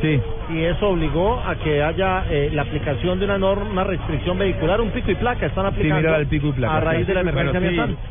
Sí. 0.00 0.20
Y 0.50 0.62
eso 0.64 0.88
obligó 0.88 1.40
a 1.44 1.56
que 1.56 1.82
haya 1.82 2.24
eh, 2.30 2.50
la 2.52 2.62
aplicación 2.62 3.18
de 3.18 3.26
una 3.26 3.38
norma, 3.38 3.70
una 3.70 3.84
restricción 3.84 4.38
vehicular, 4.38 4.80
un 4.80 4.90
pico 4.90 5.10
y 5.10 5.14
placa. 5.14 5.46
Están 5.46 5.66
aplicando 5.66 5.96
mirar 6.02 6.20
el 6.20 6.26
pico 6.26 6.48
y 6.48 6.52
placa. 6.52 6.76
a 6.76 6.80
raíz 6.80 7.06
de 7.06 7.14
la 7.14 7.20
emergencia 7.20 7.52
Pero 7.60 7.70
sí, 7.72 7.78
ambiental. 7.80 8.06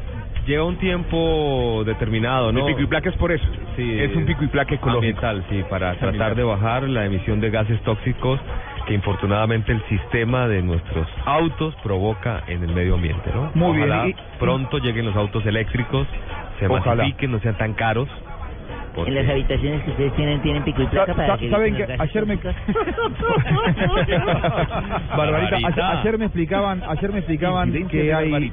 Lleva 0.46 0.64
un 0.66 0.78
tiempo 0.78 1.84
determinado, 1.86 2.52
¿no? 2.52 2.60
El 2.60 2.66
pico 2.74 2.82
y 2.82 2.88
placa 2.88 3.10
es 3.10 3.16
por 3.18 3.32
eso. 3.32 3.46
Sí, 3.76 4.00
es 4.00 4.16
un 4.16 4.26
pico 4.26 4.44
y 4.44 4.48
placa 4.48 4.74
ecológico. 4.74 4.98
ambiental, 5.00 5.44
sí, 5.50 5.64
para 5.70 5.92
Ambiental. 5.92 6.18
tratar 6.18 6.36
de 6.38 6.44
bajar 6.44 6.84
la 6.84 7.06
emisión 7.06 7.40
de 7.40 7.50
gases 7.50 7.80
tóxicos 7.82 8.40
que 8.88 8.94
infortunadamente 8.96 9.72
el 9.72 9.84
sistema 9.88 10.48
de 10.48 10.64
nuestros 10.64 11.08
autos 11.26 11.76
provoca 11.84 12.42
en 12.48 12.64
el 12.64 12.74
medio 12.74 12.96
ambiente, 12.96 13.30
¿no? 13.34 13.52
Muy 13.54 13.78
bien, 13.78 13.90
Ojalá 13.90 14.08
y- 14.08 14.16
pronto 14.40 14.80
lleguen 14.80 15.06
los 15.06 15.16
autos 15.16 15.46
eléctricos, 15.46 16.08
se 16.60 16.66
Ojalá. 16.68 16.96
masifiquen, 17.04 17.32
no 17.32 17.40
sean 17.40 17.58
tan 17.58 17.74
caros. 17.74 18.10
En 19.08 19.16
las 19.16 19.30
habitaciones 19.30 19.84
que 19.84 19.92
ustedes 19.92 20.14
tienen, 20.16 20.42
tienen 20.42 20.64
pico 20.64 20.82
y 20.84 20.88
placa 20.88 21.14
para 21.14 21.28
sa- 21.28 21.38
que... 21.38 21.50
¿Saben 21.50 21.76
que 21.76 21.84
ayer 21.98 22.26
me 22.26 22.38
Barbarita, 25.18 25.56
ayer, 25.58 25.82
ayer 25.84 26.18
me 26.18 26.26
explicaban, 26.26 26.84
ayer 26.88 27.12
me 27.12 27.20
explicaban 27.20 27.88
que 27.88 28.14
hay 28.14 28.52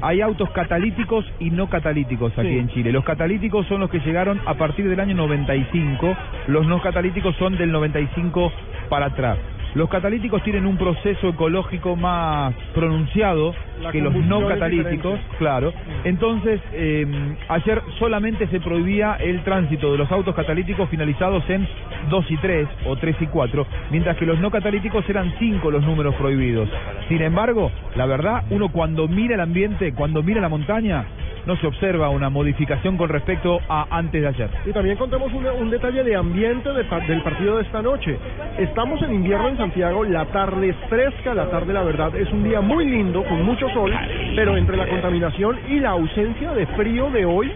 hay 0.00 0.20
autos 0.20 0.50
catalíticos 0.50 1.24
y 1.38 1.50
no 1.50 1.68
catalíticos 1.68 2.36
aquí 2.38 2.48
Sí. 2.48 2.58
en 2.58 2.68
Chile. 2.70 2.92
Los 2.92 3.04
catalíticos 3.04 3.66
son 3.66 3.80
los 3.80 3.90
que 3.90 4.00
llegaron 4.00 4.40
a 4.46 4.54
partir 4.54 4.88
del 4.88 4.98
año 5.00 5.14
95, 5.14 6.16
los 6.48 6.66
no 6.66 6.80
catalíticos 6.80 7.36
son 7.36 7.56
del 7.56 7.70
95 7.70 8.52
para 8.88 9.06
atrás. 9.06 9.38
Los 9.74 9.88
catalíticos 9.88 10.42
tienen 10.42 10.66
un 10.66 10.76
proceso 10.76 11.30
ecológico 11.30 11.96
más 11.96 12.52
pronunciado 12.74 13.54
La 13.82 13.90
que 13.90 14.00
los 14.00 14.14
no 14.14 14.46
catalíticos, 14.46 15.18
claro. 15.38 15.72
Entonces, 16.04 16.60
eh, 16.72 17.06
ayer 17.48 17.82
solamente 17.98 18.46
se 18.48 18.60
prohibía 18.60 19.16
el 19.16 19.42
tránsito 19.42 19.92
de 19.92 19.98
los 19.98 20.10
autos 20.10 20.34
catalíticos 20.34 20.88
finalizados 20.88 21.48
en 21.50 21.66
2 22.08 22.30
y 22.30 22.36
3 22.36 22.68
o 22.86 22.96
3 22.96 23.16
y 23.20 23.26
4, 23.26 23.66
mientras 23.90 24.16
que 24.16 24.26
los 24.26 24.38
no 24.38 24.50
catalíticos 24.50 25.08
eran 25.08 25.32
5 25.38 25.70
los 25.70 25.82
números 25.82 26.14
prohibidos. 26.14 26.68
Sin 27.08 27.22
embargo, 27.22 27.70
la 27.96 28.06
verdad, 28.06 28.44
uno 28.50 28.70
cuando 28.70 29.08
mira 29.08 29.34
el 29.34 29.40
ambiente, 29.40 29.92
cuando 29.94 30.22
mira 30.22 30.40
la 30.40 30.48
montaña, 30.48 31.04
no 31.46 31.56
se 31.56 31.66
observa 31.66 32.08
una 32.08 32.30
modificación 32.30 32.96
con 32.96 33.08
respecto 33.08 33.60
a 33.68 33.86
antes 33.90 34.22
de 34.22 34.28
ayer. 34.28 34.50
Y 34.64 34.72
también 34.72 34.96
contemos 34.96 35.32
un, 35.32 35.44
un 35.46 35.70
detalle 35.70 36.04
de 36.04 36.14
ambiente 36.14 36.68
de 36.72 36.82
del 36.82 37.22
partido 37.22 37.56
de 37.56 37.62
esta 37.62 37.82
noche. 37.82 38.18
Estamos 38.58 39.00
en 39.02 39.14
invierno 39.14 39.48
en 39.48 39.56
Santiago, 39.56 40.04
la 40.04 40.26
tarde 40.26 40.70
es 40.70 40.76
fresca, 40.88 41.34
la 41.34 41.48
tarde 41.48 41.72
la 41.72 41.82
verdad 41.82 42.14
es 42.14 42.30
un 42.32 42.44
día 42.44 42.60
muy 42.60 42.86
lindo, 42.86 43.24
con 43.24 43.42
mucho 43.44 43.68
sol, 43.72 43.92
pero 44.36 44.56
entre 44.56 44.76
la 44.76 44.86
contaminación 44.86 45.58
y 45.68 45.80
la 45.80 45.90
ausencia 45.90 46.52
de 46.52 46.66
frío 46.66 47.10
de 47.10 47.24
hoy, 47.24 47.52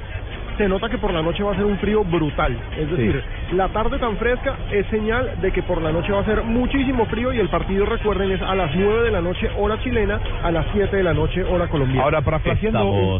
se 0.58 0.68
nota 0.68 0.88
que 0.88 0.96
por 0.96 1.12
la 1.12 1.20
noche 1.20 1.42
va 1.42 1.52
a 1.52 1.54
ser 1.54 1.66
un 1.66 1.76
frío 1.78 2.02
brutal. 2.02 2.56
Es 2.78 2.90
decir, 2.90 3.22
la 3.52 3.68
tarde 3.68 3.98
tan 3.98 4.16
fresca 4.16 4.54
es 4.72 4.86
señal 4.86 5.32
de 5.42 5.52
que 5.52 5.62
por 5.62 5.82
la 5.82 5.92
noche 5.92 6.10
va 6.12 6.20
a 6.20 6.24
ser 6.24 6.42
muchísimo 6.44 7.04
frío 7.06 7.30
y 7.34 7.38
el 7.38 7.48
partido, 7.50 7.84
recuerden, 7.84 8.30
es 8.32 8.40
a 8.40 8.54
las 8.54 8.74
9 8.74 9.02
de 9.02 9.10
la 9.10 9.20
noche 9.20 9.50
hora 9.58 9.78
chilena, 9.82 10.18
a 10.42 10.50
las 10.50 10.64
7 10.72 10.96
de 10.96 11.02
la 11.02 11.12
noche 11.12 11.42
hora 11.44 11.68
colombiana. 11.68 12.04
Ahora, 12.04 12.22
parafraseando- 12.22 12.66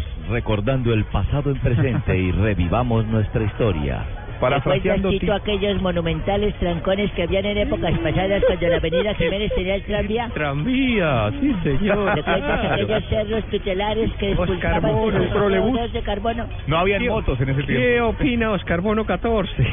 Estamos 0.00 0.04
recordando 0.30 0.94
el 0.94 1.04
pasado 1.04 1.50
en 1.50 1.58
presente 1.58 2.16
y 2.18 2.32
revivamos 2.32 3.06
nuestra 3.06 3.42
historia. 3.44 4.02
¿Recuerdas, 4.40 5.00
Tito, 5.10 5.32
aquellos 5.32 5.80
monumentales 5.80 6.54
trancones 6.56 7.10
que 7.12 7.22
habían 7.22 7.46
en 7.46 7.56
épocas 7.58 7.92
pasadas 7.98 8.42
cuando 8.46 8.68
la 8.68 8.76
avenida 8.76 9.14
Jiménez 9.14 9.52
tenía 9.54 9.74
el 9.76 9.82
tranvía? 9.82 10.28
Tranvía, 10.34 11.30
sí 11.40 11.54
señor. 11.62 12.14
¿Recuerdas 12.16 12.72
aquellos 12.72 13.04
cerros 13.08 13.44
tutelares 13.50 14.10
que 14.18 14.34
Oscar 14.34 14.80
Bono, 14.82 15.16
sus 15.16 15.26
el 15.26 15.32
trolebús. 15.32 15.78
CO2 15.80 15.90
de 15.92 16.02
carbono? 16.02 16.46
No 16.66 16.76
habían 16.78 17.00
¿Qué- 17.02 17.08
motos 17.10 17.40
en 17.40 17.48
ese 17.48 17.60
¿Qué 17.62 17.66
tiempo. 17.76 18.08
opina 18.08 18.50
Oscar 18.52 18.80
Bono 18.82 19.06
14? 19.06 19.50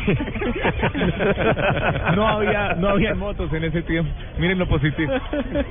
no 2.15 2.27
había 2.27 2.73
no 2.75 2.89
había 2.89 3.15
motos 3.15 3.51
en 3.53 3.63
ese 3.65 3.81
tiempo. 3.83 4.09
Miren 4.39 4.59
lo 4.59 4.67
positivo. 4.67 5.11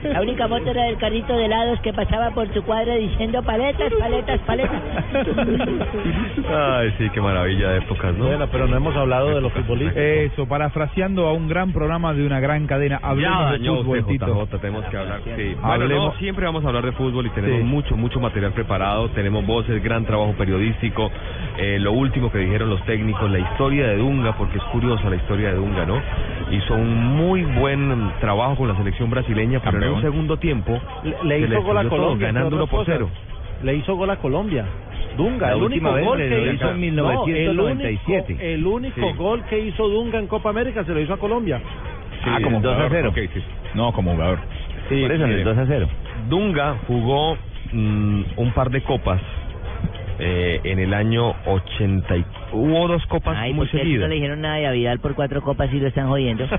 La 0.04 0.20
única 0.20 0.46
moto 0.48 0.70
era 0.70 0.84
del 0.84 0.96
carrito 0.98 1.36
de 1.36 1.46
helados 1.46 1.80
que 1.80 1.92
pasaba 1.92 2.30
por 2.30 2.48
tu 2.48 2.62
cuadra 2.62 2.94
diciendo 2.96 3.42
paletas, 3.42 3.92
paletas, 3.98 4.40
paletas. 4.40 4.80
Ay, 6.54 6.92
sí, 6.98 7.08
qué 7.10 7.20
maravilla 7.20 7.70
de 7.70 7.78
épocas, 7.78 8.14
¿no? 8.14 8.26
Bueno, 8.26 8.46
pero 8.50 8.66
no 8.66 8.76
hemos 8.82 8.96
hablado 8.96 9.34
de 9.34 9.40
los 9.40 9.52
futbolistas. 9.52 9.96
Eso, 9.96 10.46
parafraseando 10.46 11.26
a 11.26 11.32
un 11.32 11.48
gran 11.48 11.72
programa 11.72 12.12
de 12.14 12.26
una 12.26 12.40
gran 12.40 12.66
cadena. 12.66 12.98
Hablemos 13.02 13.38
ya 13.38 13.52
de 13.52 13.58
fútbol, 13.68 13.98
usted, 14.00 14.12
Tito. 14.12 14.26
JJ, 14.46 14.58
tenemos 14.60 14.84
que 14.86 14.96
hablar. 14.96 15.20
Sí. 15.24 15.30
Bueno, 15.60 15.72
Hablemos- 15.72 16.12
no, 16.14 16.18
siempre 16.18 16.44
vamos 16.46 16.64
a 16.64 16.68
hablar 16.68 16.84
de 16.84 16.92
fútbol 16.92 17.26
y 17.26 17.30
tenemos 17.30 17.58
Sí. 17.58 17.64
mucho, 17.64 17.96
mucho 17.96 18.20
material 18.20 18.52
preparado. 18.52 19.08
Tenemos 19.10 19.46
voces, 19.46 19.82
gran 19.82 20.04
trabajo 20.04 20.32
periodístico, 20.32 21.10
eh, 21.58 21.78
lo 21.80 21.92
último 21.92 22.30
que 22.30 22.38
dijeron 22.38 22.68
los 22.70 22.82
técnicos, 22.84 23.30
la 23.30 23.38
historia 23.38 23.86
de 23.86 23.96
Dunga, 23.96 24.36
porque 24.36 24.58
es 24.58 24.64
curiosa 24.64 25.08
la 25.08 25.16
historia 25.16 25.48
de 25.50 25.54
Dunga, 25.56 25.86
¿no? 25.86 26.00
Hizo 26.50 26.74
un 26.74 27.16
muy 27.16 27.42
buen 27.44 28.12
trabajo 28.20 28.56
con 28.56 28.68
la 28.68 28.76
selección 28.76 29.08
brasileña, 29.10 29.60
pero 29.62 29.82
en 29.82 29.92
un 29.92 30.02
segundo 30.02 30.36
tiempo 30.38 30.78
Le, 31.24 31.38
hizo 31.40 31.62
gol 31.62 31.78
a 31.78 31.82
estudió 31.82 31.88
todo, 31.88 31.98
Colombia. 32.06 32.26
ganando 32.28 32.48
entre 32.48 32.56
1 32.58 32.66
por 32.66 32.80
otras 32.80 32.96
0. 32.98 33.08
cosas. 33.08 33.64
Le 33.64 33.76
hizo 33.76 33.94
gol 33.94 34.10
a 34.10 34.16
Colombia. 34.16 34.64
Dunga, 35.16 35.46
La 35.48 35.52
el 35.54 35.62
última 35.62 35.90
único 35.90 35.94
vez 35.96 36.04
gol 36.06 36.18
le 36.18 36.28
que 36.28 36.34
lo 36.36 36.42
hizo 36.44 36.54
hizo 36.54 36.70
en 36.70 36.80
1997. 36.80 38.34
No, 38.34 38.40
el 38.40 38.66
único, 38.66 38.66
el 38.66 38.66
único 38.66 39.00
Sí. 39.10 39.16
gol 39.18 39.44
que 39.44 39.58
hizo 39.60 39.88
Dunga 39.88 40.18
en 40.18 40.26
Copa 40.26 40.50
América 40.50 40.84
se 40.84 40.92
lo 40.92 41.00
hizo 41.00 41.14
a 41.14 41.18
Colombia. 41.18 41.60
ah, 42.24 42.38
como 42.42 42.56
el 42.58 42.62
2 42.62 42.72
a 42.72 42.76
jugador. 42.88 42.92
0. 42.92 43.08
ok, 43.10 43.18
sí. 43.34 43.42
No, 43.74 43.92
como 43.92 44.12
jugador. 44.12 44.38
Sí, 44.88 45.00
Por 45.02 45.12
eso 45.12 45.24
en 45.24 45.30
el 45.30 45.36
mire, 45.38 45.44
2 45.44 45.58
a 45.58 45.66
0. 45.66 45.88
Dunga 46.28 46.76
jugó 46.86 47.36
mm, 47.72 48.22
un 48.36 48.52
par 48.52 48.70
de 48.70 48.82
copas 48.82 49.20
eh, 50.18 50.60
en 50.64 50.78
el 50.78 50.92
año 50.94 51.34
80. 51.46 52.16
y- 52.16 52.24
Hubo 52.52 52.86
dos 52.86 53.04
copas 53.06 53.36
Ay, 53.38 53.54
muy 53.54 53.66
¿por 53.66 53.70
qué 53.72 53.78
así 53.78 53.86
no 53.86 53.90
seguidas. 53.92 54.08
le 54.10 54.14
dijeron 54.16 54.40
nada 54.42 54.68
a 54.68 54.72
Vidal 54.72 54.98
por 55.00 55.14
cuatro 55.14 55.40
copas 55.42 55.72
y 55.72 55.80
lo 55.80 55.88
están 55.88 56.08
jodiendo? 56.08 56.44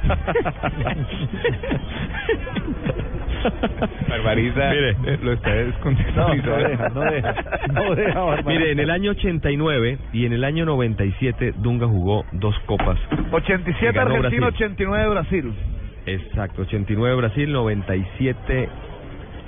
Barbarita 4.09 4.71
Mire. 4.71 5.17
lo 5.23 5.33
está 5.33 5.53
descontextualizando. 5.53 6.53
No, 6.53 6.63
no 6.63 6.69
deja, 6.69 6.89
no 6.89 7.01
deja, 7.11 7.35
no 7.73 7.95
deja, 7.95 8.21
Barbarita. 8.23 8.49
Mire, 8.49 8.71
en 8.71 8.79
el 8.79 8.89
año 8.89 9.11
89 9.11 9.97
y 10.13 10.25
en 10.25 10.33
el 10.33 10.43
año 10.43 10.65
97 10.65 11.53
Dunga 11.57 11.87
jugó 11.87 12.25
dos 12.33 12.57
copas. 12.65 12.97
87 13.31 13.93
Ganó 13.93 14.15
Argentina, 14.15 14.47
Brasil. 14.47 14.65
89 14.65 15.09
Brasil. 15.09 15.53
Exacto, 16.05 16.61
89 16.63 17.15
Brasil, 17.15 17.51
97 17.51 18.69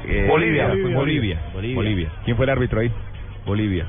eh, 0.07 0.27
Bolivia. 0.29 0.67
Bolivia. 0.67 0.95
Bolivia. 0.95 1.39
Bolivia. 1.53 1.75
Bolivia. 1.75 2.09
¿Quién 2.23 2.37
fue 2.37 2.45
el 2.45 2.49
árbitro 2.51 2.79
ahí? 2.79 2.91
Bolivia. 3.45 3.85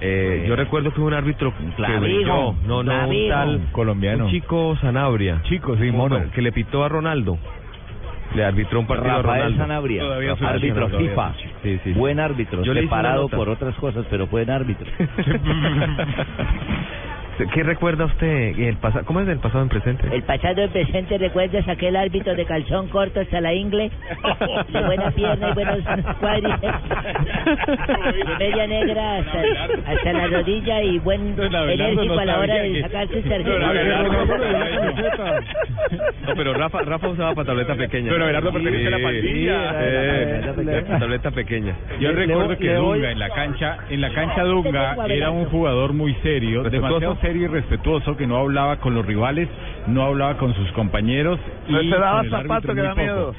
Eh, 0.00 0.44
yo 0.46 0.54
recuerdo 0.54 0.92
que 0.92 1.00
hubo 1.00 1.08
un 1.08 1.14
árbitro 1.14 1.52
que 1.58 1.64
Clavijo, 1.74 2.00
brilló, 2.00 2.54
no, 2.64 2.82
no, 2.84 3.08
un 3.08 3.28
tal 3.28 3.60
Colombiano. 3.72 4.26
un 4.26 4.30
chico 4.30 4.76
Sanabria, 4.80 5.42
Chico, 5.48 5.76
sí, 5.76 5.90
mono. 5.90 6.22
que 6.32 6.40
le 6.40 6.52
pitó 6.52 6.84
a 6.84 6.88
Ronaldo. 6.88 7.36
Le 8.34 8.44
arbitró 8.44 8.80
un 8.80 8.86
partido 8.86 9.10
a 9.10 9.22
Rafael 9.22 9.42
Ronaldo. 9.42 9.62
Sanabria, 9.62 10.02
Todavía 10.02 10.36
árbitro. 10.40 10.88
FIFA. 10.90 11.34
Sí, 11.62 11.80
sí. 11.84 11.92
Buen 11.92 12.20
árbitro, 12.20 12.62
Yo 12.62 12.74
separado 12.74 13.28
por 13.28 13.48
otras 13.48 13.74
cosas, 13.76 14.04
pero 14.10 14.26
buen 14.26 14.50
árbitro. 14.50 14.86
¿Qué 17.46 17.62
recuerda 17.62 18.04
usted 18.06 18.58
el 18.58 18.76
pasado? 18.78 19.04
¿Cómo 19.04 19.20
es 19.20 19.26
del 19.26 19.38
pasado 19.38 19.62
en 19.62 19.68
presente? 19.68 20.08
El 20.12 20.24
pasado 20.24 20.62
en 20.62 20.70
presente, 20.70 21.18
¿recuerdas 21.18 21.68
aquel 21.68 21.94
árbitro 21.94 22.34
de 22.34 22.44
calzón 22.44 22.88
corto 22.88 23.20
hasta 23.20 23.40
la 23.40 23.54
ingle? 23.54 23.92
De 24.72 24.82
buena 24.82 25.10
pierna 25.12 25.50
y 25.50 25.54
buenos 25.54 25.78
cuádriceps. 26.18 26.88
De 28.26 28.36
media 28.38 28.66
negra 28.66 29.18
hasta, 29.18 29.42
hasta 29.92 30.12
la 30.12 30.26
rodilla 30.26 30.82
y 30.82 30.98
buen 30.98 31.36
enérgico 31.38 32.14
no 32.14 32.18
a 32.18 32.24
la 32.24 32.38
hora 32.40 32.54
de 32.54 32.82
sacarse 32.82 33.22
Don 33.22 33.60
tarjeta. 34.80 35.40
No 36.26 36.34
pero 36.34 36.54
Rafa, 36.54 36.82
Rafa 36.82 37.08
usaba 37.08 37.34
patableta 37.34 37.76
pequeña. 37.76 38.10
Pero 38.10 38.24
Abelardo 38.24 38.52
pertenece 38.52 38.86
a 38.88 38.90
la 38.90 38.98
pandilla. 38.98 39.74
Eh, 39.80 40.84
patableta 40.88 41.30
pequeña. 41.30 41.76
Yo 42.00 42.12
recuerdo 42.12 42.58
que 42.58 42.74
Dunga 42.74 43.12
en 43.12 43.18
la 43.18 43.30
cancha, 43.30 43.78
en 43.90 44.00
la 44.00 44.12
cancha 44.12 44.42
Dunga 44.42 44.96
era 45.08 45.30
un 45.30 45.44
jugador 45.46 45.92
muy 45.92 46.14
serio, 46.22 46.64
demasiado 46.64 47.14
serio 47.20 47.27
y 47.36 47.46
respetuoso, 47.46 48.16
que 48.16 48.26
no 48.26 48.36
hablaba 48.38 48.76
con 48.76 48.94
los 48.94 49.04
rivales, 49.06 49.48
no 49.86 50.02
hablaba 50.02 50.36
con 50.38 50.54
sus 50.54 50.70
compañeros 50.72 51.38
y 51.68 51.72
No 51.72 51.80
se 51.80 51.88
daba 51.98 52.24
zapato 52.24 52.74
que 52.74 52.80
da 52.82 52.94
miedo. 52.94 53.34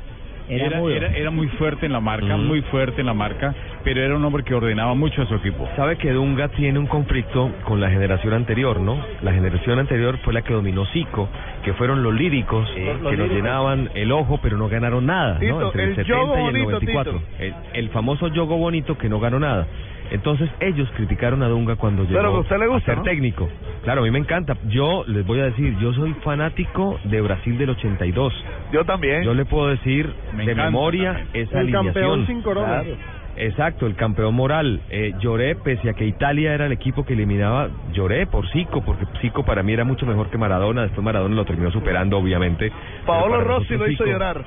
Era 0.52 0.66
Era, 0.66 0.78
mudo. 0.80 0.90
era, 0.90 1.08
era 1.16 1.30
muy 1.30 1.48
fuerte 1.48 1.86
en 1.86 1.92
la 1.92 2.00
marca, 2.00 2.36
muy 2.36 2.64
fuerte 2.64 3.02
en 3.02 3.06
la 3.06 3.14
marca, 3.14 3.54
pero 3.84 4.02
era 4.02 4.16
un 4.16 4.26
hombre 4.26 4.44
que 4.44 4.56
ordenaba 4.56 4.96
mucho 4.96 5.22
a 5.22 5.28
su 5.28 5.36
equipo. 5.36 5.70
Sabe 5.76 5.98
que 5.98 6.12
Dunga 6.12 6.48
tiene 6.48 6.80
un 6.80 6.88
conflicto 6.88 7.52
con 7.66 7.80
la 7.80 7.88
generación 7.92 8.34
anterior, 8.34 8.80
¿no? 8.80 8.98
La 9.22 9.32
generación 9.32 9.78
anterior 9.78 10.18
fue 10.24 10.34
la 10.34 10.42
que 10.42 10.52
dominó 10.56 10.86
Zico, 10.88 11.30
que 11.64 11.74
fueron 11.74 12.02
los 12.02 12.16
líricos 12.16 12.68
Los- 12.76 13.12
que 13.12 13.18
nos 13.18 13.30
llenaban 13.30 13.92
el 13.94 14.12
ojo, 14.12 14.40
pero 14.42 14.58
no 14.58 14.68
ganaron 14.70 15.06
nada, 15.06 15.38
¿no? 15.40 15.62
Entre 15.68 15.84
el, 15.84 15.90
el 15.90 15.96
70 15.98 16.10
yogo 16.20 16.34
y 16.34 16.40
el 16.40 16.46
bonito, 16.46 16.72
94. 16.72 17.14
Tito. 17.14 17.26
El, 17.38 17.54
el 17.74 17.90
famoso 17.90 18.28
yogo 18.30 18.58
bonito 18.58 18.98
que 18.98 19.08
no 19.08 19.20
ganó 19.20 19.40
nada. 19.40 19.68
Entonces 20.12 20.50
ellos 20.60 20.90
criticaron 20.96 21.44
a 21.44 21.48
Dunga 21.48 21.76
cuando 21.76 22.04
llegó 22.04 22.16
Pero 22.18 22.30
a 22.36 22.40
usted 22.40 22.58
le 22.58 22.68
gusta, 22.68 22.92
a 22.92 22.96
ser 22.96 22.98
¿no? 22.98 23.04
técnico. 23.04 23.50
Claro, 23.84 24.02
a 24.02 24.04
mí 24.04 24.12
me 24.12 24.20
encanta. 24.20 24.58
Yo 24.68 25.04
les 25.08 25.26
voy 25.26 25.40
a 25.40 25.46
decir, 25.46 25.78
yo 25.80 25.94
soy 25.94 26.14
fanático 26.24 27.00
de 27.04 27.22
Brasil 27.22 27.58
del 27.58 27.70
82. 27.72 28.34
Yo 28.72 28.86
también. 28.86 29.24
Yo 29.24 29.34
le 29.34 29.46
puedo 29.46 29.68
decir 29.68 30.12
Me 30.34 30.46
de 30.46 30.52
encanta 30.54 30.64
memoria 30.72 31.14
también. 31.14 31.48
esa 31.48 31.60
El 31.62 31.72
campeón 31.72 32.28
sin 32.28 32.42
corona. 32.42 32.82
Claro. 32.84 33.20
Exacto, 33.38 33.86
el 33.88 33.96
campeón 33.96 34.34
moral. 34.36 34.82
Eh, 34.90 35.14
lloré, 35.20 35.56
pese 35.56 35.90
a 35.90 35.94
que 35.94 36.06
Italia 36.06 36.54
era 36.54 36.66
el 36.66 36.74
equipo 36.74 37.06
que 37.06 37.14
eliminaba, 37.14 37.70
lloré 37.94 38.28
por 38.28 38.46
Zico, 38.52 38.82
porque 38.84 39.06
Zico 39.22 39.46
para 39.46 39.64
mí 39.64 39.72
era 39.72 39.86
mucho 39.86 40.06
mejor 40.06 40.30
que 40.30 40.38
Maradona. 40.38 40.82
Después 40.82 41.06
Maradona 41.06 41.36
lo 41.36 41.46
terminó 41.46 41.72
superando, 41.72 42.18
obviamente. 42.18 42.70
Paolo 43.06 43.40
Rossi 43.42 43.78
lo 43.78 43.88
hizo 43.88 44.04
Zico- 44.04 44.12
llorar. 44.12 44.44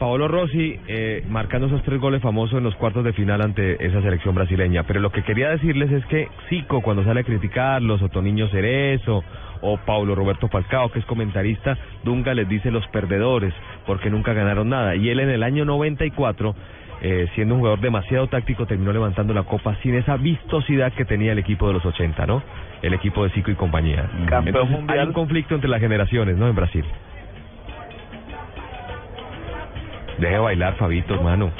Paolo 0.00 0.28
Rossi 0.28 0.80
eh, 0.88 1.22
marcando 1.28 1.66
esos 1.66 1.82
tres 1.82 2.00
goles 2.00 2.22
famosos 2.22 2.56
en 2.56 2.64
los 2.64 2.74
cuartos 2.76 3.04
de 3.04 3.12
final 3.12 3.42
ante 3.42 3.86
esa 3.86 4.00
selección 4.00 4.34
brasileña. 4.34 4.84
Pero 4.84 4.98
lo 4.98 5.12
que 5.12 5.22
quería 5.22 5.50
decirles 5.50 5.92
es 5.92 6.06
que 6.06 6.26
Zico, 6.48 6.80
cuando 6.80 7.04
sale 7.04 7.20
a 7.20 7.22
criticarlos, 7.22 8.00
o 8.00 8.08
Toniño 8.08 8.48
Cerezo, 8.48 9.22
o 9.60 9.76
Paulo 9.76 10.14
Roberto 10.14 10.48
Falcao, 10.48 10.90
que 10.90 11.00
es 11.00 11.04
comentarista, 11.04 11.76
Dunga 12.02 12.32
les 12.32 12.48
dice 12.48 12.70
los 12.70 12.86
perdedores, 12.88 13.52
porque 13.86 14.08
nunca 14.08 14.32
ganaron 14.32 14.70
nada. 14.70 14.96
Y 14.96 15.10
él 15.10 15.20
en 15.20 15.28
el 15.28 15.42
año 15.42 15.66
94, 15.66 16.54
eh, 17.02 17.28
siendo 17.34 17.56
un 17.56 17.60
jugador 17.60 17.80
demasiado 17.80 18.26
táctico, 18.26 18.64
terminó 18.64 18.94
levantando 18.94 19.34
la 19.34 19.42
copa 19.42 19.76
sin 19.82 19.94
esa 19.96 20.16
vistosidad 20.16 20.94
que 20.94 21.04
tenía 21.04 21.32
el 21.32 21.38
equipo 21.38 21.66
de 21.66 21.74
los 21.74 21.84
80, 21.84 22.24
¿no? 22.24 22.42
El 22.80 22.94
equipo 22.94 23.22
de 23.22 23.30
Zico 23.32 23.50
y 23.50 23.54
compañía. 23.54 24.08
Campeón 24.30 24.46
Entonces, 24.46 24.70
mundial. 24.70 24.98
hay 24.98 25.06
un 25.06 25.12
conflicto 25.12 25.54
entre 25.54 25.68
las 25.68 25.80
generaciones, 25.80 26.38
¿no? 26.38 26.48
En 26.48 26.54
Brasil. 26.54 26.86
Deje 30.20 30.38
bailar, 30.38 30.74
Fabito, 30.74 31.14
hermano. 31.14 31.50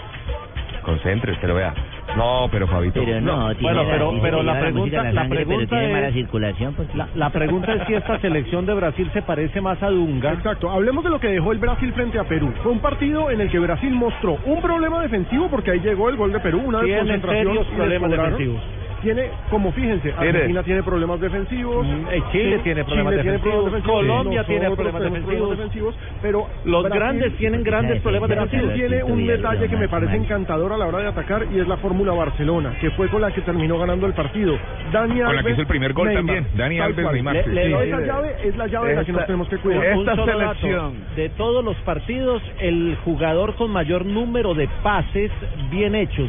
Concéntrese, 0.82 1.38
pero 1.40 1.54
vea. 1.54 1.74
No, 2.16 2.48
pero 2.50 2.66
Fabito. 2.66 3.00
Pero 3.04 3.20
no, 3.20 3.54
tiene 3.54 3.62
Bueno, 3.62 3.82
la- 3.84 3.90
pero, 3.90 4.12
pero 4.20 4.42
la 4.42 4.58
pregunta, 4.60 5.02
la 5.04 5.12
sangre, 5.12 5.38
pero 5.38 5.46
pregunta 5.48 5.78
tiene 5.78 5.92
mala 5.92 6.08
es, 6.08 6.14
circulación. 6.14 6.74
Pues, 6.74 6.94
la, 6.96 7.08
la 7.14 7.30
pregunta 7.30 7.72
es 7.74 7.86
si 7.86 7.94
esta 7.94 8.18
selección 8.18 8.66
de 8.66 8.74
Brasil 8.74 9.08
se 9.12 9.22
parece 9.22 9.60
más 9.60 9.80
a 9.82 9.90
Dunga. 9.90 10.32
Exacto, 10.32 10.70
hablemos 10.70 11.04
de 11.04 11.10
lo 11.10 11.20
que 11.20 11.28
dejó 11.28 11.52
el 11.52 11.58
Brasil 11.58 11.92
frente 11.92 12.18
a 12.18 12.24
Perú. 12.24 12.52
Fue 12.62 12.72
un 12.72 12.80
partido 12.80 13.30
en 13.30 13.40
el 13.40 13.50
que 13.50 13.58
Brasil 13.60 13.90
mostró 13.92 14.38
un 14.44 14.60
problema 14.60 15.00
defensivo 15.02 15.48
porque 15.48 15.70
ahí 15.70 15.80
llegó 15.80 16.08
el 16.08 16.16
gol 16.16 16.32
de 16.32 16.40
Perú, 16.40 16.62
una 16.64 16.80
desconcentración 16.80 17.46
serios 17.46 17.66
y 17.72 17.76
problemas 17.76 18.10
defensivos. 18.10 18.60
Tiene, 19.02 19.30
como 19.48 19.72
fíjense. 19.72 20.12
Argentina 20.12 20.62
tiene 20.62 20.82
problemas 20.82 21.20
defensivos, 21.20 21.86
Mm, 21.86 22.06
eh, 22.10 22.22
Chile 22.32 22.58
tiene 22.62 22.84
problemas 22.84 23.12
Chile 23.12 23.22
tiene 23.22 23.36
defensivos, 23.38 23.64
defensivos, 23.64 23.96
Colombia 24.00 24.44
tiene 24.44 24.70
problemas 24.70 25.02
defensivos. 25.02 25.50
defensivos, 25.50 25.94
pero 26.20 26.46
Los 26.64 26.82
Brasil- 26.82 26.98
grandes 27.00 27.36
tienen 27.38 27.62
grandes 27.62 28.02
problemas 28.02 28.28
Brasil 28.28 28.44
defensivos. 28.60 28.74
tiene 28.90 29.04
un 29.04 29.26
detalle 29.26 29.68
que 29.68 29.76
me 29.76 29.88
parece 29.88 30.16
encantador 30.16 30.72
a 30.74 30.76
la 30.76 30.86
hora 30.86 30.98
de 30.98 31.06
atacar 31.08 31.46
y 31.50 31.58
es 31.60 31.66
la 31.68 31.78
fórmula 31.78 32.12
Barcelona, 32.12 32.74
que 32.80 32.90
fue 32.90 33.08
con 33.08 33.22
la 33.22 33.30
que 33.30 33.40
terminó 33.40 33.78
ganando 33.78 34.06
el 34.06 34.12
partido. 34.12 34.58
Dani 34.92 35.14
Con 35.14 35.18
la 35.20 35.30
que 35.30 35.38
Alves, 35.38 35.52
hizo 35.54 35.60
el 35.62 35.66
primer 35.66 35.92
gol 35.94 36.08
Neymar, 36.08 36.24
también, 36.26 36.46
Dani 36.56 36.76
tal 36.78 36.86
Alves. 36.86 37.12
Neymar, 37.12 37.34
Le- 37.34 37.46
le- 37.54 37.66
Sí. 37.70 37.88
Esa 37.90 38.00
llave 38.00 38.34
es 38.44 38.56
la 38.56 38.66
llave 38.66 38.88
de 38.90 38.94
la 38.96 39.04
que 39.04 39.12
nos 39.12 39.20
Esta- 39.20 39.26
tenemos 39.26 39.48
que 39.48 39.56
cuidar. 39.58 39.84
Esta 39.84 40.14
selección. 40.26 40.94
dato. 41.00 41.14
de 41.16 41.28
todos 41.30 41.64
los 41.64 41.76
partidos, 41.78 42.42
el 42.60 42.96
jugador 43.04 43.54
con 43.54 43.70
mayor 43.70 44.04
número 44.04 44.54
de 44.54 44.68
pases 44.82 45.30
bien 45.70 45.94
hechos 45.94 46.28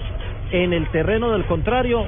en 0.52 0.73
el 0.73 0.85
terreno 0.88 1.31
del 1.31 1.43
contrario 1.45 2.03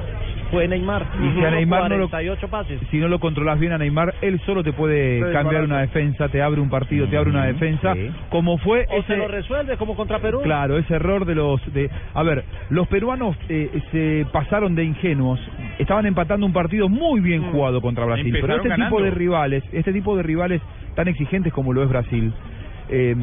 fue 0.54 0.68
Neymar. 0.68 1.06
Y 1.22 1.38
si 1.38 1.44
a 1.44 1.50
Neymar 1.50 1.90
no 1.90 1.96
lo- 1.98 2.08
48 2.08 2.48
pases. 2.48 2.80
Si 2.90 2.98
no 2.98 3.08
lo 3.08 3.18
controlas 3.18 3.58
bien 3.58 3.72
a 3.72 3.78
Neymar, 3.78 4.14
él 4.22 4.40
solo 4.46 4.62
te 4.62 4.72
puede 4.72 5.20
Se 5.26 5.32
cambiar 5.32 5.64
una 5.64 5.80
defensa, 5.80 6.28
te 6.28 6.40
abre 6.42 6.60
un 6.60 6.70
partido, 6.70 7.06
te 7.08 7.16
abre 7.16 7.30
una 7.30 7.46
defensa, 7.46 7.94
como 8.30 8.58
fue 8.58 8.86
O 8.88 8.92
se 8.94 8.98
ese 9.00 9.16
lo 9.16 9.28
resuelve 9.28 9.76
como 9.76 9.94
contra 9.96 10.18
Perú. 10.20 10.40
Claro, 10.42 10.78
ese 10.78 10.94
error 10.94 11.24
de 11.24 11.34
los... 11.34 11.60
de 11.74 11.90
A 12.14 12.22
ver, 12.22 12.44
los 12.70 12.86
peruanos 12.88 13.36
eh, 13.48 13.70
se 13.92 14.26
pasaron 14.32 14.74
de 14.74 14.84
ingenuos, 14.84 15.40
estaban 15.78 16.06
empatando 16.06 16.46
un 16.46 16.52
partido 16.52 16.88
muy 16.88 17.20
bien 17.20 17.42
jugado 17.50 17.80
contra 17.80 18.04
Brasil, 18.04 18.36
pero 18.40 18.56
este 18.56 18.68
tipo 18.74 19.02
de 19.02 19.10
rivales, 19.10 19.64
este 19.72 19.92
tipo 19.92 20.16
de 20.16 20.22
rivales 20.22 20.60
tan 20.94 21.08
exigentes 21.08 21.52
como 21.52 21.72
lo 21.72 21.82
es 21.82 21.88
Brasil, 21.88 22.32
eh, 22.88 23.16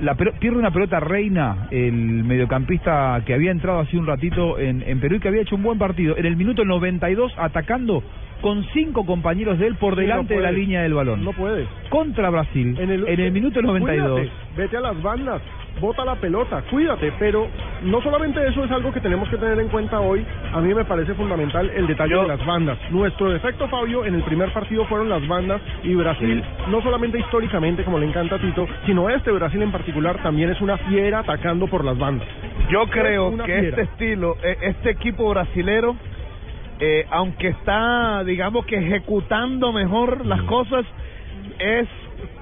la 0.00 0.14
pierde 0.14 0.56
una 0.56 0.70
pelota 0.70 1.00
reina 1.00 1.66
el 1.70 1.92
mediocampista 2.24 3.20
que 3.26 3.34
había 3.34 3.50
entrado 3.50 3.80
hace 3.80 3.96
un 3.98 4.06
ratito 4.06 4.58
en, 4.58 4.82
en 4.82 5.00
Perú 5.00 5.16
y 5.16 5.20
que 5.20 5.28
había 5.28 5.42
hecho 5.42 5.56
un 5.56 5.62
buen 5.62 5.78
partido, 5.78 6.16
en 6.16 6.26
el 6.26 6.36
minuto 6.36 6.64
92 6.64 7.32
atacando 7.36 8.02
con 8.40 8.64
cinco 8.72 9.04
compañeros 9.04 9.58
de 9.58 9.66
él 9.66 9.74
por 9.76 9.94
Sí, 9.94 10.02
delante 10.02 10.34
no 10.34 10.40
de 10.40 10.46
la 10.46 10.52
línea 10.52 10.82
del 10.82 10.94
balón. 10.94 11.24
No 11.24 11.32
puede. 11.32 11.66
Contra 11.88 12.30
Brasil, 12.30 12.76
en 12.78 12.90
el, 12.90 13.32
minuto 13.32 13.60
92. 13.60 14.20
Cuídate, 14.20 14.32
vete 14.56 14.76
a 14.76 14.80
las 14.80 15.02
bandas, 15.02 15.42
bota 15.80 16.04
la 16.04 16.16
pelota, 16.16 16.62
cuídate, 16.70 17.12
pero 17.18 17.48
no 17.82 18.00
solamente 18.02 18.46
eso 18.46 18.64
es 18.64 18.70
algo 18.70 18.92
que 18.92 19.00
tenemos 19.00 19.28
que 19.28 19.36
tener 19.36 19.58
en 19.58 19.68
cuenta 19.68 20.00
hoy, 20.00 20.24
a 20.52 20.60
mí 20.60 20.74
me 20.74 20.84
parece 20.84 21.14
fundamental 21.14 21.70
el 21.70 21.86
detalle 21.86 22.14
de 22.14 22.26
las 22.26 22.44
bandas. 22.44 22.78
Nuestro 22.90 23.30
defecto, 23.30 23.68
Fabio, 23.68 24.04
en 24.04 24.14
el 24.14 24.22
primer 24.22 24.52
partido 24.52 24.84
fueron 24.86 25.08
las 25.08 25.26
bandas 25.26 25.60
y 25.82 25.94
Brasil, 25.94 26.42
no 26.68 26.82
solamente 26.82 27.18
históricamente, 27.18 27.84
como 27.84 27.98
le 27.98 28.06
encanta 28.06 28.36
a 28.36 28.38
Tito, 28.38 28.66
sino 28.86 29.08
este 29.10 29.30
Brasil 29.30 29.62
en 29.62 29.72
particular 29.72 30.22
también 30.22 30.50
es 30.50 30.60
una 30.60 30.76
fiera 30.78 31.20
atacando 31.20 31.66
por 31.66 31.84
las 31.84 31.98
bandas. 31.98 32.28
Yo 32.70 32.86
creo 32.88 33.36
que 33.36 33.44
fiera. 33.44 33.68
este 33.68 33.82
estilo, 33.82 34.36
eh, 34.42 34.56
este 34.62 34.90
equipo 34.90 35.28
brasilero, 35.30 35.96
eh, 36.80 37.06
aunque 37.10 37.48
está, 37.48 38.22
digamos 38.24 38.66
que 38.66 38.76
ejecutando 38.76 39.72
mejor 39.72 40.24
las 40.26 40.42
cosas, 40.42 40.84
es 41.58 41.88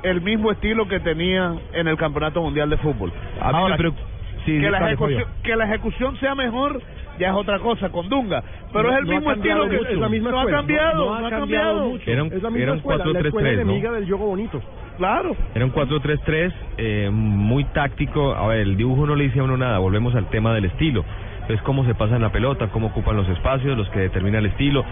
el 0.03 0.21
mismo 0.21 0.51
estilo 0.53 0.87
que 0.89 1.01
tenía 1.01 1.55
en 1.73 1.89
el 1.89 1.97
Campeonato 1.97 2.41
Mundial 2.43 2.71
de 2.71 2.77
Fútbol. 2.79 3.13
A 3.41 3.47
mí 3.49 3.53
me 3.53 3.59
Ahora, 3.59 3.77
preocup- 3.77 3.97
sí, 4.45 4.61
que, 4.61 4.71
la 4.71 4.79
ejecución, 4.87 5.25
que 5.43 5.57
la 5.57 5.65
ejecución 5.65 6.17
sea 6.19 6.35
mejor 6.35 6.81
ya 7.19 7.29
es 7.29 7.35
otra 7.35 7.59
cosa 7.61 7.89
con 7.89 8.09
Dunga, 8.11 8.45
pero 8.73 8.91
No- 8.91 8.93
es 8.93 8.99
el 8.99 9.05
no 9.07 9.11
ha 9.13 9.15
mismo 9.17 9.31
cambiado 9.31 9.63
estilo 9.65 9.83
que. 9.87 9.93
Es 9.95 9.99
la 9.99 10.09
misma 10.09 10.31
no 10.31 10.41
ha 10.41 10.47
cambiado, 10.51 11.07
No- 11.07 11.21
no 11.21 11.27
ha 11.27 11.31
cambiado 11.31 11.89
mucho. 11.89 12.11
Era 12.11 12.23
un- 12.25 12.33
es 12.33 12.43
la 12.43 12.49
era 12.49 12.51
misma 12.51 12.73
un 12.73 12.79
escuela, 12.79 12.99
la 12.99 13.11
escuela 13.11 13.21
4-3-3, 13.31 13.57
¿no? 13.57 13.63
enemiga 13.63 13.93
del 13.93 14.05
juego 14.07 14.27
bonito. 14.27 14.63
Claro. 14.99 15.37
Era 15.55 15.65
un 15.65 15.71
4-3-3 15.73 16.53
eh, 16.79 17.09
muy 17.13 17.65
táctico. 17.65 18.35
A 18.35 18.47
ver, 18.49 18.61
el 18.61 18.77
dibujo 18.77 19.07
no 19.07 19.15
le 19.15 19.25
dice 19.25 19.41
a 19.41 19.45
uno 19.45 19.57
nada. 19.57 19.79
Volvemos 19.79 20.15
al 20.15 20.29
tema 20.31 20.55
del 20.55 20.67
estilo. 20.67 21.05
Es 21.49 21.61
cómo 21.63 21.85
se 21.85 21.95
pasan 21.95 22.21
la 22.23 22.31
pelota, 22.33 22.69
cómo 22.69 22.89
ocupan 22.89 23.17
los 23.17 23.29
espacios, 23.29 23.77
los 23.79 23.89
que 23.91 24.01
determina 24.01 24.39
el 24.39 24.47
estilo. 24.47 24.85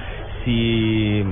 Si 0.44 1.24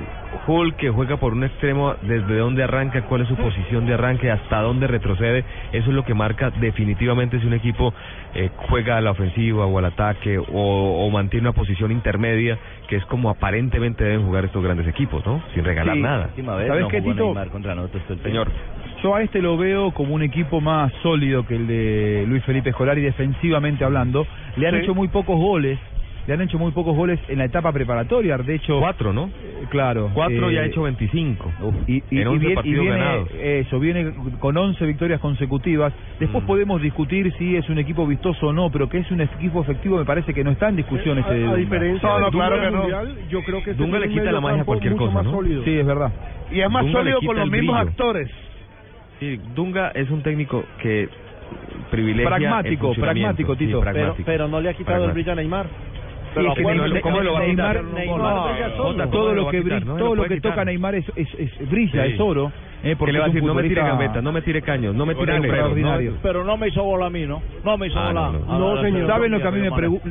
Hulk, 0.46 0.76
que 0.76 0.90
juega 0.90 1.16
por 1.18 1.32
un 1.34 1.44
extremo, 1.44 1.94
desde 2.02 2.36
dónde 2.38 2.62
arranca, 2.64 3.02
cuál 3.02 3.22
es 3.22 3.28
su 3.28 3.36
posición 3.36 3.86
de 3.86 3.94
arranque, 3.94 4.30
hasta 4.30 4.60
dónde 4.60 4.86
retrocede, 4.86 5.44
eso 5.72 5.88
es 5.90 5.94
lo 5.94 6.04
que 6.04 6.14
marca 6.14 6.50
definitivamente 6.50 7.38
si 7.40 7.46
un 7.46 7.52
equipo 7.54 7.94
eh, 8.34 8.50
juega 8.68 8.96
a 8.96 9.00
la 9.00 9.10
ofensiva 9.12 9.66
o 9.66 9.78
al 9.78 9.84
ataque 9.84 10.38
o, 10.38 10.44
o 10.52 11.10
mantiene 11.10 11.48
una 11.48 11.52
posición 11.54 11.92
intermedia, 11.92 12.58
que 12.88 12.96
es 12.96 13.04
como 13.06 13.30
aparentemente 13.30 14.04
deben 14.04 14.24
jugar 14.26 14.44
estos 14.44 14.62
grandes 14.62 14.86
equipos, 14.88 15.24
¿no? 15.26 15.42
Sin 15.54 15.64
regalar 15.64 15.94
Sí. 15.96 16.02
nada. 16.02 16.30
¿Sabes 16.34 16.80
no 16.82 16.88
qué, 16.88 17.00
Tito? 17.00 17.24
Neymar 17.26 17.48
contra 17.48 17.74
nosotros 17.74 18.02
todo 18.04 18.14
el 18.14 18.22
Señor. 18.22 18.48
Yo 19.02 19.14
a 19.16 19.22
este 19.22 19.42
lo 19.42 19.56
veo 19.56 19.90
como 19.92 20.14
un 20.14 20.22
equipo 20.22 20.60
más 20.60 20.92
sólido 21.02 21.44
que 21.44 21.56
el 21.56 21.66
de 21.66 22.24
Luis 22.28 22.44
Felipe 22.44 22.70
Escolari 22.70 23.00
defensivamente 23.02 23.84
hablando. 23.84 24.26
Le 24.56 24.68
han 24.68 24.74
Sí. 24.76 24.80
hecho 24.82 24.94
muy 24.94 25.08
pocos 25.08 25.36
goles. 25.36 25.78
Le 26.26 26.34
han 26.34 26.40
hecho 26.40 26.56
muy 26.56 26.70
pocos 26.70 26.94
goles 26.94 27.18
en 27.28 27.38
la 27.38 27.46
etapa 27.46 27.72
preparatoria. 27.72 28.38
De 28.38 28.54
hecho, 28.54 28.78
Cuatro, 28.78 29.12
¿no? 29.12 29.26
eh, 29.26 29.64
claro. 29.70 30.08
Cuatro 30.14 30.52
y 30.52 30.56
ha 30.56 30.62
eh, 30.62 30.66
hecho 30.68 30.82
25. 30.82 31.52
y, 31.88 31.94
y- 31.96 32.02
en 32.10 32.18
y 32.18 32.24
11 32.24 32.38
viene- 32.38 32.52
y 32.52 32.54
partidos 32.54 32.84
viene, 32.84 32.98
ganados. 32.98 33.28
Eso, 33.40 33.80
viene 33.80 34.12
con 34.38 34.56
11 34.56 34.86
victorias 34.86 35.18
consecutivas. 35.20 35.92
Mm. 35.92 36.18
Después 36.20 36.44
podemos 36.44 36.80
discutir 36.80 37.32
si 37.38 37.56
es 37.56 37.68
un 37.68 37.78
equipo 37.78 38.06
vistoso 38.06 38.46
o 38.48 38.52
no, 38.52 38.70
pero 38.70 38.88
que 38.88 38.98
es 38.98 39.10
un 39.10 39.20
equipo 39.20 39.62
efectivo 39.62 39.98
me 39.98 40.04
parece 40.04 40.32
que 40.32 40.44
no 40.44 40.52
está 40.52 40.68
en 40.68 40.76
discusión 40.76 41.18
ese 41.18 41.34
de 41.34 41.44
A, 41.46 41.50
a 41.50 41.56
diferencia 41.56 42.08
No, 42.08 42.20
no, 42.20 42.30
claro 42.30 42.60
que 42.60 42.70
no. 42.70 42.78
mundial, 42.78 43.16
yo 43.28 43.42
creo 43.42 43.62
que 43.64 43.70
este 43.72 43.82
Dunga 43.82 43.98
es 43.98 44.02
le 44.04 44.08
quita 44.10 44.30
la 44.30 44.40
magia 44.40 44.62
a 44.62 44.64
cualquier 44.64 44.94
cosa, 44.94 45.14
más 45.14 45.24
¿no? 45.24 45.30
sólido. 45.32 45.64
Sí, 45.64 45.76
es 45.76 45.86
verdad. 45.86 46.12
Y 46.52 46.60
es 46.60 46.70
más 46.70 46.84
Dunga 46.84 46.98
sólido 47.00 47.18
con 47.26 47.36
los 47.36 47.44
el 47.46 47.50
mismos 47.50 47.76
brillo. 47.76 47.90
actores. 47.90 48.30
Sí, 49.18 49.40
Dunga 49.56 49.88
es 49.94 50.08
un 50.08 50.22
técnico 50.22 50.64
que 50.80 51.08
privilegia 51.90 52.22
el 52.22 52.28
Pragmático, 52.42 52.94
pragmático, 52.94 53.54
Sí, 53.54 53.66
Tito. 53.66 53.80
Pero, 53.80 53.92
pragmático. 53.92 54.22
pero 54.26 54.48
no 54.48 54.60
le 54.60 54.70
ha 54.70 54.74
quitado 54.74 55.04
el 55.04 55.12
Pragmático. 55.12 55.14
brillo 55.14 55.32
a 55.32 55.34
Neymar. 55.34 55.66
Sí, 56.34 56.40
es 56.46 56.54
que 56.54 56.62
¿cómo 56.62 56.74
Neymar- 56.74 56.88
lo- 56.88 57.00
cómo 57.02 57.20
lo 57.20 57.32
va 57.34 57.38
a 57.38 57.42
Neymar- 57.42 57.50
quitar? 57.50 57.84
Neymar 57.84 58.18
No, 58.18 58.44
brilla 58.48 58.68
no, 58.68 58.76
solo. 58.76 58.84
Jota, 58.90 59.02
¿cómo 59.04 59.10
todo 59.12 59.34
lo 59.34 59.48
que 59.48 59.62
todo 59.62 60.14
lo 60.14 60.24
que 60.24 60.40
toca 60.40 60.64
Neymar 60.64 60.94
es, 60.94 61.04
es, 61.16 61.28
es- 61.38 61.70
brilla, 61.70 62.06
Sí. 62.06 62.12
es 62.14 62.20
oro. 62.20 62.52
Eh, 62.84 62.96
porque 62.98 63.10
¿Qué 63.10 63.12
le 63.12 63.18
va 63.20 63.24
a 63.26 63.28
decir? 63.28 63.44
No 63.44 63.54
me 63.54 63.62
tire 63.62 63.80
gambetas, 63.80 64.22
no 64.24 64.32
me 64.32 64.42
tire 64.42 64.60
caños, 64.60 64.92
no 64.94 65.06
me 65.06 65.14
tire 65.14 65.36
extraordinario. 65.36 66.10
no. 66.12 66.16
Pero 66.20 66.42
no 66.42 66.56
me 66.56 66.66
hizo 66.68 66.82
bola 66.82 67.06
a 67.06 67.10
mí, 67.10 67.26
¿no? 67.26 67.40
No 67.64 67.78
me 67.78 67.86
hizo 67.86 67.98
Ah, 67.98 68.08
bola. 68.08 68.32
no, 68.32 68.58
no. 68.74 68.82
señor. 68.82 69.06
¿Saben 69.06 69.30
lo 69.30 69.40
que 69.40 69.46
a 69.46 69.50
mí 69.52 69.60
me, 69.60 69.70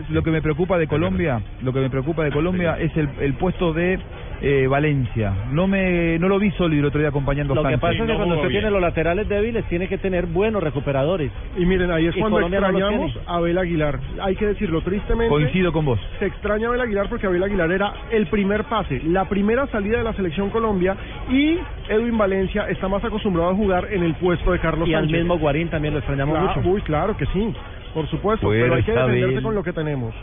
lo 0.09 0.23
que 0.23 0.31
me 0.31 0.41
preocupa 0.41 0.77
de 0.77 0.87
Colombia? 0.87 1.41
Lo 1.61 1.73
que 1.73 1.79
me 1.81 1.89
preocupa 1.89 2.23
de 2.23 2.31
Colombia 2.31 2.77
es 2.79 2.95
el, 2.95 3.09
el 3.19 3.33
puesto 3.33 3.73
de 3.73 3.99
eh, 4.41 4.67
Valencia. 4.67 5.33
No 5.51 5.67
me 5.67 6.17
no 6.19 6.27
lo 6.27 6.39
vi 6.39 6.51
sólido 6.51 6.81
el 6.81 6.85
otro 6.87 6.99
día 6.99 7.09
acompañando 7.09 7.53
a 7.53 7.55
Lo 7.55 7.63
que 7.63 7.77
pasa 7.77 7.93
es 7.93 8.09
que 8.09 8.15
cuando 8.15 8.35
usted 8.35 8.49
tiene 8.49 8.71
los 8.71 8.81
laterales 8.81 9.29
débiles, 9.29 9.65
tiene 9.65 9.87
que 9.87 9.97
tener 9.97 10.25
buenos 10.25 10.63
recuperadores. 10.63 11.31
Y 11.57 11.65
miren, 11.65 11.91
ahí 11.91 12.07
es 12.07 12.15
Y 12.15 12.19
cuando 12.19 12.37
Colombia 12.37 12.59
extrañamos 12.59 13.17
a 13.27 13.35
Abel 13.35 13.57
Aguilar. 13.57 13.99
Hay 14.21 14.35
que 14.35 14.47
decirlo 14.47 14.81
tristemente. 14.81 15.29
Coincido 15.29 15.71
con 15.71 15.85
vos. 15.85 15.99
Se 16.19 16.25
extraña 16.25 16.67
a 16.67 16.69
Abel 16.69 16.81
Aguilar 16.81 17.09
porque 17.09 17.27
Abel 17.27 17.43
Aguilar 17.43 17.71
era 17.71 17.93
el 18.11 18.27
primer 18.27 18.63
pase, 18.65 19.01
la 19.05 19.25
primera 19.25 19.67
salida 19.67 19.99
de 19.99 20.03
la 20.03 20.13
selección 20.13 20.49
Colombia 20.49 20.95
y 21.29 21.59
Edwin 21.89 22.17
Valencia 22.17 22.67
está 22.69 22.87
más 22.87 23.03
acostumbrado 23.03 23.51
a 23.51 23.55
jugar 23.55 23.87
en 23.91 24.03
el 24.03 24.15
puesto 24.15 24.51
de 24.51 24.59
Carlos 24.59 24.87
Y 24.87 24.93
al 24.93 25.07
mismo 25.07 25.37
Guarín 25.37 25.69
también 25.69 25.93
lo 25.93 25.99
extrañamos 25.99 26.37
Claro, 26.37 26.61
mucho. 26.61 26.69
Uy, 26.69 26.81
claro 26.81 27.17
que 27.17 27.25
sí, 27.27 27.53
por 27.93 28.07
supuesto, 28.07 28.49
pero 28.49 28.75
hay 28.75 28.83
que 28.83 28.91
defenderse 28.91 29.25
Abel. 29.25 29.43
con 29.43 29.55
lo 29.55 29.63
que 29.63 29.73
tenemos. 29.73 30.13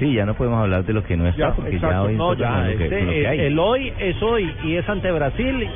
Sí, 0.00 0.12
ya 0.14 0.24
no 0.26 0.34
podemos 0.34 0.60
hablar 0.60 0.84
de 0.84 0.92
lo 0.94 1.04
que 1.04 1.16
no 1.16 1.26
está, 1.28 1.38
Ya, 1.50 1.52
porque 1.54 1.76
exacto. 1.76 1.94
ya 1.94 2.02
hoy 2.02 2.16
No, 2.16 2.34
ya, 2.34 2.50
lo 2.62 2.76
que, 2.78 2.84
este, 2.84 3.02
lo 3.02 3.10
que 3.10 3.20
el, 3.20 3.26
hay. 3.26 3.38
el 3.40 3.58
hoy 3.58 3.92
es 3.98 4.20
hoy 4.22 4.52
y 4.64 4.74
es 4.76 4.88
ante 4.88 5.12
Brasil 5.12 5.68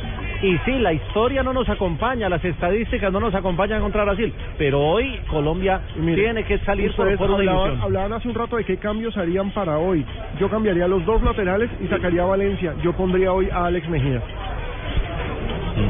Y 0.42 0.58
sí, 0.64 0.72
la 0.80 0.92
historia 0.92 1.42
no 1.42 1.52
nos 1.52 1.68
acompaña, 1.68 2.28
las 2.28 2.44
estadísticas 2.44 3.12
no 3.12 3.20
nos 3.20 3.34
acompañan 3.34 3.80
contra 3.80 4.04
Brasil, 4.04 4.32
pero 4.58 4.80
hoy 4.80 5.20
Colombia 5.30 5.80
Mire, 5.96 6.22
tiene 6.22 6.44
que 6.44 6.58
salir 6.60 6.92
por, 6.96 7.06
ustedes 7.06 7.18
por 7.18 7.28
una 7.30 7.38
hablaban, 7.38 7.60
ilusión. 7.66 7.82
hablaban 7.84 8.12
hace 8.14 8.28
un 8.28 8.34
rato 8.34 8.56
de 8.56 8.64
qué 8.64 8.76
cambios 8.78 9.16
harían 9.16 9.50
para 9.52 9.78
hoy. 9.78 10.04
Yo 10.40 10.48
cambiaría 10.50 10.88
los 10.88 11.04
dos 11.06 11.22
laterales 11.22 11.70
y 11.82 11.86
sacaría 11.88 12.22
a 12.22 12.26
Valencia. 12.26 12.74
Yo 12.82 12.92
pondría 12.94 13.32
hoy 13.32 13.48
a 13.50 13.66
Alex 13.66 13.88
Mejía. 13.88 14.20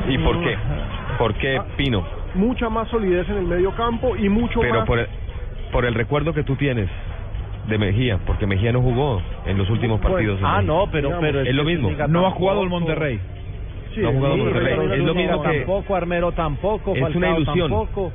¿Y 0.09 0.19
por 0.19 0.40
qué? 0.40 0.56
¿Por 1.19 1.35
qué 1.35 1.61
Pino? 1.77 2.05
Mucha 2.35 2.69
más 2.69 2.89
solidez 2.89 3.28
en 3.28 3.36
el 3.39 3.44
medio 3.47 3.70
campo 3.77 4.16
y 4.16 4.28
mucho 4.28 4.61
Pero 4.61 4.81
más... 4.81 4.86
por 4.86 4.98
el, 4.98 5.06
por 5.73 5.85
el 5.85 5.94
recuerdo 5.94 6.32
que 6.32 6.43
tú 6.43 6.56
tienes 6.56 6.89
de 7.69 7.78
Mejía, 7.78 8.19
porque 8.27 8.47
Mejía 8.47 8.73
no 8.73 8.82
jugó 8.82 9.20
en 9.47 9.59
los 9.59 9.69
últimos 9.70 10.01
partidos. 10.01 10.39
en 10.41 10.47
ah, 10.47 10.62
no, 10.62 10.86
pero, 10.91 11.19
pero 11.20 11.41
es 11.41 11.55
lo 11.55 11.65
mismo. 11.65 11.91
No 12.09 12.27
ha 12.27 12.31
jugado 12.32 12.62
el 12.62 12.69
Monterrey. 12.69 13.19
no 13.97 14.09
ha 14.09 14.12
jugado 14.12 14.35
Sí, 14.35 14.41
Monterrey. 14.43 14.77
pero 14.77 14.93
Es 14.95 15.01
lo 15.03 15.15
mismo 15.15 15.43
que 15.43 15.59
tampoco, 15.59 15.97
Armero 15.97 16.32
tampoco, 16.32 16.95
Es 16.95 17.15
una 17.15 17.31
ilusión. 17.31 17.70
tampoco. 17.70 18.12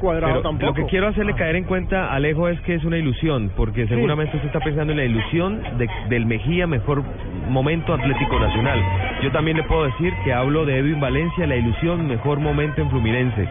Cuadrado 0.00 0.32
Pero 0.32 0.42
tampoco. 0.42 0.66
Lo 0.66 0.74
que 0.74 0.86
quiero 0.86 1.06
hacerle 1.06 1.34
caer 1.34 1.54
en 1.54 1.64
cuenta 1.64 2.12
Alejo 2.12 2.48
es 2.48 2.60
que 2.62 2.74
es 2.74 2.84
una 2.84 2.98
ilusión, 2.98 3.52
porque 3.56 3.86
seguramente 3.86 4.36
usted 4.36 4.48
está 4.48 4.58
pensando 4.58 4.92
en 4.92 4.98
la 4.98 5.04
ilusión 5.04 5.62
de, 5.78 5.88
del 6.08 6.26
Mejía 6.26 6.66
mejor 6.66 7.04
momento 7.48 7.94
Atlético 7.94 8.40
Nacional. 8.40 8.82
Yo 9.22 9.30
también 9.30 9.56
le 9.56 9.62
puedo 9.62 9.84
decir 9.84 10.12
que 10.24 10.32
hablo 10.32 10.66
de 10.66 10.78
Edwin 10.78 10.98
Valencia, 10.98 11.46
la 11.46 11.54
ilusión 11.56 12.08
mejor 12.08 12.40
momento 12.40 12.80
en 12.82 12.90
Fluminense, 12.90 13.48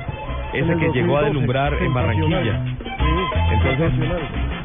ese 0.53 0.71
el 0.73 0.79
que 0.79 0.89
llegó 0.91 1.17
a 1.17 1.21
2012, 1.21 1.25
deslumbrar 1.27 1.73
en 1.81 1.93
Barranquilla. 1.93 2.65
Entonces, 3.51 3.91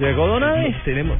¿llegó 0.01 0.27
Don 0.27 0.43
Aves? 0.44 0.77
Tenemos. 0.85 1.16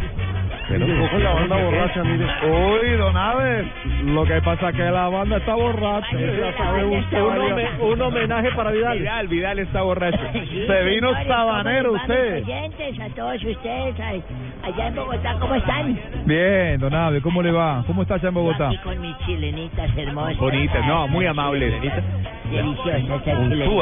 Llegó 0.69 1.09
con 1.11 1.23
la 1.23 1.33
banda 1.33 1.57
borracha, 1.63 2.03
mire. 2.03 2.27
Uy, 2.51 2.91
don 2.97 3.17
Aves, 3.17 3.67
lo 4.05 4.25
que 4.25 4.41
pasa 4.43 4.71
es 4.71 4.77
que 4.77 4.83
la 4.83 5.09
banda 5.09 5.37
está 5.37 5.55
borracha. 5.55 6.17
Un, 6.17 7.39
home- 7.39 7.69
un 7.83 8.03
homenaje 8.03 8.51
para 8.53 8.73
Vidal. 8.73 8.99
Vidal, 8.99 9.29
Vidal 9.29 9.59
está 9.61 9.83
borracho. 9.83 10.19
Sí, 10.33 10.65
Se 10.67 10.85
vino 10.85 11.09
señores, 11.11 11.27
sabanero 11.29 11.93
¿cómo 11.93 12.03
les 12.09 12.43
va, 12.49 12.65
usted. 12.67 13.01
a 13.01 13.09
todos 13.15 13.45
ustedes, 13.45 14.01
a- 14.01 14.67
allá 14.67 14.87
en 14.89 14.95
Bogotá, 14.97 15.37
¿cómo 15.39 15.55
están? 15.55 15.99
Bien, 16.25 16.81
don 16.81 16.95
Aves, 16.95 17.23
¿cómo 17.23 17.43
le 17.43 17.53
va? 17.53 17.85
¿Cómo 17.87 18.03
está 18.03 18.15
allá 18.15 18.29
en 18.29 18.35
Bogotá? 18.35 18.67
Aquí 18.69 18.79
con 18.79 19.01
mis 19.01 19.17
chilenitas 19.19 19.97
hermosas. 19.97 20.37
Bonitas, 20.37 20.85
no, 20.87 21.07
muy 21.09 21.27
amables. 21.27 21.75
Unsúa. 22.51 23.21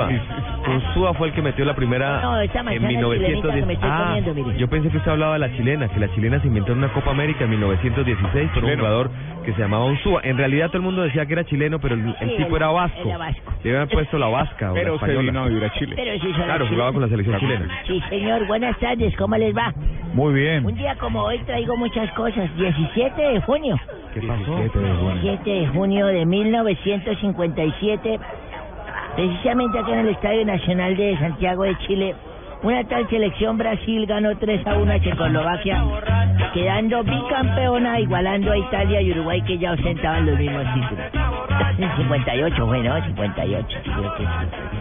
chilenitas. 0.08 0.22
Unsúa 0.68 1.14
fue 1.14 1.28
el 1.28 1.34
que 1.34 1.42
metió 1.42 1.64
la 1.64 1.74
primera 1.74 2.20
No, 2.22 2.40
en 2.40 2.46
manzana 2.48 2.70
1910. 2.72 3.20
chilenita 3.20 3.54
que 3.54 3.66
me 3.66 3.72
estoy 3.74 3.88
Ah, 3.92 4.04
comiendo, 4.06 4.34
mire. 4.34 4.58
yo 4.58 4.68
pensé 4.68 4.88
que 4.90 4.96
usted 4.96 5.10
hablaba 5.10 5.32
de 5.34 5.38
la 5.40 5.52
chilena, 5.56 5.88
que 5.88 6.00
la 6.00 6.08
chilena 6.14 6.40
se 6.40 6.46
inventó 6.46 6.72
en 6.72 6.78
una 6.78 6.88
Copa 6.88 7.10
América 7.10 7.44
en 7.44 7.50
1916 7.50 8.50
por 8.54 8.64
un 8.64 8.76
jugador 8.76 9.10
que 9.44 9.52
se 9.52 9.60
llamaba 9.60 9.84
Unsúa. 9.84 10.20
En 10.24 10.38
realidad 10.38 10.68
todo 10.68 10.78
el 10.78 10.82
mundo 10.84 11.02
decía 11.02 11.26
que 11.26 11.34
era 11.34 11.44
chileno, 11.44 11.78
pero 11.78 11.94
el, 11.94 12.14
el 12.20 12.30
Sí, 12.30 12.36
tipo 12.38 12.56
era 12.56 12.68
vasco. 12.68 12.98
era 13.08 13.18
vasco. 13.18 13.52
Le 13.62 13.70
habían 13.70 13.88
puesto 13.88 14.18
la 14.18 14.28
vasca 14.28 14.72
o 14.72 14.74
la 14.74 14.80
Pero 14.80 14.90
se 14.98 15.04
española. 15.04 15.22
vino 15.30 15.40
a 15.42 15.48
vivir 15.48 15.64
a 15.64 15.70
Chile. 15.74 15.92
Pero 15.96 16.12
sí 16.20 16.32
Claro, 16.34 16.66
jugaba 16.66 16.92
con 16.92 17.02
la 17.02 17.08
selección 17.08 17.38
chilena. 17.38 17.68
Sí, 17.86 18.02
señor, 18.08 18.46
buenas 18.46 18.78
tardes, 18.78 19.14
¿cómo 19.16 19.36
les 19.36 19.54
va? 19.56 19.72
Muy 20.14 20.32
bien. 20.34 20.64
Un 20.64 20.74
día 20.74 20.94
como 20.96 21.22
hoy 21.22 21.38
traigo 21.40 21.76
muchas 21.76 22.10
cosas. 22.12 22.48
17 22.56 23.20
de 23.20 23.40
junio. 23.42 23.78
¿Qué 24.14 24.20
pasó? 24.22 24.56
17 24.56 25.50
de 25.50 25.66
junio 25.68 26.06
de 26.06 26.24
1957, 26.24 28.18
precisamente 29.16 29.78
acá 29.78 29.92
en 29.92 29.98
el 30.00 30.08
Estadio 30.08 30.44
Nacional 30.44 30.96
de 30.96 31.18
Santiago 31.18 31.64
de 31.64 31.76
Chile, 31.78 32.14
una 32.62 32.82
tal 32.84 33.08
selección 33.10 33.58
Brasil 33.58 34.06
ganó 34.06 34.36
3 34.36 34.66
a 34.66 34.76
1 34.76 34.92
a 34.92 35.00
Checoslovaquia, 35.00 35.84
quedando 36.54 37.04
bicampeona, 37.04 38.00
igualando 38.00 38.52
a 38.52 38.58
Italia 38.58 39.00
y 39.02 39.12
Uruguay 39.12 39.42
que 39.42 39.58
ya 39.58 39.72
ostentaban 39.72 40.26
los 40.26 40.38
mismos 40.38 40.64
títulos. 40.74 41.04
En 41.78 41.96
58 41.96 42.66
fue, 42.66 42.82
¿no? 42.82 43.04
58, 43.04 43.78
creo 43.82 44.14
que 44.14 44.22
sí. 44.22 44.28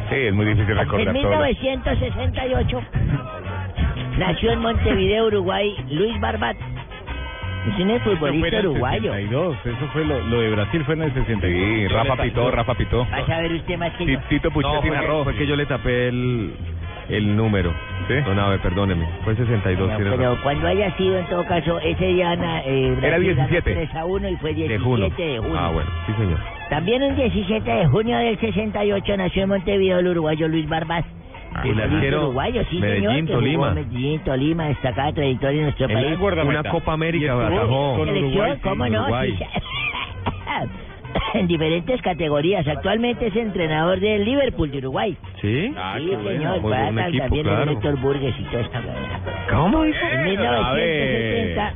Sí, 0.10 0.16
es 0.16 0.34
muy 0.34 0.46
difícil 0.46 0.72
En 0.72 0.78
recordar 0.78 1.14
todo. 1.14 1.44
1968 1.44 2.82
nació 4.18 4.52
en 4.52 4.60
Montevideo, 4.60 5.28
Uruguay, 5.28 5.76
Luis 5.90 6.20
Barbat. 6.20 6.56
Es 7.68 7.80
un 7.80 7.99
futbolista 8.02 8.60
uruguayo. 8.60 9.14
Eso 9.15 9.88
fue 9.94 10.03
lo, 10.06 10.19
lo 10.22 10.40
de 10.41 10.49
Brasil 10.52 10.84
fue 10.85 10.95
en 10.95 11.03
el 11.03 11.14
62. 11.14 11.41
Sí, 11.41 11.88
Rafa 11.88 12.18
Pitó, 12.22 12.52
Rafa 12.52 12.73
Pitó. 12.76 13.07
Vas 13.10 13.30
a 13.30 13.40
ver 13.41 13.53
usted 13.53 13.77
más 13.77 13.91
que 13.94 14.06
yo. 14.06 14.19
Tito 14.30 14.49
No, 14.49 14.53
Puchetti 14.53 14.90
que, 14.90 14.91
narró. 14.91 15.23
fue 15.23 15.35
que 15.35 15.48
yo 15.48 15.56
le 15.56 15.65
tapé 15.65 16.10
el, 16.10 16.53
el 17.10 17.35
número. 17.35 17.73
¿Sí? 18.07 18.15
Don 18.26 18.38
Abe, 18.38 18.60
perdóneme. 18.60 19.07
Fue 19.23 19.34
62. 19.35 19.90
No, 19.91 19.98
pero 19.98 20.18
razón. 20.18 20.40
cuando 20.44 20.68
haya 20.68 20.95
sido, 20.98 21.18
en 21.19 21.26
todo 21.27 21.45
caso, 21.45 21.80
ese 21.80 22.06
día 22.06 22.34
eh, 22.65 22.98
Era 23.02 23.18
Brasil 23.18 23.35
ganó 23.35 23.48
17. 23.49 23.73
3 23.73 23.95
a 23.95 24.06
1 24.06 24.30
y 24.30 24.35
fue 24.38 24.53
17 24.53 24.73
de 24.73 24.80
junio. 24.80 25.10
de 25.15 25.38
junio. 25.40 25.56
Ah, 25.57 25.69
bueno, 25.72 25.90
sí, 26.06 26.14
señor. 26.18 26.40
También 26.69 27.03
un 27.03 27.15
17 27.15 27.72
de 27.72 27.85
junio 27.88 28.18
del 28.18 28.38
68 28.40 29.18
nació 29.18 29.44
en 29.44 29.49
Montevideo 29.49 29.99
el 29.99 30.07
uruguayo 30.07 30.48
Luis 30.49 30.68
Barbás. 30.68 31.06
Ah, 31.56 31.62
el 31.66 31.80
arquero 31.80 32.24
uruguayo, 32.24 32.64
sí, 32.70 32.80
Medellín, 32.80 33.10
señor, 33.10 33.16
que 33.16 33.34
jugó 33.34 33.40
Tolima. 33.40 33.68
en 33.70 33.76
Medellín, 33.76 34.20
Tolima, 34.24 34.68
destacada 34.68 35.14
trayectoria 35.14 35.58
en 35.58 35.64
nuestro 35.64 35.88
país. 35.88 36.18
una 36.20 36.64
Copa 36.64 36.94
América 36.94 37.48
atajó. 37.48 38.06
Selección, 38.06 38.60
¿cómo 38.62 38.88
no? 38.88 39.02
Uruguay. 39.02 39.40
En 41.34 41.48
diferentes 41.48 42.02
categorías. 42.02 42.68
Actualmente 42.68 43.28
es 43.28 43.36
entrenador 43.36 44.00
del 44.00 44.24
Liverpool 44.24 44.72
de 44.72 44.80
Uruguay. 44.80 45.18
¿Sí? 45.42 45.74
sí, 45.98 46.10
señor. 46.10 46.62
Muy 46.62 46.72
buen 46.72 47.00
equipo, 47.00 47.24
también 47.24 47.48
el 47.48 47.54
claro. 47.54 47.72
Héctor 47.72 48.00
Burgues 48.00 48.36
y 48.40 48.44
toda 48.46 48.62
esa 48.62 48.82
¿Cómo 49.52 49.84
dice? 49.84 50.00
En 50.12 50.24
1970, 50.24 51.74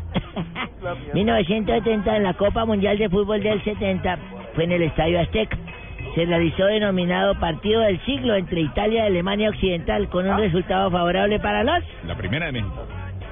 1970, 1.13 2.17
en 2.17 2.23
la 2.23 2.33
Copa 2.33 2.65
Mundial 2.65 2.97
de 2.97 3.09
Fútbol 3.09 3.41
del 3.41 3.63
70, 3.63 4.17
fue 4.55 4.63
en 4.63 4.71
el 4.73 4.83
Estadio 4.83 5.19
Azteca. 5.19 5.57
Se 6.17 6.25
realizó 6.25 6.65
denominado 6.65 7.35
Partido 7.39 7.81
del 7.81 8.03
Siglo 8.03 8.33
entre 8.33 8.61
Italia 8.61 9.03
y 9.03 9.05
Alemania 9.05 9.49
Occidental, 9.49 10.09
con 10.09 10.27
un 10.27 10.35
resultado 10.39 10.89
favorable 10.89 11.39
para 11.39 11.63
los 11.63 11.83
La 12.07 12.15
primera 12.15 12.47
de 12.47 12.53
México. 12.53 12.87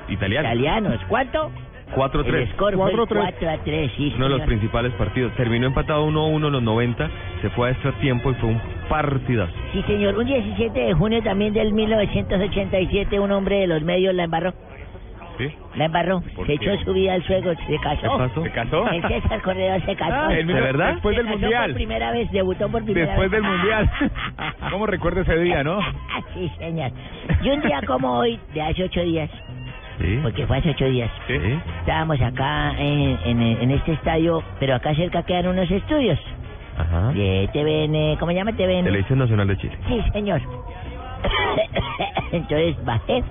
Italiano. 0.07 0.47
italianos. 0.49 1.01
¿Cuánto? 1.07 1.49
El 1.87 1.93
4-3. 1.95 2.53
score 2.53 2.75
fue 2.75 2.93
4-3. 2.93 3.07
4 3.07 3.49
a 3.49 3.57
3, 3.63 3.91
sí, 3.97 4.13
Uno 4.17 4.29
de 4.29 4.37
los 4.37 4.41
principales 4.45 4.93
partidos. 4.93 5.33
Terminó 5.33 5.65
empatado 5.65 6.05
1-1 6.05 6.45
en 6.45 6.51
los 6.51 6.61
90. 6.61 7.09
Se 7.41 7.49
fue 7.49 7.69
a 7.69 7.71
extra 7.71 7.91
tiempo 7.93 8.29
y 8.29 8.35
fue 8.35 8.49
un 8.49 8.61
partidazo. 8.87 9.53
Sí, 9.73 9.81
señor. 9.87 10.15
Un 10.15 10.27
17 10.27 10.79
de 10.79 10.93
junio 10.93 11.23
también 11.23 11.55
del 11.55 11.73
1987, 11.73 13.19
un 13.19 13.31
hombre 13.31 13.61
de 13.61 13.67
los 13.67 13.81
medios 13.81 14.13
la 14.13 14.25
embarró. 14.25 14.53
¿Sí? 15.37 15.51
La 15.75 15.85
embarró. 15.85 16.21
¿Por 16.35 16.47
Se 16.47 16.57
qué? 16.57 16.71
echó 16.71 16.83
su 16.85 16.93
vida 16.93 17.13
al 17.13 17.23
suelo, 17.23 17.53
se 17.67 17.77
casó. 17.79 18.01
¿Qué 18.01 18.07
pasó? 18.17 18.43
¿Se 18.43 18.51
casó? 18.51 18.87
El 18.89 19.01
César 19.07 19.41
Corredor 19.41 19.85
se 19.85 19.95
casó. 19.95 20.13
Ah, 20.15 20.27
¿De 20.29 20.43
verdad? 20.45 20.93
Después 20.93 21.15
Se 21.15 21.23
del 21.23 21.31
casó 21.31 21.39
Mundial. 21.41 21.65
por 21.71 21.75
primera 21.75 22.11
vez, 22.11 22.31
debutó 22.31 22.69
por 22.69 22.83
primera 22.85 23.07
Después 23.07 23.29
vez. 23.29 23.41
del 23.41 23.51
Mundial. 23.51 23.91
¿Cómo 24.71 24.85
recuerda 24.85 25.21
ese 25.21 25.37
día, 25.39 25.63
no? 25.63 25.79
sí, 26.33 26.49
señor. 26.57 26.91
Y 27.41 27.49
un 27.49 27.61
día 27.61 27.81
como 27.85 28.13
hoy, 28.19 28.39
de 28.53 28.61
hace 28.61 28.83
ocho 28.85 29.01
días, 29.01 29.29
Sí. 29.99 30.19
porque 30.23 30.45
fue 30.47 30.57
hace 30.57 30.69
ocho 30.71 30.85
días, 30.85 31.09
Sí. 31.27 31.33
estábamos 31.79 32.19
acá 32.21 32.71
en, 32.77 33.17
en, 33.25 33.41
en 33.41 33.71
este 33.71 33.93
estadio, 33.93 34.43
pero 34.59 34.75
acá 34.75 34.93
cerca 34.95 35.23
quedan 35.23 35.47
unos 35.47 35.69
estudios 35.71 36.19
Ajá. 36.77 37.11
de 37.13 37.49
TVN, 37.53 38.17
¿cómo 38.19 38.31
se 38.31 38.37
llama 38.37 38.51
TVN? 38.53 38.83
Televisión 38.85 39.19
Nacional 39.19 39.47
de 39.47 39.57
Chile. 39.57 39.77
Sí, 39.87 40.01
señor. 40.13 40.41
entonces 42.31 42.75
bajé. 42.85 43.23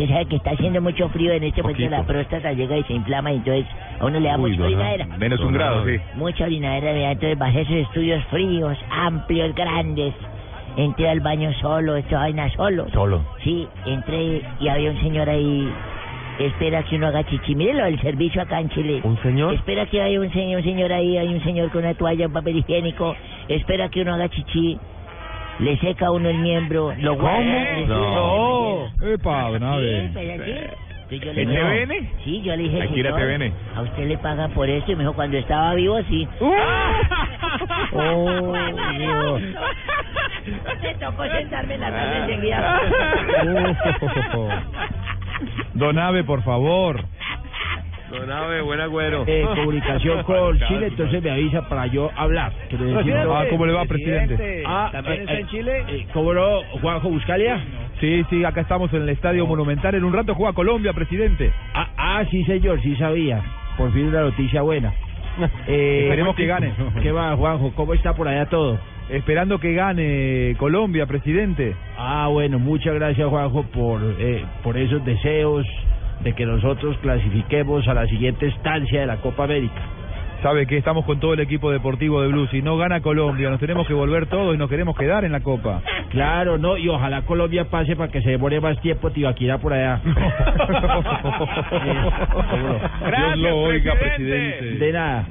Usted 0.00 0.14
sabe 0.14 0.26
que 0.28 0.36
está 0.36 0.52
haciendo 0.52 0.80
mucho 0.80 1.10
frío 1.10 1.30
en 1.34 1.44
este 1.44 1.60
momento, 1.62 1.90
la 1.90 2.02
próstata 2.04 2.54
llega 2.54 2.74
y 2.74 2.82
se 2.84 2.94
inflama 2.94 3.34
y 3.34 3.36
entonces 3.36 3.66
a 3.98 4.06
uno 4.06 4.18
le 4.18 4.28
da 4.28 4.38
Uy, 4.38 4.52
mucha 4.52 4.64
orinadera. 4.64 5.06
Menos 5.18 5.40
un 5.40 5.52
grado, 5.52 5.84
sí. 5.84 5.98
Mucha 6.14 6.44
orinadera, 6.44 6.92
mira, 6.94 7.12
entonces 7.12 7.38
bajé 7.38 7.60
esos 7.60 7.74
estudios 7.74 8.24
fríos, 8.30 8.78
amplios, 8.90 9.54
grandes. 9.54 10.14
Entré 10.78 11.06
al 11.06 11.20
baño 11.20 11.52
solo, 11.60 11.96
esta 11.96 12.16
vaina 12.16 12.48
solo. 12.52 12.88
Solo. 12.94 13.20
Sí, 13.44 13.68
entré 13.84 14.40
y 14.58 14.68
había 14.68 14.90
un 14.90 15.00
señor 15.02 15.28
ahí. 15.28 15.70
Espera 16.38 16.82
que 16.82 16.96
uno 16.96 17.08
haga 17.08 17.22
chichi. 17.24 17.54
Mire 17.54 17.74
lo 17.74 17.84
del 17.84 18.00
servicio 18.00 18.40
acá 18.40 18.58
en 18.58 18.70
Chile. 18.70 19.00
¿Un 19.04 19.20
señor? 19.20 19.52
Espera 19.52 19.84
que 19.84 20.00
haya 20.00 20.18
un 20.18 20.32
señor, 20.32 20.60
un 20.60 20.64
señor 20.64 20.90
ahí, 20.94 21.18
hay 21.18 21.28
un 21.28 21.44
señor 21.44 21.70
con 21.70 21.84
una 21.84 21.92
toalla, 21.92 22.26
un 22.26 22.32
papel 22.32 22.56
higiénico. 22.56 23.14
Espera 23.48 23.90
que 23.90 24.00
uno 24.00 24.14
haga 24.14 24.30
chichi. 24.30 24.78
Le 25.60 25.76
seca 25.78 26.06
a 26.06 26.10
uno 26.12 26.28
el 26.28 26.38
miembro. 26.38 26.94
Lo 26.98 27.14
guarda. 27.16 27.76
No. 27.86 28.86
Epa, 29.02 29.50
Sí, 31.10 31.18
yo 31.18 31.32
le 31.32 31.42
¿En 31.42 31.48
dije, 31.50 31.86
TVN? 31.86 32.10
Sí, 32.22 32.42
yo 32.42 32.54
le 32.54 32.62
dije, 32.62 32.82
Hay 32.82 32.88
que 32.90 33.00
ir 33.00 33.08
a 33.08 33.14
señor, 33.16 33.38
TVN. 33.40 33.52
a 33.76 33.82
usted 33.82 34.06
le 34.06 34.18
pagan 34.18 34.50
por 34.52 34.68
esto. 34.70 34.92
Y 34.92 34.94
me 34.94 35.02
dijo, 35.02 35.12
cuando 35.14 35.38
estaba 35.38 35.74
vivo, 35.74 35.98
sí. 36.08 36.28
Oh, 37.92 38.52
Dios. 38.96 39.42
Tocó 41.00 41.24
sentarme 41.24 41.74
en 41.74 41.80
la 41.80 41.90
mesa 41.90 42.16
enseguida. 42.26 42.80
Oh. 44.34 44.48
Don 45.74 45.98
Abe, 45.98 46.22
por 46.22 46.42
favor. 46.44 47.02
Don 48.10 48.30
Abe, 48.30 48.60
buen 48.62 48.80
agüero. 48.80 49.24
Eh, 49.26 49.44
comunicación 49.54 50.22
con 50.24 50.58
Chile, 50.66 50.88
entonces 50.88 51.22
me 51.22 51.30
avisa 51.30 51.68
para 51.68 51.86
yo 51.86 52.10
hablar. 52.16 52.52
Quiero 52.68 52.84
decir, 52.86 53.14
Ah, 53.16 53.44
¿cómo 53.48 53.66
le 53.66 53.72
va, 53.72 53.84
presidente? 53.84 54.64
Ah, 54.66 54.88
¿También 54.92 55.18
eh, 55.18 55.20
está 55.22 55.34
en 55.34 55.44
eh, 55.44 55.48
Chile? 55.50 55.84
eh, 55.88 56.06
¿Cómo 56.12 56.34
no, 56.34 56.62
Juanjo 56.80 57.08
Buscalia? 57.08 57.60
Sí, 58.00 58.24
sí, 58.28 58.44
acá 58.44 58.62
estamos 58.62 58.92
en 58.92 59.02
el 59.02 59.08
Estadio 59.10 59.46
Monumental. 59.46 59.94
En 59.94 60.04
un 60.04 60.12
rato 60.12 60.34
juega 60.34 60.52
Colombia, 60.52 60.92
presidente. 60.92 61.52
Ah, 61.74 61.88
ah, 61.96 62.24
sí, 62.30 62.44
señor, 62.44 62.82
sí 62.82 62.96
sabía. 62.96 63.42
Por 63.76 63.92
fin 63.92 64.06
una 64.08 64.22
noticia 64.22 64.62
buena. 64.62 64.92
Eh, 65.68 66.00
Esperemos 66.02 66.34
que 66.34 66.46
gane. 66.46 66.72
¿Qué 67.02 67.12
va, 67.12 67.34
Juanjo? 67.36 67.72
¿Cómo 67.74 67.94
está 67.94 68.12
por 68.14 68.26
allá 68.26 68.46
todo? 68.46 68.78
Esperando 69.08 69.58
que 69.58 69.72
gane 69.74 70.54
Colombia, 70.58 71.06
presidente. 71.06 71.74
Ah, 71.96 72.26
bueno, 72.30 72.58
muchas 72.58 72.94
gracias, 72.94 73.26
Juanjo, 73.28 73.62
por, 73.72 74.00
eh, 74.18 74.44
por 74.64 74.76
esos 74.76 75.02
deseos 75.04 75.64
de 76.22 76.32
que 76.34 76.44
nosotros 76.46 76.96
clasifiquemos 76.98 77.86
a 77.88 77.94
la 77.94 78.06
siguiente 78.06 78.46
estancia 78.46 79.00
de 79.00 79.06
la 79.06 79.16
Copa 79.16 79.44
América. 79.44 79.80
Sabe 80.42 80.66
que 80.66 80.78
estamos 80.78 81.04
con 81.04 81.20
todo 81.20 81.34
el 81.34 81.40
equipo 81.40 81.70
deportivo 81.70 82.22
de 82.22 82.28
Blue. 82.28 82.46
Si 82.46 82.62
no 82.62 82.78
gana 82.78 83.02
Colombia, 83.02 83.50
nos 83.50 83.60
tenemos 83.60 83.86
que 83.86 83.92
volver 83.92 84.24
todos 84.26 84.54
y 84.54 84.58
nos 84.58 84.70
queremos 84.70 84.96
quedar 84.96 85.24
en 85.26 85.32
la 85.32 85.40
Copa. 85.40 85.82
Claro, 86.10 86.56
no, 86.56 86.78
y 86.78 86.88
ojalá 86.88 87.22
Colombia 87.22 87.66
pase 87.68 87.94
para 87.94 88.10
que 88.10 88.22
se 88.22 88.30
demore 88.30 88.58
más 88.58 88.80
tiempo 88.80 89.10
Tibaquira 89.10 89.58
por 89.58 89.74
allá. 89.74 90.00
Gracias, 93.06 93.38
lo 93.38 93.56
oiga, 93.58 93.94
presidente. 93.94 94.64
De 94.78 94.92
nada. 94.92 95.26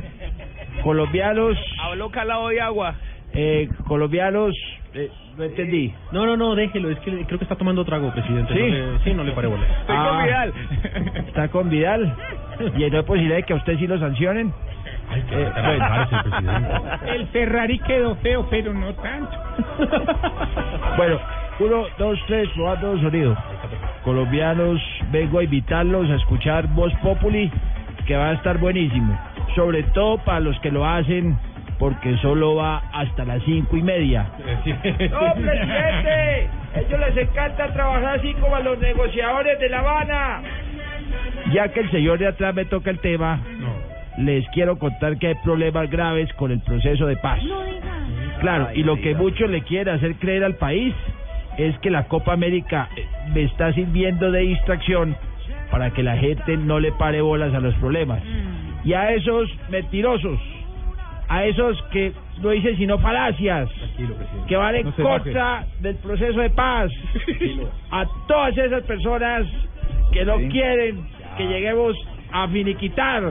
Colombianos, 0.84 1.58
Habló 1.82 2.10
calado 2.10 2.50
de 2.50 2.62
agua. 2.62 2.96
eh, 3.34 3.68
colombianos, 3.88 4.56
eh, 4.94 5.10
no 5.40 5.46
entendí. 5.46 5.94
No, 6.12 6.26
no, 6.26 6.36
no, 6.38 6.54
déjelo, 6.54 6.90
es 6.92 7.00
que 7.00 7.26
creo 7.26 7.40
que 7.40 7.46
está 7.46 7.56
tomando 7.56 7.84
trago, 7.86 8.12
presidente. 8.12 8.54
¿Sí? 8.54 8.60
No 8.60 8.68
le- 8.68 9.00
sí, 9.06 9.14
no 9.14 9.24
le 9.24 9.32
pare 9.32 9.48
bola. 9.48 9.64
Estoy 9.66 9.96
Ah. 9.98 10.10
con 10.10 10.24
Vidal. 10.26 10.54
Está 11.28 11.48
con 11.48 11.70
Vidal. 11.70 12.16
Y 12.76 12.90
no 12.90 12.98
hay 12.98 13.04
posibilidad 13.04 13.38
de 13.38 13.44
que 13.44 13.54
a 13.54 13.56
usted 13.56 13.78
sí 13.80 13.88
lo 13.88 13.98
sancionen. 13.98 14.54
Ay, 15.10 15.24
Eh, 15.32 15.52
bueno. 15.66 16.22
presidente. 16.24 16.70
El 17.16 17.28
Ferrari 17.28 17.80
quedó 17.80 18.16
feo, 18.18 18.48
pero 18.50 18.74
no 18.74 18.94
tanto. 18.96 19.32
Bueno, 20.98 21.18
uno, 21.60 21.84
dos, 21.98 22.20
tres, 22.28 22.50
probando 22.56 22.98
sonido. 23.00 23.38
Colombianos, 24.04 24.82
vengo 25.12 25.40
a 25.40 25.44
invitarlos 25.44 26.10
a 26.10 26.16
escuchar 26.16 26.68
Voz 26.74 26.94
Populi, 27.02 27.50
que 28.06 28.16
va 28.18 28.30
a 28.30 28.34
estar 28.34 28.58
buenísimo. 28.58 29.18
Sobre 29.56 29.84
todo 29.84 30.18
para 30.20 30.40
los 30.42 30.60
que 30.60 30.72
lo 30.72 30.86
hacen, 30.86 31.38
porque 31.80 32.18
solo 32.18 32.56
va 32.56 32.84
hasta 32.94 33.24
las 33.24 33.42
cinco 33.44 33.78
y 33.78 33.82
media. 33.82 34.28
¡No, 35.10 35.34
presidente! 35.34 36.50
A 36.76 36.80
ellos 36.82 37.00
les 37.00 37.18
encanta 37.18 37.74
trabajar 37.74 38.20
así 38.20 38.34
como 38.34 38.56
a 38.56 38.60
los 38.60 38.78
negociadores 38.80 39.58
de 39.60 39.70
La 39.70 39.80
Habana. 39.80 40.42
Ya 41.54 41.70
que 41.70 41.80
el 41.80 41.90
señor 41.90 42.20
de 42.20 42.28
atrás 42.28 42.54
me 42.54 42.66
toca 42.66 42.92
el 42.92 43.00
tema, 43.00 43.40
les 44.18 44.48
quiero 44.50 44.78
contar 44.78 45.18
que 45.18 45.28
hay 45.28 45.36
problemas 45.44 45.90
graves 45.90 46.32
con 46.34 46.52
el 46.52 46.60
proceso 46.60 47.08
de 47.08 47.16
paz. 47.16 47.40
Claro, 48.42 48.70
y 48.74 48.84
lo 48.84 49.00
que 49.02 49.16
muchos 49.16 49.50
le 49.50 49.62
quieren 49.62 49.96
hacer 49.96 50.16
creer 50.16 50.44
al 50.44 50.56
país 50.56 50.94
es 51.58 51.78
que 51.80 51.90
la 51.90 52.06
Copa 52.06 52.34
América 52.34 52.90
eh, 52.96 53.06
me 53.34 53.44
está 53.44 53.74
sirviendo 53.74 54.32
de 54.32 54.42
distracción 54.42 55.16
para 55.72 55.92
que 55.92 56.04
la 56.04 56.18
gente 56.18 56.56
no 56.58 56.80
le 56.80 56.92
pare 56.94 57.22
bolas 57.22 57.54
a 57.54 57.60
los 57.60 57.74
problemas. 57.76 58.22
Y 58.84 58.94
a 58.94 59.12
esos 59.12 59.50
mentirosos, 59.70 60.40
a 61.30 61.46
esos 61.46 61.82
que 61.92 62.12
no 62.42 62.50
dicen 62.50 62.76
sino 62.78 62.98
falacias, 63.00 63.70
que 64.48 64.56
van 64.56 64.76
en 64.76 64.86
No 64.88 64.94
contra 64.96 65.66
del 65.80 65.96
proceso 65.98 66.40
de 66.40 66.50
paz, 66.50 66.92
a 67.92 68.06
todas 68.28 68.58
esas 68.58 68.84
personas 68.84 69.46
que 70.12 70.26
no 70.26 70.38
Sí. 70.40 70.50
quieren 70.50 71.08
que 71.38 71.44
lleguemos 71.48 71.96
a 72.32 72.48
finiquitar 72.48 73.24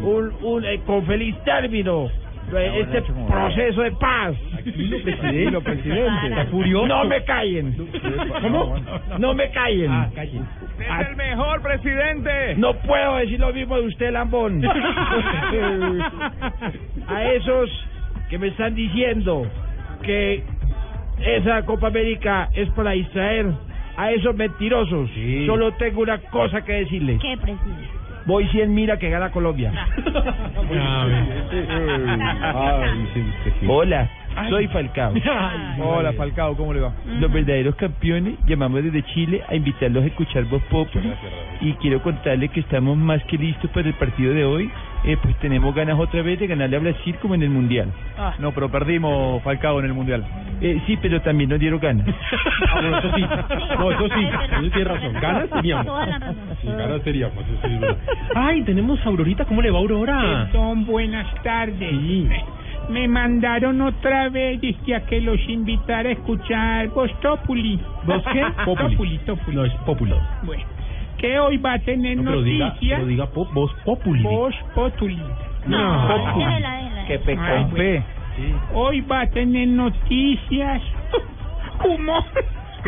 un, 0.00 0.32
un, 0.42 0.64
eh, 0.64 0.80
con 0.86 1.04
feliz 1.06 1.34
término 1.44 2.08
este 2.50 3.02
proceso 3.28 3.82
de 3.82 3.92
paz. 3.92 4.34
Tranquilo, 4.50 5.60
presidente. 5.60 6.28
Está 6.28 6.46
furioso. 6.46 6.86
No 6.86 7.04
me 7.04 7.24
callen. 7.24 7.76
¿Cómo? 8.42 8.74
No 9.18 9.34
me 9.34 9.50
callen. 9.50 9.90
Ah, 9.90 10.08
calle. 10.14 10.40
Es 10.78 11.08
el 11.08 11.16
mejor 11.16 11.62
presidente. 11.62 12.54
No 12.56 12.74
puedo 12.74 13.16
decir 13.16 13.40
lo 13.40 13.52
mismo 13.52 13.76
de 13.76 13.86
usted, 13.86 14.12
Lambón. 14.12 14.62
A 17.08 17.24
esos 17.32 17.70
que 18.28 18.38
me 18.38 18.48
están 18.48 18.74
diciendo 18.74 19.46
que 20.02 20.42
esa 21.20 21.62
Copa 21.64 21.86
América 21.88 22.50
es 22.54 22.68
para 22.70 22.92
distraer 22.92 23.46
a 23.96 24.10
esos 24.10 24.34
mentirosos, 24.34 25.10
solo 25.46 25.72
tengo 25.72 26.00
una 26.02 26.18
cosa 26.18 26.62
que 26.62 26.72
decirle. 26.72 27.18
¿Qué, 27.20 27.36
presidente? 27.36 28.01
Voy 28.24 28.46
100 28.48 28.74
mira 28.74 28.98
que 28.98 29.10
gana 29.10 29.30
Colombia. 29.30 29.72
Hola, 33.68 34.08
soy 34.48 34.68
Falcao. 34.68 35.12
Hola, 35.80 36.12
Falcao, 36.12 36.56
¿cómo 36.56 36.72
le 36.72 36.80
va? 36.80 36.92
Los 37.20 37.32
verdaderos 37.32 37.74
campeones 37.76 38.34
llamamos 38.46 38.84
desde 38.84 39.02
Chile 39.14 39.42
a 39.48 39.54
invitarlos 39.54 40.04
a 40.04 40.06
escuchar 40.06 40.44
Voz 40.44 40.62
Populi 40.64 41.12
y 41.60 41.72
quiero 41.74 42.02
contarles 42.02 42.50
que 42.50 42.60
estamos 42.60 42.96
más 42.96 43.22
que 43.24 43.36
listos 43.36 43.70
para 43.70 43.88
el 43.88 43.94
partido 43.94 44.32
de 44.34 44.44
hoy. 44.44 44.70
Eh, 45.04 45.16
pues 45.20 45.36
tenemos 45.40 45.74
ganas 45.74 45.98
otra 45.98 46.22
vez 46.22 46.38
de 46.38 46.46
ganarle 46.46 46.76
a 46.76 46.80
Brasil 46.80 47.16
como 47.20 47.34
en 47.34 47.42
el 47.42 47.50
Mundial. 47.50 47.88
Ah, 48.16 48.34
no, 48.38 48.52
pero 48.52 48.70
perdimos 48.70 49.42
Falcao 49.42 49.80
en 49.80 49.86
el 49.86 49.94
Mundial. 49.94 50.24
Eh, 50.60 50.80
sí, 50.86 50.96
pero 51.02 51.20
también 51.22 51.50
nos 51.50 51.58
dieron 51.58 51.80
ganas. 51.80 52.06
Ah, 52.64 52.80
bueno, 52.80 52.98
eso 52.98 53.10
sí. 53.14 53.22
No, 53.78 53.90
eso 53.90 54.08
sí. 54.14 54.24
Eso 54.24 54.70
tiene 54.70 54.84
razón. 54.84 55.12
Ganas 55.20 55.50
teníamos. 55.50 56.08
Sí, 56.62 56.68
ganas 56.68 57.02
teníamos. 57.02 57.44
Eso. 57.44 57.96
Ay, 58.34 58.62
tenemos 58.62 59.00
a 59.00 59.08
Aurorita. 59.08 59.44
¿Cómo 59.44 59.60
le 59.60 59.70
va, 59.70 59.78
Aurora? 59.78 60.48
Perdón, 60.52 60.86
buenas 60.86 61.26
tardes. 61.42 61.92
Me 62.88 63.08
mandaron 63.08 63.80
otra 63.80 64.28
vez 64.28 64.60
dizque 64.60 64.94
a 64.94 65.04
que 65.06 65.20
los 65.20 65.38
invitara 65.48 66.08
a 66.08 66.12
escuchar 66.12 66.88
Voz 66.88 67.10
Populi. 67.22 67.80
¿Vos 68.06 68.22
qué? 68.32 68.44
Populi. 68.64 69.18
Populi. 69.18 69.56
No, 69.56 69.64
es 69.64 69.72
popular. 69.84 70.18
Bueno, 70.44 70.64
que 71.22 71.38
hoy 71.38 71.56
va 71.56 71.72
a 71.74 71.78
tener 71.78 72.16
No, 72.18 72.24
pero 72.24 72.42
diga, 72.42 72.66
noticias. 72.68 72.98
pero 72.98 73.08
diga 73.08 73.26
pop, 73.30 73.48
voz 73.54 73.72
populi. 73.84 74.22
Voz 74.22 74.54
Populi. 74.74 75.22
No, 75.66 76.08
Populi. 76.08 76.44
déjela, 76.44 76.76
déjela. 76.76 77.04
Que 77.06 77.18
pe 77.20 77.36
Ay, 77.40 77.62
con 77.62 77.72
fe. 77.72 78.02
Hoy 78.74 79.00
va 79.02 79.20
a 79.22 79.26
tener 79.30 79.68
noticias. 79.68 80.82
Humor. 81.84 82.24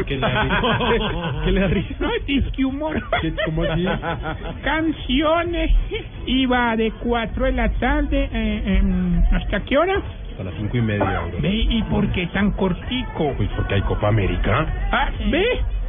¿Qué 0.06 0.14
le 0.16 0.20
da 0.20 0.42
risa? 0.42 0.60
¿Qué 1.44 1.50
le 1.52 1.60
da 1.60 1.66
risa? 1.68 1.94
No, 2.00 2.08
disque 2.26 2.64
humor. 2.64 3.00
¿Qué- 3.20 3.32
cómo 3.46 3.62
así? 3.62 3.86
Canciones. 4.62 5.70
Y 6.26 6.46
va 6.46 6.76
de 6.76 6.90
4 6.92 7.44
de 7.46 7.52
la 7.52 7.68
tarde. 7.78 8.28
eh, 8.32 8.78
em, 8.78 9.22
¿Hasta 9.32 9.60
qué 9.60 9.78
hora? 9.78 10.00
A 10.38 10.42
las 10.42 10.54
cinco 10.54 10.76
y 10.78 10.82
media. 10.82 11.20
Ve, 11.40 11.48
¿y 11.70 11.82
por 11.84 12.08
qué 12.08 12.26
tan 12.28 12.50
cortico? 12.52 13.32
Pues 13.36 13.48
porque 13.54 13.74
hay 13.74 13.82
Copa 13.82 14.08
América. 14.08 14.66
Ah, 14.90 15.10
¿Ve? 15.30 15.44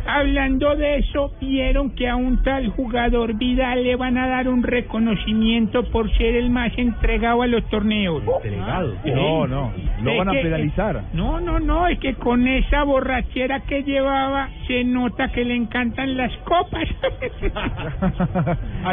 Hablando 0.07 0.75
de 0.75 0.97
eso, 0.97 1.31
vieron 1.41 1.95
que 1.95 2.07
a 2.07 2.15
un 2.15 2.41
tal 2.43 2.67
jugador 2.69 3.33
Vidal 3.35 3.83
le 3.83 3.95
van 3.95 4.17
a 4.17 4.27
dar 4.27 4.47
un 4.47 4.63
reconocimiento 4.63 5.83
por 5.91 6.11
ser 6.17 6.35
el 6.35 6.49
más 6.49 6.71
entregado 6.77 7.41
a 7.41 7.47
los 7.47 7.67
torneos. 7.69 8.23
Delegado. 8.43 8.93
No, 9.05 9.47
no, 9.47 9.71
lo 10.03 10.17
van 10.17 10.29
a 10.29 10.31
que- 10.33 10.41
penalizar. 10.41 11.01
No, 11.13 11.39
no, 11.39 11.59
no, 11.59 11.87
es 11.87 11.99
que 11.99 12.13
con 12.15 12.47
esa 12.47 12.83
borrachera 12.83 13.61
que 13.61 13.83
llevaba 13.83 14.49
se 14.67 14.83
nota 14.83 15.31
que 15.31 15.43
le 15.43 15.55
encantan 15.55 16.15
las 16.17 16.31
copas. 16.39 16.83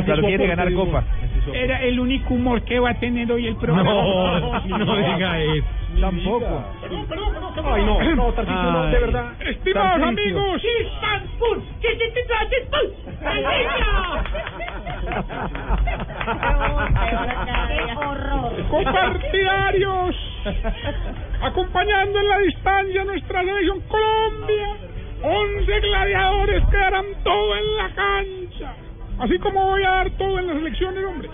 Claro, 0.05 0.23
quiere 0.23 0.47
ganar 0.47 0.73
copa. 0.75 1.05
Era 1.55 1.83
el 1.83 2.01
único 2.01 2.35
humor 2.35 2.63
que 2.63 2.79
va 2.79 2.91
a 2.91 2.95
tener 2.95 3.31
hoy 3.31 3.47
el 3.47 3.57
programa. 3.61 3.83
No, 3.85 4.79
no 4.79 4.97
diga 4.97 5.39
eso. 5.41 5.65
Tampoco. 6.01 6.65
Ay, 7.65 7.85
no, 7.85 8.15
no, 8.17 8.33
Tarcisio, 8.33 8.63
no, 8.63 8.87
de 8.87 8.99
verdad. 8.99 9.33
Estimados 9.41 10.01
Tarcisio. 10.01 10.39
amigos, 10.39 10.63
Istanbul, 10.81 11.63
¿qué 11.81 11.95
te 11.97 12.11
te 12.11 12.23
traes 12.25 12.49
¡Qué 17.69 17.97
horror! 17.97 18.69
Compartidarios, 18.69 20.17
acompañando 21.43 22.21
en 22.21 22.29
la 22.29 22.39
distancia 22.39 23.05
nuestra 23.05 23.41
selección 23.43 23.81
Colombia, 23.83 24.77
11 25.23 25.81
gladiadores 25.81 26.65
que 26.69 26.77
darán 26.77 27.07
todo 27.23 27.57
en 27.57 27.77
la 27.77 27.89
cancha, 27.95 28.75
así 29.19 29.39
como 29.39 29.67
voy 29.67 29.85
a 29.85 29.91
dar 29.91 30.11
todo 30.13 30.39
en 30.39 30.47
las 30.49 30.57
elecciones, 30.57 31.05
hombre. 31.05 31.31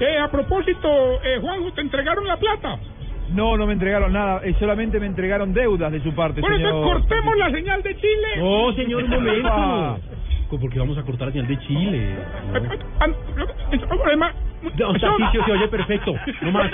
Eh, 0.00 0.18
a 0.18 0.30
propósito, 0.30 1.22
eh, 1.22 1.38
Juanjo, 1.40 1.72
¿te 1.72 1.82
entregaron 1.82 2.26
la 2.26 2.36
plata? 2.38 2.78
No, 3.32 3.56
no 3.56 3.66
me 3.66 3.72
entregaron 3.74 4.12
nada. 4.12 4.40
eh, 4.44 4.54
solamente 4.58 4.98
me 5.00 5.06
entregaron 5.06 5.52
deudas 5.52 5.92
de 5.92 6.02
su 6.02 6.12
parte, 6.14 6.40
Bueno, 6.40 6.56
señor. 6.56 6.74
entonces 6.74 7.00
cortemos 7.08 7.36
la 7.36 7.50
señal 7.50 7.82
de 7.82 7.96
Chile. 7.96 8.28
No, 8.38 8.72
señor, 8.74 9.04
un 9.04 9.12
Ah. 9.46 9.96
momento. 9.96 10.58
Porque 10.60 10.78
vamos 10.80 10.98
a 10.98 11.02
cortar 11.02 11.28
la 11.28 11.32
señal 11.32 11.46
de 11.46 11.58
Chile. 11.60 12.16
Ah, 13.00 13.06
Además, 14.06 14.34
No, 14.76 14.92
Tarcisio 14.94 15.44
se 15.44 15.52
oye 15.52 15.68
perfecto. 15.68 16.14
No 16.42 16.52
más. 16.52 16.70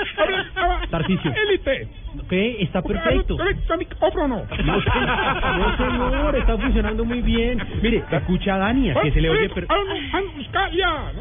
Tarcisio. 0.90 1.32
Élite. 1.48 1.88
¿Qué? 2.28 2.56
Está 2.62 2.82
perfecto. 2.82 3.36
¿Está 3.60 3.76
micrófono 3.76 4.28
no? 4.28 4.36
No, 4.64 4.80
se- 4.80 4.90
no, 5.58 5.76
señor, 5.76 6.36
está 6.36 6.56
funcionando 6.58 7.04
muy 7.04 7.20
bien. 7.22 7.58
Mire, 7.82 8.04
escucha 8.10 8.54
a 8.54 8.58
Dania, 8.58 8.94
que 9.02 9.12
se 9.12 9.20
le 9.20 9.30
oye 9.30 9.48
per... 9.50 9.66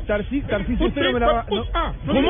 Tarcisio, 0.08 0.48
Tarcisio, 0.48 0.88
usted 0.88 1.02
no 1.04 1.12
me 1.14 1.20
la 1.20 1.28
va... 1.28 1.46
no. 1.52 1.66
¿Cómo? 2.14 2.22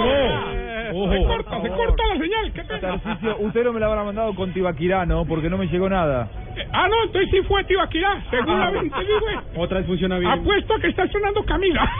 No. 0.00 1.10
Se 1.12 1.24
corta, 1.26 1.62
se 1.62 1.68
corta 1.68 2.02
la 2.14 2.20
señal. 2.20 2.52
Tarcisio, 2.80 3.36
usted 3.40 3.64
no 3.64 3.72
me 3.72 3.80
la 3.80 3.86
habrá 3.86 4.04
mandado 4.04 4.34
con 4.34 4.52
Tibaquirá, 4.52 5.06
¿no? 5.06 5.24
Porque 5.26 5.50
no 5.50 5.58
me 5.58 5.66
llegó 5.66 5.88
nada. 5.88 6.30
Ah, 6.72 6.88
no, 6.88 7.04
entonces 7.04 7.30
sí 7.30 7.42
fue 7.46 7.64
Tibaquirá. 7.64 8.22
Seguramente 8.30 8.96
sí 9.00 9.12
fue. 9.20 9.62
Otra 9.62 9.78
vez 9.78 9.86
funciona 9.86 10.18
bien. 10.18 10.30
Apuesto 10.30 10.74
a 10.74 10.80
que 10.80 10.88
está 10.88 11.06
sonando 11.08 11.44
Camila. 11.44 11.90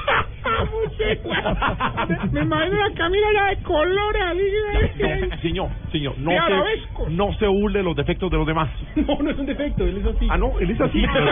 Me 2.33 2.41
imagino 2.41 2.77
la 2.77 2.95
Camila 2.95 3.27
ya 3.35 3.47
de 3.47 3.63
colores 3.63 4.23
así. 4.23 5.41
Señor, 5.43 5.69
señor, 5.93 6.19
no 6.19 6.33
se, 6.33 7.11
no 7.11 7.33
se 7.35 7.47
burle 7.47 7.83
los 7.83 7.97
defectos 7.97 8.31
de 8.31 8.37
los 8.37 8.47
demás. 8.47 8.69
No, 9.01 9.17
no 9.23 9.31
es 9.31 9.39
un 9.39 9.47
defecto, 9.47 9.85
él 9.85 9.97
es 9.99 10.07
así. 10.07 10.29
Ah, 10.31 10.37
no, 10.37 10.59
él 10.61 10.71
es 10.71 10.81
así. 10.81 11.03
pero 11.13 11.27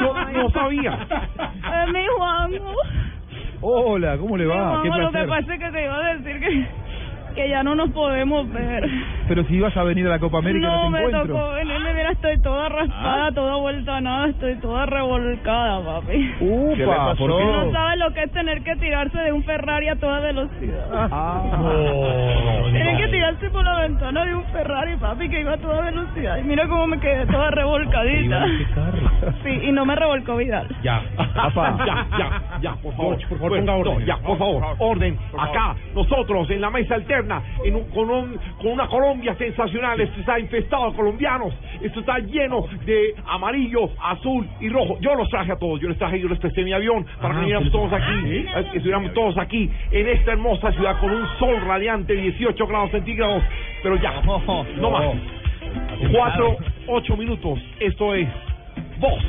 yo 0.00 0.42
no 0.42 0.50
sabía. 0.50 1.06
Eh, 1.42 1.92
mi 1.92 2.06
Juanjo. 2.16 2.74
Hola, 3.60 4.18
¿cómo 4.18 4.36
le 4.36 4.44
Mi 4.44 4.50
va? 4.50 4.82
Qué 4.82 4.88
Juanjo, 4.88 5.10
lo 5.10 5.20
que 5.20 5.26
pasa 5.26 5.54
es 5.54 5.60
que 5.60 5.70
te 5.70 5.84
iba 5.84 5.96
a 5.96 6.14
decir 6.14 6.40
que, 6.40 6.66
que 7.34 7.48
ya 7.48 7.62
no 7.62 7.74
nos 7.74 7.90
podemos 7.90 8.50
ver. 8.52 8.88
Pero 9.28 9.44
si 9.44 9.54
ibas 9.56 9.76
a 9.76 9.82
venir 9.82 10.06
a 10.06 10.10
la 10.10 10.18
Copa 10.18 10.38
América 10.38 10.66
no 10.68 10.84
no 10.84 10.90
me 10.90 10.98
te 11.00 11.04
encuentro. 11.06 11.34
tocó 11.36 11.52
venirme, 11.52 11.94
mira, 11.94 12.10
estoy 12.12 12.40
toda 12.40 12.68
raspada, 12.68 13.32
toda 13.32 13.56
vuelta 13.56 13.96
a 13.96 14.00
nada, 14.00 14.28
estoy 14.28 14.54
toda 14.56 14.86
revolcada, 14.86 15.84
papi. 15.84 16.34
Upa, 16.40 16.74
¿Qué 16.76 16.86
le 16.86 16.86
pasó? 16.86 17.16
¿por 17.26 17.38
qué? 17.38 17.44
No 17.44 17.72
sabes 17.72 17.98
lo 17.98 18.12
que 18.12 18.22
es 18.22 18.30
tener 18.32 18.62
que 18.62 18.76
tirarse 18.76 19.18
de 19.18 19.32
un 19.32 19.42
Ferrari 19.44 19.88
a 19.88 19.96
toda 19.96 20.20
velocidad. 20.20 21.08
Ah. 21.12 21.42
Tienen 22.70 22.96
que 22.96 23.08
tirarse 23.08 23.50
por 23.50 23.64
la 23.64 23.80
ventana 23.80 24.24
de 24.24 24.34
un 24.34 24.44
Ferrari, 24.46 24.96
papi, 24.96 25.28
que 25.28 25.40
iba 25.40 25.52
a 25.54 25.58
toda 25.58 25.80
velocidad. 25.82 26.38
Y 26.38 26.42
mira 26.44 26.66
cómo 26.68 26.86
me 26.86 26.98
quedé 26.98 27.26
toda 27.26 27.50
revolcadita. 27.50 28.46
Sí, 29.42 29.50
y 29.64 29.72
no 29.72 29.84
me 29.86 29.94
revolcó 29.94 30.36
Vidal. 30.36 30.68
Ya, 30.82 31.02
Papá. 31.34 31.76
ya, 31.86 32.06
ya, 32.18 32.42
ya, 32.60 32.74
por 32.82 32.94
favor, 32.96 33.18
por 33.28 33.38
favor, 33.38 33.52
orden. 33.52 33.66
no, 33.66 34.00
ya, 34.00 34.16
por 34.18 34.38
favor, 34.38 34.62
orden. 34.78 35.18
Acá, 35.38 35.74
nosotros 35.94 36.50
en 36.50 36.60
la 36.60 36.70
mesa 36.70 36.94
alterna, 36.94 37.23
en 37.64 37.74
un- 37.76 37.84
con, 37.90 38.10
un- 38.10 38.38
con 38.58 38.72
una 38.72 38.86
Colombia 38.88 39.34
sensacional. 39.36 40.00
Esto 40.00 40.20
está 40.20 40.38
infestado 40.38 40.90
de 40.90 40.96
colombianos. 40.96 41.54
Esto 41.82 42.00
está 42.00 42.18
lleno 42.18 42.66
de 42.84 43.14
amarillo, 43.26 43.90
azul 44.02 44.46
y 44.60 44.68
rojo. 44.68 44.98
Yo 45.00 45.14
los 45.14 45.28
traje 45.30 45.52
a 45.52 45.56
todos. 45.56 45.80
Yo 45.80 45.88
les 45.88 45.98
traje, 45.98 46.20
yo 46.20 46.28
les 46.28 46.38
presté 46.38 46.62
mi 46.64 46.72
avión 46.72 47.04
para 47.20 47.34
que 47.34 47.40
viniéramos 47.40 47.72
todos 47.72 47.92
aquí, 47.92 48.12
eh, 48.24 48.46
que 48.72 48.76
estuviéramos 48.78 49.12
todos 49.14 49.38
aquí 49.38 49.70
en 49.90 50.08
esta 50.08 50.32
hermosa 50.32 50.72
ciudad 50.72 50.98
con 51.00 51.10
un 51.10 51.26
sol 51.38 51.60
radiante, 51.66 52.14
18 52.14 52.66
grados 52.66 52.90
centígrados. 52.90 53.42
Pero 53.82 53.96
ya, 53.96 54.20
no 54.76 54.90
más. 54.90 55.04
Cuatro, 56.12 56.56
ocho 56.88 57.16
minutos. 57.16 57.58
Esto 57.80 58.14
es 58.14 58.28
Voz 58.98 59.22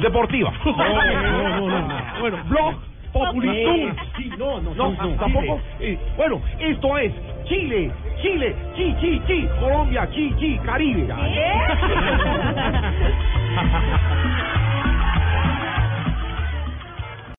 Deportiva. 0.00 0.52
No, 0.64 0.72
no, 0.76 1.68
no, 1.68 1.68
no. 1.88 1.96
Bueno, 2.20 2.38
Blog 2.48 2.74
Populitum. 3.16 3.96
Sí, 4.16 4.30
no, 4.36 4.60
no, 4.60 4.74
No, 4.74 4.92
no, 4.92 5.16
tampoco. 5.16 5.60
Eh, 5.80 5.98
bueno, 6.16 6.40
esto 6.58 6.98
es 6.98 7.12
Chile, 7.44 7.90
Chile, 8.20 8.54
chi, 8.74 8.94
chi, 9.00 9.22
chi, 9.26 9.48
Colombia, 9.58 10.06
chi, 10.08 10.34
chi, 10.36 10.58
Caribe. 10.58 11.06